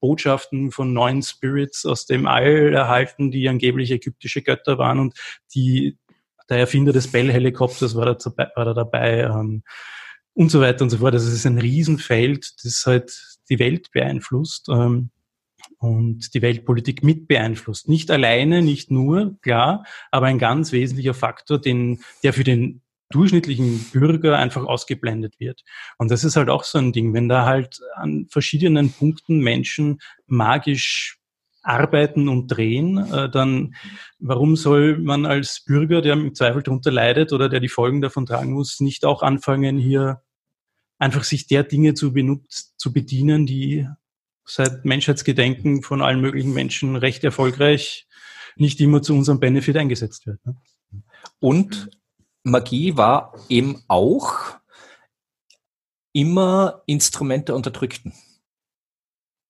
Botschaften 0.00 0.70
von 0.70 0.94
neuen 0.94 1.22
Spirits 1.22 1.84
aus 1.84 2.06
dem 2.06 2.26
All 2.26 2.72
erhalten, 2.72 3.30
die 3.30 3.46
angeblich 3.50 3.90
ägyptische 3.90 4.40
Götter 4.40 4.78
waren 4.78 4.98
und 4.98 5.14
die, 5.54 5.98
der 6.48 6.56
Erfinder 6.56 6.94
des 6.94 7.12
Bell-Helikopters 7.12 7.94
war 7.96 8.06
da, 8.06 8.16
war 8.56 8.64
da 8.64 8.72
dabei, 8.72 9.24
ähm, 9.24 9.62
und 10.34 10.50
so 10.50 10.60
weiter 10.60 10.82
und 10.82 10.90
so 10.90 10.98
fort. 10.98 11.12
Also 11.14 11.28
es 11.28 11.34
ist 11.34 11.46
ein 11.46 11.58
Riesenfeld, 11.58 12.64
das 12.64 12.84
halt 12.86 13.31
die 13.48 13.58
Welt 13.58 13.90
beeinflusst 13.92 14.68
ähm, 14.68 15.10
und 15.78 16.34
die 16.34 16.42
Weltpolitik 16.42 17.02
mit 17.02 17.28
beeinflusst. 17.28 17.88
Nicht 17.88 18.10
alleine, 18.10 18.62
nicht 18.62 18.90
nur, 18.90 19.38
klar, 19.42 19.84
aber 20.10 20.26
ein 20.26 20.38
ganz 20.38 20.72
wesentlicher 20.72 21.14
Faktor, 21.14 21.60
den, 21.60 22.00
der 22.22 22.32
für 22.32 22.44
den 22.44 22.82
durchschnittlichen 23.10 23.78
Bürger 23.92 24.38
einfach 24.38 24.64
ausgeblendet 24.64 25.38
wird. 25.38 25.62
Und 25.98 26.10
das 26.10 26.24
ist 26.24 26.36
halt 26.36 26.48
auch 26.48 26.64
so 26.64 26.78
ein 26.78 26.92
Ding, 26.92 27.12
wenn 27.12 27.28
da 27.28 27.44
halt 27.44 27.80
an 27.94 28.26
verschiedenen 28.30 28.90
Punkten 28.90 29.40
Menschen 29.40 30.00
magisch 30.26 31.18
arbeiten 31.62 32.28
und 32.28 32.48
drehen, 32.48 32.98
äh, 32.98 33.30
dann 33.30 33.74
warum 34.18 34.56
soll 34.56 34.98
man 34.98 35.26
als 35.26 35.64
Bürger, 35.64 36.02
der 36.02 36.14
im 36.14 36.34
Zweifel 36.34 36.62
darunter 36.62 36.90
leidet 36.90 37.32
oder 37.32 37.48
der 37.48 37.60
die 37.60 37.68
Folgen 37.68 38.00
davon 38.00 38.26
tragen 38.26 38.52
muss, 38.52 38.80
nicht 38.80 39.04
auch 39.04 39.22
anfangen, 39.22 39.78
hier 39.78 40.22
einfach 41.02 41.24
sich 41.24 41.48
der 41.48 41.64
Dinge 41.64 41.94
zu, 41.94 42.12
benutzt, 42.12 42.74
zu 42.78 42.92
bedienen, 42.92 43.44
die 43.44 43.88
seit 44.44 44.84
Menschheitsgedenken 44.84 45.82
von 45.82 46.00
allen 46.00 46.20
möglichen 46.20 46.54
Menschen 46.54 46.96
recht 46.96 47.24
erfolgreich 47.24 48.06
nicht 48.56 48.80
immer 48.80 49.02
zu 49.02 49.14
unserem 49.14 49.40
Benefit 49.40 49.76
eingesetzt 49.76 50.26
wird. 50.26 50.44
Ne? 50.46 50.56
Und 51.40 51.90
Magie 52.44 52.96
war 52.96 53.34
eben 53.48 53.82
auch 53.88 54.56
immer 56.12 56.82
Instrument 56.86 57.48
der 57.48 57.56
Unterdrückten. 57.56 58.12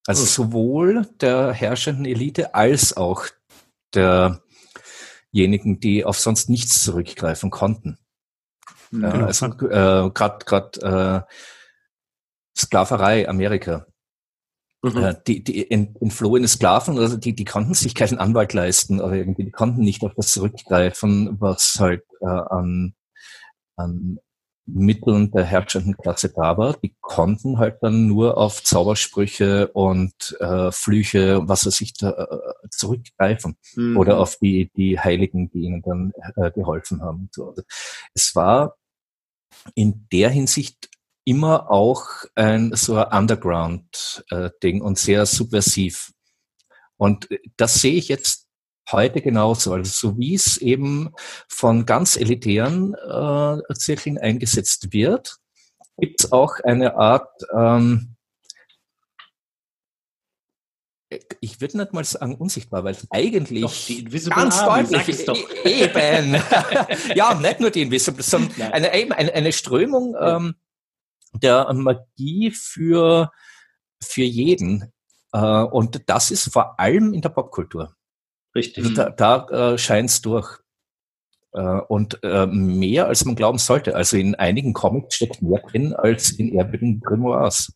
Also 0.06 0.24
sowohl 0.24 1.06
der 1.20 1.52
herrschenden 1.52 2.06
Elite 2.06 2.54
als 2.54 2.96
auch 2.96 3.26
derjenigen, 3.94 5.80
die 5.80 6.04
auf 6.04 6.18
sonst 6.18 6.48
nichts 6.48 6.82
zurückgreifen 6.82 7.50
konnten. 7.50 7.98
Mhm. 8.92 9.04
Äh, 9.04 9.08
also 9.08 9.46
äh, 9.46 10.10
gerade 10.10 10.44
gerade 10.44 11.26
äh, 11.26 11.32
Sklaverei 12.56 13.28
Amerika. 13.28 13.86
Mhm. 14.82 14.96
Äh, 14.96 15.14
die, 15.26 15.44
die 15.44 15.70
entflohene 15.70 16.48
Sklaven, 16.48 16.98
also 16.98 17.16
die, 17.16 17.34
die 17.34 17.44
konnten 17.44 17.74
sich 17.74 17.94
keinen 17.94 18.18
Anwalt 18.18 18.52
leisten 18.52 19.00
oder 19.00 19.14
irgendwie, 19.14 19.44
die 19.44 19.52
konnten 19.52 19.82
nicht 19.82 20.02
auf 20.02 20.12
das 20.16 20.32
zurückgreifen, 20.32 21.40
was 21.40 21.76
halt 21.78 22.02
äh, 22.20 22.26
an, 22.26 22.94
an 23.76 24.18
Mitteln 24.66 25.30
der 25.32 25.44
herrschenden 25.44 25.96
Klasse 25.96 26.32
da 26.34 26.56
war. 26.56 26.74
Die 26.74 26.94
konnten 27.00 27.58
halt 27.58 27.78
dann 27.82 28.06
nur 28.06 28.36
auf 28.38 28.62
Zaubersprüche 28.62 29.68
und 29.68 30.36
äh, 30.40 30.70
Flüche, 30.70 31.48
was 31.48 31.66
weiß 31.66 31.80
ich, 31.80 31.94
da, 31.94 32.10
äh, 32.10 32.68
zurückgreifen. 32.70 33.56
Mhm. 33.74 33.96
Oder 33.96 34.18
auf 34.18 34.36
die, 34.36 34.70
die 34.76 34.98
Heiligen, 34.98 35.50
die 35.50 35.62
ihnen 35.62 35.82
dann 35.82 36.12
äh, 36.36 36.50
geholfen 36.50 37.02
haben. 37.02 37.28
So. 37.32 37.54
Es 38.14 38.34
war 38.34 38.76
in 39.74 40.06
der 40.12 40.30
Hinsicht 40.30 40.88
immer 41.24 41.70
auch 41.70 42.04
ein 42.34 42.72
so 42.74 42.96
ein 42.96 43.18
Underground-Ding 43.18 44.78
äh, 44.78 44.82
und 44.82 44.98
sehr 44.98 45.26
subversiv. 45.26 46.12
Und 46.96 47.28
das 47.56 47.80
sehe 47.80 47.94
ich 47.94 48.08
jetzt 48.08 48.48
heute 48.90 49.20
genauso. 49.20 49.72
Also 49.72 50.10
so 50.10 50.18
wie 50.18 50.34
es 50.34 50.56
eben 50.58 51.10
von 51.48 51.86
ganz 51.86 52.16
elitären 52.16 52.94
äh, 52.94 53.74
Zirkeln 53.74 54.18
eingesetzt 54.18 54.92
wird, 54.92 55.36
gibt 55.98 56.22
es 56.22 56.32
auch 56.32 56.58
eine 56.64 56.96
Art, 56.96 57.30
ähm, 57.54 58.16
ich 61.40 61.60
würde 61.60 61.78
nicht 61.78 61.92
mal 61.92 62.04
sagen 62.04 62.36
unsichtbar, 62.36 62.84
weil 62.84 62.96
eigentlich 63.10 63.62
Doch, 63.62 63.86
die 63.86 64.00
Invisible 64.00 64.36
ganz 64.36 64.58
Army, 64.58 64.88
deutlich 64.88 65.24
doch. 65.24 65.38
E-, 65.64 65.84
eben, 65.84 66.36
ja, 67.14 67.34
nicht 67.34 67.60
nur 67.60 67.70
die 67.70 67.82
Invisible, 67.82 68.22
sondern 68.22 68.72
eine, 68.72 68.90
eine, 68.92 69.32
eine 69.32 69.52
Strömung 69.52 70.14
ähm, 70.20 70.54
der 71.34 71.72
Magie 71.72 72.50
für, 72.50 73.30
für 74.02 74.22
jeden. 74.22 74.92
Äh, 75.32 75.38
und 75.38 76.02
das 76.08 76.30
ist 76.30 76.52
vor 76.52 76.78
allem 76.78 77.14
in 77.14 77.20
der 77.20 77.30
Popkultur. 77.30 77.94
Richtig. 78.54 78.94
Da, 78.94 79.10
da 79.10 79.72
äh, 79.72 79.78
scheint 79.78 80.10
es 80.10 80.20
durch. 80.20 80.58
Äh, 81.52 81.80
und 81.88 82.22
äh, 82.22 82.46
mehr, 82.46 83.06
als 83.06 83.24
man 83.24 83.36
glauben 83.36 83.58
sollte. 83.58 83.94
Also 83.94 84.16
in 84.16 84.34
einigen 84.34 84.72
Comics 84.72 85.16
steckt 85.16 85.42
mehr 85.42 85.60
drin 85.60 85.94
als 85.94 86.30
in 86.32 86.56
erbigen 86.56 87.00
Grimoires. 87.00 87.72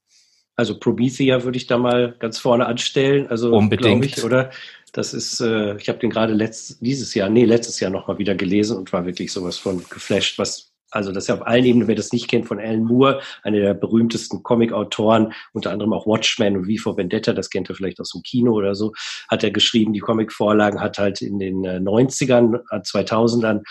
Also 0.56 0.78
Promethea 0.78 1.44
würde 1.44 1.58
ich 1.58 1.66
da 1.66 1.76
mal 1.76 2.14
ganz 2.18 2.38
vorne 2.38 2.66
anstellen. 2.66 3.26
Also 3.28 3.52
unbedingt, 3.52 4.04
ich, 4.06 4.24
oder? 4.24 4.50
Das 4.92 5.12
ist, 5.12 5.40
äh, 5.40 5.76
ich 5.76 5.88
habe 5.88 5.98
den 5.98 6.10
gerade 6.10 6.32
letzt, 6.32 6.78
dieses 6.80 7.14
Jahr, 7.14 7.28
nee, 7.28 7.44
letztes 7.44 7.78
Jahr 7.80 7.90
nochmal 7.90 8.18
wieder 8.18 8.34
gelesen 8.34 8.78
und 8.78 8.92
war 8.92 9.04
wirklich 9.04 9.30
sowas 9.30 9.58
von 9.58 9.84
geflasht, 9.90 10.38
was 10.38 10.72
also 10.92 11.12
das 11.12 11.24
ist 11.24 11.28
ja 11.28 11.34
auf 11.34 11.46
allen 11.46 11.64
Ebenen, 11.64 11.88
wer 11.88 11.94
das 11.94 12.12
nicht 12.12 12.28
kennt, 12.28 12.46
von 12.46 12.60
Alan 12.60 12.84
Moore, 12.84 13.20
einer 13.42 13.58
der 13.58 13.74
berühmtesten 13.74 14.42
Comic-Autoren, 14.42 15.32
unter 15.52 15.72
anderem 15.72 15.92
auch 15.92 16.06
Watchmen 16.06 16.56
und 16.56 16.66
V 16.66 16.82
for 16.82 16.96
Vendetta, 16.96 17.32
das 17.32 17.50
kennt 17.50 17.68
er 17.68 17.74
vielleicht 17.74 18.00
aus 18.00 18.12
dem 18.12 18.22
Kino 18.22 18.52
oder 18.52 18.74
so, 18.74 18.92
hat 19.28 19.42
er 19.42 19.50
geschrieben, 19.50 19.92
die 19.92 20.00
Comic-Vorlagen, 20.00 20.80
hat 20.80 20.98
halt 20.98 21.22
in 21.22 21.38
den 21.38 21.66
90ern, 21.66 22.60
äh, 22.70 22.80
2000ern 22.80 23.62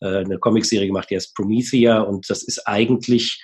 äh, 0.00 0.18
eine 0.18 0.38
Comicserie 0.38 0.86
gemacht, 0.86 1.10
die 1.10 1.16
heißt 1.16 1.34
Promethea 1.34 2.00
und 2.00 2.30
das 2.30 2.44
ist 2.44 2.66
eigentlich 2.66 3.42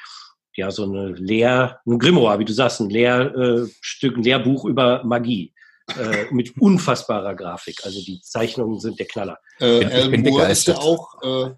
ja 0.56 0.70
so 0.70 0.84
eine 0.84 1.12
Lehr, 1.12 1.80
ein 1.86 1.98
Grimoire, 1.98 2.38
wie 2.38 2.44
du 2.44 2.52
sagst, 2.52 2.80
ein 2.80 2.90
Lehrstück, 2.90 4.14
äh, 4.14 4.18
ein 4.18 4.22
Lehrbuch 4.22 4.64
über 4.64 5.04
Magie. 5.04 5.52
Äh, 5.88 6.34
mit 6.34 6.58
unfassbarer 6.58 7.36
Grafik. 7.36 7.84
Also 7.84 8.02
die 8.04 8.20
Zeichnungen 8.20 8.80
sind 8.80 8.98
der 8.98 9.06
Knaller. 9.06 9.38
Äh, 9.60 9.84
Alan 9.84 10.20
Moore 10.20 10.50
ist 10.50 10.66
ja 10.66 10.76
auch 10.78 11.22
äh, 11.22 11.54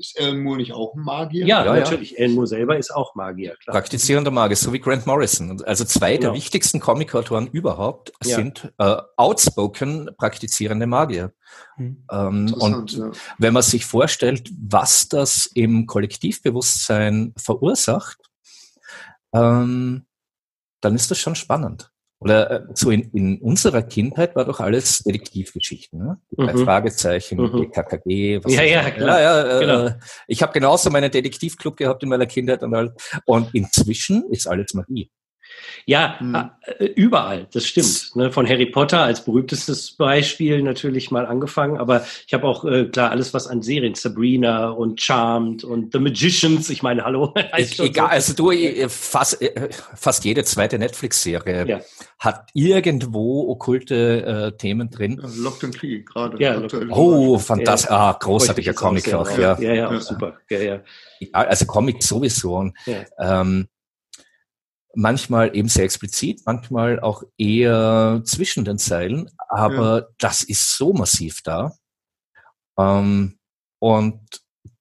ist 0.00 0.18
Alan 0.18 0.42
Moore 0.42 0.56
nicht 0.56 0.72
auch 0.72 0.94
ein 0.94 1.02
Magier? 1.02 1.46
Ja, 1.46 1.64
ja 1.64 1.74
natürlich. 1.74 2.12
Ja. 2.12 2.20
Alan 2.20 2.34
Moore 2.34 2.46
selber 2.46 2.78
ist 2.78 2.90
auch 2.90 3.14
Magier. 3.14 3.54
Klar. 3.62 3.74
Praktizierender 3.74 4.30
Magier, 4.30 4.56
so 4.56 4.72
wie 4.72 4.80
Grant 4.80 5.06
Morrison. 5.06 5.62
Also 5.64 5.84
zwei 5.84 6.16
genau. 6.16 6.30
der 6.30 6.34
wichtigsten 6.34 6.80
Comic-Autoren 6.80 7.46
überhaupt 7.48 8.12
ja. 8.24 8.36
sind 8.36 8.72
äh, 8.78 8.96
outspoken 9.16 10.10
praktizierende 10.16 10.86
Magier. 10.86 11.32
Mhm. 11.76 12.04
Ähm, 12.10 12.54
und 12.54 12.92
ja. 12.92 13.12
wenn 13.38 13.52
man 13.52 13.62
sich 13.62 13.84
vorstellt, 13.84 14.50
was 14.58 15.08
das 15.08 15.46
im 15.54 15.86
Kollektivbewusstsein 15.86 17.34
verursacht, 17.36 18.18
ähm, 19.34 20.06
dann 20.80 20.94
ist 20.94 21.10
das 21.10 21.18
schon 21.18 21.34
spannend. 21.34 21.89
Oder 22.20 22.50
äh, 22.50 22.60
so 22.74 22.90
in, 22.90 23.10
in 23.12 23.38
unserer 23.38 23.82
Kindheit 23.82 24.36
war 24.36 24.44
doch 24.44 24.60
alles 24.60 24.98
Detektivgeschichten. 24.98 25.98
Ne? 25.98 26.18
Die 26.30 26.36
drei 26.36 26.52
mhm. 26.52 26.64
Fragezeichen, 26.64 27.38
mhm. 27.40 27.56
die 27.56 27.68
KKG. 27.68 28.44
Was 28.44 28.54
ja, 28.54 28.62
ja, 28.62 28.90
klar. 28.90 29.20
Ja, 29.20 29.46
ja, 29.46 29.56
äh, 29.56 29.60
genau. 29.60 29.90
Ich 30.26 30.42
habe 30.42 30.52
genauso 30.52 30.90
meinen 30.90 31.10
Detektivclub 31.10 31.76
gehabt 31.76 32.02
in 32.02 32.10
meiner 32.10 32.26
Kindheit 32.26 32.62
und, 32.62 32.92
und 33.24 33.54
inzwischen 33.54 34.30
ist 34.30 34.46
alles 34.46 34.74
Magie. 34.74 35.10
Ja, 35.86 36.16
mhm. 36.20 36.50
überall, 36.94 37.46
das 37.52 37.66
stimmt. 37.66 38.14
Ne? 38.14 38.30
Von 38.30 38.48
Harry 38.48 38.66
Potter 38.66 39.00
als 39.00 39.24
berühmtestes 39.24 39.92
Beispiel 39.92 40.62
natürlich 40.62 41.10
mal 41.10 41.26
angefangen, 41.26 41.78
aber 41.78 42.04
ich 42.26 42.34
habe 42.34 42.46
auch 42.46 42.64
äh, 42.64 42.84
klar 42.86 43.10
alles, 43.10 43.34
was 43.34 43.46
an 43.46 43.62
Serien, 43.62 43.94
Sabrina 43.94 44.70
und 44.70 45.00
Charmed 45.00 45.64
und 45.64 45.92
The 45.92 45.98
Magicians, 45.98 46.70
ich 46.70 46.82
meine, 46.82 47.04
hallo. 47.04 47.34
Egal, 47.78 48.08
also 48.08 48.34
du, 48.34 48.50
äh, 48.50 48.88
fast, 48.88 49.38
fast 49.94 50.24
jede 50.24 50.44
zweite 50.44 50.78
Netflix-Serie 50.78 51.66
ja. 51.66 51.80
hat 52.18 52.48
irgendwo 52.54 53.50
okkulte 53.50 54.52
äh, 54.54 54.56
Themen 54.56 54.90
drin. 54.90 55.20
Ja, 55.22 55.28
Locked 55.36 55.64
and 55.64 55.78
Key 55.78 56.02
gerade. 56.02 56.40
Ja, 56.42 56.60
oh, 56.90 57.38
fantastisch, 57.38 57.90
ja. 57.90 58.10
ah, 58.10 58.18
großartiger 58.18 58.74
Comic 58.74 59.12
auch, 59.14 59.30
ja. 59.38 59.58
Ja, 59.60 59.74
ja, 59.74 60.00
super. 60.00 60.38
Ja, 60.48 60.58
ja. 60.58 60.80
Also 61.32 61.66
Comic 61.66 62.02
sowieso. 62.02 62.56
Und, 62.56 62.74
ähm, 63.18 63.68
manchmal 64.94 65.56
eben 65.56 65.68
sehr 65.68 65.84
explizit, 65.84 66.40
manchmal 66.46 67.00
auch 67.00 67.22
eher 67.38 68.22
zwischen 68.24 68.64
den 68.64 68.78
Zeilen, 68.78 69.30
aber 69.48 69.98
ja. 70.00 70.06
das 70.18 70.42
ist 70.42 70.76
so 70.76 70.92
massiv 70.92 71.40
da 71.42 71.72
ähm, 72.78 73.38
und 73.78 74.20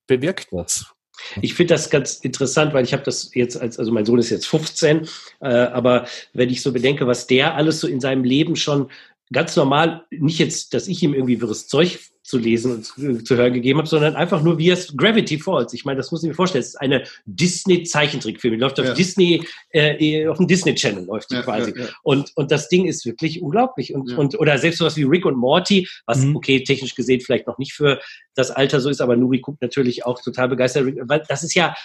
bewirkt 0.08 0.48
was. 0.52 0.94
Ich 1.42 1.54
finde 1.54 1.74
das 1.74 1.90
ganz 1.90 2.16
interessant, 2.16 2.74
weil 2.74 2.86
ich 2.86 2.94
habe 2.94 3.04
das 3.04 3.34
jetzt 3.36 3.60
als, 3.60 3.78
also 3.78 3.92
mein 3.92 4.06
Sohn 4.06 4.20
ist 4.20 4.30
jetzt 4.30 4.48
15, 4.48 5.08
äh, 5.42 5.48
aber 5.48 6.08
wenn 6.34 6.50
ich 6.50 6.62
so 6.62 6.72
bedenke, 6.72 7.08
was 7.08 7.28
der 7.28 7.56
alles 7.56 7.82
so 7.82 7.88
in 7.88 8.00
seinem 8.00 8.24
Leben 8.24 8.56
schon 8.56 8.90
ganz 9.32 9.56
normal, 9.56 10.06
nicht 10.10 10.40
jetzt, 10.40 10.74
dass 10.74 10.88
ich 10.88 11.04
ihm 11.04 11.14
irgendwie 11.14 11.40
wirres 11.42 11.68
Zeug 11.68 12.00
zu 12.24 12.38
lesen 12.38 12.74
und 12.74 12.86
zu, 12.86 13.24
zu 13.24 13.36
hören 13.38 13.54
gegeben 13.54 13.80
habe, 13.80 13.90
sondern 13.90 14.16
einfach 14.16 14.44
nur 14.44 14.60
wie 14.60 14.70
es 14.70 14.96
Gravity 14.96 15.40
Falls. 15.40 15.74
Ich 15.74 15.84
meine, 15.84 15.98
das 15.98 16.12
muss 16.12 16.22
ich 16.24 16.30
mir 16.30 16.36
vorstellen. 16.36 16.62
Es 16.62 16.70
ist 16.70 16.82
eine 16.82 17.04
Disney-Zeichentrickfilm. 17.26 18.54
Die 18.54 18.60
läuft 18.60 18.80
auf 18.80 18.86
ja. 18.86 18.94
Disney, 18.94 19.44
äh, 19.72 20.28
auf 20.28 20.38
dem 20.38 20.48
Disney 20.48 20.76
Channel 20.76 21.06
läuft 21.06 21.32
die 21.32 21.36
ja, 21.36 21.42
quasi. 21.42 21.74
Ja, 21.76 21.88
und, 22.04 22.32
und 22.36 22.52
das 22.52 22.70
Ding 22.70 22.86
ist 22.86 23.06
wirklich 23.06 23.42
unglaublich. 23.42 23.96
Und, 23.96 24.16
und, 24.16 24.40
oder 24.40 24.60
selbst 24.60 24.78
sowas 24.78 24.96
wie 24.96 25.04
Rick 25.04 25.26
und 25.26 25.38
Morty, 25.38 25.88
was 26.06 26.20
mhm. 26.20 26.36
okay, 26.36 26.64
technisch 26.64 26.94
gesehen 26.94 27.20
vielleicht 27.20 27.48
noch 27.48 27.58
nicht 27.58 27.74
für 27.74 28.00
das 28.36 28.52
Alter 28.52 28.80
so 28.80 28.90
ist, 28.90 29.02
aber 29.02 29.16
Nuri 29.16 29.40
guckt 29.40 29.62
natürlich 29.62 30.06
auch 30.06 30.22
total 30.22 30.50
begeistert, 30.50 30.94
weil 31.02 31.24
das 31.28 31.44
ist 31.44 31.56
ja, 31.56 31.76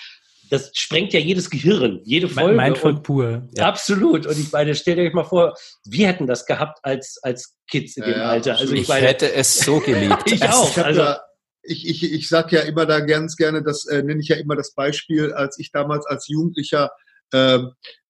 das 0.51 0.71
sprengt 0.75 1.13
ja 1.13 1.21
jedes 1.21 1.51
Gehirn, 1.51 2.01
jede 2.05 2.29
Folge. 2.29 2.55
Mindfuck 2.55 3.03
pur. 3.03 3.49
Ja. 3.57 3.67
Absolut. 3.67 4.27
Und 4.27 4.39
ich 4.39 4.53
meine, 4.53 4.75
stellt 4.75 4.99
euch 4.99 5.13
mal 5.13 5.25
vor, 5.25 5.55
wir 5.85 6.09
hätten 6.09 6.27
das 6.27 6.47
gehabt 6.47 6.79
als, 6.83 7.19
als 7.23 7.57
Kids 7.69 7.97
in 7.97 8.05
dem 8.05 8.19
ja, 8.19 8.29
Alter. 8.29 8.59
Also 8.59 8.75
ich, 8.75 8.83
ich 8.83 8.89
meine, 8.89 9.07
hätte 9.07 9.33
es 9.33 9.59
so 9.59 9.81
geliebt. 9.81 10.23
ich 10.27 10.43
auch. 10.43 10.71
Ich 10.71 10.85
also, 10.85 11.15
ich, 11.63 11.89
ich, 11.89 12.13
ich 12.13 12.29
sag 12.29 12.53
ja 12.53 12.61
immer 12.61 12.87
da 12.87 13.01
ganz 13.01 13.37
gerne, 13.37 13.63
das 13.63 13.87
äh, 13.87 14.03
nenne 14.03 14.21
ich 14.21 14.29
ja 14.29 14.37
immer 14.37 14.55
das 14.55 14.75
Beispiel, 14.75 15.33
als 15.33 15.59
ich 15.59 15.73
damals 15.73 16.07
als 16.07 16.29
Jugendlicher 16.29 16.91
äh, 17.33 17.59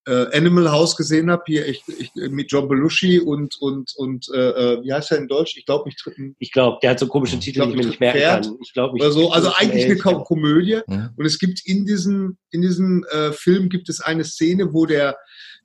äh, 0.07 0.37
Animal 0.37 0.71
House 0.71 0.97
gesehen 0.97 1.31
habe, 1.31 1.43
hier 1.47 1.67
ich, 1.67 1.83
ich, 1.99 2.11
mit 2.15 2.51
John 2.51 2.69
Belushi 2.69 3.19
und 3.21 3.57
und 3.61 3.93
und 3.97 4.29
äh, 4.35 4.39
äh 4.39 4.83
wie 4.83 4.93
heißt 4.93 5.13
er 5.13 5.19
in 5.19 5.29
Deutsch? 5.29 5.57
Ich 5.57 5.67
glaube 5.67 5.85
mich 5.87 5.97
dritten. 5.97 6.37
Ich 6.39 6.53
glaube, 6.53 6.79
der 6.83 6.91
hat 6.91 6.99
so 6.99 7.07
komischen 7.07 7.41
Titel, 7.41 7.63
die 7.63 7.71
ich 7.71 7.77
mir 7.77 7.87
nicht 7.87 8.01
merken 8.01 8.19
Pferd 8.19 8.45
kann. 8.45 8.59
Ich 8.63 8.73
glaube 8.73 8.95
oder 8.95 9.13
so. 9.13 9.31
Also 9.31 9.53
eigentlich 9.55 9.85
eine 9.85 9.97
Kom 9.97 10.25
Komödie. 10.25 10.81
Ja. 10.87 11.11
Und 11.17 11.25
es 11.25 11.39
gibt 11.39 11.67
in 11.67 11.87
diesem 11.87 12.37
in 12.51 12.63
diesem 12.63 13.05
äh, 13.11 13.33
Film 13.33 13.69
gibt 13.69 13.89
es 13.89 14.01
eine 14.01 14.25
Szene, 14.25 14.73
wo 14.73 14.87
der 14.87 15.17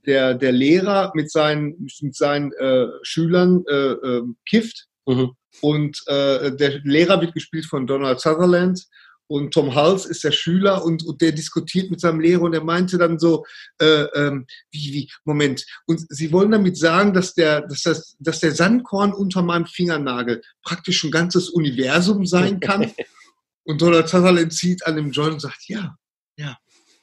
der 0.06 0.36
der 0.36 0.52
Lehrer 0.52 1.12
mit 1.16 1.32
seinen 1.32 1.88
mit 2.02 2.16
seinen 2.16 2.54
äh, 2.54 2.88
Schülern 3.04 3.64
äh, 3.68 3.76
äh, 3.76 4.22
kifft. 4.48 4.88
Mhm. 5.06 5.32
Und 5.62 6.02
äh, 6.08 6.56
der 6.56 6.80
Lehrer 6.84 7.20
wird 7.20 7.34
gespielt 7.34 7.66
von 7.66 7.88
Donald 7.88 8.20
Sutherland 8.20 8.86
und 9.30 9.54
Tom 9.54 9.76
Hals 9.76 10.06
ist 10.06 10.24
der 10.24 10.32
Schüler 10.32 10.84
und, 10.84 11.06
und 11.06 11.22
der 11.22 11.32
diskutiert 11.32 11.92
mit 11.92 12.02
seinem 12.02 12.20
Lehrer 12.20 12.42
und 12.42 12.54
er 12.54 12.64
meinte 12.64 12.98
dann 12.98 13.20
so, 13.20 13.46
äh, 13.80 14.04
ähm, 14.16 14.48
wie, 14.72 14.94
wie, 14.94 15.12
Moment, 15.24 15.66
und 15.86 16.04
sie 16.10 16.32
wollen 16.32 16.52
damit 16.52 16.78
sagen, 16.78 17.14
dass 17.14 17.36
der, 17.36 17.62
dass 17.62 17.84
das, 17.84 18.16
dass 18.20 18.40
der 18.40 18.54
Sandkorn 18.54 19.14
unter 19.14 19.44
meinem 19.44 19.68
Fingernagel 19.68 20.42
praktisch 20.64 21.04
ein 21.04 21.12
ganzes 21.12 21.50
Universum 21.50 22.26
sein 22.26 22.60
kann. 22.60 22.92
und 23.64 23.82
Donald 23.82 24.10
Sutherland 24.10 24.52
zieht 24.52 24.86
an 24.88 24.96
dem 24.96 25.12
Joint 25.12 25.34
und 25.34 25.42
sagt, 25.42 25.68
ja, 25.68 25.96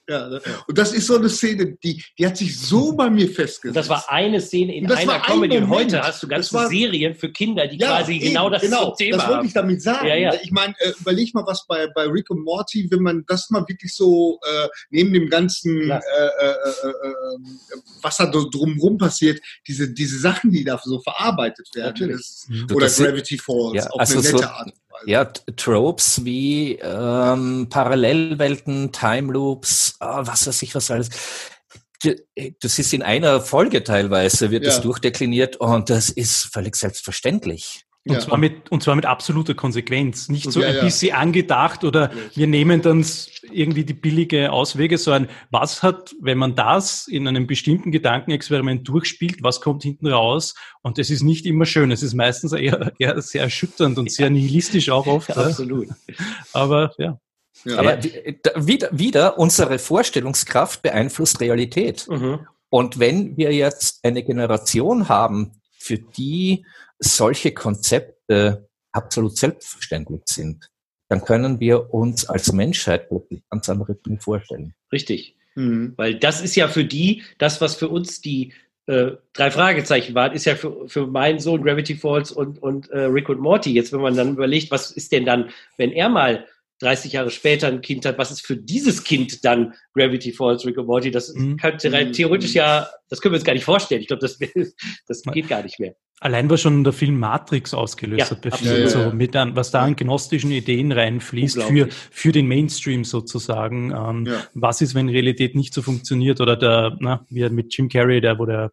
ja, 0.08 0.28
ne? 0.28 0.40
und 0.68 0.78
das 0.78 0.92
ist 0.92 1.06
so 1.08 1.16
eine 1.16 1.28
Szene, 1.28 1.76
die, 1.82 2.02
die 2.16 2.26
hat 2.26 2.36
sich 2.36 2.58
so 2.58 2.92
bei 2.92 3.10
mir 3.10 3.28
festgesetzt. 3.28 3.76
Das 3.76 3.88
war 3.88 4.08
eine 4.08 4.40
Szene 4.40 4.76
in 4.76 4.90
einer 4.90 5.20
Comedy. 5.20 5.56
Und 5.58 5.68
heute 5.68 6.00
hast 6.00 6.22
du 6.22 6.28
ganze 6.28 6.52
war, 6.54 6.68
Serien 6.68 7.14
für 7.14 7.32
Kinder, 7.32 7.66
die 7.66 7.76
ja, 7.76 7.88
quasi 7.88 8.14
eben, 8.14 8.26
genau 8.26 8.48
das 8.48 8.62
genau, 8.62 8.94
Thema 8.94 9.16
Das 9.16 9.28
wollte 9.28 9.46
ich 9.46 9.52
damit 9.52 9.82
sagen. 9.82 10.06
Ja, 10.06 10.14
ja. 10.14 10.34
Ich 10.42 10.52
meine, 10.52 10.74
äh, 10.78 10.92
überleg 11.00 11.34
mal, 11.34 11.44
was 11.46 11.66
bei, 11.66 11.88
bei 11.88 12.04
Rick 12.04 12.30
und 12.30 12.44
Morty, 12.44 12.86
wenn 12.90 13.02
man 13.02 13.24
das 13.26 13.50
mal 13.50 13.66
wirklich 13.66 13.92
so 13.94 14.38
äh, 14.42 14.68
neben 14.90 15.12
dem 15.12 15.28
ganzen, 15.28 15.90
äh, 15.90 15.96
äh, 15.96 16.00
äh, 16.44 16.88
äh, 16.88 17.12
was 18.02 18.16
da 18.18 18.26
drumherum 18.26 18.98
passiert, 18.98 19.40
diese, 19.66 19.92
diese 19.92 20.20
Sachen, 20.20 20.52
die 20.52 20.62
da 20.62 20.80
so 20.82 21.00
verarbeitet 21.00 21.68
werden. 21.74 21.88
Natürlich. 21.88 22.16
Das, 22.16 22.46
mhm. 22.48 22.66
oder 22.74 22.86
das 22.86 22.96
Gravity 22.96 23.38
Falls, 23.38 23.74
ja, 23.74 23.90
auf 23.90 24.00
also 24.00 24.18
eine 24.18 24.22
nette 24.22 24.38
so, 24.38 24.44
Art. 24.44 24.72
Ja, 25.04 25.24
Tropes 25.24 26.24
wie 26.24 26.76
ähm, 26.76 27.68
Parallelwelten, 27.70 28.92
Time 28.92 29.32
Loops, 29.32 29.96
oh, 30.00 30.20
was 30.22 30.46
weiß 30.46 30.62
ich 30.62 30.74
was 30.74 30.90
alles. 30.90 31.10
Das 32.60 32.78
ist 32.78 32.92
in 32.92 33.02
einer 33.02 33.40
Folge 33.40 33.82
teilweise, 33.82 34.50
wird 34.50 34.64
ja. 34.64 34.70
das 34.70 34.80
durchdekliniert 34.80 35.56
und 35.56 35.90
das 35.90 36.10
ist 36.10 36.52
völlig 36.52 36.76
selbstverständlich. 36.76 37.85
Und, 38.06 38.14
ja. 38.14 38.20
zwar 38.20 38.38
mit, 38.38 38.70
und 38.70 38.84
zwar 38.84 38.94
mit 38.94 39.04
absoluter 39.04 39.54
Konsequenz. 39.54 40.28
Nicht 40.28 40.52
so 40.52 40.62
ja, 40.62 40.68
ein 40.68 40.80
bisschen 40.80 41.08
ja. 41.08 41.16
angedacht 41.16 41.82
oder 41.82 42.12
wir 42.34 42.46
nehmen 42.46 42.80
dann 42.80 43.04
irgendwie 43.50 43.84
die 43.84 43.94
billige 43.94 44.52
Auswege, 44.52 44.96
sondern 44.96 45.28
was 45.50 45.82
hat, 45.82 46.14
wenn 46.20 46.38
man 46.38 46.54
das 46.54 47.08
in 47.08 47.26
einem 47.26 47.48
bestimmten 47.48 47.90
Gedankenexperiment 47.90 48.86
durchspielt, 48.86 49.42
was 49.42 49.60
kommt 49.60 49.82
hinten 49.82 50.06
raus? 50.06 50.54
Und 50.82 51.00
es 51.00 51.10
ist 51.10 51.24
nicht 51.24 51.46
immer 51.46 51.66
schön. 51.66 51.90
Es 51.90 52.04
ist 52.04 52.14
meistens 52.14 52.52
eher, 52.52 52.92
eher 53.00 53.20
sehr 53.20 53.42
erschütternd 53.42 53.98
und 53.98 54.12
sehr 54.12 54.30
nihilistisch 54.30 54.88
auch 54.90 55.08
oft. 55.08 55.36
Absolut. 55.36 55.88
Aber 56.52 56.92
ja. 56.98 57.18
Ja. 57.64 57.78
Aber 57.78 57.98
wieder, 58.02 58.90
wieder, 58.92 59.38
unsere 59.38 59.80
Vorstellungskraft 59.80 60.82
beeinflusst 60.82 61.40
Realität. 61.40 62.06
Mhm. 62.08 62.46
Und 62.68 63.00
wenn 63.00 63.36
wir 63.36 63.52
jetzt 63.52 64.04
eine 64.04 64.22
Generation 64.22 65.08
haben, 65.08 65.52
für 65.86 65.98
die 65.98 66.66
solche 66.98 67.52
Konzepte 67.52 68.68
absolut 68.92 69.36
selbstverständlich 69.36 70.22
sind, 70.26 70.68
dann 71.08 71.22
können 71.22 71.60
wir 71.60 71.92
uns 71.94 72.28
als 72.28 72.52
Menschheit 72.52 73.10
wirklich 73.10 73.42
ganz 73.50 73.68
andere 73.68 73.94
Dinge 73.94 74.20
vorstellen. 74.20 74.74
Richtig. 74.92 75.36
Mhm. 75.54 75.94
Weil 75.96 76.18
das 76.18 76.42
ist 76.42 76.56
ja 76.56 76.68
für 76.68 76.84
die, 76.84 77.22
das, 77.38 77.60
was 77.60 77.76
für 77.76 77.88
uns 77.88 78.20
die 78.20 78.52
äh, 78.86 79.12
drei 79.32 79.50
Fragezeichen 79.50 80.14
waren, 80.14 80.32
ist 80.32 80.46
ja 80.46 80.54
für, 80.54 80.88
für 80.88 81.06
meinen 81.06 81.38
Sohn 81.38 81.62
Gravity 81.62 81.96
Falls 81.96 82.32
und, 82.32 82.62
und 82.62 82.88
äh, 82.90 83.00
Rick 83.00 83.28
und 83.28 83.40
Morty. 83.40 83.72
Jetzt, 83.72 83.92
wenn 83.92 84.00
man 84.00 84.16
dann 84.16 84.34
überlegt, 84.34 84.70
was 84.70 84.90
ist 84.90 85.12
denn 85.12 85.24
dann, 85.24 85.50
wenn 85.76 85.92
er 85.92 86.08
mal 86.08 86.46
30 86.80 87.12
Jahre 87.12 87.30
später 87.30 87.68
ein 87.68 87.80
Kind 87.80 88.04
hat, 88.04 88.18
was 88.18 88.30
ist 88.30 88.46
für 88.46 88.56
dieses 88.56 89.04
Kind 89.04 89.44
dann 89.44 89.74
Gravity 89.94 90.32
Falls, 90.32 90.66
Rick 90.66 90.78
and 90.78 90.86
Morty? 90.86 91.10
Das 91.10 91.32
mhm. 91.32 91.56
könnte 91.56 91.90
mhm. 91.90 92.12
theoretisch 92.12 92.54
ja, 92.54 92.88
das 93.08 93.20
können 93.20 93.32
wir 93.32 93.38
uns 93.38 93.44
gar 93.44 93.54
nicht 93.54 93.64
vorstellen. 93.64 94.00
Ich 94.00 94.08
glaube, 94.08 94.20
das, 94.20 94.38
das 95.06 95.22
geht 95.22 95.48
gar 95.48 95.62
nicht 95.62 95.80
mehr. 95.80 95.94
Allein 96.20 96.48
was 96.48 96.62
schon 96.62 96.82
der 96.82 96.94
Film 96.94 97.18
Matrix 97.18 97.74
ausgelöst 97.74 98.20
ja, 98.20 98.30
hat 98.30 98.40
bei 98.40 98.50
vielen, 98.50 98.82
ja, 98.82 98.88
so 98.88 99.10
mit 99.10 99.36
an, 99.36 99.54
was 99.54 99.70
da 99.70 99.82
an 99.82 99.96
gnostischen 99.96 100.50
Ideen 100.50 100.90
reinfließt 100.92 101.62
für, 101.62 101.88
für 101.90 102.32
den 102.32 102.46
Mainstream 102.46 103.04
sozusagen. 103.04 103.90
Ähm, 103.90 104.26
was 104.54 104.80
ist, 104.80 104.94
wenn 104.94 105.10
Realität 105.10 105.54
nicht 105.54 105.74
so 105.74 105.82
funktioniert? 105.82 106.40
Oder 106.40 106.56
der, 106.56 106.96
na, 107.00 107.26
wie 107.28 107.46
mit 107.50 107.76
Jim 107.76 107.90
Carrey, 107.90 108.22
der, 108.22 108.38
wo 108.38 108.46
der 108.46 108.72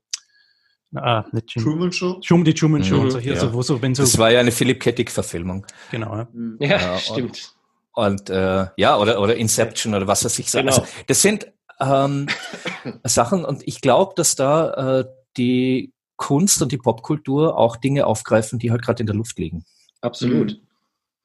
Ah, 0.96 1.26
nicht 1.32 1.56
Jim. 1.56 1.64
Truman 1.64 1.92
Show? 1.92 2.22
die 2.22 2.54
Truman 2.54 2.84
Show. 2.84 3.02
Mhm, 3.02 3.12
so 3.12 3.20
hier, 3.20 3.36
so, 3.36 3.52
wo 3.52 3.62
so, 3.62 3.82
wenn 3.82 3.96
so, 3.96 4.04
das 4.04 4.18
war 4.18 4.32
ja 4.32 4.40
eine 4.40 4.52
Philip 4.52 4.80
Kettig-Verfilmung. 4.80 5.66
Genau. 5.92 6.16
Ja, 6.16 6.28
mhm. 6.32 6.58
ja 6.60 7.00
stimmt. 7.00 7.56
Und 7.94 8.30
äh, 8.30 8.68
ja, 8.76 8.98
oder, 8.98 9.22
oder 9.22 9.36
Inception 9.36 9.94
oder 9.94 10.08
was 10.08 10.26
weiß 10.26 10.40
ich. 10.40 10.52
Genau. 10.52 10.68
Also, 10.68 10.86
das 11.08 11.22
sind 11.22 11.48
ähm, 11.80 12.28
Sachen 13.04 13.46
und 13.46 13.68
ich 13.68 13.82
glaube, 13.82 14.14
dass 14.16 14.36
da 14.36 15.00
äh, 15.00 15.06
die 15.38 15.94
Kunst 16.18 16.62
und 16.62 16.72
die 16.72 16.78
Popkultur 16.78 17.58
auch 17.58 17.78
Dinge 17.78 18.06
aufgreifen, 18.08 18.60
die 18.60 18.72
halt 18.72 18.82
gerade 18.82 19.02
in 19.02 19.08
der 19.08 19.16
Luft 19.16 19.38
liegen. 19.38 19.66
Absolut. 20.02 20.54
Mhm. 20.54 20.68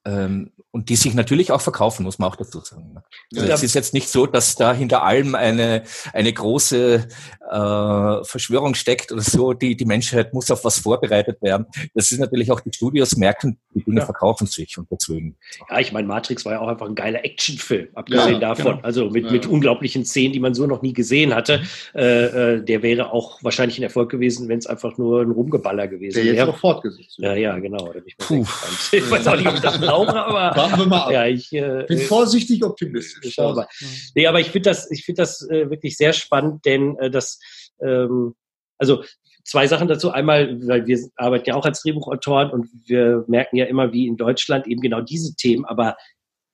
Ähm, 0.09 0.52
und 0.70 0.90
die 0.90 0.97
sich 0.97 1.14
natürlich 1.14 1.51
auch 1.51 1.60
verkaufen, 1.60 2.05
muss 2.05 2.18
man 2.18 2.28
auch 2.30 2.36
dazu 2.36 2.60
sagen. 2.60 2.93
Ne? 2.93 3.02
Also 3.35 3.48
ja. 3.48 3.55
es 3.55 3.62
ist 3.62 3.74
jetzt 3.74 3.94
nicht 3.94 4.09
so, 4.09 4.26
dass 4.26 4.55
da 4.55 4.72
hinter 4.72 5.02
allem 5.02 5.35
eine, 5.35 5.82
eine 6.12 6.32
große 6.32 7.09
äh, 7.51 8.24
Verschwörung 8.24 8.74
steckt 8.74 9.10
oder 9.10 9.22
so, 9.22 9.55
die, 9.55 9.76
die 9.76 9.86
Menschheit 9.86 10.35
muss 10.35 10.51
auf 10.51 10.64
was 10.64 10.78
vorbereitet 10.78 11.40
werden. 11.40 11.66
Das 11.94 12.12
ist 12.12 12.18
natürlich 12.18 12.52
auch, 12.52 12.60
die 12.60 12.70
Studios 12.72 13.16
merken, 13.16 13.59
die 13.74 13.82
Dinge 13.82 14.01
ja. 14.01 14.05
verkaufen 14.05 14.47
sich 14.47 14.76
und 14.76 14.89
deswegen. 14.90 15.36
Ja, 15.70 15.78
ich 15.78 15.93
meine, 15.93 16.06
Matrix 16.06 16.44
war 16.44 16.52
ja 16.52 16.60
auch 16.60 16.68
einfach 16.68 16.86
ein 16.86 16.94
geiler 16.94 17.24
Actionfilm, 17.24 17.89
abgesehen 17.94 18.35
ja, 18.35 18.39
davon. 18.39 18.76
Genau. 18.76 18.85
Also 18.85 19.10
mit, 19.10 19.30
mit 19.30 19.47
unglaublichen 19.47 20.05
Szenen, 20.05 20.32
die 20.32 20.40
man 20.40 20.55
so 20.55 20.66
noch 20.66 20.82
nie 20.82 20.93
gesehen 20.93 21.35
hatte. 21.35 21.62
Äh, 21.94 22.56
äh, 22.56 22.62
der 22.62 22.82
wäre 22.82 23.12
auch 23.12 23.43
wahrscheinlich 23.43 23.78
ein 23.78 23.85
Erfolg 23.85 24.10
gewesen, 24.10 24.48
wenn 24.48 24.59
es 24.59 24.66
einfach 24.66 24.98
nur 24.98 25.22
ein 25.22 25.30
Rumgeballer 25.30 25.89
gewesen 25.89 26.16
wäre. 26.16 26.26
Der 26.26 26.35
jetzt 26.35 26.47
noch 26.47 26.59
fortgesetzt 26.59 27.16
Ja, 27.18 27.35
ja, 27.35 27.59
genau. 27.59 27.93
Puh. 28.18 28.47
ich 28.93 29.10
weiß 29.10 29.26
auch 29.26 29.36
nicht, 29.36 29.48
ob 29.48 29.55
ich 29.55 29.60
das 29.60 29.80
glaube, 30.04 30.24
aber. 30.24 30.56
Warten 30.56 30.78
wir 30.78 30.86
mal 30.86 31.02
ab. 31.02 31.10
Ja, 31.10 31.26
ich 31.26 31.52
äh, 31.52 31.84
bin 31.86 31.98
vorsichtig 31.98 32.64
optimistisch. 32.64 33.36
Mal. 33.38 33.66
Nee, 34.14 34.26
aber 34.26 34.40
ich 34.40 34.50
finde 34.50 34.70
das, 34.70 34.90
ich 34.90 35.04
finde 35.04 35.22
das 35.22 35.42
äh, 35.48 35.70
wirklich 35.70 35.96
sehr 35.96 36.12
spannend, 36.12 36.64
denn 36.64 36.96
äh, 36.98 37.10
das, 37.10 37.40
ähm, 37.80 38.34
also 38.78 39.02
zwei 39.44 39.66
Sachen 39.66 39.88
dazu. 39.88 40.10
Einmal, 40.10 40.60
weil 40.66 40.86
wir 40.86 40.98
arbeiten 41.16 41.48
ja 41.48 41.54
auch 41.54 41.64
als 41.64 41.82
Drehbuchautoren 41.82 42.50
und 42.50 42.68
wir 42.86 43.24
merken 43.28 43.56
ja 43.56 43.64
immer, 43.64 43.92
wie 43.92 44.06
in 44.06 44.16
Deutschland 44.16 44.66
eben 44.66 44.80
genau 44.80 45.00
diese 45.00 45.34
Themen 45.34 45.64
aber 45.64 45.96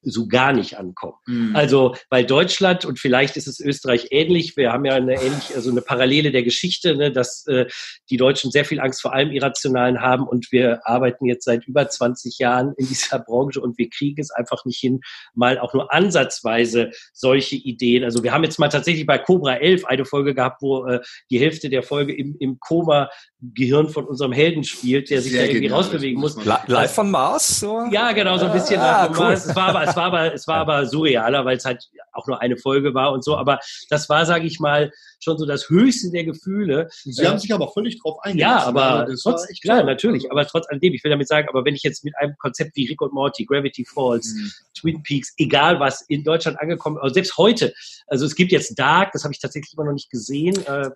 so 0.05 0.27
gar 0.27 0.53
nicht 0.53 0.79
ankommen. 0.79 1.15
Mhm. 1.27 1.57
Also, 1.57 1.95
weil 2.11 2.25
Deutschland 2.25 2.85
und 2.85 2.99
vielleicht 2.99 3.37
ist 3.37 3.47
es 3.47 3.61
Österreich 3.61 4.09
ähnlich, 4.11 4.57
wir 4.57 4.73
haben 4.73 4.85
ja 4.85 4.95
eine 4.95 5.15
ähnlich, 5.15 5.55
also 5.55 5.71
eine 5.71 5.83
Parallele 5.83 6.31
der 6.31 6.43
Geschichte, 6.43 6.97
ne, 6.97 7.11
dass 7.11 7.47
äh, 7.47 7.67
die 8.11 8.17
Deutschen 8.17 8.51
sehr 8.51 8.65
viel 8.65 8.81
Angst 8.81 9.03
vor 9.03 9.13
allem 9.15 9.31
Irrationalen 9.31 10.01
haben 10.01 10.27
und 10.27 10.53
wir 10.53 10.87
arbeiten 10.87 11.27
jetzt 11.27 11.45
seit 11.45 11.67
über 11.67 11.89
20 11.89 12.39
Jahren 12.39 12.75
in 12.77 12.87
dieser 12.87 13.19
Branche 13.19 13.61
und 13.61 13.79
wir 13.79 13.89
kriegen 13.89 14.21
es 14.21 14.31
einfach 14.31 14.65
nicht 14.65 14.79
hin, 14.79 15.01
mal 15.35 15.59
auch 15.59 15.75
nur 15.75 15.93
ansatzweise 15.93 16.91
solche 17.13 17.57
Ideen. 17.57 18.05
Also 18.05 18.23
wir 18.23 18.33
haben 18.33 18.45
jetzt 18.45 18.59
mal 18.59 18.69
tatsächlich 18.69 19.07
bei 19.07 19.19
Cobra 19.19 19.57
11 19.57 19.85
eine 19.85 20.05
Folge 20.05 20.35
gehabt, 20.35 20.63
wo 20.63 20.87
äh, 20.87 21.01
die 21.31 21.39
Hälfte 21.39 21.69
der 21.69 21.83
Folge 21.83 22.15
im, 22.15 22.37
im 22.39 22.59
Koma 22.61 23.09
Gehirn 23.53 23.89
von 23.89 24.07
unserem 24.07 24.33
Helden 24.33 24.65
spielt, 24.65 25.11
der 25.11 25.21
sich 25.21 25.33
sehr 25.33 25.43
da 25.43 25.47
irgendwie 25.47 25.63
genial, 25.63 25.81
rausbewegen 25.81 26.21
muss. 26.21 26.37
Live 26.45 26.95
vom 26.95 27.11
Mars? 27.11 27.61
So? 27.61 27.87
Ja, 27.91 28.13
genau, 28.13 28.39
so 28.39 28.47
ein 28.47 28.53
bisschen 28.53 28.81
ah, 28.81 29.05
live 29.05 29.07
vom 29.07 29.17
cool. 29.17 29.31
Mars. 29.31 29.47
Es 29.47 29.57
war 29.57 29.69
aber 29.69 29.81
es 29.95 29.97
war 29.97 30.07
aber, 30.07 30.35
es 30.35 30.49
war 30.49 30.57
aber 30.57 30.87
surrealer, 30.87 31.45
weil 31.45 31.57
es 31.57 31.65
halt 31.65 31.89
auch 32.13 32.27
nur 32.27 32.41
eine 32.41 32.57
Folge 32.57 32.95
war 32.95 33.13
und 33.13 33.25
so. 33.25 33.37
Aber 33.37 33.61
das 33.91 34.09
war, 34.09 34.27
sage 34.27 34.47
ich 34.47 34.59
mal, 34.59 34.93
schon 35.21 35.39
so 35.39 35.47
das 35.47 35.69
Höchste 35.69 36.11
der 36.11 36.25
Gefühle. 36.25 36.89
Sie 37.05 37.27
haben 37.27 37.39
sich 37.39 37.53
aber 37.55 37.71
völlig 37.73 38.01
drauf 38.01 38.19
eingelassen. 38.23 38.59
Ja, 38.59 38.67
aber 38.67 39.07
trotz, 39.23 39.47
klar, 39.61 39.79
toll. 39.79 39.87
natürlich. 39.87 40.31
Aber 40.31 40.47
trotz 40.47 40.67
alledem, 40.69 40.95
ich 40.95 41.05
will 41.05 41.11
damit 41.11 41.29
sagen, 41.29 41.49
aber 41.49 41.65
wenn 41.65 41.75
ich 41.75 41.83
jetzt 41.83 42.05
mit 42.05 42.17
einem 42.19 42.37
Konzept 42.39 42.77
wie 42.77 42.87
Rick 42.87 43.01
und 43.01 43.13
Morty, 43.13 43.45
Gravity 43.45 43.85
Falls, 43.85 44.35
mhm. 44.35 44.53
Twin 44.77 45.03
Peaks, 45.03 45.33
egal 45.39 45.79
was 45.79 46.03
in 46.03 46.25
Deutschland 46.25 46.61
angekommen, 46.61 46.99
also 46.99 47.15
selbst 47.15 47.39
heute, 47.39 47.73
also 48.09 48.27
es 48.27 48.35
gibt 48.35 48.53
jetzt 48.53 48.79
Dark, 48.79 49.13
das 49.13 49.25
habe 49.25 49.33
ich 49.33 49.41
tatsächlich 49.41 49.75
immer 49.75 49.85
noch 49.85 49.93
nicht 49.93 50.11
gesehen. 50.11 50.57
Äh, 50.67 50.91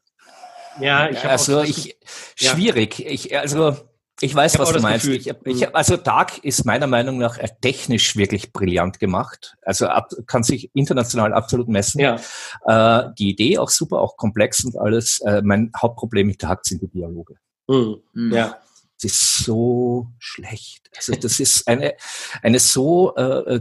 ja, 0.80 1.10
ich 1.10 1.18
habe 1.18 1.30
also 1.30 1.62
ich 1.62 1.96
schwierig. 2.36 2.98
Ja. 2.98 3.10
Ich 3.10 3.38
also 3.38 3.76
ich 4.20 4.34
weiß, 4.34 4.54
ich 4.54 4.60
was 4.60 4.72
du 4.72 4.80
meinst. 4.80 5.06
Ich, 5.06 5.28
ich, 5.28 5.60
mhm. 5.60 5.74
also 5.74 5.96
Dark 5.96 6.42
ist 6.44 6.64
meiner 6.64 6.86
Meinung 6.86 7.18
nach 7.18 7.38
äh, 7.38 7.48
technisch 7.60 8.16
wirklich 8.16 8.52
brillant 8.52 8.98
gemacht. 8.98 9.56
Also 9.62 9.86
ab, 9.86 10.10
kann 10.26 10.42
sich 10.42 10.70
international 10.74 11.32
absolut 11.32 11.68
messen. 11.68 12.00
Ja. 12.00 12.20
Äh, 12.66 13.10
die 13.18 13.30
Idee 13.30 13.58
auch 13.58 13.70
super, 13.70 14.00
auch 14.00 14.16
komplex 14.16 14.64
und 14.64 14.76
alles. 14.78 15.20
Äh, 15.20 15.42
mein 15.42 15.70
Hauptproblem 15.76 16.26
mit 16.26 16.42
Dark 16.42 16.64
sind 16.64 16.82
die 16.82 16.88
Dialoge. 16.88 17.36
Mhm. 17.68 18.02
mhm. 18.12 18.32
Ja. 18.32 18.58
Das 19.00 19.12
ist 19.12 19.44
so 19.44 20.08
schlecht. 20.18 20.90
Also 20.96 21.12
das 21.12 21.38
ist 21.38 21.68
eine, 21.68 21.94
eine 22.42 22.58
so 22.58 23.14
äh, 23.14 23.54
äh 23.54 23.60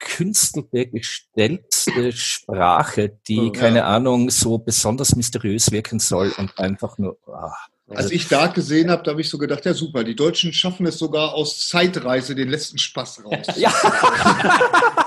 gekünstelte, 0.00 0.86
gestellte 0.86 2.12
Sprache, 2.12 3.18
die, 3.28 3.38
oh, 3.38 3.52
keine 3.52 3.78
ja. 3.78 3.86
Ahnung, 3.86 4.30
so 4.30 4.58
besonders 4.58 5.14
mysteriös 5.14 5.70
wirken 5.70 5.98
soll 5.98 6.32
und 6.36 6.58
einfach 6.58 6.98
nur. 6.98 7.18
Ah. 7.26 7.54
Als 7.94 8.10
ich 8.10 8.28
da 8.28 8.46
gesehen 8.46 8.90
habe, 8.90 9.02
da 9.02 9.12
habe 9.12 9.20
ich 9.20 9.28
so 9.28 9.36
gedacht, 9.36 9.64
ja 9.64 9.74
super, 9.74 10.04
die 10.04 10.14
Deutschen 10.14 10.52
schaffen 10.52 10.86
es 10.86 10.98
sogar 10.98 11.34
aus 11.34 11.68
Zeitreise 11.68 12.34
den 12.34 12.48
letzten 12.48 12.78
Spaß 12.78 13.24
raus. 13.24 13.46
Ja. 13.56 13.72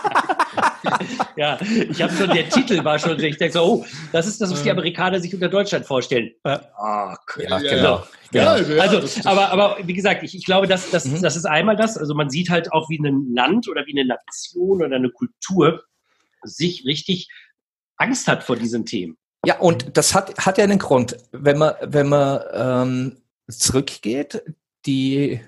ja, 1.35 1.59
ich 1.61 2.01
habe 2.01 2.13
schon, 2.13 2.29
der 2.29 2.49
Titel 2.49 2.83
war 2.83 2.99
schon, 2.99 3.19
ich 3.19 3.37
denke 3.37 3.53
so, 3.53 3.63
oh, 3.63 3.85
das 4.11 4.27
ist 4.27 4.41
das, 4.41 4.51
was 4.51 4.63
die 4.63 4.71
Amerikaner 4.71 5.19
sich 5.19 5.33
unter 5.33 5.49
Deutschland 5.49 5.85
vorstellen. 5.85 6.31
Ah, 6.43 7.15
okay. 7.21 7.47
ja, 7.49 7.57
genau. 7.57 8.03
Ja, 8.31 8.51
also, 8.51 8.73
ja, 8.73 8.81
also 8.81 9.29
aber, 9.29 9.51
aber 9.51 9.77
wie 9.83 9.93
gesagt, 9.93 10.23
ich, 10.23 10.35
ich 10.35 10.45
glaube, 10.45 10.67
das, 10.67 10.89
das, 10.89 11.05
mhm. 11.05 11.21
das 11.21 11.35
ist 11.35 11.45
einmal 11.45 11.75
das. 11.75 11.97
Also 11.97 12.15
man 12.15 12.29
sieht 12.29 12.49
halt 12.49 12.71
auch, 12.71 12.89
wie 12.89 12.99
ein 12.99 13.33
Land 13.33 13.67
oder 13.67 13.85
wie 13.85 13.97
eine 13.97 14.05
Nation 14.05 14.83
oder 14.83 14.95
eine 14.95 15.09
Kultur 15.09 15.83
sich 16.43 16.85
richtig 16.85 17.29
Angst 17.97 18.27
hat 18.27 18.43
vor 18.43 18.55
diesen 18.55 18.85
Themen. 18.85 19.17
Ja, 19.45 19.59
und 19.59 19.97
das 19.97 20.15
hat, 20.15 20.37
hat 20.37 20.57
ja 20.57 20.63
einen 20.63 20.79
Grund. 20.79 21.17
Wenn 21.31 21.57
man, 21.57 21.73
wenn 21.81 22.07
man 22.07 22.41
ähm, 22.53 23.17
zurückgeht, 23.49 24.43
die 24.85 25.41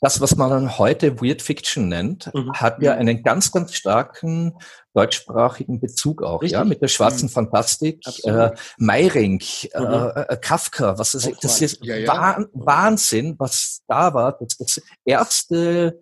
das, 0.00 0.20
was 0.20 0.36
man 0.36 0.78
heute 0.78 1.20
Weird 1.20 1.42
Fiction 1.42 1.88
nennt, 1.88 2.32
mhm. 2.34 2.52
hat 2.52 2.82
ja 2.82 2.94
mhm. 2.94 3.00
einen 3.00 3.22
ganz, 3.22 3.50
ganz 3.52 3.74
starken 3.74 4.54
deutschsprachigen 4.94 5.80
Bezug 5.80 6.22
auch, 6.22 6.42
Richtig. 6.42 6.58
ja, 6.58 6.64
mit 6.64 6.80
der 6.80 6.88
schwarzen 6.88 7.26
mhm. 7.26 7.32
Fantastik, 7.32 8.02
äh, 8.24 8.50
Meiring, 8.78 9.42
äh, 9.72 9.80
mhm. 9.80 10.12
äh, 10.14 10.36
Kafka, 10.36 10.98
was 10.98 11.14
ist, 11.14 11.32
das 11.42 11.60
ist 11.60 11.84
ja, 11.84 11.96
ja. 11.96 12.46
Wahnsinn, 12.52 13.34
was 13.38 13.82
da 13.88 14.14
war. 14.14 14.38
Das, 14.38 14.56
das 14.58 14.82
erste 15.04 16.00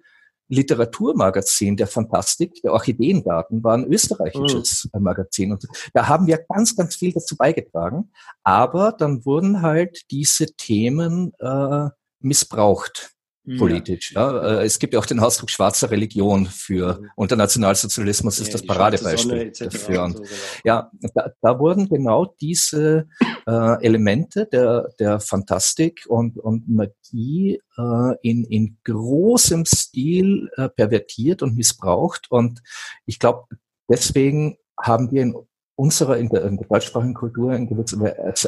Literaturmagazin 0.54 1.76
der 1.76 1.86
Fantastik, 1.86 2.62
der 2.62 2.72
Orchideengarten, 2.72 3.62
war 3.62 3.74
ein 3.74 3.84
österreichisches 3.84 4.88
mhm. 4.92 5.02
Magazin. 5.02 5.52
Und 5.52 5.66
da 5.92 6.08
haben 6.08 6.26
wir 6.26 6.38
ganz, 6.48 6.76
ganz 6.76 6.96
viel 6.96 7.12
dazu 7.12 7.36
beigetragen. 7.36 8.10
Aber 8.42 8.92
dann 8.92 9.24
wurden 9.24 9.62
halt 9.62 10.10
diese 10.10 10.46
Themen 10.46 11.32
äh, 11.38 11.88
missbraucht 12.20 13.13
politisch. 13.58 14.12
Ja. 14.12 14.32
ja. 14.32 14.60
Äh, 14.60 14.64
es 14.64 14.78
gibt 14.78 14.94
ja 14.94 15.00
auch 15.00 15.06
den 15.06 15.20
Ausdruck 15.20 15.50
schwarzer 15.50 15.90
Religion 15.90 16.46
für 16.46 17.00
und 17.16 17.30
der 17.30 17.38
Nationalsozialismus 17.38 18.38
ist 18.38 18.48
ja, 18.48 18.52
das 18.52 18.66
Paradebeispiel 18.66 19.52
dafür. 19.52 20.08
So, 20.08 20.14
genau. 20.14 20.26
Ja, 20.64 20.90
da, 21.14 21.30
da, 21.40 21.58
wurden 21.58 21.88
genau 21.88 22.34
diese 22.40 23.06
äh, 23.46 23.84
Elemente 23.84 24.46
der, 24.46 24.90
der 24.98 25.20
Fantastik 25.20 26.06
und, 26.08 26.38
und 26.38 26.68
Magie 26.68 27.60
äh, 27.76 28.16
in, 28.22 28.44
in 28.44 28.78
großem 28.84 29.64
Stil 29.66 30.50
äh, 30.56 30.68
pervertiert 30.68 31.42
und 31.42 31.56
missbraucht. 31.56 32.30
Und 32.30 32.62
ich 33.06 33.18
glaube, 33.18 33.44
deswegen 33.88 34.56
haben 34.80 35.10
wir 35.10 35.22
in 35.22 35.36
unserer, 35.76 36.18
in 36.18 36.28
der, 36.28 36.44
in 36.44 36.56
der 36.56 36.66
deutschsprachigen 36.66 37.14
Kultur 37.14 37.54
in 37.54 37.68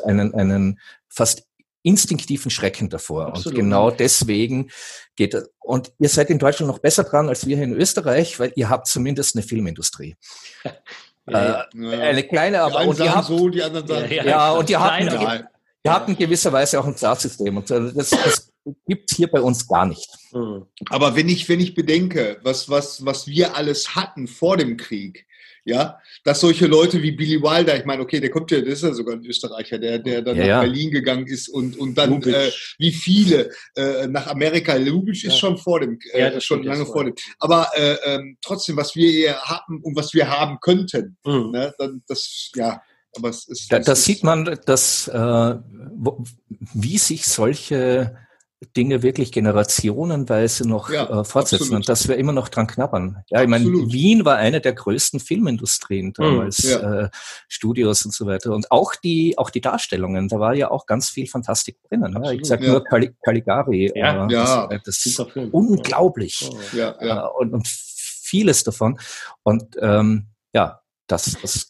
einen, 0.04 0.34
einen 0.34 0.78
fast 1.08 1.46
instinktiven 1.86 2.50
Schrecken 2.50 2.90
davor. 2.90 3.28
Absolut. 3.28 3.46
Und 3.46 3.54
genau 3.54 3.90
deswegen 3.90 4.70
geht 5.14 5.34
es. 5.34 5.48
Und 5.60 5.92
ihr 5.98 6.08
seid 6.08 6.30
in 6.30 6.38
Deutschland 6.38 6.70
noch 6.70 6.80
besser 6.80 7.04
dran 7.04 7.28
als 7.28 7.46
wir 7.46 7.56
hier 7.56 7.64
in 7.64 7.74
Österreich, 7.74 8.38
weil 8.40 8.52
ihr 8.56 8.68
habt 8.68 8.88
zumindest 8.88 9.36
eine 9.36 9.42
Filmindustrie. 9.42 10.16
Ja, 11.28 11.66
äh, 11.74 11.96
eine 12.02 12.22
kleine, 12.22 12.60
aber 12.60 12.86
und 12.86 13.00
ihr 13.00 13.12
habt, 13.12 13.26
so, 13.26 13.48
die 13.48 13.60
anderen 13.60 13.84
sagen 13.84 14.12
ja, 14.12 14.24
ja, 14.24 14.52
und 14.52 14.70
ihr 14.70 14.78
habt, 14.78 15.02
ihr, 15.02 15.48
ihr 15.82 15.92
habt 15.92 16.08
in 16.08 16.16
gewisser 16.16 16.52
Weise 16.52 16.78
auch 16.78 16.86
ein 16.86 16.96
Staatssystem 16.96 17.56
und 17.56 17.68
das, 17.68 18.10
das 18.10 18.52
gibt 18.86 19.10
hier 19.10 19.26
bei 19.26 19.40
uns 19.40 19.66
gar 19.66 19.86
nicht. 19.86 20.08
Hm. 20.30 20.66
Aber 20.88 21.16
wenn 21.16 21.28
ich 21.28 21.48
wenn 21.48 21.58
ich 21.58 21.74
bedenke, 21.74 22.38
was 22.44 22.68
was 22.68 23.04
was 23.04 23.26
wir 23.26 23.56
alles 23.56 23.96
hatten 23.96 24.28
vor 24.28 24.56
dem 24.56 24.76
Krieg, 24.76 25.25
ja, 25.66 25.98
dass 26.22 26.40
solche 26.40 26.68
Leute 26.68 27.02
wie 27.02 27.10
Billy 27.10 27.42
Wilder, 27.42 27.76
ich 27.76 27.84
meine, 27.84 28.00
okay, 28.00 28.20
der 28.20 28.30
kommt 28.30 28.52
ja, 28.52 28.60
das 28.60 28.74
ist 28.74 28.82
ja 28.84 28.94
sogar 28.94 29.16
ein 29.16 29.24
Österreicher, 29.24 29.78
der, 29.78 29.98
der 29.98 30.22
dann 30.22 30.36
ja, 30.36 30.42
nach 30.42 30.48
ja. 30.48 30.60
Berlin 30.60 30.92
gegangen 30.92 31.26
ist 31.26 31.48
und, 31.48 31.76
und 31.76 31.98
dann, 31.98 32.22
äh, 32.22 32.52
wie 32.78 32.92
viele 32.92 33.50
äh, 33.74 34.06
nach 34.06 34.28
Amerika. 34.28 34.76
Lubitsch 34.76 35.24
ja. 35.24 35.30
ist 35.30 35.38
schon 35.38 35.58
vor 35.58 35.80
dem, 35.80 35.98
äh, 36.12 36.20
ja, 36.20 36.40
schon 36.40 36.62
lange 36.62 36.86
vor 36.86 37.04
dem. 37.04 37.14
Aber 37.40 37.68
äh, 37.74 37.96
ähm, 38.04 38.38
trotzdem, 38.40 38.76
was 38.76 38.94
wir 38.94 39.10
hier 39.10 39.40
haben 39.40 39.80
und 39.82 39.96
was 39.96 40.14
wir 40.14 40.30
haben 40.30 40.58
könnten, 40.60 41.16
mhm. 41.24 41.50
ne, 41.50 41.74
dann, 41.78 42.00
das, 42.06 42.52
ja. 42.54 42.80
Aber 43.16 43.30
es 43.30 43.48
ist, 43.48 43.72
da, 43.72 43.80
das 43.80 44.04
sieht 44.04 44.22
man, 44.22 44.58
dass, 44.66 45.08
äh, 45.08 45.54
wo, 45.96 46.22
wie 46.74 46.98
sich 46.98 47.26
solche 47.26 48.16
Dinge 48.74 49.02
wirklich 49.02 49.32
generationenweise 49.32 50.66
noch 50.66 50.88
ja, 50.90 51.04
äh, 51.04 51.24
fortsetzen 51.24 51.64
absolut. 51.64 51.76
und 51.76 51.88
dass 51.90 52.08
wir 52.08 52.16
immer 52.16 52.32
noch 52.32 52.48
dran 52.48 52.66
knabbern. 52.66 53.22
Ja, 53.28 53.42
ich 53.42 53.48
meine, 53.48 53.66
Wien 53.66 54.24
war 54.24 54.36
eine 54.36 54.62
der 54.62 54.72
größten 54.72 55.20
Filmindustrien 55.20 56.06
hm, 56.06 56.12
damals, 56.14 56.64
mm, 56.64 56.68
ja. 56.68 57.00
äh, 57.02 57.10
Studios 57.48 58.06
und 58.06 58.14
so 58.14 58.26
weiter. 58.26 58.52
Und 58.52 58.70
auch 58.70 58.94
die, 58.94 59.36
auch 59.36 59.50
die 59.50 59.60
Darstellungen, 59.60 60.28
da 60.28 60.40
war 60.40 60.54
ja 60.54 60.70
auch 60.70 60.86
ganz 60.86 61.10
viel 61.10 61.26
Fantastik 61.26 61.76
drinnen. 61.82 62.18
Ja. 62.24 62.30
Ich 62.32 62.46
sag 62.46 62.62
ja. 62.62 62.72
nur 62.72 62.84
Cali 62.84 63.14
Caligari. 63.22 63.92
Ja, 63.94 64.26
äh, 64.26 64.32
ja. 64.32 64.66
Das, 64.68 64.82
das 64.84 65.06
ist 65.06 65.20
unglaublich. 65.52 66.50
Ja, 66.72 66.96
ja. 67.00 67.26
Äh, 67.26 67.28
und, 67.38 67.52
und 67.52 67.68
vieles 67.68 68.64
davon. 68.64 68.98
Und 69.42 69.76
ähm, 69.80 70.28
ja, 70.54 70.80
das, 71.08 71.36
das 71.42 71.68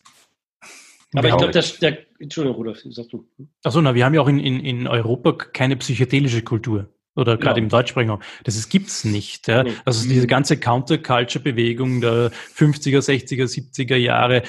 aber 1.16 1.28
ich 1.28 1.36
glaube, 1.36 1.78
der, 1.80 1.98
Entschuldigung, 2.18 2.56
Rudolf, 2.56 2.82
sagst 2.84 3.12
du. 3.12 3.26
Achso, 3.62 3.80
na, 3.80 3.94
wir 3.94 4.05
haben 4.05 4.14
ja 4.14 4.20
auch 4.20 4.28
in, 4.28 4.38
in, 4.38 4.60
in 4.60 4.86
Europa 4.86 5.32
keine 5.32 5.76
psychedelische 5.76 6.43
Kultur. 6.43 6.88
Oder 7.16 7.38
gerade 7.38 7.60
ja. 7.60 7.64
im 7.64 7.70
Deutschsprachigen 7.70 8.18
Das 8.44 8.56
ist, 8.56 8.68
gibt's 8.68 9.05
nicht. 9.05 9.48
Ja. 9.48 9.64
Also 9.86 10.06
diese 10.06 10.26
ganze 10.26 10.59
Counterculture-Bewegung 10.59 12.02
der 12.02 12.30
50er, 12.55 12.98
60er, 12.98 13.44
70er 13.44 13.97
Jahre, 13.97 14.43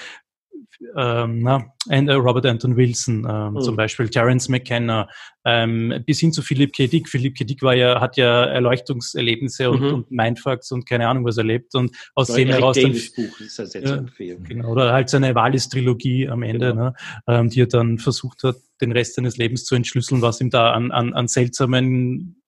ähm, 0.95 1.41
na, 1.41 1.73
äh, 1.89 2.11
Robert 2.11 2.45
Anton 2.45 2.77
Wilson 2.77 3.25
ähm, 3.29 3.53
mhm. 3.53 3.61
zum 3.61 3.75
Beispiel, 3.75 4.09
Terence 4.09 4.49
McKenna, 4.49 5.09
ähm, 5.45 6.03
bis 6.05 6.19
hin 6.19 6.31
zu 6.31 6.41
Philipp 6.41 6.73
K. 6.73 6.87
Dick. 6.87 7.09
Philipp 7.09 7.35
K. 7.35 7.45
Dick 7.45 7.61
war 7.61 7.75
ja, 7.75 7.99
hat 7.99 8.17
ja 8.17 8.45
Erleuchtungserlebnisse 8.45 9.69
und, 9.69 9.81
mhm. 9.81 9.93
und 9.93 10.11
Mindfucks 10.11 10.71
und 10.71 10.87
keine 10.87 11.07
Ahnung 11.07 11.25
was 11.25 11.37
erlebt 11.37 11.73
und 11.75 11.95
aus 12.15 12.27
dem 12.27 12.49
heraus 12.49 12.77
dann, 12.79 12.91
Buch 12.91 13.39
ist 13.39 13.59
das 13.59 13.73
jetzt 13.73 13.89
ja, 13.89 14.35
genau, 14.43 14.69
oder 14.69 14.93
halt 14.93 15.09
seine 15.09 15.33
Wallis-Trilogie 15.33 16.29
am 16.29 16.43
Ende, 16.43 16.71
genau. 16.71 16.83
ne, 16.83 16.93
ähm, 17.27 17.49
die 17.49 17.61
er 17.61 17.67
dann 17.67 17.97
versucht 17.97 18.43
hat, 18.43 18.57
den 18.81 18.91
Rest 18.91 19.15
seines 19.15 19.37
Lebens 19.37 19.65
zu 19.65 19.75
entschlüsseln, 19.75 20.21
was 20.21 20.41
ihm 20.41 20.49
da 20.49 20.73
an, 20.73 20.91
an, 20.91 21.13
an 21.13 21.27
seltsamen 21.27 22.41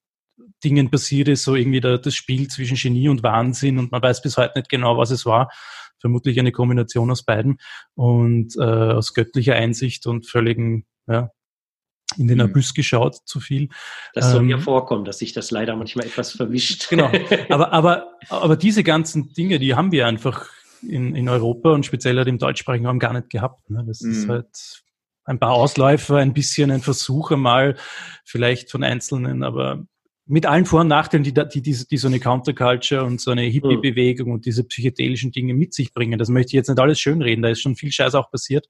Dingen 0.64 0.90
passiert 0.92 1.30
ist, 1.30 1.44
so 1.44 1.56
irgendwie 1.56 1.80
da, 1.80 1.98
das 1.98 2.14
Spiel 2.14 2.48
zwischen 2.48 2.76
Genie 2.76 3.10
und 3.10 3.24
Wahnsinn 3.24 3.80
und 3.80 3.92
man 3.92 4.02
weiß 4.02 4.22
bis 4.22 4.38
heute 4.38 4.60
nicht 4.60 4.70
genau, 4.70 4.98
was 4.98 5.10
es 5.10 5.26
war 5.26 5.50
vermutlich 6.00 6.40
eine 6.40 6.52
Kombination 6.52 7.12
aus 7.12 7.24
beiden 7.24 7.60
und 7.96 8.56
äh, 8.58 8.62
aus 8.62 9.14
göttlicher 9.14 9.56
Einsicht 9.56 10.08
und 10.08 10.28
völligen, 10.28 10.86
ja, 11.08 11.32
in 12.18 12.28
den 12.28 12.40
mhm. 12.40 12.46
Abyss 12.46 12.74
geschaut, 12.74 13.18
zu 13.26 13.40
viel. 13.40 13.70
Das 14.14 14.32
soll 14.32 14.42
ähm, 14.42 14.48
mir 14.48 14.60
vorkommen, 14.60 15.06
dass 15.06 15.20
sich 15.20 15.34
das 15.34 15.52
leider 15.52 15.76
manchmal 15.76 16.08
etwas 16.08 16.32
verwischt. 16.32 16.90
Genau. 16.90 17.12
Aber, 17.50 17.72
aber, 17.72 18.08
aber 18.30 18.56
diese 18.56 18.84
ganzen 18.84 19.34
Dinge, 19.34 19.60
die 19.60 19.76
haben 19.76 19.92
wir 19.92 20.08
einfach 20.08 20.48
in, 20.82 21.16
in 21.16 21.30
Europa 21.30 21.72
und 21.72 21.86
speziell 21.86 22.18
halt 22.18 22.28
im 22.28 22.38
deutschsprachigen 22.38 22.86
Raum 22.86 23.00
gar 23.00 23.14
nicht 23.14 23.30
gehabt. 23.30 23.70
Ne? 23.70 23.84
Das 23.86 24.02
mhm. 24.02 24.12
ist 24.12 24.30
halt 24.30 24.84
ein 25.26 25.40
paar 25.40 25.52
Ausläufer, 25.52 26.18
ein 26.18 26.34
bisschen 26.34 26.72
ein 26.72 26.82
Versuch 26.82 27.32
einmal, 27.32 27.78
vielleicht 28.26 28.72
von 28.72 28.84
Einzelnen, 28.84 29.44
aber 29.44 29.84
mit 30.30 30.46
allen 30.46 30.66
Vor- 30.66 30.82
und 30.82 30.88
Nachteilen, 30.90 31.24
die, 31.24 31.34
die, 31.34 31.62
die, 31.62 31.86
die 31.90 31.98
so 31.98 32.08
eine 32.08 32.20
Counterculture 32.20 33.04
und 33.04 33.20
so 33.20 33.32
eine 33.32 33.42
Hippie-Bewegung 33.42 34.32
und 34.32 34.46
diese 34.46 34.64
psychedelischen 34.64 35.32
Dinge 35.32 35.56
mit 35.56 35.74
sich 35.74 35.92
bringen. 35.92 36.20
Das 36.20 36.30
möchte 36.30 36.50
ich 36.50 36.54
jetzt 36.54 36.70
nicht 36.70 36.80
alles 36.80 37.00
schönreden, 37.00 37.42
da 37.42 37.50
ist 37.50 37.62
schon 37.62 37.76
viel 37.76 37.92
Scheiß 37.92 38.14
auch 38.14 38.30
passiert. 38.30 38.68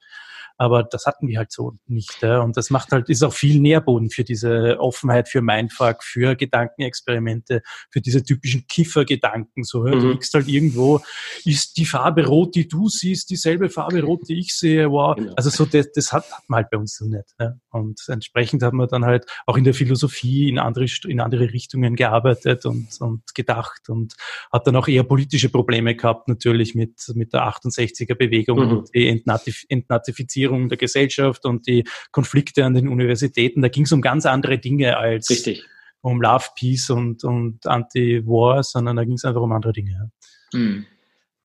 Aber 0.60 0.84
das 0.84 1.06
hatten 1.06 1.30
wir 1.30 1.38
halt 1.38 1.54
so 1.54 1.78
nicht. 1.88 2.22
Ja. 2.22 2.42
Und 2.42 2.58
das 2.58 2.70
macht 2.70 2.92
halt, 2.92 3.08
ist 3.08 3.24
auch 3.24 3.34
viel 3.34 3.62
Nährboden 3.62 4.10
für 4.10 4.26
diese 4.26 4.78
Offenheit, 4.78 5.30
für 5.30 5.42
Mindfuck, 5.42 6.04
für 6.04 6.36
Gedankenexperimente, 6.36 7.62
für 7.90 8.02
diese 8.02 8.24
typischen 8.24 8.68
Kiffergedanken. 8.68 9.64
So, 9.64 9.88
ja. 9.88 9.96
Mhm. 9.96 10.02
Du 10.02 10.12
liegst 10.12 10.34
halt 10.34 10.50
irgendwo, 10.50 11.00
ist 11.46 11.78
die 11.78 11.86
Farbe 11.86 12.26
rot, 12.26 12.56
die 12.56 12.68
du 12.68 12.90
siehst, 12.90 13.30
dieselbe 13.30 13.70
Farbe 13.70 14.04
rot, 14.04 14.28
die 14.28 14.38
ich 14.38 14.54
sehe. 14.54 14.92
Wow. 14.92 15.16
Genau. 15.16 15.34
Also 15.38 15.50
so, 15.50 15.64
das, 15.64 15.94
das 15.94 16.12
hat, 16.12 16.30
hat 16.30 16.44
man 16.50 16.58
halt 16.58 16.70
bei 16.72 16.78
uns 16.78 16.98
so 16.98 17.06
nicht. 17.06 17.34
Ja. 17.40 17.54
Und 17.70 18.02
entsprechend 18.10 18.62
hat 18.62 18.74
man 18.74 18.90
dann 18.90 19.06
halt 19.06 19.26
auch 19.46 19.56
in 19.56 19.64
der 19.64 19.74
Philosophie 19.74 20.50
in 20.50 20.60
andere, 20.60 20.88
in 21.08 21.22
andere 21.22 21.54
Richtungen 21.54 21.96
gearbeitet 21.96 22.66
und, 22.66 22.90
und 23.00 23.34
gedacht 23.34 23.88
und 23.88 24.16
hat 24.52 24.68
dann 24.68 24.76
auch 24.76 24.90
eher 24.90 25.04
politische 25.04 25.48
Probleme 25.48 25.96
gehabt, 25.96 26.28
natürlich 26.28 26.76
mit, 26.76 27.00
mit 27.16 27.32
der 27.32 27.48
68er 27.48 28.16
Bewegung 28.16 28.60
mhm. 28.60 28.78
und 28.78 28.90
die 28.94 29.08
Entnatif 29.08 29.64
Entnazifizierung 29.70 30.49
Polarisierung 30.50 30.70
der 30.70 30.78
Gesellschaft 30.78 31.46
und 31.46 31.68
die 31.68 31.86
Konflikte 32.12 32.66
an 32.66 32.74
den 32.74 32.88
Universitäten. 32.88 33.62
Da 33.62 33.70
ging 33.70 33.84
es 33.84 33.92
um 33.92 34.02
ganz 34.02 34.26
andere 34.26 34.58
Dinge 34.58 34.98
als 34.98 35.30
Richtig. 35.30 35.64
um 36.02 36.22
Love, 36.22 36.46
Peace 36.58 36.90
und, 36.90 37.24
und 37.24 37.66
Anti-War, 37.66 38.64
sondern 38.64 38.98
da 38.98 39.04
ging 39.04 39.16
es 39.16 39.26
einfach 39.26 39.42
um 39.42 39.52
andere 39.52 39.74
Dinge. 39.74 40.12
Mhm. 40.54 40.86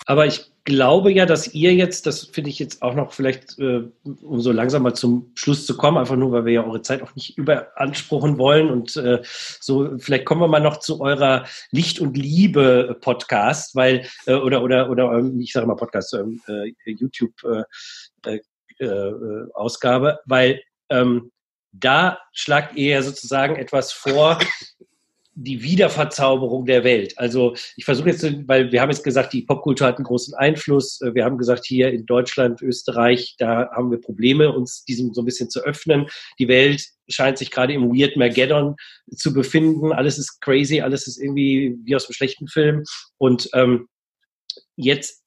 Aber 0.06 0.26
ich 0.26 0.50
glaube 0.64 1.12
ja, 1.12 1.24
dass 1.24 1.54
ihr 1.54 1.74
jetzt, 1.74 2.06
das 2.06 2.24
finde 2.24 2.50
ich 2.50 2.58
jetzt 2.58 2.82
auch 2.82 2.94
noch 2.94 3.12
vielleicht, 3.12 3.58
äh, 3.58 3.82
um 4.22 4.40
so 4.40 4.50
langsam 4.50 4.82
mal 4.82 4.94
zum 4.94 5.30
Schluss 5.34 5.66
zu 5.66 5.76
kommen, 5.76 5.98
einfach 5.98 6.16
nur, 6.16 6.32
weil 6.32 6.44
wir 6.46 6.52
ja 6.52 6.64
eure 6.64 6.82
Zeit 6.82 7.02
auch 7.02 7.14
nicht 7.14 7.38
überanspruchen 7.38 8.38
wollen 8.38 8.70
und 8.70 8.96
äh, 8.96 9.20
so, 9.22 9.98
vielleicht 9.98 10.24
kommen 10.24 10.40
wir 10.40 10.48
mal 10.48 10.60
noch 10.60 10.78
zu 10.78 11.00
eurer 11.00 11.46
Licht 11.70 12.00
und 12.00 12.16
Liebe 12.16 12.98
Podcast, 13.00 13.74
weil, 13.74 14.06
äh, 14.26 14.34
oder, 14.34 14.62
oder, 14.62 14.90
oder, 14.90 15.12
ähm, 15.12 15.40
ich 15.40 15.52
sage 15.52 15.66
mal 15.66 15.76
Podcast, 15.76 16.14
ähm, 16.14 16.40
äh, 16.48 16.72
YouTube 16.86 17.34
äh, 17.44 18.40
äh 18.80 18.86
äh, 18.86 19.46
Ausgabe, 19.54 20.20
weil 20.26 20.62
ähm, 20.90 21.30
da 21.72 22.18
schlagt 22.32 22.76
ihr 22.76 22.90
ja 22.90 23.02
sozusagen 23.02 23.56
etwas 23.56 23.92
vor, 23.92 24.38
die 25.36 25.62
Wiederverzauberung 25.62 26.64
der 26.64 26.84
Welt. 26.84 27.18
Also 27.18 27.56
ich 27.76 27.84
versuche 27.84 28.10
jetzt, 28.10 28.24
weil 28.46 28.70
wir 28.70 28.80
haben 28.80 28.90
jetzt 28.90 29.02
gesagt, 29.02 29.32
die 29.32 29.42
Popkultur 29.42 29.86
hat 29.88 29.96
einen 29.96 30.04
großen 30.04 30.34
Einfluss. 30.34 31.00
Äh, 31.00 31.14
wir 31.14 31.24
haben 31.24 31.38
gesagt, 31.38 31.66
hier 31.66 31.90
in 31.90 32.06
Deutschland, 32.06 32.62
Österreich, 32.62 33.34
da 33.38 33.70
haben 33.72 33.90
wir 33.90 34.00
Probleme, 34.00 34.52
uns 34.52 34.84
diesem 34.84 35.12
so 35.12 35.22
ein 35.22 35.24
bisschen 35.24 35.50
zu 35.50 35.60
öffnen. 35.64 36.06
Die 36.38 36.48
Welt 36.48 36.84
scheint 37.08 37.38
sich 37.38 37.50
gerade 37.50 37.72
im 37.72 37.90
Weird 37.90 38.16
Mageddon 38.16 38.76
zu 39.16 39.32
befinden. 39.32 39.92
Alles 39.92 40.18
ist 40.18 40.40
crazy, 40.40 40.80
alles 40.80 41.06
ist 41.08 41.20
irgendwie 41.20 41.76
wie 41.82 41.96
aus 41.96 42.06
einem 42.06 42.14
schlechten 42.14 42.46
Film. 42.46 42.84
Und 43.18 43.48
ähm, 43.54 43.88
jetzt 44.76 45.23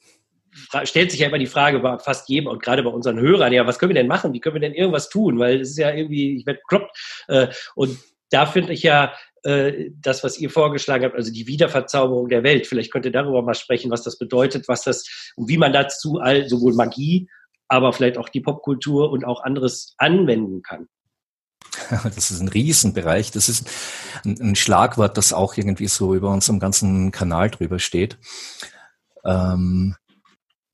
stellt 0.84 1.12
sich 1.12 1.20
ja 1.20 1.28
immer 1.28 1.40
die 1.40 1.48
Frage 1.48 1.80
bei 1.80 2.00
fast 2.00 2.30
jedem 2.30 2.48
und 2.48 2.62
gerade 2.62 2.84
bei 2.84 2.90
unseren 2.90 3.20
Hörern, 3.20 3.54
ja, 3.54 3.66
was 3.68 3.80
können 3.80 3.92
wir 3.92 4.02
denn 4.02 4.08
machen? 4.08 4.34
Wie 4.34 4.40
können 4.40 4.56
wir 4.56 4.62
denn 4.62 4.74
irgendwas 4.74 5.10
tun? 5.10 5.40
Weil 5.40 5.62
es 5.62 5.72
ist 5.72 5.78
ja 5.78 5.94
irgendwie, 5.94 6.38
ich 6.38 6.46
werde 6.46 6.60
kloppt. 6.68 6.98
Äh, 7.28 7.48
und 7.76 7.98
da 8.30 8.46
finde 8.46 8.74
ich 8.74 8.84
ja, 8.84 9.14
äh, 9.44 9.92
das, 10.02 10.24
was 10.24 10.38
ihr 10.40 10.50
vorgeschlagen 10.50 11.06
habt, 11.06 11.16
also 11.16 11.32
die 11.32 11.48
Wiederverzauberung 11.48 12.28
der 12.28 12.44
Welt. 12.44 12.68
Vielleicht 12.68 12.92
könnt 12.92 13.06
ihr 13.06 13.12
darüber 13.12 13.42
mal 13.42 13.54
sprechen, 13.54 13.92
was 13.92 14.04
das 14.04 14.18
bedeutet, 14.18 14.68
was 14.68 14.84
das 14.84 15.06
und 15.36 15.48
wie 15.48 15.58
man 15.58 15.72
dazu 15.72 16.20
all, 16.20 16.50
sowohl 16.50 16.74
Magie, 16.74 17.30
aber 17.68 17.94
vielleicht 17.94 18.18
auch 18.18 18.30
die 18.30 18.42
Popkultur 18.42 19.12
und 19.12 19.26
auch 19.26 19.44
anderes 19.44 19.94
anwenden 19.98 20.62
kann. 20.64 20.88
Das 22.04 22.32
ist 22.32 22.42
ein 22.42 22.48
Riesenbereich. 22.48 23.32
Das 23.32 23.50
ist 23.50 23.70
ein, 24.26 24.56
Schlagwort, 24.56 25.18
das 25.18 25.32
auch 25.32 25.56
irgendwie 25.56 25.88
so 25.88 26.16
über 26.16 26.32
unserem 26.32 26.60
ganzen 26.60 27.12
Kanal 27.12 27.50
drüber 27.50 27.80
steht. 27.80 28.18
Ähm, 29.24 29.96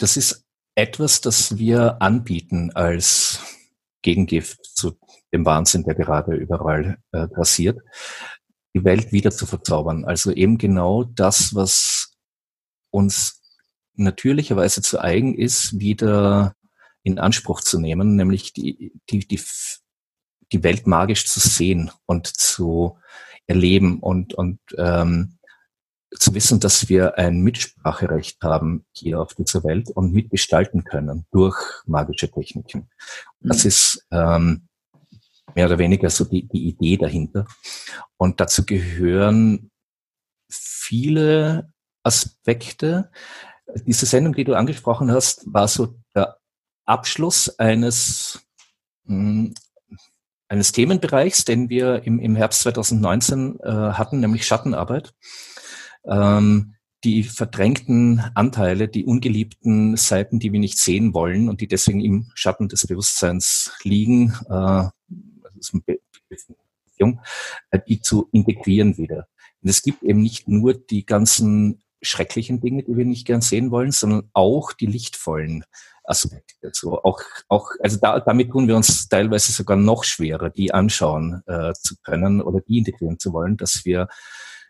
das 0.03 0.17
ist 0.17 0.45
etwas, 0.75 1.21
das 1.21 1.57
wir 1.57 2.01
anbieten 2.01 2.71
als 2.73 3.39
Gegengift 4.01 4.59
zu 4.65 4.97
dem 5.31 5.45
Wahnsinn, 5.45 5.83
der 5.83 5.95
gerade 5.95 6.35
überall 6.35 6.97
äh, 7.13 7.29
passiert, 7.29 7.79
die 8.75 8.83
Welt 8.83 9.13
wieder 9.13 9.31
zu 9.31 9.45
verzaubern. 9.45 10.03
Also 10.03 10.33
eben 10.33 10.57
genau 10.57 11.05
das, 11.05 11.55
was 11.55 12.17
uns 12.91 13.41
natürlicherweise 13.95 14.81
zu 14.81 14.99
eigen 14.99 15.35
ist, 15.35 15.79
wieder 15.79 16.53
in 17.03 17.17
Anspruch 17.17 17.61
zu 17.61 17.79
nehmen, 17.79 18.17
nämlich 18.17 18.51
die, 18.51 18.91
die, 19.09 19.25
die, 19.25 19.41
die 20.51 20.63
Welt 20.63 20.85
magisch 20.85 21.27
zu 21.27 21.39
sehen 21.39 21.91
und 22.05 22.27
zu 22.27 22.97
erleben 23.47 24.01
und, 24.01 24.33
und 24.33 24.59
ähm, 24.77 25.37
zu 26.19 26.33
wissen, 26.33 26.59
dass 26.59 26.89
wir 26.89 27.17
ein 27.17 27.41
Mitspracherecht 27.41 28.41
haben 28.43 28.85
hier 28.91 29.21
auf 29.21 29.33
dieser 29.33 29.63
Welt 29.63 29.89
und 29.89 30.13
mitgestalten 30.13 30.83
können 30.83 31.25
durch 31.31 31.57
magische 31.85 32.29
Techniken. 32.29 32.89
Das 33.39 33.63
mhm. 33.63 33.67
ist 33.67 34.07
ähm, 34.11 34.67
mehr 35.55 35.65
oder 35.65 35.77
weniger 35.77 36.09
so 36.09 36.25
die, 36.25 36.47
die 36.47 36.67
Idee 36.67 36.97
dahinter. 36.97 37.45
Und 38.17 38.39
dazu 38.39 38.65
gehören 38.65 39.71
viele 40.49 41.71
Aspekte. 42.03 43.09
Diese 43.85 44.05
Sendung, 44.05 44.33
die 44.33 44.43
du 44.43 44.55
angesprochen 44.55 45.11
hast, 45.11 45.43
war 45.51 45.67
so 45.67 45.95
der 46.15 46.37
Abschluss 46.85 47.59
eines, 47.59 48.45
mh, 49.05 49.15
hm, 49.15 49.53
eines 50.49 50.71
Themenbereichs, 50.71 51.45
den 51.45 51.69
wir 51.69 52.03
im, 52.03 52.19
im 52.19 52.35
Herbst 52.35 52.61
2019 52.61 53.59
äh, 53.61 53.69
hatten, 53.69 54.19
nämlich 54.19 54.45
Schattenarbeit. 54.45 55.13
Ähm, 56.05 56.75
die 57.03 57.23
verdrängten 57.23 58.23
Anteile, 58.33 58.87
die 58.87 59.05
ungeliebten 59.05 59.97
Seiten, 59.97 60.39
die 60.39 60.53
wir 60.53 60.59
nicht 60.59 60.77
sehen 60.77 61.13
wollen 61.13 61.49
und 61.49 61.59
die 61.59 61.67
deswegen 61.67 61.99
im 61.99 62.31
Schatten 62.33 62.69
des 62.69 62.87
Bewusstseins 62.87 63.73
liegen, 63.83 64.33
äh, 64.49 64.87
äh, 67.71 67.79
die 67.87 67.99
zu 67.99 68.29
integrieren 68.31 68.97
wieder. 68.97 69.27
Und 69.61 69.69
es 69.69 69.81
gibt 69.81 70.03
eben 70.03 70.21
nicht 70.21 70.47
nur 70.47 70.73
die 70.73 71.05
ganzen 71.05 71.83
schrecklichen 72.01 72.59
Dinge, 72.61 72.83
die 72.83 72.95
wir 72.95 73.05
nicht 73.05 73.25
gern 73.25 73.41
sehen 73.41 73.71
wollen, 73.71 73.91
sondern 73.91 74.29
auch 74.33 74.73
die 74.73 74.85
lichtvollen 74.85 75.63
Aspekte. 76.03 76.55
Also 76.61 77.01
auch, 77.01 77.21
auch, 77.47 77.69
also 77.79 77.97
da, 78.01 78.19
damit 78.19 78.51
tun 78.51 78.67
wir 78.67 78.75
uns 78.75 79.07
teilweise 79.07 79.51
sogar 79.51 79.77
noch 79.77 80.03
schwerer, 80.03 80.49
die 80.49 80.73
anschauen 80.73 81.43
äh, 81.47 81.73
zu 81.73 81.95
können 82.03 82.41
oder 82.41 82.59
die 82.59 82.77
integrieren 82.77 83.19
zu 83.19 83.31
wollen, 83.31 83.55
dass 83.57 83.85
wir 83.85 84.07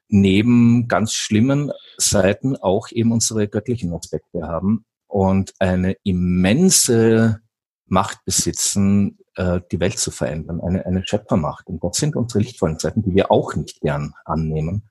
neben 0.07 0.87
ganz 0.87 1.13
schlimmen 1.13 1.71
Seiten 1.97 2.55
auch 2.57 2.89
eben 2.91 3.11
unsere 3.11 3.47
göttlichen 3.47 3.93
Aspekte 3.93 4.43
haben 4.43 4.85
und 5.07 5.53
eine 5.59 5.95
immense 6.03 7.39
Macht 7.85 8.25
besitzen, 8.25 9.19
äh, 9.35 9.61
die 9.71 9.79
Welt 9.79 9.99
zu 9.99 10.11
verändern, 10.11 10.61
eine, 10.61 10.85
eine 10.85 11.05
Schöpfermacht. 11.05 11.67
Und 11.67 11.83
das 11.83 11.97
sind 11.97 12.15
unsere 12.15 12.43
lichtvollen 12.43 12.79
Seiten, 12.79 13.03
die 13.03 13.13
wir 13.13 13.31
auch 13.31 13.55
nicht 13.55 13.81
gern 13.81 14.13
annehmen. 14.25 14.89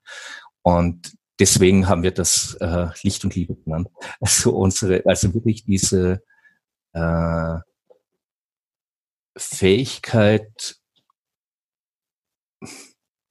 Und 0.61 1.13
deswegen 1.39 1.87
haben 1.89 2.03
wir 2.03 2.11
das 2.11 2.55
äh, 2.61 2.87
Licht 3.01 3.23
und 3.23 3.35
Liebe 3.35 3.55
genannt. 3.55 3.89
Also 4.21 4.55
unsere, 4.55 5.05
also 5.05 5.33
wirklich 5.33 5.65
diese 5.65 6.23
äh, 6.93 7.57
Fähigkeit, 9.35 10.77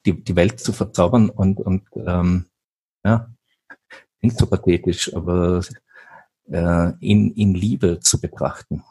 die, 0.06 0.22
die 0.22 0.36
Welt 0.36 0.60
zu 0.60 0.72
verzaubern 0.72 1.30
und, 1.30 1.60
und 1.60 1.82
ähm, 1.96 2.46
ja, 3.04 3.30
klingt 4.18 4.38
so 4.38 4.46
pathetisch, 4.46 5.14
aber 5.14 5.62
äh, 6.50 6.92
in, 7.00 7.32
in 7.34 7.54
Liebe 7.54 8.00
zu 8.00 8.20
betrachten 8.20 8.82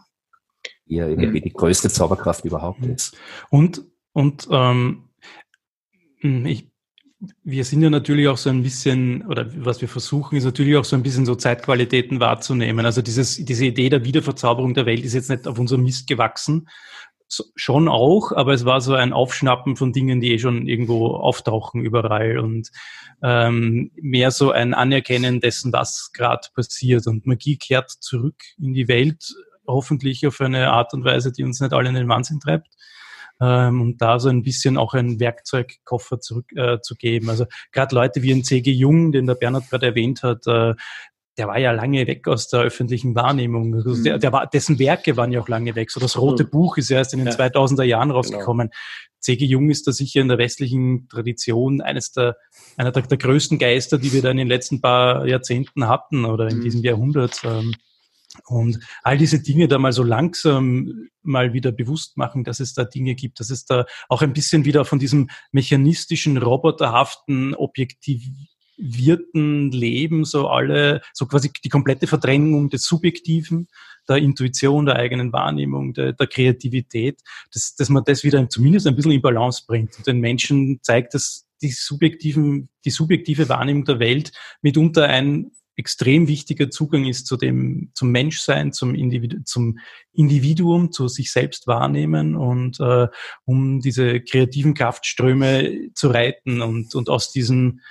die 0.92 0.98
ja 0.98 1.08
irgendwie 1.08 1.40
mhm. 1.40 1.44
die 1.44 1.54
größte 1.54 1.90
Zauberkraft 1.90 2.46
überhaupt 2.46 2.86
ist. 2.86 3.18
Und, 3.50 3.84
und 4.12 4.48
ähm, 4.52 5.10
hm, 6.20 6.46
ich, 6.46 6.68
wir 7.44 7.64
sind 7.64 7.82
ja 7.82 7.90
natürlich 7.90 8.28
auch 8.28 8.38
so 8.38 8.50
ein 8.50 8.62
bisschen, 8.62 9.26
oder 9.28 9.48
was 9.66 9.80
wir 9.80 9.88
versuchen, 9.88 10.36
ist 10.36 10.44
natürlich 10.44 10.76
auch 10.76 10.84
so 10.84 10.96
ein 10.96 11.04
bisschen 11.04 11.26
so 11.26 11.36
Zeitqualitäten 11.36 12.20
wahrzunehmen. 12.20 12.86
Also 12.86 13.02
dieses, 13.02 13.38
diese 13.38 13.66
Idee 13.66 13.90
der 13.90 14.04
Wiederverzauberung 14.04 14.74
der 14.74 14.86
Welt 14.86 15.06
ist 15.06 15.14
jetzt 15.14 15.30
nicht 15.30 15.48
auf 15.48 15.58
unserem 15.58 15.84
Mist 15.84 16.08
gewachsen. 16.08 16.68
Schon 17.56 17.88
auch, 17.88 18.32
aber 18.32 18.54
es 18.54 18.66
war 18.66 18.82
so 18.82 18.94
ein 18.94 19.14
Aufschnappen 19.14 19.76
von 19.76 19.94
Dingen, 19.94 20.22
die 20.22 20.34
eh 20.34 20.40
schon 20.40 20.68
irgendwo 20.68 21.08
auftauchen 21.16 21.82
überall 21.82 22.40
und 22.40 22.70
ähm, 23.24 23.92
mehr 23.96 24.32
so 24.32 24.52
ein 24.52 24.74
Anerkennen 24.74 25.40
dessen, 25.40 25.72
was 25.72 26.12
gerade 26.14 26.48
passiert. 26.54 27.08
Und 27.08 27.26
Magie 27.26 27.58
kehrt 27.58 27.90
zurück 27.90 28.42
in 28.58 28.74
die 28.74 28.88
Welt 28.88 29.34
hoffentlich 29.68 30.26
auf 30.28 30.42
eine 30.42 30.72
Art 30.72 30.94
und 30.94 31.06
Weise, 31.06 31.32
die 31.32 31.44
uns 31.44 31.60
nicht 31.62 31.74
alle 31.74 31.90
in 31.90 31.96
den 31.96 32.10
Wahnsinn 32.10 32.40
treibt. 32.40 32.68
Ähm, 33.40 33.82
und 33.82 34.02
da 34.02 34.20
so 34.20 34.30
ein 34.30 34.44
bisschen 34.44 34.78
auch 34.78 34.94
einen 34.94 35.20
Werkzeugkoffer 35.20 36.20
zurückzugeben. 36.20 37.28
Äh, 37.28 37.32
also 37.32 37.46
gerade 37.72 37.96
Leute 37.96 38.22
wie 38.22 38.32
ein 38.32 38.44
C.G. 38.44 38.72
Jung, 38.72 39.12
den 39.12 39.26
der 39.26 39.36
Bernhard 39.36 39.70
gerade 39.70 39.88
erwähnt 39.88 40.22
hat, 40.22 40.46
äh, 40.46 40.76
der 41.38 41.48
war 41.48 41.58
ja 41.58 41.72
lange 41.72 42.08
weg 42.08 42.28
aus 42.28 42.50
der 42.50 42.62
öffentlichen 42.62 43.16
Wahrnehmung. 43.16 43.74
Also 43.74 43.92
mhm. 43.92 44.04
der, 44.04 44.20
der 44.20 44.32
war, 44.32 44.48
dessen 44.48 44.80
Werke 44.80 45.16
waren 45.18 45.32
ja 45.32 45.42
auch 45.42 45.48
lange 45.48 45.76
weg. 45.76 45.92
So 45.92 46.00
das 46.00 46.18
Rote 46.18 46.44
mhm. 46.44 46.50
Buch 46.50 46.78
ist 46.78 46.90
ja 46.90 46.98
erst 46.98 47.14
in 47.14 47.20
den 47.20 47.28
ja. 47.28 47.34
2000er 47.34 47.84
Jahren 47.84 48.10
genau. 48.10 48.18
rausgekommen. 48.18 48.68
Genau. 48.68 48.80
C.G. 49.20 49.46
Jung 49.46 49.70
ist 49.70 49.88
da 49.88 49.92
sicher 49.92 50.22
in 50.22 50.28
der 50.28 50.40
westlichen 50.40 51.08
Tradition 51.08 51.80
eines 51.82 52.12
der, 52.12 52.38
einer 52.76 52.92
der, 52.92 53.04
der, 53.04 53.18
größten 53.18 53.60
Geister, 53.60 53.98
die 54.00 54.12
wir 54.14 54.22
da 54.22 54.32
in 54.32 54.38
den 54.38 54.48
letzten 54.48 54.82
paar 54.82 55.28
Jahrzehnten 55.28 55.88
hatten 55.88 56.26
oder 56.26 56.48
in 56.48 56.58
mhm. 56.58 56.64
diesem 56.64 56.84
Jahrhundert. 56.84 57.40
Ähm, 57.44 57.76
und 58.48 58.80
all 59.04 59.18
diese 59.18 59.42
Dinge 59.42 59.68
da 59.68 59.78
mal 59.78 59.92
so 59.92 60.04
langsam 60.04 61.10
mal 61.22 61.54
wieder 61.54 61.72
bewusst 61.72 62.18
machen, 62.18 62.44
dass 62.44 62.60
es 62.60 62.74
da 62.74 62.84
Dinge 62.84 63.14
gibt, 63.14 63.40
dass 63.40 63.50
es 63.50 63.66
da 63.66 63.86
auch 64.10 64.22
ein 64.22 64.34
bisschen 64.34 64.66
wieder 64.66 64.86
von 64.86 65.00
diesem 65.00 65.30
mechanistischen, 65.52 66.38
roboterhaften, 66.38 67.54
objektivierten 67.54 68.48
Leben, 68.82 70.26
so 70.26 70.48
alle, 70.48 71.02
so 71.14 71.26
quasi 71.26 71.52
die 71.64 71.70
komplette 71.70 72.08
Verdrängung 72.08 72.70
des 72.70 72.84
Subjektiven, 72.84 73.68
der 74.10 74.18
Intuition, 74.18 74.86
der 74.86 74.96
eigenen 74.96 75.32
Wahrnehmung, 75.32 75.94
der, 75.94 76.14
der 76.14 76.28
Kreativität, 76.28 77.22
dass, 77.54 77.76
dass 77.76 77.90
man 77.90 78.04
das 78.04 78.24
wieder 78.24 78.50
zumindest 78.50 78.88
ein 78.88 78.96
bisschen 78.96 79.12
in 79.12 79.22
Balance 79.22 79.64
bringt. 79.68 79.98
Und 79.98 80.08
den 80.08 80.20
Menschen 80.20 80.80
zeigt, 80.82 81.14
dass 81.14 81.48
die 81.62 81.70
subjektiven, 81.70 82.70
die 82.86 82.90
subjektive 82.90 83.48
Wahrnehmung 83.50 83.86
der 83.86 84.00
Welt 84.00 84.32
mitunter 84.62 85.06
ein 85.06 85.52
extrem 85.76 86.28
wichtiger 86.28 86.70
Zugang 86.70 87.06
ist 87.06 87.28
zu 87.28 87.38
dem, 87.38 87.92
zum 87.94 88.12
Menschsein, 88.12 88.74
zum, 88.74 88.94
Individu 88.94 89.38
zum 89.46 89.80
Individuum, 90.12 90.92
zu 90.92 91.08
sich 91.08 91.32
selbst 91.32 91.66
wahrnehmen 91.66 92.36
und 92.36 92.80
äh, 92.80 93.08
um 93.46 93.80
diese 93.80 94.22
kreativen 94.22 94.74
Kraftströme 94.74 95.92
zu 95.96 96.10
reiten 96.10 96.62
und, 96.62 96.94
und 96.94 97.10
aus 97.10 97.32
diesen 97.32 97.82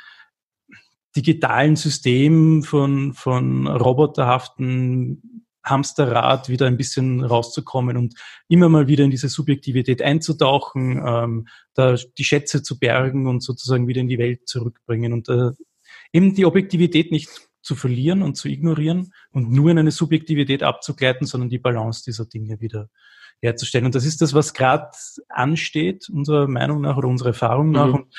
digitalen 1.16 1.76
System 1.76 2.62
von, 2.62 3.14
von 3.14 3.66
roboterhaften 3.66 5.44
Hamsterrad 5.64 6.48
wieder 6.48 6.66
ein 6.66 6.76
bisschen 6.76 7.22
rauszukommen 7.22 7.96
und 7.96 8.14
immer 8.48 8.68
mal 8.68 8.88
wieder 8.88 9.04
in 9.04 9.10
diese 9.10 9.28
Subjektivität 9.28 10.02
einzutauchen, 10.02 11.02
ähm, 11.04 11.48
da 11.74 11.96
die 12.18 12.24
Schätze 12.24 12.62
zu 12.62 12.78
bergen 12.78 13.26
und 13.26 13.42
sozusagen 13.42 13.86
wieder 13.86 14.00
in 14.00 14.08
die 14.08 14.18
Welt 14.18 14.48
zurückbringen 14.48 15.12
und 15.12 15.28
äh, 15.28 15.50
eben 16.12 16.34
die 16.34 16.46
Objektivität 16.46 17.12
nicht 17.12 17.28
zu 17.62 17.74
verlieren 17.74 18.22
und 18.22 18.36
zu 18.36 18.48
ignorieren 18.48 19.12
und 19.32 19.50
nur 19.50 19.70
in 19.70 19.78
eine 19.78 19.90
Subjektivität 19.90 20.62
abzugleiten, 20.62 21.26
sondern 21.26 21.50
die 21.50 21.58
Balance 21.58 22.02
dieser 22.04 22.24
Dinge 22.24 22.60
wieder 22.60 22.88
herzustellen. 23.42 23.86
Und 23.86 23.94
das 23.94 24.04
ist 24.04 24.22
das, 24.22 24.34
was 24.34 24.54
gerade 24.54 24.90
ansteht, 25.28 26.08
unserer 26.08 26.48
Meinung 26.48 26.80
nach 26.80 26.96
oder 26.96 27.08
unserer 27.08 27.28
Erfahrung 27.28 27.70
nach. 27.70 27.88
Mhm. 27.88 27.94
Und 27.94 28.14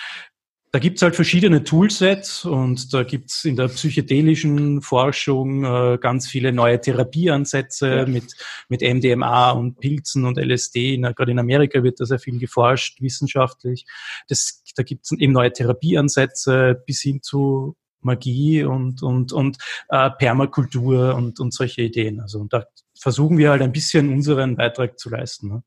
da 0.71 0.79
gibt's 0.79 1.01
halt 1.01 1.15
verschiedene 1.15 1.65
Toolsets 1.65 2.45
und 2.45 2.93
da 2.93 3.03
gibt's 3.03 3.43
in 3.43 3.57
der 3.57 3.67
psychedelischen 3.67 4.81
Forschung 4.81 5.65
äh, 5.65 5.97
ganz 5.99 6.27
viele 6.27 6.53
neue 6.53 6.79
Therapieansätze 6.79 7.87
ja. 7.89 8.05
mit, 8.05 8.33
mit 8.69 8.81
MDMA 8.81 9.51
und 9.51 9.79
Pilzen 9.79 10.23
und 10.23 10.37
LSD. 10.37 10.97
Gerade 10.97 11.31
in 11.31 11.39
Amerika 11.39 11.83
wird 11.83 11.99
da 11.99 12.05
sehr 12.05 12.19
viel 12.19 12.39
geforscht, 12.39 13.01
wissenschaftlich. 13.01 13.85
Das, 14.29 14.63
da 14.77 14.83
gibt's 14.83 15.11
eben 15.11 15.33
neue 15.33 15.51
Therapieansätze 15.51 16.81
bis 16.85 17.01
hin 17.01 17.21
zu 17.21 17.75
Magie 17.99 18.63
und, 18.63 19.03
und, 19.03 19.33
und 19.33 19.57
äh, 19.89 20.09
Permakultur 20.09 21.15
und, 21.15 21.41
und 21.41 21.53
solche 21.53 21.81
Ideen. 21.81 22.21
Also 22.21 22.39
und 22.39 22.53
da 22.53 22.63
versuchen 22.97 23.37
wir 23.37 23.49
halt 23.49 23.61
ein 23.61 23.73
bisschen 23.73 24.11
unseren 24.11 24.55
Beitrag 24.55 24.97
zu 24.97 25.09
leisten. 25.09 25.49
Ne? 25.49 25.63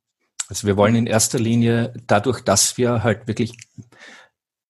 Also 0.49 0.67
wir 0.67 0.77
wollen 0.79 0.95
in 0.95 1.07
erster 1.07 1.39
Linie 1.39 1.93
dadurch, 2.07 2.41
dass 2.41 2.79
wir 2.79 3.03
halt 3.03 3.29
wirklich 3.29 3.55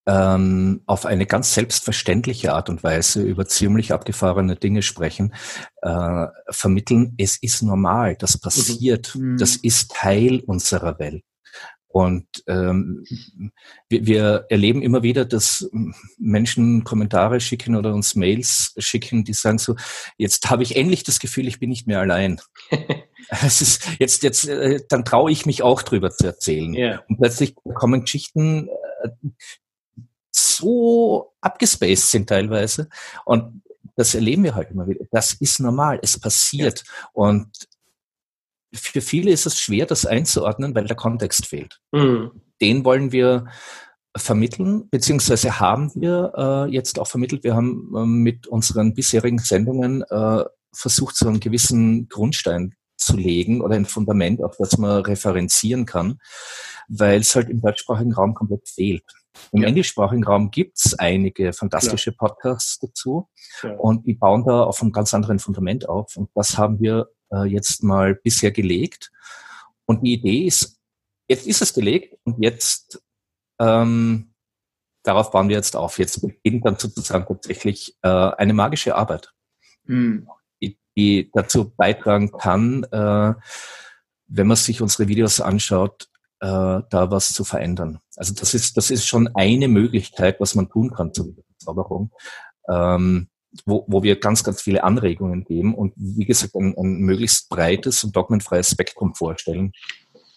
ähm, 0.06 0.82
auf 0.86 1.06
eine 1.06 1.26
ganz 1.26 1.54
selbstverständliche 1.54 2.52
Art 2.52 2.68
und 2.68 2.82
Weise 2.82 3.22
über 3.22 3.46
ziemlich 3.46 3.92
abgefahrene 3.92 4.56
Dinge 4.56 4.82
sprechen, 4.82 5.34
äh, 5.82 6.26
vermitteln, 6.50 7.14
es 7.18 7.36
ist 7.42 7.62
normal, 7.62 8.16
das 8.16 8.38
passiert, 8.38 9.14
mhm. 9.14 9.38
das 9.38 9.56
ist 9.56 9.92
Teil 9.92 10.40
unserer 10.46 10.98
Welt. 10.98 11.24
Und 11.94 12.26
ähm, 12.48 13.04
wir, 13.88 14.04
wir 14.04 14.46
erleben 14.48 14.82
immer 14.82 15.04
wieder, 15.04 15.24
dass 15.24 15.70
Menschen 16.18 16.82
Kommentare 16.82 17.38
schicken 17.38 17.76
oder 17.76 17.94
uns 17.94 18.16
Mails 18.16 18.74
schicken, 18.78 19.22
die 19.22 19.32
sagen 19.32 19.58
so, 19.58 19.76
jetzt 20.18 20.50
habe 20.50 20.64
ich 20.64 20.74
endlich 20.74 21.04
das 21.04 21.20
Gefühl, 21.20 21.46
ich 21.46 21.60
bin 21.60 21.70
nicht 21.70 21.86
mehr 21.86 22.00
allein. 22.00 22.40
es 23.28 23.60
ist 23.60 23.88
jetzt, 24.00 24.24
jetzt, 24.24 24.48
äh, 24.48 24.80
dann 24.88 25.04
traue 25.04 25.30
ich 25.30 25.46
mich 25.46 25.62
auch 25.62 25.82
drüber 25.82 26.10
zu 26.10 26.26
erzählen. 26.26 26.74
Yeah. 26.74 27.04
Und 27.08 27.18
plötzlich 27.18 27.54
kommen 27.54 28.00
Geschichten, 28.00 28.68
äh, 29.04 29.10
so 30.34 31.32
abgespaced 31.40 32.10
sind 32.10 32.28
teilweise. 32.28 32.88
Und 33.24 33.62
das 33.96 34.14
erleben 34.14 34.42
wir 34.42 34.54
halt 34.54 34.70
immer 34.70 34.88
wieder. 34.88 35.04
Das 35.10 35.34
ist 35.34 35.60
normal. 35.60 36.00
Es 36.02 36.18
passiert. 36.18 36.82
Und 37.12 37.48
für 38.72 39.00
viele 39.00 39.30
ist 39.30 39.46
es 39.46 39.60
schwer, 39.60 39.86
das 39.86 40.04
einzuordnen, 40.04 40.74
weil 40.74 40.86
der 40.86 40.96
Kontext 40.96 41.46
fehlt. 41.46 41.80
Mhm. 41.92 42.32
Den 42.60 42.84
wollen 42.84 43.12
wir 43.12 43.46
vermitteln, 44.16 44.88
beziehungsweise 44.90 45.60
haben 45.60 45.92
wir 45.94 46.32
äh, 46.36 46.72
jetzt 46.72 46.98
auch 46.98 47.06
vermittelt. 47.06 47.44
Wir 47.44 47.54
haben 47.54 47.92
äh, 47.96 48.04
mit 48.04 48.46
unseren 48.46 48.94
bisherigen 48.94 49.38
Sendungen 49.38 50.02
äh, 50.02 50.44
versucht, 50.72 51.16
so 51.16 51.28
einen 51.28 51.40
gewissen 51.40 52.08
Grundstein 52.08 52.74
zu 52.96 53.16
legen 53.16 53.60
oder 53.60 53.74
ein 53.74 53.86
Fundament, 53.86 54.42
auf 54.42 54.56
das 54.56 54.78
man 54.78 55.02
referenzieren 55.02 55.84
kann, 55.84 56.20
weil 56.88 57.20
es 57.20 57.34
halt 57.34 57.48
im 57.48 57.60
deutschsprachigen 57.60 58.12
Raum 58.12 58.34
komplett 58.34 58.68
fehlt. 58.68 59.04
Im 59.52 59.62
ja. 59.62 59.68
englischsprachigen 59.68 60.24
Raum 60.24 60.50
gibt's 60.50 60.94
einige 60.98 61.52
fantastische 61.52 62.10
ja. 62.10 62.16
Podcasts 62.18 62.78
dazu 62.78 63.28
ja. 63.62 63.74
und 63.76 64.06
die 64.06 64.14
bauen 64.14 64.44
da 64.44 64.64
auf 64.64 64.82
einem 64.82 64.92
ganz 64.92 65.14
anderen 65.14 65.38
Fundament 65.38 65.88
auf. 65.88 66.16
Und 66.16 66.30
das 66.34 66.58
haben 66.58 66.80
wir 66.80 67.08
äh, 67.32 67.44
jetzt 67.44 67.82
mal 67.82 68.14
bisher 68.14 68.50
gelegt. 68.50 69.10
Und 69.86 70.02
die 70.02 70.14
Idee 70.14 70.46
ist, 70.46 70.80
jetzt 71.28 71.46
ist 71.46 71.62
es 71.62 71.74
gelegt 71.74 72.16
und 72.24 72.42
jetzt 72.42 73.02
ähm, 73.60 74.34
darauf 75.02 75.30
bauen 75.30 75.48
wir 75.48 75.56
jetzt 75.56 75.76
auf. 75.76 75.98
Jetzt 75.98 76.20
beginnt 76.20 76.66
dann 76.66 76.76
sozusagen 76.76 77.26
tatsächlich 77.26 77.96
äh, 78.02 78.08
eine 78.08 78.54
magische 78.54 78.96
Arbeit, 78.96 79.32
mhm. 79.84 80.28
die, 80.60 80.78
die, 80.96 81.30
dazu 81.32 81.70
beitragen 81.70 82.32
kann, 82.32 82.84
äh, 82.84 83.34
wenn 84.26 84.46
man 84.46 84.56
sich 84.56 84.80
unsere 84.80 85.08
Videos 85.08 85.40
anschaut, 85.40 86.08
äh, 86.44 86.82
da 86.90 87.10
was 87.10 87.32
zu 87.32 87.42
verändern. 87.44 88.00
Also 88.16 88.34
das 88.34 88.52
ist, 88.52 88.76
das 88.76 88.90
ist 88.90 89.06
schon 89.06 89.30
eine 89.34 89.66
Möglichkeit, 89.68 90.40
was 90.40 90.54
man 90.54 90.68
tun 90.68 90.92
kann 90.92 91.14
zur 91.14 91.34
Zauberung. 91.58 92.10
Ähm, 92.68 93.28
wo, 93.64 93.84
wo 93.86 94.02
wir 94.02 94.18
ganz, 94.18 94.42
ganz 94.42 94.60
viele 94.60 94.82
Anregungen 94.82 95.44
geben 95.44 95.74
und 95.76 95.92
wie 95.96 96.24
gesagt 96.24 96.56
ein, 96.56 96.74
ein 96.76 96.98
möglichst 96.98 97.48
breites 97.48 98.02
und 98.02 98.14
dogmenfreies 98.16 98.72
Spektrum 98.72 99.14
vorstellen. 99.14 99.72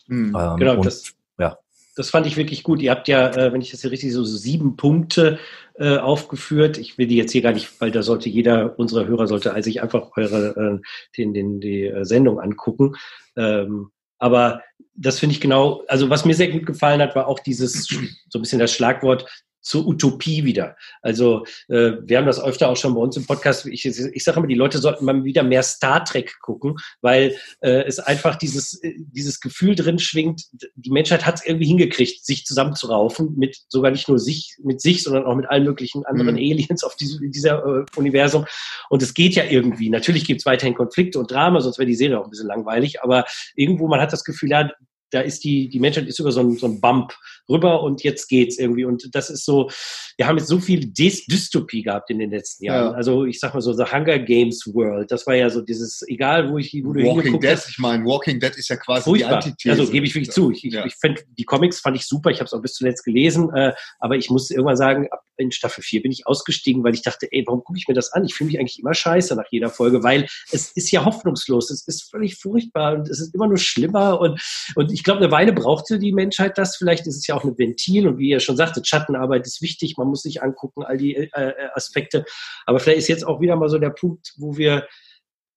Mhm, 0.07 0.37
ähm, 0.39 0.57
genau, 0.57 0.75
und, 0.75 0.85
das, 0.85 1.15
ja. 1.39 1.57
das 1.95 2.11
fand 2.11 2.27
ich 2.27 2.37
wirklich 2.37 2.63
gut. 2.63 2.79
Ihr 2.79 2.91
habt 2.91 3.07
ja, 3.07 3.29
äh, 3.31 3.51
wenn 3.51 3.61
ich 3.61 3.71
das 3.71 3.81
hier 3.81 3.89
richtig 3.89 4.13
so, 4.13 4.23
so 4.23 4.37
sieben 4.37 4.77
Punkte 4.77 5.39
äh, 5.79 5.97
aufgeführt. 5.97 6.77
Ich 6.77 6.99
will 6.99 7.07
die 7.07 7.17
jetzt 7.17 7.31
hier 7.31 7.41
gar 7.41 7.53
nicht, 7.53 7.81
weil 7.81 7.89
da 7.89 8.03
sollte 8.03 8.29
jeder 8.29 8.77
unserer 8.77 9.07
Hörer 9.07 9.25
sollte 9.25 9.53
also 9.53 9.65
sich 9.65 9.81
einfach 9.81 10.11
eure 10.15 10.55
äh, 10.55 10.79
den, 11.17 11.33
den, 11.33 11.59
die 11.59 11.85
äh, 11.85 12.05
Sendung 12.05 12.39
angucken. 12.39 12.95
Ähm, 13.35 13.89
aber 14.19 14.61
das 14.95 15.19
finde 15.19 15.33
ich 15.33 15.41
genau, 15.41 15.83
also 15.87 16.09
was 16.09 16.25
mir 16.25 16.33
sehr 16.33 16.49
gut 16.49 16.65
gefallen 16.65 17.01
hat, 17.01 17.15
war 17.15 17.27
auch 17.27 17.39
dieses, 17.39 17.85
so 18.29 18.39
ein 18.39 18.41
bisschen 18.41 18.59
das 18.59 18.73
Schlagwort 18.73 19.29
zur 19.67 19.85
Utopie 19.85 20.45
wieder. 20.45 20.75
Also 21.01 21.45
äh, 21.67 21.93
wir 22.01 22.17
haben 22.17 22.25
das 22.25 22.41
öfter 22.41 22.69
auch 22.69 22.77
schon 22.77 22.95
bei 22.95 23.01
uns 23.01 23.17
im 23.17 23.25
Podcast. 23.25 23.65
Ich, 23.65 23.85
ich 23.85 24.23
sage 24.23 24.37
immer, 24.37 24.47
die 24.47 24.55
Leute 24.55 24.77
sollten 24.77 25.05
mal 25.05 25.23
wieder 25.23 25.43
mehr 25.43 25.63
Star 25.63 26.03
Trek 26.05 26.39
gucken, 26.41 26.75
weil 27.01 27.35
äh, 27.59 27.83
es 27.83 27.99
einfach 27.99 28.35
dieses, 28.35 28.81
äh, 28.81 28.93
dieses 28.97 29.39
Gefühl 29.39 29.75
drin 29.75 29.99
schwingt, 29.99 30.43
die 30.75 30.89
Menschheit 30.89 31.25
hat 31.25 31.35
es 31.35 31.45
irgendwie 31.45 31.67
hingekriegt, 31.67 32.25
sich 32.25 32.45
zusammenzuraufen, 32.45 33.35
mit 33.37 33.57
sogar 33.67 33.91
nicht 33.91 34.07
nur 34.07 34.19
sich, 34.19 34.55
mit 34.63 34.81
sich, 34.81 35.03
sondern 35.03 35.25
auch 35.25 35.35
mit 35.35 35.49
allen 35.49 35.65
möglichen 35.65 36.05
anderen 36.05 36.35
mhm. 36.35 36.41
Aliens 36.41 36.83
auf 36.83 36.95
diese, 36.95 37.19
dieser 37.29 37.63
äh, 37.65 37.85
Universum. 37.95 38.45
Und 38.89 39.03
es 39.03 39.13
geht 39.13 39.35
ja 39.35 39.43
irgendwie. 39.43 39.89
Natürlich 39.89 40.25
gibt 40.25 40.41
es 40.41 40.45
weiterhin 40.45 40.75
Konflikte 40.75 41.19
und 41.19 41.29
Drama, 41.29 41.59
sonst 41.59 41.77
wäre 41.77 41.87
die 41.87 41.95
Serie 41.95 42.19
auch 42.19 42.23
ein 42.23 42.29
bisschen 42.29 42.47
langweilig, 42.47 43.01
aber 43.01 43.25
irgendwo, 43.55 43.87
man 43.87 43.99
hat 43.99 44.13
das 44.13 44.23
Gefühl, 44.23 44.49
ja, 44.49 44.69
da 45.11 45.21
ist 45.21 45.43
die, 45.43 45.69
die 45.69 45.79
Menschheit 45.79 46.07
ist 46.07 46.19
über 46.19 46.31
so 46.31 46.41
ein, 46.41 46.57
so 46.57 46.67
ein 46.67 46.81
Bump 46.81 47.13
rüber 47.49 47.83
und 47.83 48.03
jetzt 48.03 48.27
geht's 48.27 48.57
irgendwie. 48.57 48.85
Und 48.85 49.15
das 49.15 49.29
ist 49.29 49.45
so, 49.45 49.69
wir 50.17 50.27
haben 50.27 50.37
jetzt 50.37 50.47
so 50.47 50.59
viel 50.59 50.85
Dys 50.85 51.25
Dystopie 51.25 51.83
gehabt 51.83 52.09
in 52.09 52.19
den 52.19 52.31
letzten 52.31 52.65
Jahren. 52.65 52.91
Ja. 52.91 52.97
Also 52.97 53.25
ich 53.25 53.39
sag 53.39 53.53
mal 53.53 53.61
so, 53.61 53.73
The 53.73 53.85
Hunger 53.85 54.19
Games 54.19 54.63
World, 54.73 55.11
das 55.11 55.25
war 55.27 55.35
ja 55.35 55.49
so 55.49 55.61
dieses, 55.61 56.03
egal 56.07 56.51
wo 56.51 56.57
ich, 56.57 56.73
wo 56.83 56.93
du 56.93 57.03
Walking 57.03 57.39
Dead, 57.39 57.51
hast, 57.51 57.69
ich 57.69 57.79
meine, 57.79 58.03
Walking 58.05 58.39
Dead 58.39 58.55
ist 58.55 58.69
ja 58.69 58.75
quasi 58.75 59.03
furchtbar. 59.03 59.39
die 59.39 59.49
Antithese. 59.49 59.79
Also 59.79 59.91
gebe 59.91 60.05
ich 60.05 60.13
wirklich 60.13 60.31
zu. 60.31 60.51
Ich, 60.51 60.63
ja. 60.63 60.85
ich, 60.85 60.93
ich 60.93 60.95
finde, 60.99 61.21
die 61.37 61.43
Comics 61.43 61.79
fand 61.79 61.97
ich 61.97 62.05
super, 62.05 62.29
ich 62.29 62.39
habe 62.39 62.45
es 62.45 62.53
auch 62.53 62.61
bis 62.61 62.73
zuletzt 62.73 63.03
gelesen, 63.03 63.49
äh, 63.53 63.73
aber 63.99 64.15
ich 64.15 64.29
muss 64.29 64.51
irgendwann 64.51 64.77
sagen, 64.77 65.07
ab 65.11 65.21
in 65.37 65.51
Staffel 65.51 65.83
4 65.83 66.01
bin 66.01 66.11
ich 66.11 66.27
ausgestiegen, 66.27 66.83
weil 66.83 66.93
ich 66.93 67.01
dachte, 67.01 67.27
ey, 67.31 67.43
warum 67.45 67.63
gucke 67.63 67.77
ich 67.77 67.87
mir 67.87 67.93
das 67.93 68.11
an? 68.11 68.25
Ich 68.25 68.33
fühle 68.33 68.49
mich 68.49 68.59
eigentlich 68.59 68.79
immer 68.79 68.93
scheiße 68.93 69.35
nach 69.35 69.45
jeder 69.51 69.69
Folge, 69.69 70.03
weil 70.03 70.27
es 70.51 70.71
ist 70.71 70.91
ja 70.91 71.05
hoffnungslos, 71.05 71.69
es 71.69 71.87
ist 71.87 72.09
völlig 72.09 72.35
furchtbar 72.35 72.95
und 72.95 73.09
es 73.09 73.19
ist 73.19 73.33
immer 73.33 73.47
nur 73.47 73.57
schlimmer 73.57 74.19
und, 74.19 74.41
und 74.75 74.91
ich 74.97 75.03
glaube, 75.03 75.19
eine 75.19 75.31
Weile 75.31 75.53
brauchte 75.53 75.99
die 75.99 76.11
Menschheit 76.11 76.57
das. 76.57 76.75
Vielleicht 76.75 77.05
ist 77.05 77.17
es 77.17 77.27
ja 77.27 77.35
auch 77.35 77.43
ein 77.43 77.55
Ventil 77.55 78.07
und 78.07 78.17
wie 78.17 78.29
ihr 78.29 78.39
schon 78.39 78.57
sagtet, 78.57 78.87
Schattenarbeit 78.87 79.45
ist 79.45 79.61
wichtig, 79.61 79.95
man 79.95 80.07
muss 80.07 80.23
sich 80.23 80.41
angucken, 80.41 80.81
all 80.81 80.97
die 80.97 81.15
äh, 81.15 81.29
äh, 81.33 81.53
Aspekte. 81.75 82.25
Aber 82.65 82.79
vielleicht 82.79 82.97
ist 82.97 83.07
jetzt 83.07 83.23
auch 83.23 83.39
wieder 83.39 83.55
mal 83.55 83.69
so 83.69 83.77
der 83.77 83.91
Punkt, 83.91 84.33
wo 84.37 84.57
wir 84.57 84.87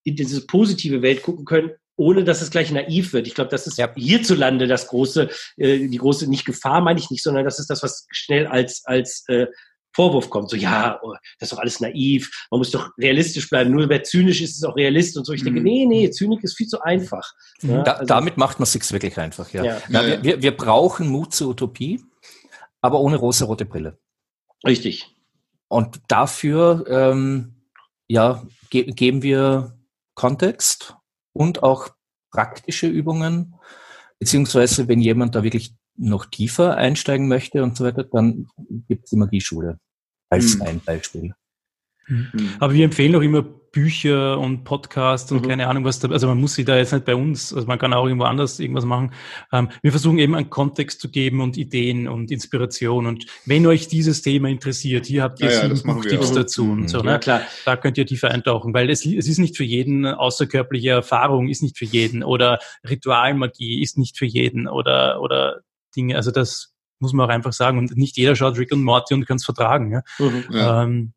in 0.04 0.14
diese 0.14 0.46
positive 0.46 1.00
Welt 1.00 1.22
gucken 1.22 1.46
können, 1.46 1.70
ohne 1.96 2.22
dass 2.22 2.42
es 2.42 2.50
gleich 2.50 2.70
naiv 2.70 3.14
wird. 3.14 3.26
Ich 3.26 3.34
glaube, 3.34 3.48
das 3.48 3.66
ist 3.66 3.78
ja. 3.78 3.90
hierzulande 3.96 4.66
das 4.66 4.88
große, 4.88 5.30
äh, 5.56 5.88
die 5.88 5.96
große, 5.96 6.28
nicht 6.28 6.44
Gefahr 6.44 6.82
meine 6.82 7.00
ich 7.00 7.10
nicht, 7.10 7.22
sondern 7.22 7.46
das 7.46 7.58
ist 7.58 7.70
das, 7.70 7.82
was 7.82 8.06
schnell 8.10 8.46
als, 8.46 8.84
als 8.84 9.24
äh, 9.28 9.46
Vorwurf 9.92 10.30
kommt, 10.30 10.50
so 10.50 10.56
ja, 10.56 10.98
oh, 11.02 11.14
das 11.38 11.50
ist 11.50 11.52
doch 11.52 11.58
alles 11.58 11.80
naiv, 11.80 12.30
man 12.50 12.58
muss 12.58 12.70
doch 12.70 12.90
realistisch 12.98 13.48
bleiben, 13.50 13.70
nur 13.70 13.88
wer 13.88 14.02
zynisch 14.02 14.40
ist, 14.40 14.56
ist 14.56 14.64
auch 14.64 14.76
realist 14.76 15.16
und 15.16 15.24
so. 15.24 15.32
Ich 15.32 15.42
denke, 15.42 15.60
mhm. 15.60 15.64
nee, 15.64 15.86
nee, 15.86 16.10
Zynik 16.10 16.42
ist 16.44 16.56
viel 16.56 16.68
zu 16.68 16.80
einfach. 16.80 17.32
Ja, 17.62 17.78
mhm. 17.78 17.84
da, 17.84 17.92
also, 17.92 18.06
damit 18.06 18.36
macht 18.36 18.58
man 18.58 18.66
sich's 18.66 18.92
wirklich 18.92 19.18
einfach, 19.18 19.50
ja. 19.52 19.64
ja. 19.64 19.82
Na, 19.88 20.22
wir, 20.22 20.42
wir 20.42 20.56
brauchen 20.56 21.08
Mut 21.08 21.34
zur 21.34 21.50
Utopie, 21.50 22.02
aber 22.80 23.00
ohne 23.00 23.16
rosa-rote 23.16 23.64
Brille. 23.64 23.98
Richtig. 24.66 25.14
Und 25.68 26.00
dafür 26.08 26.84
ähm, 26.88 27.60
ja, 28.10 28.42
ge 28.70 28.90
geben 28.90 29.22
wir 29.22 29.78
Kontext 30.14 30.96
und 31.32 31.62
auch 31.62 31.90
praktische 32.32 32.88
Übungen, 32.88 33.54
beziehungsweise 34.18 34.88
wenn 34.88 35.00
jemand 35.00 35.36
da 35.36 35.44
wirklich 35.44 35.76
noch 36.00 36.26
tiefer 36.26 36.76
einsteigen 36.76 37.28
möchte 37.28 37.62
und 37.62 37.76
so 37.76 37.84
weiter, 37.84 38.04
dann 38.04 38.48
gibt 38.88 39.04
es 39.04 39.10
die 39.10 39.16
Magieschule 39.16 39.78
als 40.30 40.56
mhm. 40.56 40.62
ein 40.62 40.80
Beispiel. 40.80 41.34
Mhm. 42.08 42.54
Aber 42.58 42.72
wir 42.72 42.84
empfehlen 42.84 43.14
auch 43.14 43.20
immer 43.20 43.42
Bücher 43.42 44.38
und 44.38 44.64
Podcasts 44.64 45.30
und 45.30 45.44
mhm. 45.44 45.48
keine 45.48 45.68
Ahnung 45.68 45.84
was 45.84 46.00
da, 46.00 46.08
also 46.08 46.26
man 46.26 46.40
muss 46.40 46.54
sie 46.54 46.64
da 46.64 46.76
jetzt 46.76 46.92
nicht 46.92 47.04
bei 47.04 47.14
uns, 47.14 47.54
also 47.54 47.68
man 47.68 47.78
kann 47.78 47.92
auch 47.92 48.04
irgendwo 48.04 48.24
anders 48.24 48.58
irgendwas 48.58 48.84
machen. 48.84 49.12
Ähm, 49.52 49.68
wir 49.82 49.92
versuchen 49.92 50.18
eben 50.18 50.34
einen 50.34 50.50
Kontext 50.50 51.00
zu 51.00 51.08
geben 51.08 51.40
und 51.40 51.56
Ideen 51.56 52.08
und 52.08 52.32
Inspiration 52.32 53.06
und 53.06 53.26
wenn 53.46 53.66
euch 53.66 53.86
dieses 53.86 54.22
Thema 54.22 54.48
interessiert, 54.48 55.06
hier 55.06 55.22
habt 55.22 55.40
ihr 55.40 55.52
ja, 55.52 55.60
sieben 55.60 55.76
ja, 55.76 55.94
Buchtipps 55.94 56.32
dazu 56.32 56.64
mhm. 56.64 56.72
und 56.72 56.88
so, 56.88 57.00
ne? 57.02 57.20
klar. 57.20 57.42
Da 57.64 57.76
könnt 57.76 57.96
ihr 57.96 58.06
tiefer 58.06 58.32
eintauchen, 58.32 58.74
weil 58.74 58.90
es, 58.90 59.06
es 59.06 59.28
ist 59.28 59.38
nicht 59.38 59.56
für 59.56 59.64
jeden, 59.64 60.04
außerkörperliche 60.04 60.90
Erfahrung 60.90 61.48
ist 61.48 61.62
nicht 61.62 61.78
für 61.78 61.84
jeden 61.84 62.24
oder 62.24 62.58
Ritualmagie 62.88 63.82
ist 63.82 63.98
nicht 63.98 64.18
für 64.18 64.26
jeden 64.26 64.66
oder, 64.66 65.20
oder 65.20 65.60
Dinge, 65.96 66.16
also 66.16 66.30
das 66.30 66.74
muss 66.98 67.12
man 67.12 67.26
auch 67.26 67.32
einfach 67.32 67.52
sagen 67.52 67.78
und 67.78 67.96
nicht 67.96 68.16
jeder 68.16 68.36
schaut 68.36 68.58
Rick 68.58 68.72
und 68.72 68.82
Morty 68.84 69.14
und 69.14 69.26
kann 69.26 69.36
es 69.36 69.44
vertragen. 69.44 69.90
Ja? 69.90 70.02
Mhm, 70.18 70.44
ja. 70.50 70.82
Ähm, 70.84 71.12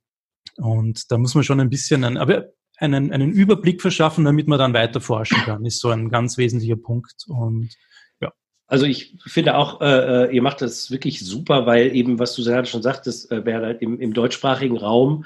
und 0.57 1.11
da 1.11 1.17
muss 1.17 1.35
man 1.35 1.43
schon 1.43 1.59
ein 1.59 1.69
bisschen, 1.69 2.03
ein, 2.03 2.17
aber 2.17 2.53
einen, 2.77 3.11
einen 3.11 3.31
Überblick 3.31 3.81
verschaffen, 3.81 4.25
damit 4.25 4.47
man 4.47 4.59
dann 4.59 4.73
weiter 4.73 5.01
forschen 5.01 5.37
kann, 5.39 5.65
ist 5.65 5.79
so 5.79 5.89
ein 5.89 6.09
ganz 6.09 6.37
wesentlicher 6.37 6.75
Punkt. 6.75 7.25
Und 7.27 7.69
ja. 8.19 8.31
Also 8.67 8.85
ich 8.85 9.17
finde 9.25 9.55
auch, 9.55 9.81
äh, 9.81 10.25
äh 10.25 10.35
ihr 10.35 10.41
macht 10.41 10.61
das 10.61 10.91
wirklich 10.91 11.19
super, 11.19 11.65
weil 11.65 11.95
eben, 11.95 12.19
was 12.19 12.35
du 12.35 12.43
gerade 12.43 12.67
schon 12.67 12.81
sagtest, 12.81 13.31
äh, 13.31 13.41
Bernhard, 13.41 13.81
im, 13.81 13.99
im 13.99 14.13
deutschsprachigen 14.13 14.77
Raum 14.77 15.25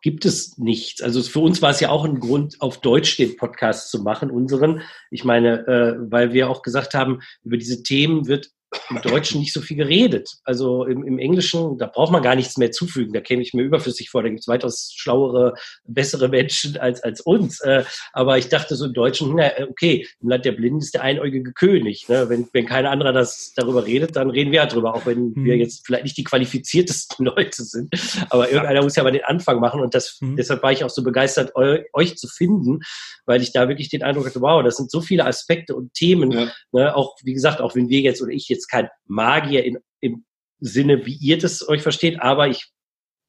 gibt 0.00 0.24
es 0.24 0.58
nichts. 0.58 1.00
Also 1.00 1.22
für 1.22 1.38
uns 1.38 1.62
war 1.62 1.70
es 1.70 1.80
ja 1.80 1.88
auch 1.90 2.04
ein 2.04 2.18
Grund, 2.18 2.60
auf 2.60 2.80
Deutsch 2.80 3.16
den 3.16 3.36
Podcast 3.36 3.90
zu 3.90 4.02
machen, 4.02 4.30
unseren. 4.30 4.82
Ich 5.10 5.24
meine, 5.24 5.66
äh, 5.66 5.96
weil 6.10 6.32
wir 6.32 6.50
auch 6.50 6.62
gesagt 6.62 6.94
haben, 6.94 7.20
über 7.44 7.56
diese 7.56 7.82
Themen 7.82 8.26
wird 8.26 8.50
im 8.90 9.02
Deutschen 9.02 9.40
nicht 9.40 9.52
so 9.52 9.60
viel 9.60 9.76
geredet. 9.76 10.30
Also 10.44 10.84
im, 10.84 11.04
im 11.04 11.18
Englischen, 11.18 11.78
da 11.78 11.86
braucht 11.86 12.12
man 12.12 12.22
gar 12.22 12.34
nichts 12.34 12.56
mehr 12.56 12.70
zufügen. 12.70 13.12
Da 13.12 13.20
käme 13.20 13.42
ich 13.42 13.54
mir 13.54 13.62
überflüssig 13.62 14.10
vor. 14.10 14.22
Da 14.22 14.28
gibt 14.28 14.40
es 14.40 14.48
weitaus 14.48 14.92
schlauere, 14.94 15.54
bessere 15.84 16.28
Menschen 16.28 16.76
als, 16.78 17.02
als 17.02 17.20
uns. 17.20 17.60
Äh, 17.60 17.84
aber 18.12 18.38
ich 18.38 18.48
dachte 18.48 18.76
so 18.76 18.86
im 18.86 18.92
Deutschen, 18.92 19.34
na, 19.36 19.50
okay, 19.68 20.06
im 20.20 20.28
Land 20.28 20.44
der 20.44 20.52
Blinden 20.52 20.80
ist 20.80 20.94
der 20.94 21.02
einäugige 21.02 21.52
König. 21.52 22.08
Ne? 22.08 22.28
Wenn, 22.28 22.48
wenn 22.52 22.66
kein 22.66 22.86
anderer 22.86 23.12
das 23.12 23.52
darüber 23.54 23.86
redet, 23.86 24.16
dann 24.16 24.30
reden 24.30 24.52
wir 24.52 24.60
ja 24.60 24.66
drüber, 24.66 24.94
auch 24.94 25.06
wenn 25.06 25.32
mhm. 25.34 25.44
wir 25.44 25.56
jetzt 25.56 25.86
vielleicht 25.86 26.04
nicht 26.04 26.16
die 26.16 26.24
qualifiziertesten 26.24 27.26
Leute 27.26 27.62
sind. 27.64 27.94
Aber 28.30 28.50
irgendeiner 28.50 28.82
muss 28.82 28.96
ja 28.96 29.02
mal 29.02 29.12
den 29.12 29.24
Anfang 29.24 29.60
machen. 29.60 29.80
Und 29.80 29.94
das, 29.94 30.18
mhm. 30.20 30.36
deshalb 30.36 30.62
war 30.62 30.72
ich 30.72 30.84
auch 30.84 30.90
so 30.90 31.02
begeistert, 31.02 31.54
eu, 31.56 31.78
euch 31.92 32.16
zu 32.16 32.28
finden, 32.28 32.80
weil 33.26 33.42
ich 33.42 33.52
da 33.52 33.68
wirklich 33.68 33.88
den 33.88 34.02
Eindruck 34.02 34.26
hatte, 34.26 34.40
wow, 34.40 34.62
das 34.62 34.76
sind 34.76 34.90
so 34.90 35.00
viele 35.00 35.26
Aspekte 35.26 35.76
und 35.76 35.94
Themen. 35.94 36.30
Ja. 36.32 36.52
Ne? 36.72 36.96
Auch, 36.96 37.16
wie 37.22 37.34
gesagt, 37.34 37.60
auch 37.60 37.74
wenn 37.74 37.88
wir 37.88 38.00
jetzt 38.00 38.22
oder 38.22 38.32
ich 38.32 38.48
jetzt 38.48 38.61
kein 38.68 38.88
Magier 39.06 39.64
in, 39.64 39.78
im 40.00 40.24
Sinne, 40.60 41.06
wie 41.06 41.14
ihr 41.14 41.38
das 41.38 41.66
euch 41.68 41.82
versteht, 41.82 42.20
aber 42.20 42.48
ich 42.48 42.72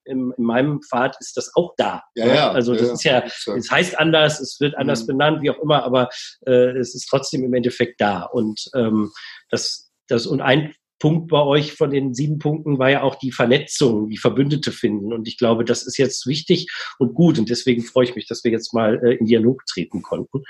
in, 0.05 0.33
in 0.37 0.43
meinem 0.43 0.81
Pfad 0.81 1.15
ist 1.19 1.37
das 1.37 1.55
auch 1.55 1.73
da. 1.77 2.03
Ja, 2.15 2.27
ja, 2.27 2.51
also 2.51 2.73
das 2.73 3.03
ja, 3.03 3.19
ist 3.19 3.47
ja, 3.47 3.55
es 3.55 3.71
heißt 3.71 3.97
anders, 3.97 4.39
es 4.39 4.59
wird 4.59 4.75
anders 4.75 5.03
mhm. 5.03 5.07
benannt, 5.07 5.41
wie 5.41 5.49
auch 5.49 5.59
immer, 5.59 5.83
aber 5.83 6.09
äh, 6.45 6.77
es 6.77 6.93
ist 6.95 7.07
trotzdem 7.09 7.43
im 7.43 7.53
Endeffekt 7.53 8.01
da. 8.01 8.23
Und 8.23 8.69
ähm, 8.75 9.11
das, 9.49 9.91
das 10.07 10.25
und 10.25 10.41
ein 10.41 10.73
Punkt 10.99 11.29
bei 11.29 11.41
euch 11.41 11.73
von 11.73 11.91
den 11.91 12.13
sieben 12.13 12.39
Punkten 12.39 12.79
war 12.79 12.89
ja 12.89 13.01
auch 13.01 13.15
die 13.15 13.31
Vernetzung, 13.31 14.09
die 14.09 14.17
Verbündete 14.17 14.71
finden. 14.71 15.11
Und 15.11 15.27
ich 15.27 15.37
glaube, 15.37 15.65
das 15.65 15.83
ist 15.83 15.97
jetzt 15.97 16.27
wichtig 16.27 16.71
und 16.97 17.13
gut. 17.13 17.37
Und 17.39 17.49
deswegen 17.49 17.83
freue 17.83 18.05
ich 18.05 18.15
mich, 18.15 18.27
dass 18.27 18.43
wir 18.43 18.51
jetzt 18.51 18.73
mal 18.73 19.01
äh, 19.03 19.15
in 19.15 19.25
Dialog 19.25 19.65
treten 19.65 20.01
konnten. 20.01 20.43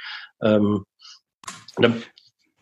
Ähm, 0.43 0.83
dann 1.77 2.03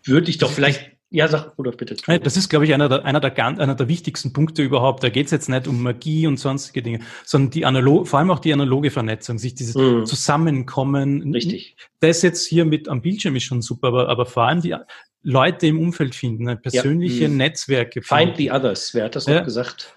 würde 0.05 0.29
ich 0.29 0.37
doch 0.37 0.51
vielleicht 0.51 0.91
ja, 1.13 1.27
sag 1.27 1.57
Rudolf, 1.57 1.75
bitte. 1.75 1.97
Das 2.19 2.37
ist, 2.37 2.47
glaube 2.47 2.63
ich, 2.63 2.73
einer 2.73 2.87
der, 2.87 3.03
einer 3.03 3.19
der, 3.19 3.37
einer 3.37 3.75
der 3.75 3.87
wichtigsten 3.89 4.31
Punkte 4.31 4.63
überhaupt. 4.63 5.03
Da 5.03 5.09
geht 5.09 5.25
es 5.25 5.31
jetzt 5.31 5.49
nicht 5.49 5.67
um 5.67 5.83
Magie 5.83 6.25
und 6.25 6.37
sonstige 6.37 6.81
Dinge, 6.81 7.01
sondern 7.25 7.51
die 7.51 7.65
analog, 7.65 8.07
vor 8.07 8.19
allem 8.19 8.31
auch 8.31 8.39
die 8.39 8.53
analoge 8.53 8.91
Vernetzung, 8.91 9.37
sich 9.37 9.53
dieses 9.53 9.75
mm. 9.75 10.05
Zusammenkommen. 10.05 11.33
Richtig. 11.33 11.75
Das 11.99 12.21
jetzt 12.21 12.47
hier 12.47 12.63
mit 12.63 12.87
am 12.87 13.01
Bildschirm 13.01 13.35
ist 13.35 13.43
schon 13.43 13.61
super, 13.61 13.89
aber, 13.89 14.07
aber 14.07 14.25
vor 14.25 14.43
allem 14.43 14.61
die 14.61 14.73
Leute 15.21 15.67
im 15.67 15.79
Umfeld 15.79 16.15
finden, 16.15 16.45
ne, 16.45 16.55
persönliche 16.55 17.23
ja. 17.23 17.29
mm. 17.29 17.37
Netzwerke. 17.37 18.01
Find 18.01 18.37
the 18.37 18.49
others, 18.49 18.93
wer 18.93 19.05
hat 19.05 19.17
das 19.17 19.25
ja. 19.25 19.39
noch 19.39 19.43
gesagt? 19.43 19.93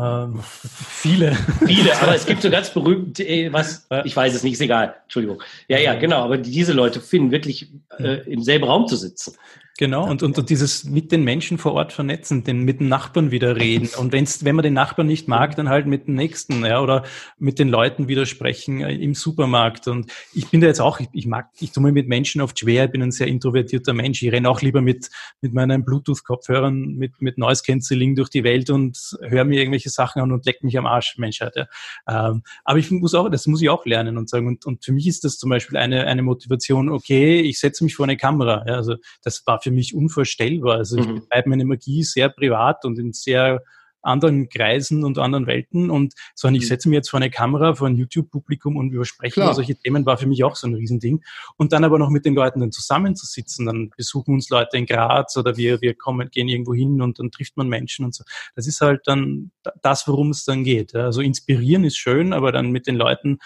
Ähm, 0.00 0.40
viele. 0.42 1.36
Viele, 1.64 1.96
aber 2.00 2.16
es 2.16 2.26
gibt 2.26 2.42
so 2.42 2.50
ganz 2.50 2.70
berühmt, 2.70 3.20
äh, 3.20 3.52
was, 3.52 3.86
ich 4.02 4.16
weiß 4.16 4.34
es 4.34 4.42
nicht, 4.42 4.54
ist 4.54 4.60
egal, 4.62 4.96
Entschuldigung. 5.04 5.42
Ja, 5.68 5.78
ja, 5.78 5.94
genau, 5.94 6.24
aber 6.24 6.38
diese 6.38 6.72
Leute 6.72 7.00
finden 7.00 7.30
wirklich 7.30 7.70
äh, 7.98 8.28
im 8.28 8.42
selben 8.42 8.64
Raum 8.64 8.88
zu 8.88 8.96
sitzen. 8.96 9.36
Genau, 9.76 10.08
und, 10.08 10.22
und, 10.22 10.38
und 10.38 10.50
dieses 10.50 10.84
mit 10.84 11.10
den 11.10 11.24
Menschen 11.24 11.58
vor 11.58 11.72
Ort 11.72 11.92
vernetzen, 11.92 12.44
den, 12.44 12.60
mit 12.60 12.78
den 12.78 12.88
Nachbarn 12.88 13.32
wieder 13.32 13.56
reden. 13.56 13.88
Und 13.98 14.12
wenn's, 14.12 14.44
wenn 14.44 14.54
man 14.54 14.62
den 14.62 14.74
Nachbarn 14.74 15.08
nicht 15.08 15.26
mag, 15.26 15.56
dann 15.56 15.68
halt 15.68 15.88
mit 15.88 16.06
dem 16.06 16.14
nächsten, 16.14 16.64
ja, 16.64 16.80
oder 16.80 17.02
mit 17.40 17.58
den 17.58 17.70
Leuten 17.70 18.06
wieder 18.06 18.24
sprechen 18.24 18.82
äh, 18.82 18.94
im 18.94 19.14
Supermarkt. 19.14 19.88
Und 19.88 20.12
ich 20.32 20.48
bin 20.48 20.60
da 20.60 20.68
jetzt 20.68 20.80
auch, 20.80 21.00
ich, 21.00 21.08
ich 21.12 21.26
mag, 21.26 21.48
ich 21.58 21.72
tue 21.72 21.82
mir 21.82 21.90
mit 21.90 22.06
Menschen 22.06 22.40
oft 22.40 22.56
schwer, 22.56 22.84
ich 22.84 22.92
bin 22.92 23.02
ein 23.02 23.10
sehr 23.10 23.26
introvertierter 23.26 23.94
Mensch. 23.94 24.22
Ich 24.22 24.30
renne 24.30 24.48
auch 24.48 24.62
lieber 24.62 24.80
mit, 24.80 25.10
mit 25.40 25.52
meinen 25.54 25.84
Bluetooth-Kopfhörern, 25.84 26.94
mit, 26.94 27.20
mit 27.20 27.36
Noise 27.36 27.64
Cancelling 27.66 28.14
durch 28.14 28.28
die 28.28 28.44
Welt 28.44 28.70
und 28.70 28.96
höre 29.22 29.42
mir 29.42 29.58
irgendwelche 29.58 29.90
Sachen 29.90 30.22
an 30.22 30.30
und 30.30 30.46
leck 30.46 30.62
mich 30.62 30.78
am 30.78 30.86
Arsch, 30.86 31.18
Menschheit. 31.18 31.54
Ja. 31.56 32.28
Ähm, 32.28 32.44
aber 32.62 32.78
ich 32.78 32.92
muss 32.92 33.12
auch, 33.14 33.28
das 33.28 33.48
muss 33.48 33.60
ich 33.60 33.70
auch 33.70 33.84
lernen 33.86 34.18
und 34.18 34.30
sagen. 34.30 34.46
Und, 34.46 34.66
und 34.66 34.84
für 34.84 34.92
mich 34.92 35.08
ist 35.08 35.24
das 35.24 35.36
zum 35.36 35.50
Beispiel 35.50 35.78
eine, 35.78 36.06
eine 36.06 36.22
Motivation, 36.22 36.90
okay, 36.90 37.40
ich 37.40 37.58
setze 37.58 37.82
mich 37.82 37.96
vor 37.96 38.04
eine 38.04 38.16
Kamera. 38.16 38.64
Ja, 38.68 38.74
also 38.74 38.94
das 39.24 39.44
war 39.48 39.63
für 39.64 39.72
mich 39.72 39.94
unvorstellbar. 39.94 40.76
Also 40.76 40.98
ich 40.98 41.06
mhm. 41.08 41.14
betreibe 41.16 41.50
meine 41.50 41.64
Magie 41.64 42.04
sehr 42.04 42.28
privat 42.28 42.84
und 42.84 42.98
in 42.98 43.12
sehr 43.12 43.60
anderen 44.04 44.48
Kreisen 44.48 45.04
und 45.04 45.18
anderen 45.18 45.46
Welten 45.46 45.90
und 45.90 46.12
sondern 46.34 46.56
ich 46.56 46.64
mhm. 46.64 46.68
setze 46.68 46.88
mich 46.88 46.96
jetzt 46.96 47.08
vor 47.08 47.18
eine 47.18 47.30
Kamera, 47.30 47.74
vor 47.74 47.88
ein 47.88 47.96
YouTube-Publikum 47.96 48.76
und 48.76 48.92
wir 48.92 49.04
sprechen 49.04 49.42
über 49.42 49.54
solche 49.54 49.74
Themen, 49.76 50.06
war 50.06 50.18
für 50.18 50.26
mich 50.26 50.44
auch 50.44 50.56
so 50.56 50.66
ein 50.66 50.74
Riesending. 50.74 51.22
Und 51.56 51.72
dann 51.72 51.84
aber 51.84 51.98
noch 51.98 52.10
mit 52.10 52.24
den 52.24 52.34
Leuten 52.34 52.60
dann 52.60 52.70
zusammenzusitzen, 52.70 53.66
dann 53.66 53.90
besuchen 53.96 54.34
uns 54.34 54.50
Leute 54.50 54.76
in 54.76 54.86
Graz 54.86 55.36
oder 55.36 55.56
wir, 55.56 55.80
wir 55.80 55.94
kommen, 55.94 56.28
gehen 56.30 56.48
irgendwo 56.48 56.74
hin 56.74 57.00
und 57.00 57.18
dann 57.18 57.30
trifft 57.30 57.56
man 57.56 57.68
Menschen 57.68 58.04
und 58.04 58.14
so. 58.14 58.24
Das 58.54 58.66
ist 58.66 58.80
halt 58.80 59.02
dann 59.06 59.50
das, 59.82 60.06
worum 60.06 60.30
es 60.30 60.44
dann 60.44 60.64
geht. 60.64 60.94
Also 60.94 61.22
inspirieren 61.22 61.84
ist 61.84 61.96
schön, 61.96 62.32
aber 62.32 62.52
dann 62.52 62.70
mit 62.70 62.86
den 62.86 62.96
Leuten 62.96 63.38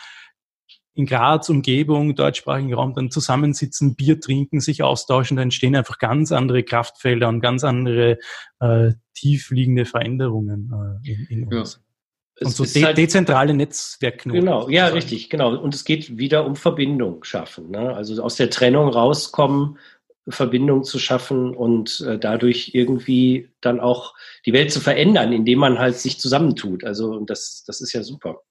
in 0.99 1.07
Graz, 1.07 1.49
Umgebung, 1.49 2.17
deutschsprachigen 2.17 2.75
Raum 2.75 2.93
dann 2.93 3.13
zusammensitzen, 3.13 3.95
Bier 3.95 4.21
trinken, 4.21 4.61
sich 4.61 4.83
austauschen, 4.83 5.37
da 5.37 5.45
entstehen 5.45 5.77
einfach 5.77 5.99
ganz 5.99 6.33
andere 6.33 6.65
Kraftfelder 6.65 7.29
und 7.29 7.41
ganz 7.41 7.63
andere 7.63 8.19
äh, 8.59 8.91
tiefliegende 9.15 9.85
Veränderungen 9.85 10.73
äh, 11.05 11.09
in, 11.09 11.27
in 11.27 11.55
uns. 11.55 11.81
Ja. 12.41 12.47
Und 12.47 12.53
so 12.53 12.65
de 12.65 12.85
halt, 12.85 12.99
dezentrale 12.99 13.55
Netzwerkknoten. 13.55 14.41
Genau, 14.41 14.69
ja, 14.69 14.89
richtig, 14.89 15.31
genau. 15.31 15.57
Und 15.57 15.75
es 15.75 15.85
geht 15.85 16.19
wieder 16.19 16.45
um 16.45 16.57
Verbindung 16.57 17.23
schaffen. 17.23 17.71
Ne? 17.71 17.95
Also 17.95 18.21
aus 18.23 18.35
der 18.35 18.51
Trennung 18.51 18.89
rauskommen, 18.89 19.79
Verbindung 20.29 20.83
zu 20.83 20.99
schaffen 20.99 21.55
und 21.55 22.01
äh, 22.01 22.19
dadurch 22.19 22.73
irgendwie 22.75 23.51
dann 23.61 23.81
auch 23.81 24.15
die 24.47 24.53
Welt 24.53 24.73
zu 24.73 24.81
verändern, 24.81 25.33
indem 25.33 25.61
man 25.61 25.79
halt 25.79 25.97
sich 25.97 26.19
zusammentut. 26.19 26.85
Also 26.85 27.21
das, 27.21 27.65
das 27.67 27.81
ist 27.81 27.93
ja 27.93 28.03
super. 28.03 28.43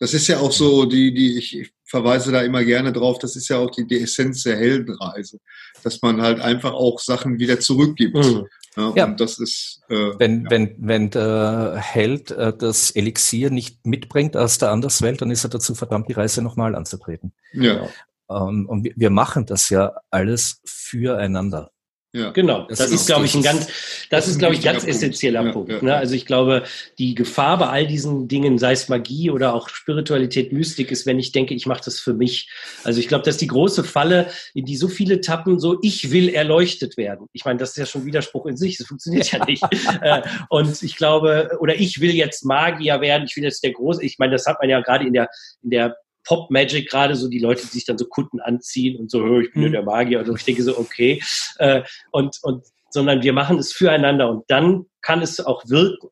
Das 0.00 0.14
ist 0.14 0.28
ja 0.28 0.38
auch 0.40 0.50
so, 0.50 0.86
die, 0.86 1.12
die, 1.12 1.38
ich 1.38 1.72
verweise 1.84 2.32
da 2.32 2.40
immer 2.40 2.64
gerne 2.64 2.92
drauf, 2.92 3.18
das 3.18 3.36
ist 3.36 3.48
ja 3.48 3.58
auch 3.58 3.70
die, 3.70 3.86
die 3.86 4.00
Essenz 4.00 4.42
der 4.44 4.56
Heldenreise, 4.56 5.38
dass 5.84 6.00
man 6.00 6.22
halt 6.22 6.40
einfach 6.40 6.72
auch 6.72 6.98
Sachen 6.98 7.38
wieder 7.38 7.60
zurückgibt. 7.60 8.16
Mhm. 8.16 8.46
Ja, 8.76 8.92
ja. 8.96 9.04
Und 9.04 9.20
das 9.20 9.38
ist, 9.38 9.82
äh, 9.88 10.12
wenn, 10.18 10.44
ja. 10.44 10.50
wenn, 10.50 10.74
wenn 10.78 11.10
der 11.10 11.76
Held 11.76 12.30
äh, 12.30 12.56
das 12.56 12.92
Elixier 12.92 13.50
nicht 13.50 13.84
mitbringt 13.84 14.36
aus 14.36 14.58
der 14.58 14.70
Anderswelt, 14.70 15.20
dann 15.20 15.30
ist 15.30 15.44
er 15.44 15.50
dazu 15.50 15.74
verdammt, 15.74 16.08
die 16.08 16.14
Reise 16.14 16.40
nochmal 16.40 16.74
anzutreten. 16.74 17.32
Ja. 17.52 17.86
Ähm, 18.30 18.66
und 18.66 18.84
wir, 18.84 18.92
wir 18.96 19.10
machen 19.10 19.44
das 19.44 19.68
ja 19.68 19.92
alles 20.10 20.62
füreinander. 20.64 21.72
Ja. 22.12 22.30
Genau, 22.30 22.66
das, 22.68 22.78
das 22.78 22.90
ist, 22.90 23.06
glaube 23.06 23.24
ich, 23.24 23.36
ein 23.36 23.42
ganz, 23.42 23.66
das, 23.66 23.76
das 24.10 24.28
ist, 24.28 24.38
glaube 24.40 24.54
ich, 24.54 24.62
ganz 24.62 24.80
Punkt. 24.80 24.90
essentieller 24.96 25.44
ja, 25.44 25.52
Punkt. 25.52 25.70
Ja, 25.70 25.80
ne? 25.80 25.94
Also 25.94 26.16
ich 26.16 26.26
glaube, 26.26 26.64
die 26.98 27.14
Gefahr 27.14 27.58
bei 27.58 27.68
all 27.68 27.86
diesen 27.86 28.26
Dingen, 28.26 28.58
sei 28.58 28.72
es 28.72 28.88
Magie 28.88 29.30
oder 29.30 29.54
auch 29.54 29.68
Spiritualität, 29.68 30.52
Mystik, 30.52 30.90
ist, 30.90 31.06
wenn 31.06 31.20
ich 31.20 31.30
denke, 31.30 31.54
ich 31.54 31.66
mache 31.66 31.82
das 31.84 32.00
für 32.00 32.12
mich. 32.12 32.50
Also 32.82 32.98
ich 32.98 33.06
glaube, 33.06 33.24
dass 33.24 33.36
die 33.36 33.46
große 33.46 33.84
Falle, 33.84 34.26
in 34.54 34.64
die 34.64 34.76
so 34.76 34.88
viele 34.88 35.20
tappen, 35.20 35.60
so 35.60 35.78
ich 35.82 36.10
will 36.10 36.30
erleuchtet 36.30 36.96
werden. 36.96 37.28
Ich 37.32 37.44
meine, 37.44 37.60
das 37.60 37.70
ist 37.70 37.76
ja 37.76 37.86
schon 37.86 38.04
Widerspruch 38.04 38.46
in 38.46 38.56
sich, 38.56 38.76
das 38.76 38.88
funktioniert 38.88 39.30
ja 39.30 39.44
nicht. 39.46 39.62
Äh, 40.00 40.22
und 40.48 40.82
ich 40.82 40.96
glaube, 40.96 41.56
oder 41.60 41.78
ich 41.78 42.00
will 42.00 42.14
jetzt 42.14 42.44
Magier 42.44 43.00
werden, 43.00 43.26
ich 43.28 43.36
will 43.36 43.44
jetzt 43.44 43.62
der 43.62 43.72
Große, 43.72 44.04
ich 44.04 44.18
meine, 44.18 44.32
das 44.32 44.46
hat 44.46 44.58
man 44.60 44.68
ja 44.68 44.80
gerade 44.80 45.06
in 45.06 45.12
der, 45.12 45.28
in 45.62 45.70
der 45.70 45.96
Pop 46.30 46.48
Magic 46.48 46.88
gerade 46.88 47.16
so 47.16 47.26
die 47.26 47.40
Leute, 47.40 47.62
die 47.62 47.72
sich 47.72 47.84
dann 47.84 47.98
so 47.98 48.04
Kunden 48.04 48.38
anziehen 48.38 49.00
und 49.00 49.10
so, 49.10 49.40
ich 49.40 49.52
bin 49.52 49.64
mhm. 49.64 49.72
der 49.72 49.82
Magier. 49.82 50.20
Und 50.20 50.38
ich 50.38 50.44
denke 50.44 50.62
so, 50.62 50.78
okay. 50.78 51.20
Äh, 51.58 51.82
und, 52.12 52.38
und, 52.42 52.64
sondern 52.90 53.24
wir 53.24 53.32
machen 53.32 53.58
es 53.58 53.72
füreinander 53.72 54.30
und 54.30 54.44
dann 54.46 54.86
kann 55.00 55.22
es 55.22 55.40
auch 55.40 55.64
wirken. 55.66 56.06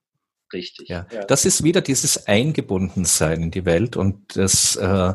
Richtig. 0.52 0.88
Ja, 0.88 1.06
ja. 1.12 1.24
das 1.24 1.44
ist 1.44 1.62
wieder 1.62 1.82
dieses 1.82 2.26
Eingebundensein 2.26 3.44
in 3.44 3.50
die 3.52 3.64
Welt 3.64 3.96
und 3.96 4.36
das 4.36 4.74
äh, 4.74 5.14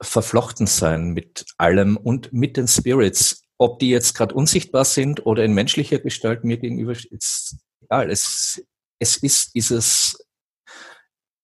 Verflochtensein 0.00 1.08
mit 1.08 1.46
allem 1.56 1.96
und 1.96 2.32
mit 2.32 2.56
den 2.56 2.68
Spirits. 2.68 3.42
Ob 3.58 3.80
die 3.80 3.90
jetzt 3.90 4.14
gerade 4.14 4.32
unsichtbar 4.32 4.84
sind 4.84 5.26
oder 5.26 5.44
in 5.44 5.54
menschlicher 5.54 5.98
Gestalt 5.98 6.44
mir 6.44 6.58
gegenüber, 6.58 6.92
ist 6.92 7.56
egal. 7.82 8.12
Es, 8.12 8.62
es 9.00 9.16
ist 9.16 9.56
dieses 9.56 10.24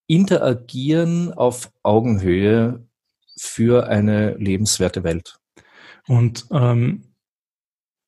interagieren 0.06 1.32
auf 1.32 1.70
Augenhöhe 1.82 2.86
für 3.36 3.89
eine 3.89 4.35
lebenswerte 4.36 5.05
Welt. 5.05 5.39
Und 6.06 6.47
ähm, 6.51 7.14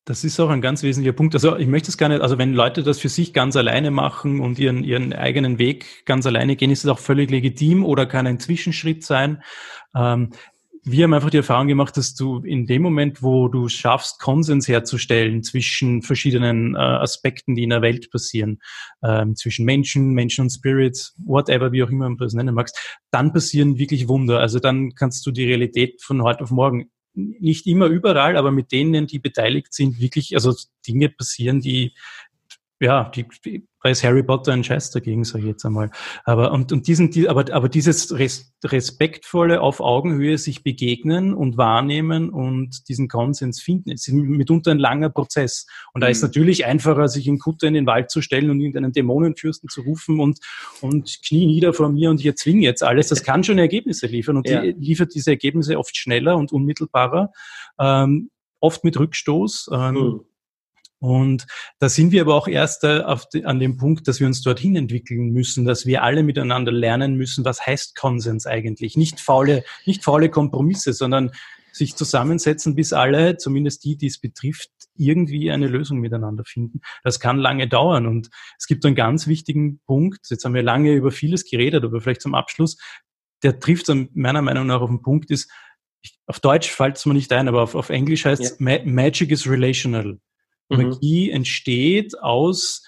das 0.05 0.23
ist 0.23 0.39
auch 0.39 0.49
ein 0.49 0.61
ganz 0.61 0.83
wesentlicher 0.83 1.15
Punkt. 1.15 1.35
Also 1.35 1.57
ich 1.57 1.67
möchte 1.67 1.89
es 1.89 1.97
gar 1.97 2.07
nicht, 2.07 2.21
also 2.21 2.37
wenn 2.37 2.53
Leute 2.53 2.81
das 2.81 2.97
für 2.97 3.09
sich 3.09 3.33
ganz 3.33 3.57
alleine 3.57 3.91
machen 3.91 4.39
und 4.39 4.57
ihren, 4.57 4.85
ihren 4.85 5.11
eigenen 5.11 5.59
Weg 5.59 6.05
ganz 6.05 6.25
alleine 6.25 6.55
gehen, 6.55 6.71
ist 6.71 6.85
es 6.85 6.89
auch 6.89 6.99
völlig 6.99 7.29
legitim 7.29 7.83
oder 7.83 8.05
kann 8.05 8.25
ein 8.25 8.39
Zwischenschritt 8.39 9.03
sein. 9.03 9.43
Ähm, 9.93 10.29
wir 10.89 11.03
haben 11.03 11.13
einfach 11.13 11.29
die 11.29 11.37
Erfahrung 11.37 11.67
gemacht, 11.67 11.97
dass 11.97 12.15
du 12.15 12.39
in 12.39 12.65
dem 12.65 12.81
Moment, 12.81 13.21
wo 13.21 13.47
du 13.49 13.67
schaffst, 13.67 14.19
Konsens 14.19 14.67
herzustellen 14.67 15.43
zwischen 15.43 16.01
verschiedenen 16.01 16.75
äh, 16.75 16.77
Aspekten, 16.77 17.55
die 17.55 17.63
in 17.63 17.71
der 17.71 17.81
Welt 17.81 18.09
passieren, 18.09 18.59
ähm, 19.03 19.35
zwischen 19.35 19.65
Menschen, 19.65 20.13
Menschen 20.13 20.43
und 20.43 20.49
Spirits, 20.49 21.13
whatever, 21.17 21.71
wie 21.71 21.83
auch 21.83 21.89
immer 21.89 22.09
du 22.09 22.15
das 22.15 22.33
nennen 22.33 22.55
magst, 22.55 22.99
dann 23.11 23.33
passieren 23.33 23.77
wirklich 23.77 24.07
Wunder. 24.07 24.39
Also 24.39 24.59
dann 24.59 24.95
kannst 24.95 25.25
du 25.25 25.31
die 25.31 25.45
Realität 25.45 26.01
von 26.01 26.23
heute 26.23 26.43
auf 26.43 26.51
morgen 26.51 26.89
nicht 27.17 27.65
immer 27.65 27.87
überall, 27.87 28.37
aber 28.37 28.51
mit 28.51 28.71
denen, 28.71 29.07
die 29.07 29.19
beteiligt 29.19 29.73
sind, 29.73 29.99
wirklich, 29.99 30.35
also 30.35 30.53
Dinge 30.87 31.09
passieren, 31.09 31.61
die 31.61 31.93
ja, 32.79 33.09
die, 33.15 33.25
die, 33.43 33.67
da 33.81 33.89
ist 33.89 34.03
Harry 34.03 34.21
Potter 34.21 34.51
ein 34.53 34.63
Scheiß 34.63 34.91
dagegen, 34.91 35.23
sage 35.23 35.45
ich 35.45 35.49
jetzt 35.49 35.65
einmal. 35.65 35.89
Aber 36.25 36.51
und, 36.51 36.71
und 36.71 36.87
diesen, 36.87 37.09
die, 37.09 37.27
aber, 37.27 37.45
aber 37.51 37.69
dieses 37.69 38.17
res, 38.17 38.53
respektvolle 38.63 39.61
auf 39.61 39.79
Augenhöhe 39.79 40.37
sich 40.37 40.63
begegnen 40.63 41.33
und 41.33 41.57
wahrnehmen 41.57 42.29
und 42.29 42.87
diesen 42.87 43.07
Konsens 43.07 43.61
finden, 43.61 43.91
ist 43.91 44.07
mitunter 44.09 44.71
ein 44.71 44.77
langer 44.79 45.09
Prozess. 45.09 45.65
Und 45.93 46.01
da 46.01 46.07
ist 46.07 46.21
mhm. 46.21 46.27
natürlich 46.27 46.65
einfacher, 46.65 47.07
sich 47.07 47.27
in 47.27 47.39
Kutter 47.39 47.67
in 47.67 47.73
den 47.73 47.87
Wald 47.87 48.11
zu 48.11 48.21
stellen 48.21 48.51
und 48.51 48.59
irgendeinen 48.59 48.91
Dämonenfürsten 48.91 49.69
zu 49.69 49.81
rufen 49.81 50.19
und 50.19 50.39
und 50.81 51.19
Knie 51.25 51.47
nieder 51.47 51.73
vor 51.73 51.89
mir 51.89 52.09
und 52.11 52.19
ich 52.19 52.25
erzwinge 52.25 52.61
jetzt 52.61 52.83
alles. 52.83 53.07
Das 53.07 53.23
kann 53.23 53.43
schon 53.43 53.57
Ergebnisse 53.57 54.05
liefern 54.05 54.37
und 54.37 54.47
ja. 54.47 54.61
die, 54.61 54.71
liefert 54.71 55.15
diese 55.15 55.31
Ergebnisse 55.31 55.79
oft 55.79 55.95
schneller 55.95 56.37
und 56.37 56.51
unmittelbarer, 56.51 57.31
ähm, 57.79 58.29
oft 58.59 58.83
mit 58.83 58.99
Rückstoß. 58.99 59.69
Ähm, 59.73 59.93
mhm 59.95 60.19
und 60.99 61.45
da 61.79 61.89
sind 61.89 62.11
wir 62.11 62.21
aber 62.21 62.35
auch 62.35 62.47
erst 62.47 62.83
äh, 62.83 63.03
die, 63.33 63.45
an 63.45 63.59
dem 63.59 63.77
Punkt, 63.77 64.07
dass 64.07 64.19
wir 64.19 64.27
uns 64.27 64.41
dorthin 64.41 64.75
entwickeln 64.75 65.29
müssen, 65.29 65.65
dass 65.65 65.85
wir 65.85 66.03
alle 66.03 66.23
miteinander 66.23 66.71
lernen 66.71 67.15
müssen, 67.15 67.45
was 67.45 67.65
heißt 67.65 67.95
Konsens 67.95 68.47
eigentlich? 68.47 68.97
Nicht 68.97 69.19
faule, 69.19 69.63
nicht 69.85 70.03
faule 70.03 70.29
Kompromisse, 70.29 70.93
sondern 70.93 71.31
sich 71.71 71.95
zusammensetzen, 71.95 72.73
bis 72.73 72.93
alle, 72.93 73.37
zumindest 73.37 73.83
die, 73.83 73.97
die 73.97 74.07
es 74.07 74.19
betrifft, 74.19 74.71
irgendwie 74.95 75.51
eine 75.51 75.67
Lösung 75.67 75.99
miteinander 75.99 76.43
finden. 76.43 76.81
Das 77.03 77.19
kann 77.19 77.37
lange 77.37 77.67
dauern. 77.67 78.07
Und 78.07 78.29
es 78.57 78.65
gibt 78.65 78.83
einen 78.83 78.95
ganz 78.95 79.27
wichtigen 79.27 79.79
Punkt. 79.85 80.27
Jetzt 80.29 80.43
haben 80.43 80.55
wir 80.55 80.63
lange 80.63 80.93
über 80.93 81.11
vieles 81.11 81.47
geredet, 81.47 81.83
aber 81.83 82.01
vielleicht 82.01 82.21
zum 82.21 82.33
Abschluss. 82.33 82.77
Der 83.43 83.59
trifft 83.59 83.91
meiner 84.13 84.41
Meinung 84.41 84.65
nach 84.65 84.81
auf 84.81 84.89
den 84.89 85.03
Punkt 85.03 85.29
ist, 85.29 85.51
auf 86.25 86.39
Deutsch 86.39 86.69
fällt 86.69 86.97
es 86.97 87.05
mir 87.05 87.13
nicht 87.13 87.31
ein, 87.33 87.47
aber 87.47 87.61
auf, 87.61 87.75
auf 87.75 87.89
Englisch 87.89 88.25
heißt 88.25 88.41
es, 88.41 88.57
ja. 88.59 88.79
Magic 88.85 89.29
is 89.29 89.47
relational. 89.47 90.19
Mhm. 90.69 90.77
Magie 90.77 91.29
entsteht 91.31 92.19
aus 92.19 92.83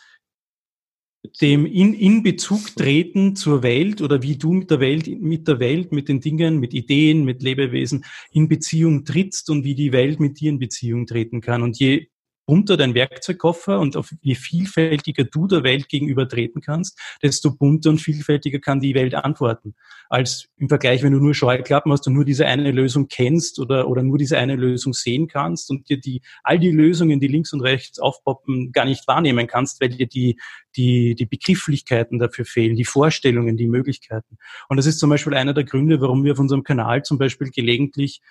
dem 1.42 1.66
in, 1.66 1.94
in 1.94 2.24
Bezug 2.24 2.76
treten 2.76 3.36
zur 3.36 3.62
Welt 3.62 4.02
oder 4.02 4.22
wie 4.22 4.38
du 4.38 4.54
mit 4.54 4.72
der 4.72 4.80
Welt, 4.80 5.08
mit 5.08 5.48
der 5.48 5.60
Welt, 5.60 5.92
mit 5.92 6.08
den 6.08 6.22
Dingen, 6.22 6.60
mit 6.60 6.74
Ideen, 6.74 7.26
mit 7.26 7.44
Lebewesen 7.44 8.06
in 8.32 8.48
Beziehung 8.48 9.04
trittst 9.04 9.50
und 9.50 9.64
wie 9.64 9.76
die 9.76 9.92
Welt 9.92 10.20
mit 10.20 10.40
dir 10.40 10.50
in 10.50 10.60
Beziehung 10.60 11.06
treten 11.06 11.42
kann. 11.42 11.62
Und 11.62 11.78
je 11.78 12.08
bunter 12.50 12.78
dein 12.78 12.96
Werkzeugkoffer 12.96 13.80
und 13.80 13.96
auf 13.96 14.12
je 14.22 14.34
vielfältiger 14.34 15.24
du 15.24 15.46
der 15.46 15.64
Welt 15.64 15.88
gegenüber 15.88 16.28
treten 16.28 16.62
kannst, 16.62 17.00
desto 17.22 17.56
bunter 17.56 17.92
und 17.92 18.00
vielfältiger 18.00 18.58
kann 18.58 18.80
die 18.80 18.96
Welt 18.96 19.14
antworten. 19.14 19.76
Als 20.10 20.50
im 20.58 20.68
Vergleich, 20.68 21.04
wenn 21.04 21.14
du 21.14 21.20
nur 21.20 21.36
Scheuklappen 21.36 21.92
hast 21.92 22.08
und 22.08 22.14
nur 22.16 22.26
diese 22.26 22.48
eine 22.48 22.72
Lösung 22.72 23.08
kennst 23.08 23.60
oder, 23.60 23.88
oder 23.88 24.02
nur 24.02 24.18
diese 24.18 24.40
eine 24.40 24.56
Lösung 24.56 24.94
sehen 24.94 25.28
kannst 25.28 25.70
und 25.70 25.90
dir 25.90 26.00
die, 26.00 26.24
all 26.42 26.58
die 26.58 26.72
Lösungen, 26.72 27.20
die 27.20 27.28
links 27.28 27.54
und 27.54 27.62
rechts 27.62 28.00
aufpoppen, 28.00 28.72
gar 28.72 28.86
nicht 28.86 29.08
wahrnehmen 29.08 29.46
kannst, 29.46 29.80
weil 29.80 29.90
dir 29.90 30.08
die, 30.08 30.40
die, 30.76 31.14
die 31.14 31.28
Begrifflichkeiten 31.28 32.18
dafür 32.18 32.46
fehlen, 32.46 32.76
die 32.76 32.84
Vorstellungen, 32.84 33.58
die 33.58 33.68
Möglichkeiten. 33.68 34.40
Und 34.70 34.78
das 34.78 34.88
ist 34.88 34.98
zum 34.98 35.12
Beispiel 35.12 35.36
einer 35.36 35.54
der 35.54 35.66
Gründe, 35.66 36.02
warum 36.02 36.24
wir 36.24 36.32
auf 36.32 36.40
unserem 36.40 36.64
Kanal 36.64 37.04
zum 37.04 37.20
Beispiel 37.20 37.52
gelegentlich 37.52 38.22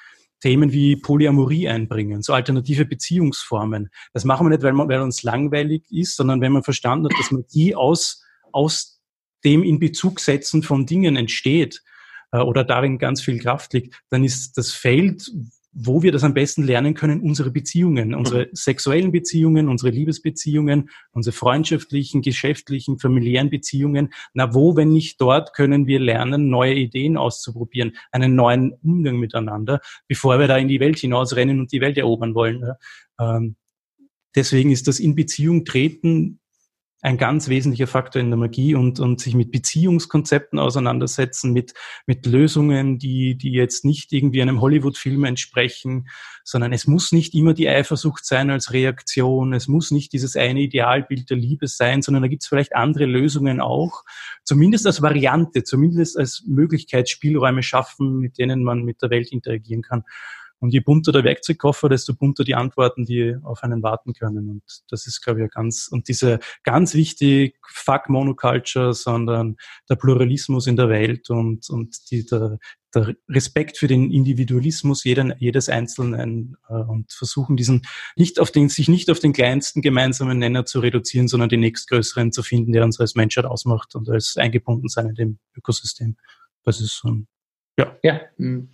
Themen 0.40 0.72
wie 0.72 0.96
Polyamorie 0.96 1.68
einbringen, 1.68 2.22
so 2.22 2.32
alternative 2.32 2.84
Beziehungsformen. 2.84 3.90
Das 4.12 4.24
machen 4.24 4.46
wir 4.46 4.50
nicht, 4.50 4.62
weil, 4.62 4.72
man, 4.72 4.88
weil 4.88 5.00
uns 5.00 5.22
langweilig 5.22 5.84
ist, 5.90 6.16
sondern 6.16 6.40
wenn 6.40 6.52
man 6.52 6.62
verstanden 6.62 7.06
hat, 7.06 7.18
dass 7.18 7.30
man 7.30 7.44
die 7.52 7.74
aus, 7.74 8.24
aus 8.52 9.00
dem 9.44 9.62
in 9.62 9.78
Bezug 9.78 10.20
setzen 10.20 10.62
von 10.62 10.86
Dingen 10.86 11.16
entsteht 11.16 11.82
äh, 12.32 12.38
oder 12.38 12.64
darin 12.64 12.98
ganz 12.98 13.22
viel 13.22 13.38
Kraft 13.40 13.72
liegt, 13.72 14.00
dann 14.10 14.24
ist 14.24 14.56
das 14.56 14.72
Feld, 14.72 15.30
wo 15.80 16.02
wir 16.02 16.10
das 16.10 16.24
am 16.24 16.34
besten 16.34 16.64
lernen 16.64 16.94
können, 16.94 17.20
unsere 17.20 17.52
Beziehungen, 17.52 18.12
unsere 18.12 18.46
mhm. 18.46 18.50
sexuellen 18.52 19.12
Beziehungen, 19.12 19.68
unsere 19.68 19.90
Liebesbeziehungen, 19.90 20.90
unsere 21.12 21.32
freundschaftlichen, 21.32 22.20
geschäftlichen, 22.20 22.98
familiären 22.98 23.48
Beziehungen. 23.48 24.12
Na, 24.34 24.54
wo, 24.54 24.74
wenn 24.74 24.90
nicht 24.90 25.20
dort, 25.20 25.54
können 25.54 25.86
wir 25.86 26.00
lernen, 26.00 26.48
neue 26.50 26.74
Ideen 26.74 27.16
auszuprobieren, 27.16 27.96
einen 28.10 28.34
neuen 28.34 28.72
Umgang 28.82 29.18
miteinander, 29.18 29.80
bevor 30.08 30.40
wir 30.40 30.48
da 30.48 30.56
in 30.58 30.66
die 30.66 30.80
Welt 30.80 30.98
hinausrennen 30.98 31.60
und 31.60 31.70
die 31.70 31.80
Welt 31.80 31.96
erobern 31.96 32.34
wollen. 32.34 32.72
Ähm, 33.20 33.54
deswegen 34.34 34.72
ist 34.72 34.88
das 34.88 34.98
in 34.98 35.14
Beziehung 35.14 35.64
treten 35.64 36.40
ein 37.00 37.16
ganz 37.16 37.48
wesentlicher 37.48 37.86
Faktor 37.86 38.20
in 38.20 38.30
der 38.30 38.38
Magie 38.38 38.74
und, 38.74 38.98
und 38.98 39.20
sich 39.20 39.34
mit 39.34 39.52
Beziehungskonzepten 39.52 40.58
auseinandersetzen, 40.58 41.52
mit, 41.52 41.74
mit 42.06 42.26
Lösungen, 42.26 42.98
die, 42.98 43.36
die 43.36 43.52
jetzt 43.52 43.84
nicht 43.84 44.12
irgendwie 44.12 44.42
einem 44.42 44.60
Hollywood-Film 44.60 45.24
entsprechen, 45.24 46.08
sondern 46.42 46.72
es 46.72 46.88
muss 46.88 47.12
nicht 47.12 47.34
immer 47.34 47.54
die 47.54 47.68
Eifersucht 47.68 48.24
sein 48.24 48.50
als 48.50 48.72
Reaktion, 48.72 49.52
es 49.52 49.68
muss 49.68 49.92
nicht 49.92 50.12
dieses 50.12 50.34
eine 50.34 50.60
Idealbild 50.60 51.30
der 51.30 51.36
Liebe 51.36 51.68
sein, 51.68 52.02
sondern 52.02 52.22
da 52.22 52.28
gibt 52.28 52.42
es 52.42 52.48
vielleicht 52.48 52.74
andere 52.74 53.06
Lösungen 53.06 53.60
auch, 53.60 54.04
zumindest 54.42 54.84
als 54.86 55.00
Variante, 55.00 55.62
zumindest 55.62 56.18
als 56.18 56.42
Möglichkeit 56.46 57.08
Spielräume 57.08 57.62
schaffen, 57.62 58.18
mit 58.18 58.38
denen 58.38 58.64
man 58.64 58.82
mit 58.82 59.02
der 59.02 59.10
Welt 59.10 59.30
interagieren 59.30 59.82
kann. 59.82 60.02
Und 60.60 60.72
je 60.72 60.80
bunter 60.80 61.12
der 61.12 61.24
Werkzeugkoffer, 61.24 61.88
desto 61.88 62.14
bunter 62.14 62.42
die 62.42 62.54
Antworten, 62.54 63.04
die 63.04 63.36
auf 63.42 63.62
einen 63.62 63.82
warten 63.82 64.12
können. 64.12 64.50
Und 64.50 64.62
das 64.90 65.06
ist, 65.06 65.20
glaube 65.20 65.44
ich, 65.44 65.50
ganz, 65.50 65.88
und 65.88 66.08
diese 66.08 66.40
ganz 66.64 66.94
wichtig, 66.94 67.56
fuck 67.66 68.08
Monoculture, 68.08 68.92
sondern 68.92 69.56
der 69.88 69.96
Pluralismus 69.96 70.66
in 70.66 70.76
der 70.76 70.88
Welt 70.88 71.30
und, 71.30 71.70
und 71.70 72.10
die, 72.10 72.26
der, 72.26 72.58
der 72.94 73.14
Respekt 73.28 73.78
für 73.78 73.86
den 73.86 74.10
Individualismus 74.10 75.04
jeden, 75.04 75.32
jedes 75.38 75.68
Einzelnen 75.68 76.56
äh, 76.68 76.74
und 76.74 77.12
versuchen 77.12 77.56
diesen 77.56 77.82
nicht 78.16 78.40
auf 78.40 78.50
den, 78.50 78.68
sich 78.68 78.88
nicht 78.88 79.10
auf 79.10 79.20
den 79.20 79.32
kleinsten 79.32 79.82
gemeinsamen 79.82 80.38
Nenner 80.38 80.64
zu 80.64 80.80
reduzieren, 80.80 81.28
sondern 81.28 81.50
den 81.50 81.60
nächstgrößeren 81.60 82.32
zu 82.32 82.42
finden, 82.42 82.72
der 82.72 82.84
uns 82.84 82.98
als 82.98 83.14
Menschheit 83.14 83.44
ausmacht 83.44 83.94
und 83.94 84.08
als 84.08 84.36
eingebunden 84.36 84.88
sein 84.88 85.08
in 85.08 85.14
dem 85.14 85.38
Ökosystem. 85.56 86.16
Das 86.64 86.80
ist 86.80 86.98
so 86.98 87.08
ein, 87.08 87.28
ja. 87.78 87.96
Ja. 88.02 88.20
Mhm. 88.38 88.70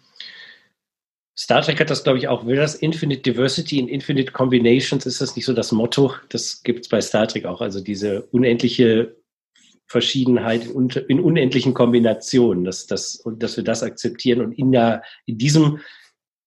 Star 1.36 1.62
Trek 1.62 1.81
hat 1.81 1.90
das, 1.90 2.05
glaube 2.05 2.19
ich, 2.19 2.28
auch. 2.28 2.47
Will 2.47 2.56
das 2.56 2.77
Infinite 2.77 3.23
Diversity 3.23 3.78
in 3.78 3.89
Infinite 3.89 4.32
Combinations? 4.32 5.05
Ist 5.05 5.20
das 5.20 5.35
nicht 5.35 5.44
so 5.44 5.52
das 5.52 5.73
Motto? 5.73 6.15
Das 6.28 6.62
gibt 6.62 6.85
es 6.85 6.89
bei 6.89 7.01
Star 7.01 7.27
Trek 7.27 7.44
auch. 7.44 7.61
Also 7.61 7.81
diese 7.81 8.23
unendliche 8.27 9.16
Verschiedenheit 9.86 10.66
in, 10.66 11.20
unendlichen 11.20 11.74
Kombinationen, 11.74 12.65
dass, 12.65 12.86
dass, 12.86 13.23
dass 13.36 13.56
wir 13.56 13.65
das 13.65 13.82
akzeptieren. 13.82 14.40
Und 14.40 14.52
in, 14.52 14.73
der, 14.73 15.02
in 15.27 15.39
diesem 15.39 15.81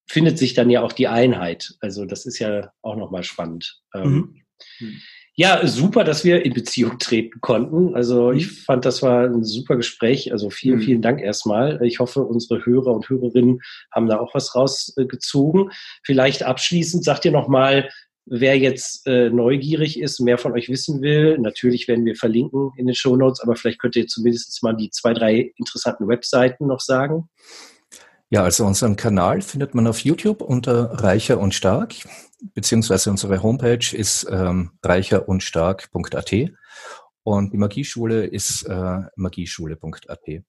findet 0.07 0.37
sich 0.37 0.53
dann 0.53 0.69
ja 0.69 0.81
auch 0.81 0.93
die 0.93 1.07
Einheit. 1.07 1.75
Also 1.81 2.05
das 2.05 2.25
ist 2.25 2.39
ja 2.39 2.71
auch 2.81 2.95
nochmal 2.95 3.23
spannend. 3.23 3.81
Ähm, 3.93 4.11
mhm. 4.11 4.41
Ähm, 4.79 5.01
ja, 5.39 5.67
super, 5.67 6.03
dass 6.03 6.25
wir 6.25 6.43
in 6.43 6.53
Beziehung 6.55 6.97
treten 6.97 7.39
konnten. 7.41 7.93
Also 7.93 8.31
mhm. 8.31 8.37
ich 8.37 8.51
fand, 8.51 8.85
das 8.85 9.03
war 9.03 9.25
ein 9.25 9.43
super 9.43 9.75
Gespräch. 9.75 10.31
Also 10.31 10.49
vielen, 10.49 10.79
mhm. 10.79 10.81
vielen 10.81 11.01
Dank 11.03 11.21
erstmal. 11.21 11.79
Ich 11.85 11.99
hoffe, 11.99 12.23
unsere 12.23 12.65
Hörer 12.65 12.91
und 12.91 13.07
Hörerinnen 13.07 13.59
haben 13.91 14.07
da 14.07 14.19
auch 14.19 14.33
was 14.33 14.55
rausgezogen. 14.55 15.69
Vielleicht 16.03 16.41
abschließend 16.41 17.03
sagt 17.03 17.23
ihr 17.23 17.31
nochmal, 17.31 17.87
wer 18.25 18.57
jetzt 18.57 19.05
äh, 19.05 19.29
neugierig 19.29 19.99
ist, 19.99 20.19
mehr 20.19 20.39
von 20.39 20.53
euch 20.53 20.69
wissen 20.69 21.03
will. 21.03 21.37
Natürlich 21.37 21.87
werden 21.87 22.05
wir 22.05 22.15
verlinken 22.15 22.71
in 22.75 22.87
den 22.87 22.95
Show 22.95 23.15
Notes, 23.15 23.39
aber 23.39 23.55
vielleicht 23.55 23.79
könnt 23.79 23.95
ihr 23.95 24.07
zumindest 24.07 24.63
mal 24.63 24.73
die 24.73 24.89
zwei, 24.89 25.13
drei 25.13 25.53
interessanten 25.57 26.07
Webseiten 26.07 26.65
noch 26.65 26.81
sagen. 26.81 27.29
Ja, 28.29 28.43
also 28.43 28.65
unseren 28.65 28.97
Kanal 28.97 29.41
findet 29.41 29.73
man 29.73 29.87
auf 29.87 29.99
YouTube 29.99 30.41
unter 30.41 31.01
Reicher 31.01 31.39
und 31.39 31.53
Stark 31.53 31.95
beziehungsweise 32.53 33.09
unsere 33.09 33.41
Homepage 33.41 33.95
ist 33.95 34.27
ähm, 34.29 34.71
reicherundstark.at 34.83 36.33
und 37.23 37.53
die 37.53 37.57
Magieschule 37.57 38.25
ist 38.25 38.63
äh, 38.63 39.01
magieschule.at. 39.15 40.43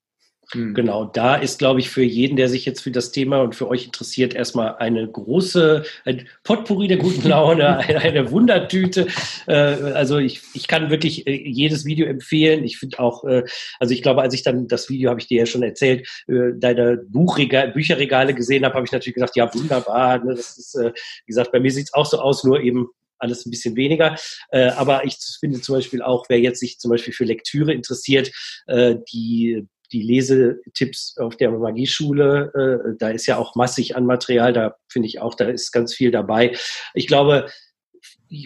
Hm. 0.51 0.73
Genau, 0.73 1.05
da 1.05 1.35
ist, 1.35 1.59
glaube 1.59 1.79
ich, 1.79 1.89
für 1.89 2.01
jeden, 2.01 2.35
der 2.35 2.49
sich 2.49 2.65
jetzt 2.65 2.81
für 2.81 2.89
das 2.89 3.11
Thema 3.11 3.41
und 3.41 3.55
für 3.55 3.67
euch 3.67 3.85
interessiert, 3.85 4.33
erstmal 4.33 4.75
eine 4.77 5.07
große 5.07 5.83
ein 6.05 6.27
Potpourri 6.43 6.87
der 6.87 6.97
guten 6.97 7.27
Laune, 7.27 7.77
eine, 7.77 7.99
eine 7.99 8.31
Wundertüte. 8.31 9.07
Äh, 9.47 9.53
also 9.53 10.17
ich, 10.17 10.41
ich 10.53 10.67
kann 10.67 10.89
wirklich 10.89 11.27
äh, 11.27 11.35
jedes 11.35 11.85
Video 11.85 12.07
empfehlen. 12.07 12.63
Ich 12.63 12.79
finde 12.79 12.99
auch, 12.99 13.23
äh, 13.25 13.43
also 13.79 13.93
ich 13.93 14.01
glaube, 14.01 14.21
als 14.23 14.33
ich 14.33 14.41
dann 14.41 14.67
das 14.67 14.89
Video, 14.89 15.11
habe 15.11 15.19
ich 15.19 15.27
dir 15.27 15.39
ja 15.39 15.45
schon 15.45 15.61
erzählt, 15.61 16.07
äh, 16.27 16.53
deine 16.55 16.97
Buchregal, 17.07 17.71
Bücherregale 17.71 18.33
gesehen 18.33 18.65
habe, 18.65 18.73
habe 18.73 18.85
ich 18.85 18.91
natürlich 18.91 19.15
gesagt, 19.15 19.35
ja, 19.35 19.53
wunderbar. 19.53 20.23
Ne? 20.23 20.33
Das 20.35 20.57
ist, 20.57 20.75
äh, 20.75 20.91
wie 21.25 21.31
gesagt, 21.31 21.51
bei 21.51 21.59
mir 21.59 21.71
sieht 21.71 21.85
es 21.85 21.93
auch 21.93 22.07
so 22.07 22.19
aus, 22.19 22.43
nur 22.43 22.59
eben 22.61 22.87
alles 23.19 23.45
ein 23.45 23.51
bisschen 23.51 23.75
weniger. 23.75 24.15
Äh, 24.49 24.69
aber 24.69 25.05
ich 25.05 25.17
finde 25.39 25.61
zum 25.61 25.75
Beispiel 25.75 26.01
auch, 26.01 26.25
wer 26.29 26.39
jetzt 26.39 26.59
sich 26.59 26.79
zum 26.79 26.89
Beispiel 26.89 27.13
für 27.13 27.25
Lektüre 27.25 27.73
interessiert, 27.73 28.31
äh, 28.67 28.95
die 29.11 29.67
die 29.91 30.03
Lesetipps 30.03 31.17
auf 31.17 31.35
der 31.37 31.51
Magieschule, 31.51 32.91
äh, 32.93 32.97
da 32.97 33.09
ist 33.09 33.25
ja 33.25 33.37
auch 33.37 33.55
massig 33.55 33.95
an 33.95 34.05
Material, 34.05 34.53
da 34.53 34.75
finde 34.87 35.07
ich 35.07 35.21
auch, 35.21 35.35
da 35.35 35.45
ist 35.45 35.71
ganz 35.71 35.93
viel 35.93 36.11
dabei. 36.11 36.55
Ich 36.93 37.07
glaube, 37.07 37.47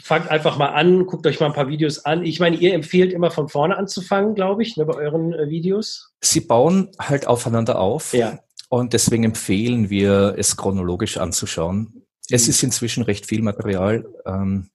fangt 0.02 0.30
einfach 0.30 0.57
mal 0.57 0.70
an, 0.70 1.06
guckt 1.06 1.28
euch 1.28 1.40
mal 1.40 1.48
ein 1.48 1.53
paar 1.53 1.68
Videos 1.68 2.06
an. 2.06 2.26
Ich 2.26 2.40
meine, 2.40 2.56
ihr 2.56 2.74
empfehlt 2.74 3.11
immer 3.11 3.32
von 3.32 3.49
vorne 3.49 3.78
anzufangen, 3.78 4.36
glaube 4.36 4.64
ich, 4.64 4.78
ne, 4.78 4.86
bei 4.86 4.95
euren 4.95 5.34
äh, 5.34 5.49
Videos. 5.49 6.11
Sie 6.22 6.41
bauen 6.41 6.91
halt 6.99 7.28
aufeinander 7.28 7.80
auf. 7.80 8.14
Ja. 8.14 8.40
Und 8.70 8.94
deswegen 8.94 9.24
empfehlen 9.24 9.90
wir, 9.90 10.36
es 10.38 10.57
chronologisch 10.57 11.18
anzuschauen. 11.18 11.78
Mhm. 11.80 12.02
Es 12.30 12.48
ist 12.48 12.64
inzwischen 12.64 13.03
recht 13.03 13.26
viel 13.26 13.41
Material. 13.41 14.06
Ähm, 14.26 14.70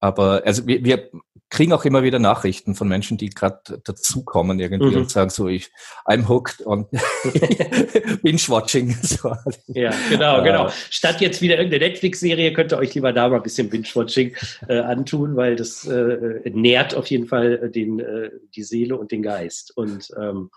aber 0.00 0.42
also 0.44 0.66
wir, 0.66 0.84
wir 0.84 1.10
kriegen 1.50 1.72
auch 1.72 1.84
immer 1.84 2.02
wieder 2.02 2.18
Nachrichten 2.18 2.74
von 2.74 2.88
Menschen, 2.88 3.18
die 3.18 3.28
gerade 3.28 3.80
dazukommen 3.84 4.60
irgendwie 4.60 4.92
mhm. 4.92 5.02
und 5.02 5.10
sagen 5.10 5.30
so, 5.30 5.48
ich, 5.48 5.70
I'm 6.06 6.28
hooked 6.28 6.64
on 6.66 6.86
Binge-Watching. 8.22 8.96
So. 9.10 9.34
Ja, 9.66 9.92
genau, 10.08 10.42
genau. 10.42 10.70
Statt 10.90 11.20
jetzt 11.20 11.42
wieder 11.42 11.56
irgendeine 11.56 11.86
Netflix-Serie, 11.86 12.52
könnt 12.52 12.72
ihr 12.72 12.78
euch 12.78 12.94
lieber 12.94 13.12
da 13.12 13.28
mal 13.28 13.36
ein 13.36 13.42
bisschen 13.42 13.68
Binge-Watching 13.68 14.36
äh, 14.68 14.78
antun, 14.78 15.36
weil 15.36 15.56
das 15.56 15.84
äh, 15.86 16.40
nährt 16.50 16.94
auf 16.94 17.08
jeden 17.08 17.26
Fall 17.26 17.70
den, 17.70 17.98
äh, 17.98 18.30
die 18.54 18.62
Seele 18.62 18.96
und 18.96 19.10
den 19.10 19.22
Geist. 19.22 19.76
Und 19.76 20.10
ähm, 20.20 20.50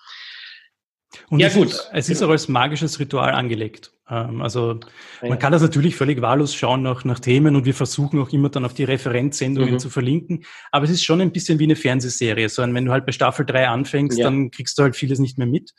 und 1.30 1.40
ja, 1.40 1.48
es 1.48 1.54
gut. 1.54 1.68
Ist, 1.68 1.90
es 1.94 2.10
ist 2.10 2.20
genau. 2.20 2.30
auch 2.30 2.32
als 2.32 2.48
magisches 2.48 3.00
Ritual 3.00 3.34
angelegt. 3.34 3.92
Ähm, 4.10 4.42
also 4.42 4.80
ja. 5.22 5.30
man 5.30 5.40
kann 5.40 5.52
das 5.52 5.62
natürlich 5.62 5.96
völlig 5.96 6.22
wahllos 6.22 6.56
schauen 6.56 6.82
nach, 6.82 7.06
nach 7.06 7.20
Themen 7.20 7.56
und 7.56 7.66
wir 7.66 7.74
versuchen 7.74 8.20
auch 8.20 8.30
immer 8.32 8.50
dann 8.50 8.66
auf 8.66 8.74
die 8.74 8.84
Referenzsendungen 8.84 9.76
mhm. 9.76 9.80
zu 9.80 9.90
verlinken. 9.90 10.44
Aber 10.72 10.86
es 10.86 10.92
ist 10.92 11.04
schon 11.04 11.22
ein 11.22 11.32
bisschen 11.32 11.60
wie 11.60 11.66
eine 11.66 11.76
Fernsehserie. 11.76 12.50
So, 12.50 12.64
wenn 12.64 12.86
du 12.86 12.92
halt 12.92 13.06
bei 13.06 13.12
Staffel 13.12 13.46
3 13.46 13.68
anfängst, 13.68 14.18
ja. 14.18 14.26
dann 14.26 14.52
kriegst 14.52 14.78
du 14.78 14.84
halt 14.84 14.96
vieles 14.96 15.20
nicht 15.20 15.38
mehr 15.38 15.48
mit. 15.48 15.72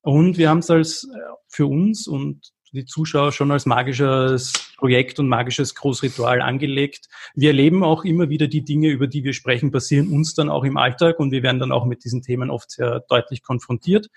Und 0.00 0.38
wir 0.38 0.48
haben 0.48 0.58
es 0.58 0.70
als 0.70 1.04
äh, 1.04 1.18
für 1.48 1.66
uns 1.66 2.06
und 2.06 2.52
die 2.72 2.86
Zuschauer 2.86 3.32
schon 3.32 3.50
als 3.50 3.66
magisches 3.66 4.52
Projekt 4.78 5.18
und 5.18 5.28
magisches 5.28 5.74
Großritual 5.74 6.40
angelegt. 6.40 7.08
Wir 7.34 7.50
erleben 7.50 7.84
auch 7.84 8.04
immer 8.04 8.30
wieder 8.30 8.48
die 8.48 8.64
Dinge, 8.64 8.88
über 8.88 9.06
die 9.06 9.24
wir 9.24 9.34
sprechen, 9.34 9.70
passieren 9.70 10.08
uns 10.08 10.34
dann 10.34 10.48
auch 10.48 10.64
im 10.64 10.76
Alltag 10.76 11.20
und 11.20 11.30
wir 11.30 11.42
werden 11.42 11.60
dann 11.60 11.72
auch 11.72 11.84
mit 11.84 12.04
diesen 12.04 12.22
Themen 12.22 12.50
oft 12.50 12.70
sehr 12.70 13.00
deutlich 13.08 13.42
konfrontiert. 13.42 14.08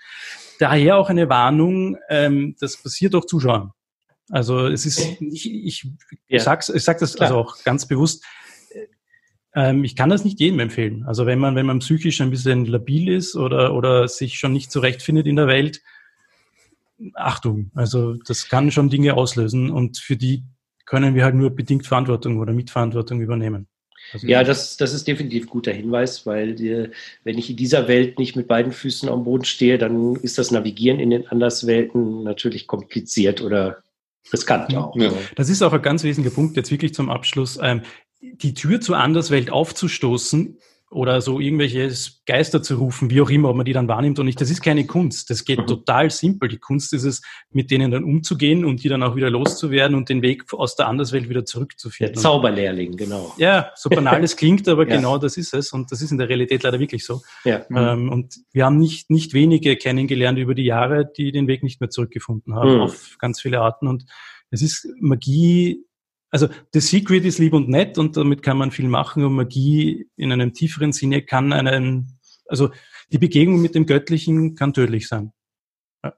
Daher 0.58 0.96
auch 0.96 1.10
eine 1.10 1.28
Warnung, 1.28 1.98
ähm, 2.08 2.56
das 2.58 2.82
passiert 2.82 3.14
auch 3.14 3.26
Zuschauern. 3.26 3.72
Also 4.30 4.66
es 4.66 4.86
ist, 4.86 5.20
ich, 5.20 5.52
ich, 5.52 5.88
ja. 6.26 6.40
sag's, 6.40 6.68
ich 6.68 6.82
sag 6.82 6.98
das 6.98 7.14
Klar. 7.14 7.28
also 7.28 7.40
auch 7.40 7.62
ganz 7.62 7.86
bewusst, 7.86 8.24
ähm, 9.54 9.84
ich 9.84 9.96
kann 9.96 10.10
das 10.10 10.24
nicht 10.24 10.40
jedem 10.40 10.60
empfehlen. 10.60 11.04
Also 11.06 11.26
wenn 11.26 11.38
man, 11.38 11.56
wenn 11.56 11.66
man 11.66 11.78
psychisch 11.78 12.20
ein 12.20 12.30
bisschen 12.30 12.64
labil 12.66 13.08
ist 13.08 13.36
oder, 13.36 13.74
oder 13.74 14.08
sich 14.08 14.38
schon 14.38 14.52
nicht 14.52 14.72
zurechtfindet 14.72 15.26
in 15.26 15.36
der 15.36 15.46
Welt, 15.46 15.80
Achtung, 17.14 17.70
also 17.74 18.14
das 18.14 18.48
kann 18.48 18.70
schon 18.70 18.90
Dinge 18.90 19.14
auslösen 19.14 19.70
und 19.70 19.98
für 19.98 20.16
die 20.16 20.44
können 20.86 21.14
wir 21.14 21.24
halt 21.24 21.34
nur 21.34 21.50
bedingt 21.50 21.86
Verantwortung 21.86 22.38
oder 22.38 22.52
Mitverantwortung 22.52 23.20
übernehmen. 23.20 23.66
Also 24.12 24.26
ja, 24.26 24.44
das, 24.44 24.76
das 24.76 24.94
ist 24.94 25.08
definitiv 25.08 25.48
guter 25.48 25.72
Hinweis, 25.72 26.26
weil 26.26 26.54
die, 26.54 26.90
wenn 27.24 27.38
ich 27.38 27.50
in 27.50 27.56
dieser 27.56 27.88
Welt 27.88 28.18
nicht 28.18 28.36
mit 28.36 28.46
beiden 28.46 28.72
Füßen 28.72 29.08
am 29.08 29.24
Boden 29.24 29.44
stehe, 29.44 29.78
dann 29.78 30.14
ist 30.16 30.38
das 30.38 30.50
Navigieren 30.50 31.00
in 31.00 31.10
den 31.10 31.26
Anderswelten 31.26 32.22
natürlich 32.22 32.66
kompliziert 32.68 33.42
oder 33.42 33.82
riskant 34.32 34.74
auch. 34.76 34.94
Ja. 34.96 35.12
Das 35.34 35.48
ist 35.48 35.62
auch 35.62 35.72
ein 35.72 35.82
ganz 35.82 36.04
wesentlicher 36.04 36.34
Punkt, 36.34 36.56
jetzt 36.56 36.70
wirklich 36.70 36.94
zum 36.94 37.10
Abschluss. 37.10 37.58
Ähm, 37.60 37.82
die 38.20 38.54
Tür 38.54 38.80
zur 38.80 38.98
Anderswelt 38.98 39.50
aufzustoßen, 39.50 40.58
oder 40.90 41.20
so 41.20 41.40
irgendwelche 41.40 41.92
Geister 42.26 42.62
zu 42.62 42.76
rufen, 42.76 43.10
wie 43.10 43.20
auch 43.20 43.28
immer, 43.28 43.50
ob 43.50 43.56
man 43.56 43.66
die 43.66 43.72
dann 43.72 43.88
wahrnimmt 43.88 44.20
und 44.20 44.26
nicht. 44.26 44.40
Das 44.40 44.50
ist 44.50 44.62
keine 44.62 44.86
Kunst. 44.86 45.30
Das 45.30 45.44
geht 45.44 45.58
mhm. 45.58 45.66
total 45.66 46.10
simpel. 46.10 46.48
Die 46.48 46.58
Kunst 46.58 46.92
ist 46.92 47.02
es, 47.02 47.22
mit 47.50 47.72
denen 47.72 47.90
dann 47.90 48.04
umzugehen 48.04 48.64
und 48.64 48.84
die 48.84 48.88
dann 48.88 49.02
auch 49.02 49.16
wieder 49.16 49.28
loszuwerden 49.28 49.96
und 49.96 50.08
den 50.08 50.22
Weg 50.22 50.44
aus 50.52 50.76
der 50.76 50.86
Anderswelt 50.86 51.28
wieder 51.28 51.44
zurückzuführen. 51.44 52.12
Der 52.12 52.22
Zauberlehrling, 52.22 52.96
genau. 52.96 53.34
Ja, 53.36 53.72
so 53.74 53.90
banal 53.90 54.22
es 54.22 54.36
klingt, 54.36 54.68
aber 54.68 54.88
ja. 54.88 54.96
genau 54.96 55.18
das 55.18 55.36
ist 55.36 55.54
es. 55.54 55.72
Und 55.72 55.90
das 55.90 56.02
ist 56.02 56.12
in 56.12 56.18
der 56.18 56.28
Realität 56.28 56.62
leider 56.62 56.78
wirklich 56.78 57.04
so. 57.04 57.20
Ja. 57.44 57.64
Mhm. 57.68 58.10
und 58.10 58.36
wir 58.52 58.64
haben 58.64 58.78
nicht, 58.78 59.10
nicht 59.10 59.34
wenige 59.34 59.76
kennengelernt 59.76 60.38
über 60.38 60.54
die 60.54 60.64
Jahre, 60.64 61.10
die 61.16 61.32
den 61.32 61.48
Weg 61.48 61.64
nicht 61.64 61.80
mehr 61.80 61.90
zurückgefunden 61.90 62.54
haben, 62.54 62.76
mhm. 62.76 62.80
auf 62.82 63.16
ganz 63.18 63.40
viele 63.40 63.60
Arten. 63.60 63.88
Und 63.88 64.04
es 64.50 64.62
ist 64.62 64.86
Magie 65.00 65.84
also 66.30 66.48
The 66.72 66.80
Secret 66.80 67.24
ist 67.24 67.38
lieb 67.38 67.52
und 67.52 67.68
nett 67.68 67.98
und 67.98 68.16
damit 68.16 68.42
kann 68.42 68.58
man 68.58 68.70
viel 68.70 68.88
machen 68.88 69.24
und 69.24 69.34
Magie 69.34 70.08
in 70.16 70.32
einem 70.32 70.52
tieferen 70.52 70.92
Sinne 70.92 71.22
kann 71.22 71.52
einen, 71.52 72.18
also 72.46 72.70
die 73.12 73.18
Begegnung 73.18 73.60
mit 73.60 73.74
dem 73.74 73.86
Göttlichen 73.86 74.54
kann 74.54 74.72
tödlich 74.72 75.08
sein. 75.08 75.32
Ja. 76.02 76.12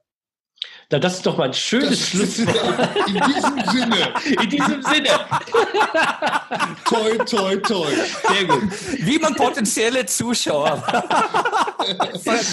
Na, 0.91 0.99
das 0.99 1.17
ist 1.17 1.27
doch 1.27 1.37
mal 1.37 1.49
ein 1.49 1.55
schönes 1.55 2.09
Schlusswort. 2.09 2.97
In 3.07 3.15
diesem 3.15 3.61
Sinne. 3.71 4.15
In 4.43 4.51
diesem 4.51 4.83
Sinne. 4.83 5.11
toi, 6.87 7.19
toi, 7.25 7.57
toi. 7.57 7.89
Sehr 8.29 8.45
gut. 8.47 8.63
Wie 9.01 9.19
man 9.19 9.35
potenzielle 9.35 10.07
Zuschauer 10.07 10.83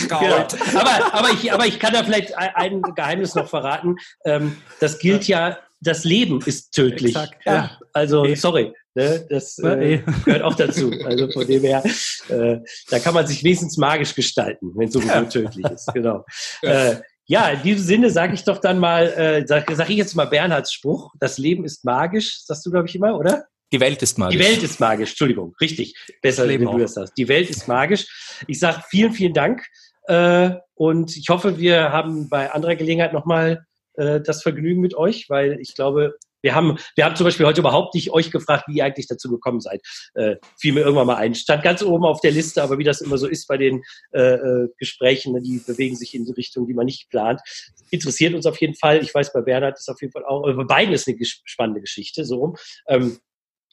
genau. 0.08 0.48
aber, 0.76 1.14
aber, 1.14 1.30
ich, 1.32 1.52
aber 1.52 1.66
ich 1.66 1.80
kann 1.80 1.94
da 1.94 2.04
vielleicht 2.04 2.38
ein 2.38 2.82
Geheimnis 2.82 3.36
noch 3.36 3.50
verraten. 3.50 3.98
Ähm, 4.26 4.58
das 4.80 5.00
gilt 5.00 5.28
ja 5.28 5.58
das 5.86 6.04
Leben 6.04 6.42
ist 6.46 6.72
tödlich. 6.72 7.16
Exakt, 7.16 7.46
ja. 7.46 7.78
Also, 7.94 8.26
e. 8.26 8.36
sorry. 8.36 8.74
Ne, 8.94 9.26
das 9.30 9.58
äh, 9.60 9.96
e. 9.96 10.04
gehört 10.24 10.42
auch 10.42 10.56
dazu. 10.56 10.92
Also 11.04 11.30
von 11.30 11.46
dem 11.46 11.62
her, 11.64 11.84
äh, 12.30 12.60
da 12.90 13.00
kann 13.00 13.14
man 13.14 13.28
sich 13.28 13.44
wenigstens 13.44 13.78
magisch 13.78 14.16
gestalten, 14.16 14.72
wenn 14.76 14.88
es 14.88 14.94
sowieso 14.94 15.14
ja. 15.14 15.24
tödlich 15.24 15.66
ist. 15.66 15.94
Genau. 15.94 16.26
Ja. 16.62 16.92
Äh, 16.92 17.02
ja, 17.28 17.50
in 17.50 17.64
diesem 17.64 17.84
Sinne 17.84 18.10
sage 18.12 18.36
ich 18.36 18.44
doch 18.44 18.60
dann 18.60 18.78
mal, 18.78 19.08
äh, 19.08 19.48
sage 19.48 19.76
sag 19.76 19.90
ich 19.90 19.98
jetzt 19.98 20.16
mal 20.16 20.26
Bernhards 20.26 20.72
Spruch, 20.72 21.12
das 21.20 21.40
Leben 21.40 21.66
ist 21.66 21.84
magisch, 21.84 22.42
sagst 22.46 22.66
du, 22.66 22.72
glaube 22.72 22.88
ich, 22.88 22.96
immer, 22.96 23.18
oder? 23.18 23.46
Die 23.74 23.80
Welt 23.80 24.02
ist 24.04 24.20
magisch. 24.20 24.38
Die 24.38 24.46
Welt 24.46 24.64
ist 24.64 24.80
magisch, 24.80 25.10
Entschuldigung, 25.10 25.56
richtig. 25.60 25.96
Besser, 26.22 26.48
wenn 26.48 26.62
du 26.62 26.78
das 26.78 26.94
sagst. 26.94 27.14
Die 27.18 27.28
Welt 27.28 27.50
ist 27.50 27.68
magisch. 27.68 28.06
Ich 28.48 28.60
sage 28.60 28.84
vielen, 28.90 29.12
vielen 29.12 29.34
Dank 29.34 29.66
äh, 30.08 30.52
und 30.76 31.18
ich 31.18 31.28
hoffe, 31.30 31.58
wir 31.58 31.92
haben 31.92 32.30
bei 32.30 32.52
anderer 32.52 32.76
Gelegenheit 32.76 33.12
nochmal 33.12 33.66
äh, 33.98 34.22
das 34.22 34.44
Vergnügen 34.44 34.82
mit 34.82 34.96
euch, 34.96 35.30
weil 35.30 35.60
ich 35.60 35.76
glaube, 35.76 36.16
wir 36.46 36.54
haben, 36.54 36.78
wir 36.96 37.06
haben 37.06 37.16
zum 37.16 37.24
Beispiel 37.24 37.46
heute 37.48 37.62
überhaupt 37.62 37.96
nicht 37.96 38.12
euch 38.12 38.30
gefragt, 38.30 38.66
wie 38.68 38.78
ihr 38.78 38.86
eigentlich 38.86 39.08
dazu 39.08 39.30
gekommen 39.32 39.62
seid. 39.62 39.82
Äh, 40.14 40.36
fiel 40.60 40.74
mir 40.74 40.82
irgendwann 40.82 41.08
mal 41.08 41.16
ein. 41.16 41.34
Stand 41.34 41.64
ganz 41.64 41.82
oben 41.82 42.06
auf 42.06 42.22
der 42.22 42.32
Liste, 42.32 42.62
aber 42.62 42.78
wie 42.78 42.84
das 42.84 43.02
immer 43.02 43.18
so 43.18 43.26
ist 43.26 43.48
bei 43.48 43.58
den 43.58 43.84
äh, 44.12 44.36
äh, 44.36 44.70
Gesprächen, 44.78 45.34
ne, 45.34 45.42
die 45.42 45.58
bewegen 45.66 45.96
sich 45.96 46.14
in 46.14 46.24
die 46.24 46.34
Richtung, 46.34 46.68
die 46.68 46.76
man 46.76 46.86
nicht 46.86 47.10
plant. 47.10 47.42
Interessiert 47.90 48.36
uns 48.36 48.46
auf 48.46 48.62
jeden 48.62 48.76
Fall. 48.76 49.02
Ich 49.02 49.14
weiß, 49.14 49.34
bei 49.34 49.42
Bernhard 49.42 49.80
ist 49.80 49.90
auf 49.90 50.00
jeden 50.02 50.14
Fall 50.14 50.24
auch, 50.24 50.48
äh, 50.48 50.54
bei 50.54 50.66
beiden 50.66 50.94
ist 50.94 51.08
eine 51.08 51.18
spannende 51.24 51.82
Geschichte, 51.82 52.26
so 52.26 52.38
rum. 52.38 52.56
Ähm, 52.88 53.18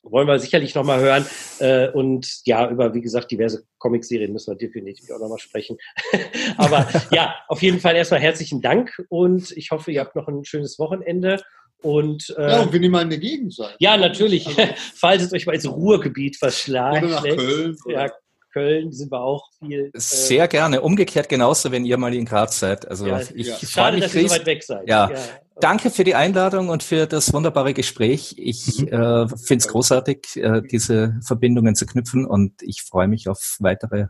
wollen 0.02 0.26
wir 0.26 0.38
sicherlich 0.38 0.74
nochmal 0.74 1.00
hören. 1.00 1.26
Äh, 1.58 1.90
und 1.90 2.40
ja, 2.44 2.68
über, 2.68 2.92
wie 2.94 3.00
gesagt, 3.00 3.30
diverse 3.30 3.64
Comicserien 3.78 4.32
müssen 4.32 4.52
wir 4.52 4.58
definitiv 4.58 5.10
auch 5.10 5.20
nochmal 5.20 5.38
sprechen. 5.38 5.78
Aber 6.56 6.86
ja, 7.10 7.34
auf 7.48 7.62
jeden 7.62 7.80
Fall 7.80 7.96
erstmal 7.96 8.20
herzlichen 8.20 8.60
Dank 8.60 9.04
und 9.08 9.50
ich 9.52 9.70
hoffe, 9.70 9.92
ihr 9.92 10.00
habt 10.00 10.16
noch 10.16 10.28
ein 10.28 10.44
schönes 10.44 10.78
Wochenende. 10.78 11.40
Und, 11.82 12.32
äh, 12.38 12.50
ja, 12.50 12.62
und 12.62 12.72
wenn 12.72 12.82
ihr 12.82 12.90
mal 12.90 13.02
in 13.02 13.10
der 13.10 13.18
Gegend 13.18 13.54
seid. 13.54 13.74
Ja, 13.80 13.96
natürlich. 13.96 14.46
Also, 14.46 14.62
Falls 14.94 15.22
es 15.22 15.32
euch 15.32 15.46
mal 15.46 15.54
ins 15.54 15.68
Ruhrgebiet 15.68 16.36
verschlagen. 16.36 17.06
Oder 17.06 17.14
nach 17.16 17.24
Köln. 17.24 17.76
Ja, 17.86 18.08
Köln 18.52 18.92
sind 18.92 19.10
wir 19.10 19.20
auch 19.20 19.48
viel. 19.58 19.90
Äh, 19.92 19.98
Sehr 19.98 20.48
gerne. 20.48 20.80
Umgekehrt 20.80 21.28
genauso, 21.28 21.72
wenn 21.72 21.84
ihr 21.84 21.96
mal 21.96 22.14
in 22.14 22.24
Graz 22.24 22.58
seid. 22.58 22.86
Also 22.88 23.06
ja, 23.06 23.20
ich, 23.34 23.46
ja. 23.46 23.56
freue 23.56 23.92
mich, 23.92 24.02
dass 24.02 24.14
ihr 24.14 24.28
so 24.28 24.34
weit 24.34 24.46
weg 24.46 24.62
seid. 24.62 24.88
Ja. 24.88 25.10
ja. 25.10 25.16
Danke 25.60 25.90
für 25.90 26.04
die 26.04 26.14
Einladung 26.14 26.68
und 26.68 26.82
für 26.82 27.06
das 27.06 27.32
wunderbare 27.32 27.74
Gespräch. 27.74 28.34
Ich 28.38 28.80
mhm. 28.80 28.88
äh, 28.88 29.28
finde 29.28 29.62
es 29.62 29.68
großartig, 29.68 30.36
äh, 30.36 30.62
diese 30.62 31.18
Verbindungen 31.24 31.74
zu 31.74 31.86
knüpfen 31.86 32.26
und 32.26 32.62
ich 32.62 32.82
freue 32.82 33.08
mich 33.08 33.28
auf 33.28 33.56
weitere 33.60 34.06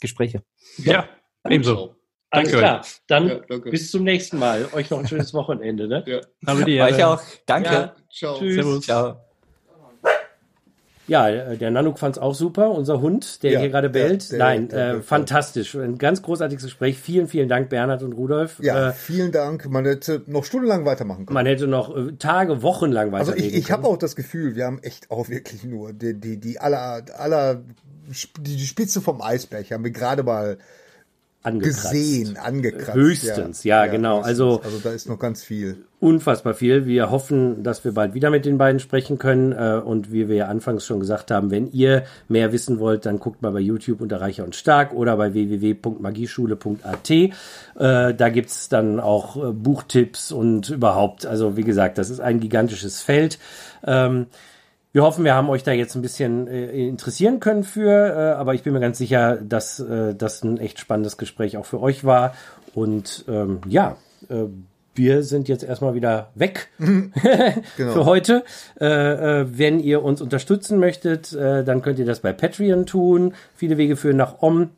Gespräche. 0.00 0.42
Ja, 0.78 1.08
ebenso. 1.48 1.96
Alles 2.30 2.50
danke. 2.50 2.58
klar. 2.58 2.86
Dann 3.06 3.28
ja, 3.28 3.58
bis 3.58 3.90
zum 3.90 4.02
nächsten 4.02 4.38
Mal. 4.38 4.68
Euch 4.72 4.90
noch 4.90 4.98
ein 4.98 5.06
schönes 5.06 5.32
Wochenende. 5.34 5.86
Ne? 5.86 6.04
Ja. 6.06 6.20
Aber 6.46 6.64
die, 6.64 6.80
Euch 6.80 7.02
auch. 7.04 7.22
Danke. 7.46 7.72
Ja, 7.72 7.96
ciao. 8.12 8.38
Tschüss. 8.38 8.54
Servus. 8.54 8.84
Ciao. 8.84 9.23
Ja, 11.06 11.54
der 11.54 11.70
Nanook 11.70 11.98
fand 11.98 12.16
es 12.16 12.22
auch 12.22 12.34
super, 12.34 12.70
unser 12.70 13.00
Hund, 13.00 13.42
der 13.42 13.52
ja, 13.52 13.60
hier 13.60 13.68
gerade 13.68 13.90
bellt. 13.90 14.32
Der, 14.32 14.38
Nein, 14.38 14.68
der, 14.68 14.92
der, 14.92 14.98
äh, 15.00 15.02
fantastisch. 15.02 15.74
Ein 15.74 15.98
ganz 15.98 16.22
großartiges 16.22 16.64
Gespräch. 16.64 16.98
Vielen, 16.98 17.28
vielen 17.28 17.48
Dank, 17.48 17.68
Bernhard 17.68 18.02
und 18.02 18.14
Rudolf. 18.14 18.58
Ja, 18.62 18.88
äh, 18.88 18.92
vielen 18.92 19.30
Dank. 19.30 19.68
Man 19.68 19.84
hätte 19.84 20.22
noch 20.26 20.44
stundenlang 20.44 20.86
weitermachen 20.86 21.26
können. 21.26 21.34
Man 21.34 21.46
hätte 21.46 21.66
noch 21.66 21.94
äh, 21.94 22.12
Tage, 22.18 22.62
Wochen 22.62 22.90
lang 22.90 23.12
weitermachen 23.12 23.34
Also 23.34 23.46
ich, 23.46 23.54
ich 23.54 23.70
habe 23.70 23.86
auch 23.86 23.98
das 23.98 24.16
Gefühl, 24.16 24.56
wir 24.56 24.64
haben 24.64 24.78
echt 24.82 25.10
auch 25.10 25.28
wirklich 25.28 25.64
nur 25.64 25.92
die, 25.92 26.18
die, 26.18 26.38
die 26.38 26.58
aller, 26.58 27.04
aller, 27.18 27.62
die, 28.38 28.56
die 28.56 28.66
Spitze 28.66 29.02
vom 29.02 29.20
Eisberg 29.20 29.70
haben 29.70 29.84
wir 29.84 29.90
gerade 29.90 30.22
mal 30.22 30.56
angekratzt. 31.44 31.92
gesehen, 31.92 32.36
angekratzt. 32.38 32.94
Höchstens, 32.94 33.64
ja, 33.64 33.80
ja, 33.80 33.86
ja 33.86 33.92
genau. 33.92 34.18
Höchstens. 34.18 34.28
Also, 34.28 34.60
also 34.62 34.78
da 34.78 34.92
ist 34.92 35.08
noch 35.08 35.18
ganz 35.18 35.42
viel. 35.42 35.84
Unfassbar 36.04 36.52
viel. 36.52 36.84
Wir 36.84 37.10
hoffen, 37.10 37.62
dass 37.62 37.82
wir 37.82 37.92
bald 37.92 38.12
wieder 38.12 38.28
mit 38.28 38.44
den 38.44 38.58
beiden 38.58 38.78
sprechen 38.78 39.16
können. 39.16 39.52
Äh, 39.52 39.80
und 39.82 40.12
wie 40.12 40.28
wir 40.28 40.36
ja 40.36 40.48
anfangs 40.48 40.84
schon 40.84 41.00
gesagt 41.00 41.30
haben, 41.30 41.50
wenn 41.50 41.72
ihr 41.72 42.04
mehr 42.28 42.52
wissen 42.52 42.78
wollt, 42.78 43.06
dann 43.06 43.18
guckt 43.18 43.40
mal 43.40 43.52
bei 43.52 43.60
YouTube 43.60 44.02
unter 44.02 44.20
Reicher 44.20 44.44
und 44.44 44.54
Stark 44.54 44.92
oder 44.92 45.16
bei 45.16 45.32
www.magieschule.at. 45.32 47.10
Äh, 47.10 47.32
da 47.74 48.28
gibt's 48.28 48.68
dann 48.68 49.00
auch 49.00 49.42
äh, 49.42 49.52
Buchtipps 49.52 50.30
und 50.30 50.68
überhaupt. 50.68 51.24
Also 51.24 51.56
wie 51.56 51.64
gesagt, 51.64 51.96
das 51.96 52.10
ist 52.10 52.20
ein 52.20 52.38
gigantisches 52.38 53.00
Feld. 53.00 53.38
Ähm, 53.86 54.26
wir 54.92 55.04
hoffen, 55.04 55.24
wir 55.24 55.34
haben 55.34 55.48
euch 55.48 55.62
da 55.62 55.72
jetzt 55.72 55.94
ein 55.94 56.02
bisschen 56.02 56.46
interessieren 56.46 57.40
können 57.40 57.64
für, 57.64 58.36
aber 58.36 58.54
ich 58.54 58.62
bin 58.62 58.74
mir 58.74 58.78
ganz 58.78 58.96
sicher, 58.96 59.38
dass 59.38 59.84
das 60.16 60.44
ein 60.44 60.58
echt 60.58 60.78
spannendes 60.78 61.16
Gespräch 61.16 61.56
auch 61.56 61.66
für 61.66 61.82
euch 61.82 62.04
war. 62.04 62.34
Und 62.76 63.24
ähm, 63.26 63.58
ja, 63.66 63.96
wir 64.94 65.22
sind 65.22 65.48
jetzt 65.48 65.64
erstmal 65.64 65.94
wieder 65.94 66.30
weg 66.34 66.68
genau. 66.78 67.92
für 67.92 68.04
heute. 68.04 68.44
Äh, 68.80 68.86
äh, 69.40 69.46
wenn 69.58 69.80
ihr 69.80 70.02
uns 70.02 70.20
unterstützen 70.20 70.78
möchtet, 70.78 71.32
äh, 71.32 71.64
dann 71.64 71.82
könnt 71.82 71.98
ihr 71.98 72.06
das 72.06 72.20
bei 72.20 72.32
Patreon 72.32 72.86
tun. 72.86 73.34
Viele 73.56 73.76
Wege 73.76 73.96
führen 73.96 74.16
nach 74.16 74.42
Om. 74.42 74.70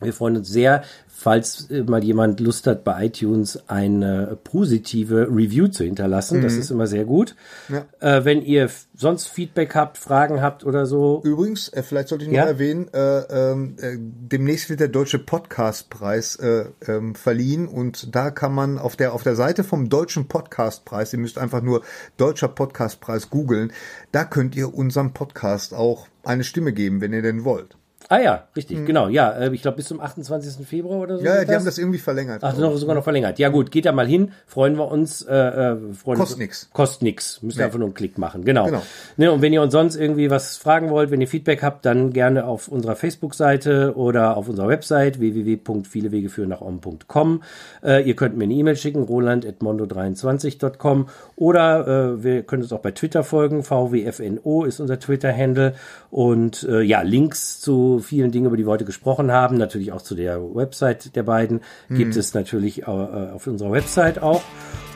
Wir 0.00 0.12
freuen 0.12 0.36
uns 0.36 0.48
sehr, 0.48 0.82
falls 1.22 1.68
mal 1.86 2.02
jemand 2.02 2.40
Lust 2.40 2.66
hat, 2.66 2.82
bei 2.82 3.06
iTunes 3.06 3.68
eine 3.68 4.36
positive 4.42 5.28
Review 5.30 5.68
zu 5.68 5.84
hinterlassen. 5.84 6.38
Mhm. 6.38 6.42
Das 6.42 6.54
ist 6.54 6.70
immer 6.70 6.88
sehr 6.88 7.04
gut. 7.04 7.36
Ja. 7.68 7.86
Äh, 8.00 8.24
wenn 8.24 8.42
ihr 8.42 8.68
sonst 8.96 9.28
Feedback 9.28 9.74
habt, 9.76 9.98
Fragen 9.98 10.42
habt 10.42 10.64
oder 10.64 10.84
so. 10.84 11.20
Übrigens, 11.24 11.68
äh, 11.68 11.84
vielleicht 11.84 12.08
sollte 12.08 12.24
ich 12.24 12.30
noch 12.30 12.38
ja? 12.38 12.44
erwähnen, 12.46 12.88
äh, 12.92 13.20
ähm, 13.20 13.76
äh, 13.80 13.96
demnächst 13.98 14.68
wird 14.68 14.80
der 14.80 14.88
Deutsche 14.88 15.20
Podcastpreis 15.20 16.36
äh, 16.36 16.64
ähm, 16.88 17.14
verliehen 17.14 17.68
und 17.68 18.14
da 18.14 18.32
kann 18.32 18.52
man 18.52 18.78
auf 18.78 18.96
der, 18.96 19.12
auf 19.12 19.22
der 19.22 19.36
Seite 19.36 19.62
vom 19.62 19.88
Deutschen 19.88 20.26
Podcastpreis, 20.26 21.12
ihr 21.12 21.20
müsst 21.20 21.38
einfach 21.38 21.62
nur 21.62 21.82
Deutscher 22.16 22.48
Podcastpreis 22.48 23.30
googeln, 23.30 23.72
da 24.10 24.24
könnt 24.24 24.56
ihr 24.56 24.74
unserem 24.74 25.12
Podcast 25.12 25.72
auch 25.72 26.08
eine 26.24 26.42
Stimme 26.42 26.72
geben, 26.72 27.00
wenn 27.00 27.12
ihr 27.12 27.22
denn 27.22 27.44
wollt. 27.44 27.76
Ah 28.12 28.20
ja, 28.20 28.44
richtig, 28.54 28.80
mhm. 28.80 28.84
genau. 28.84 29.08
Ja, 29.08 29.30
äh, 29.30 29.54
ich 29.54 29.62
glaube 29.62 29.78
bis 29.78 29.86
zum 29.86 29.98
28. 29.98 30.66
Februar 30.66 31.00
oder 31.00 31.16
so. 31.16 31.24
Ja, 31.24 31.46
die 31.46 31.54
haben 31.54 31.64
das 31.64 31.78
irgendwie 31.78 31.98
verlängert. 31.98 32.44
Ach, 32.44 32.54
noch, 32.58 32.76
sogar 32.76 32.94
noch 32.94 33.04
verlängert. 33.04 33.38
Ja 33.38 33.48
gut, 33.48 33.70
geht 33.70 33.86
da 33.86 33.92
mal 33.92 34.06
hin, 34.06 34.32
freuen 34.46 34.76
wir 34.76 34.92
uns. 34.92 35.22
Äh, 35.22 35.34
äh, 35.34 35.94
freuen 35.94 36.18
kostet 36.18 36.38
nix. 36.38 36.68
Kostet 36.74 37.00
nix. 37.00 37.40
Müsst 37.40 37.56
nee. 37.56 37.64
einfach 37.64 37.78
nur 37.78 37.86
einen 37.86 37.94
Klick 37.94 38.18
machen. 38.18 38.44
Genau. 38.44 38.66
genau. 38.66 38.82
Ne, 39.16 39.32
und 39.32 39.40
wenn 39.40 39.54
ihr 39.54 39.62
uns 39.62 39.72
sonst 39.72 39.96
irgendwie 39.96 40.28
was 40.28 40.58
fragen 40.58 40.90
wollt, 40.90 41.10
wenn 41.10 41.22
ihr 41.22 41.26
Feedback 41.26 41.62
habt, 41.62 41.86
dann 41.86 42.12
gerne 42.12 42.44
auf 42.44 42.68
unserer 42.68 42.96
Facebook-Seite 42.96 43.94
oder 43.96 44.36
auf 44.36 44.46
unserer 44.46 44.68
Website 44.68 45.18
www.vielewegeführen-nach-om.com. 45.18 47.42
Äh, 47.82 48.06
ihr 48.06 48.14
könnt 48.14 48.36
mir 48.36 48.44
eine 48.44 48.52
E-Mail 48.52 48.76
schicken, 48.76 49.04
roland.mondo23.com 49.04 51.08
oder 51.36 51.86
äh, 51.86 52.22
wir 52.22 52.42
können 52.42 52.60
uns 52.60 52.74
auch 52.74 52.80
bei 52.80 52.90
Twitter 52.90 53.24
folgen. 53.24 53.62
VWFNO 53.62 54.64
ist 54.64 54.80
unser 54.80 55.00
Twitter-Handle. 55.00 55.76
Und 56.10 56.64
äh, 56.64 56.82
ja, 56.82 57.00
Links 57.00 57.58
zu 57.58 58.01
vielen 58.02 58.30
Dingen, 58.30 58.46
über 58.46 58.56
die 58.56 58.64
wir 58.64 58.70
heute 58.72 58.84
gesprochen 58.84 59.32
haben, 59.32 59.56
natürlich 59.56 59.92
auch 59.92 60.02
zu 60.02 60.14
der 60.14 60.40
Website 60.54 61.14
der 61.16 61.22
beiden, 61.22 61.60
mhm. 61.88 61.96
gibt 61.96 62.16
es 62.16 62.34
natürlich 62.34 62.82
äh, 62.82 62.84
auf 62.86 63.46
unserer 63.46 63.72
Website 63.72 64.22
auch. 64.22 64.42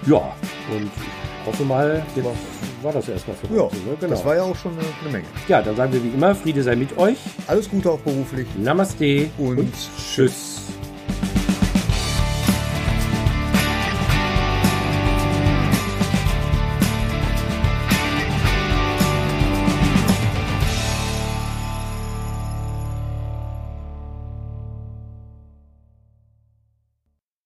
Ja, 0.07 0.35
und 0.70 0.91
ich 1.41 1.47
hoffe 1.47 1.65
mal, 1.65 2.03
war, 2.16 2.33
war 2.83 2.93
das 2.93 3.09
erstmal 3.09 3.37
für 3.37 3.55
ja, 3.55 3.62
heute. 3.62 3.77
Ne? 3.77 3.97
Genau. 4.01 4.11
Das 4.11 4.24
war 4.24 4.37
ja 4.37 4.43
auch 4.43 4.57
schon 4.57 4.73
eine, 4.73 4.83
eine, 5.03 5.12
Menge. 5.12 5.24
Ja, 5.49 5.62
dann 5.62 5.77
sagen 5.77 5.93
wir 5.93 6.03
wie 6.03 6.09
immer, 6.09 6.35
Friede 6.35 6.62
sei 6.62 6.77
mit 6.77 6.97
euch. 6.99 7.19
Alles 7.47 7.70
Gute 7.70 7.91
auch 7.91 8.01
beruflich. 8.01 8.47
Namaste 8.59 9.31
und, 9.39 9.59
und 9.59 9.73
tschüss. 9.97 10.57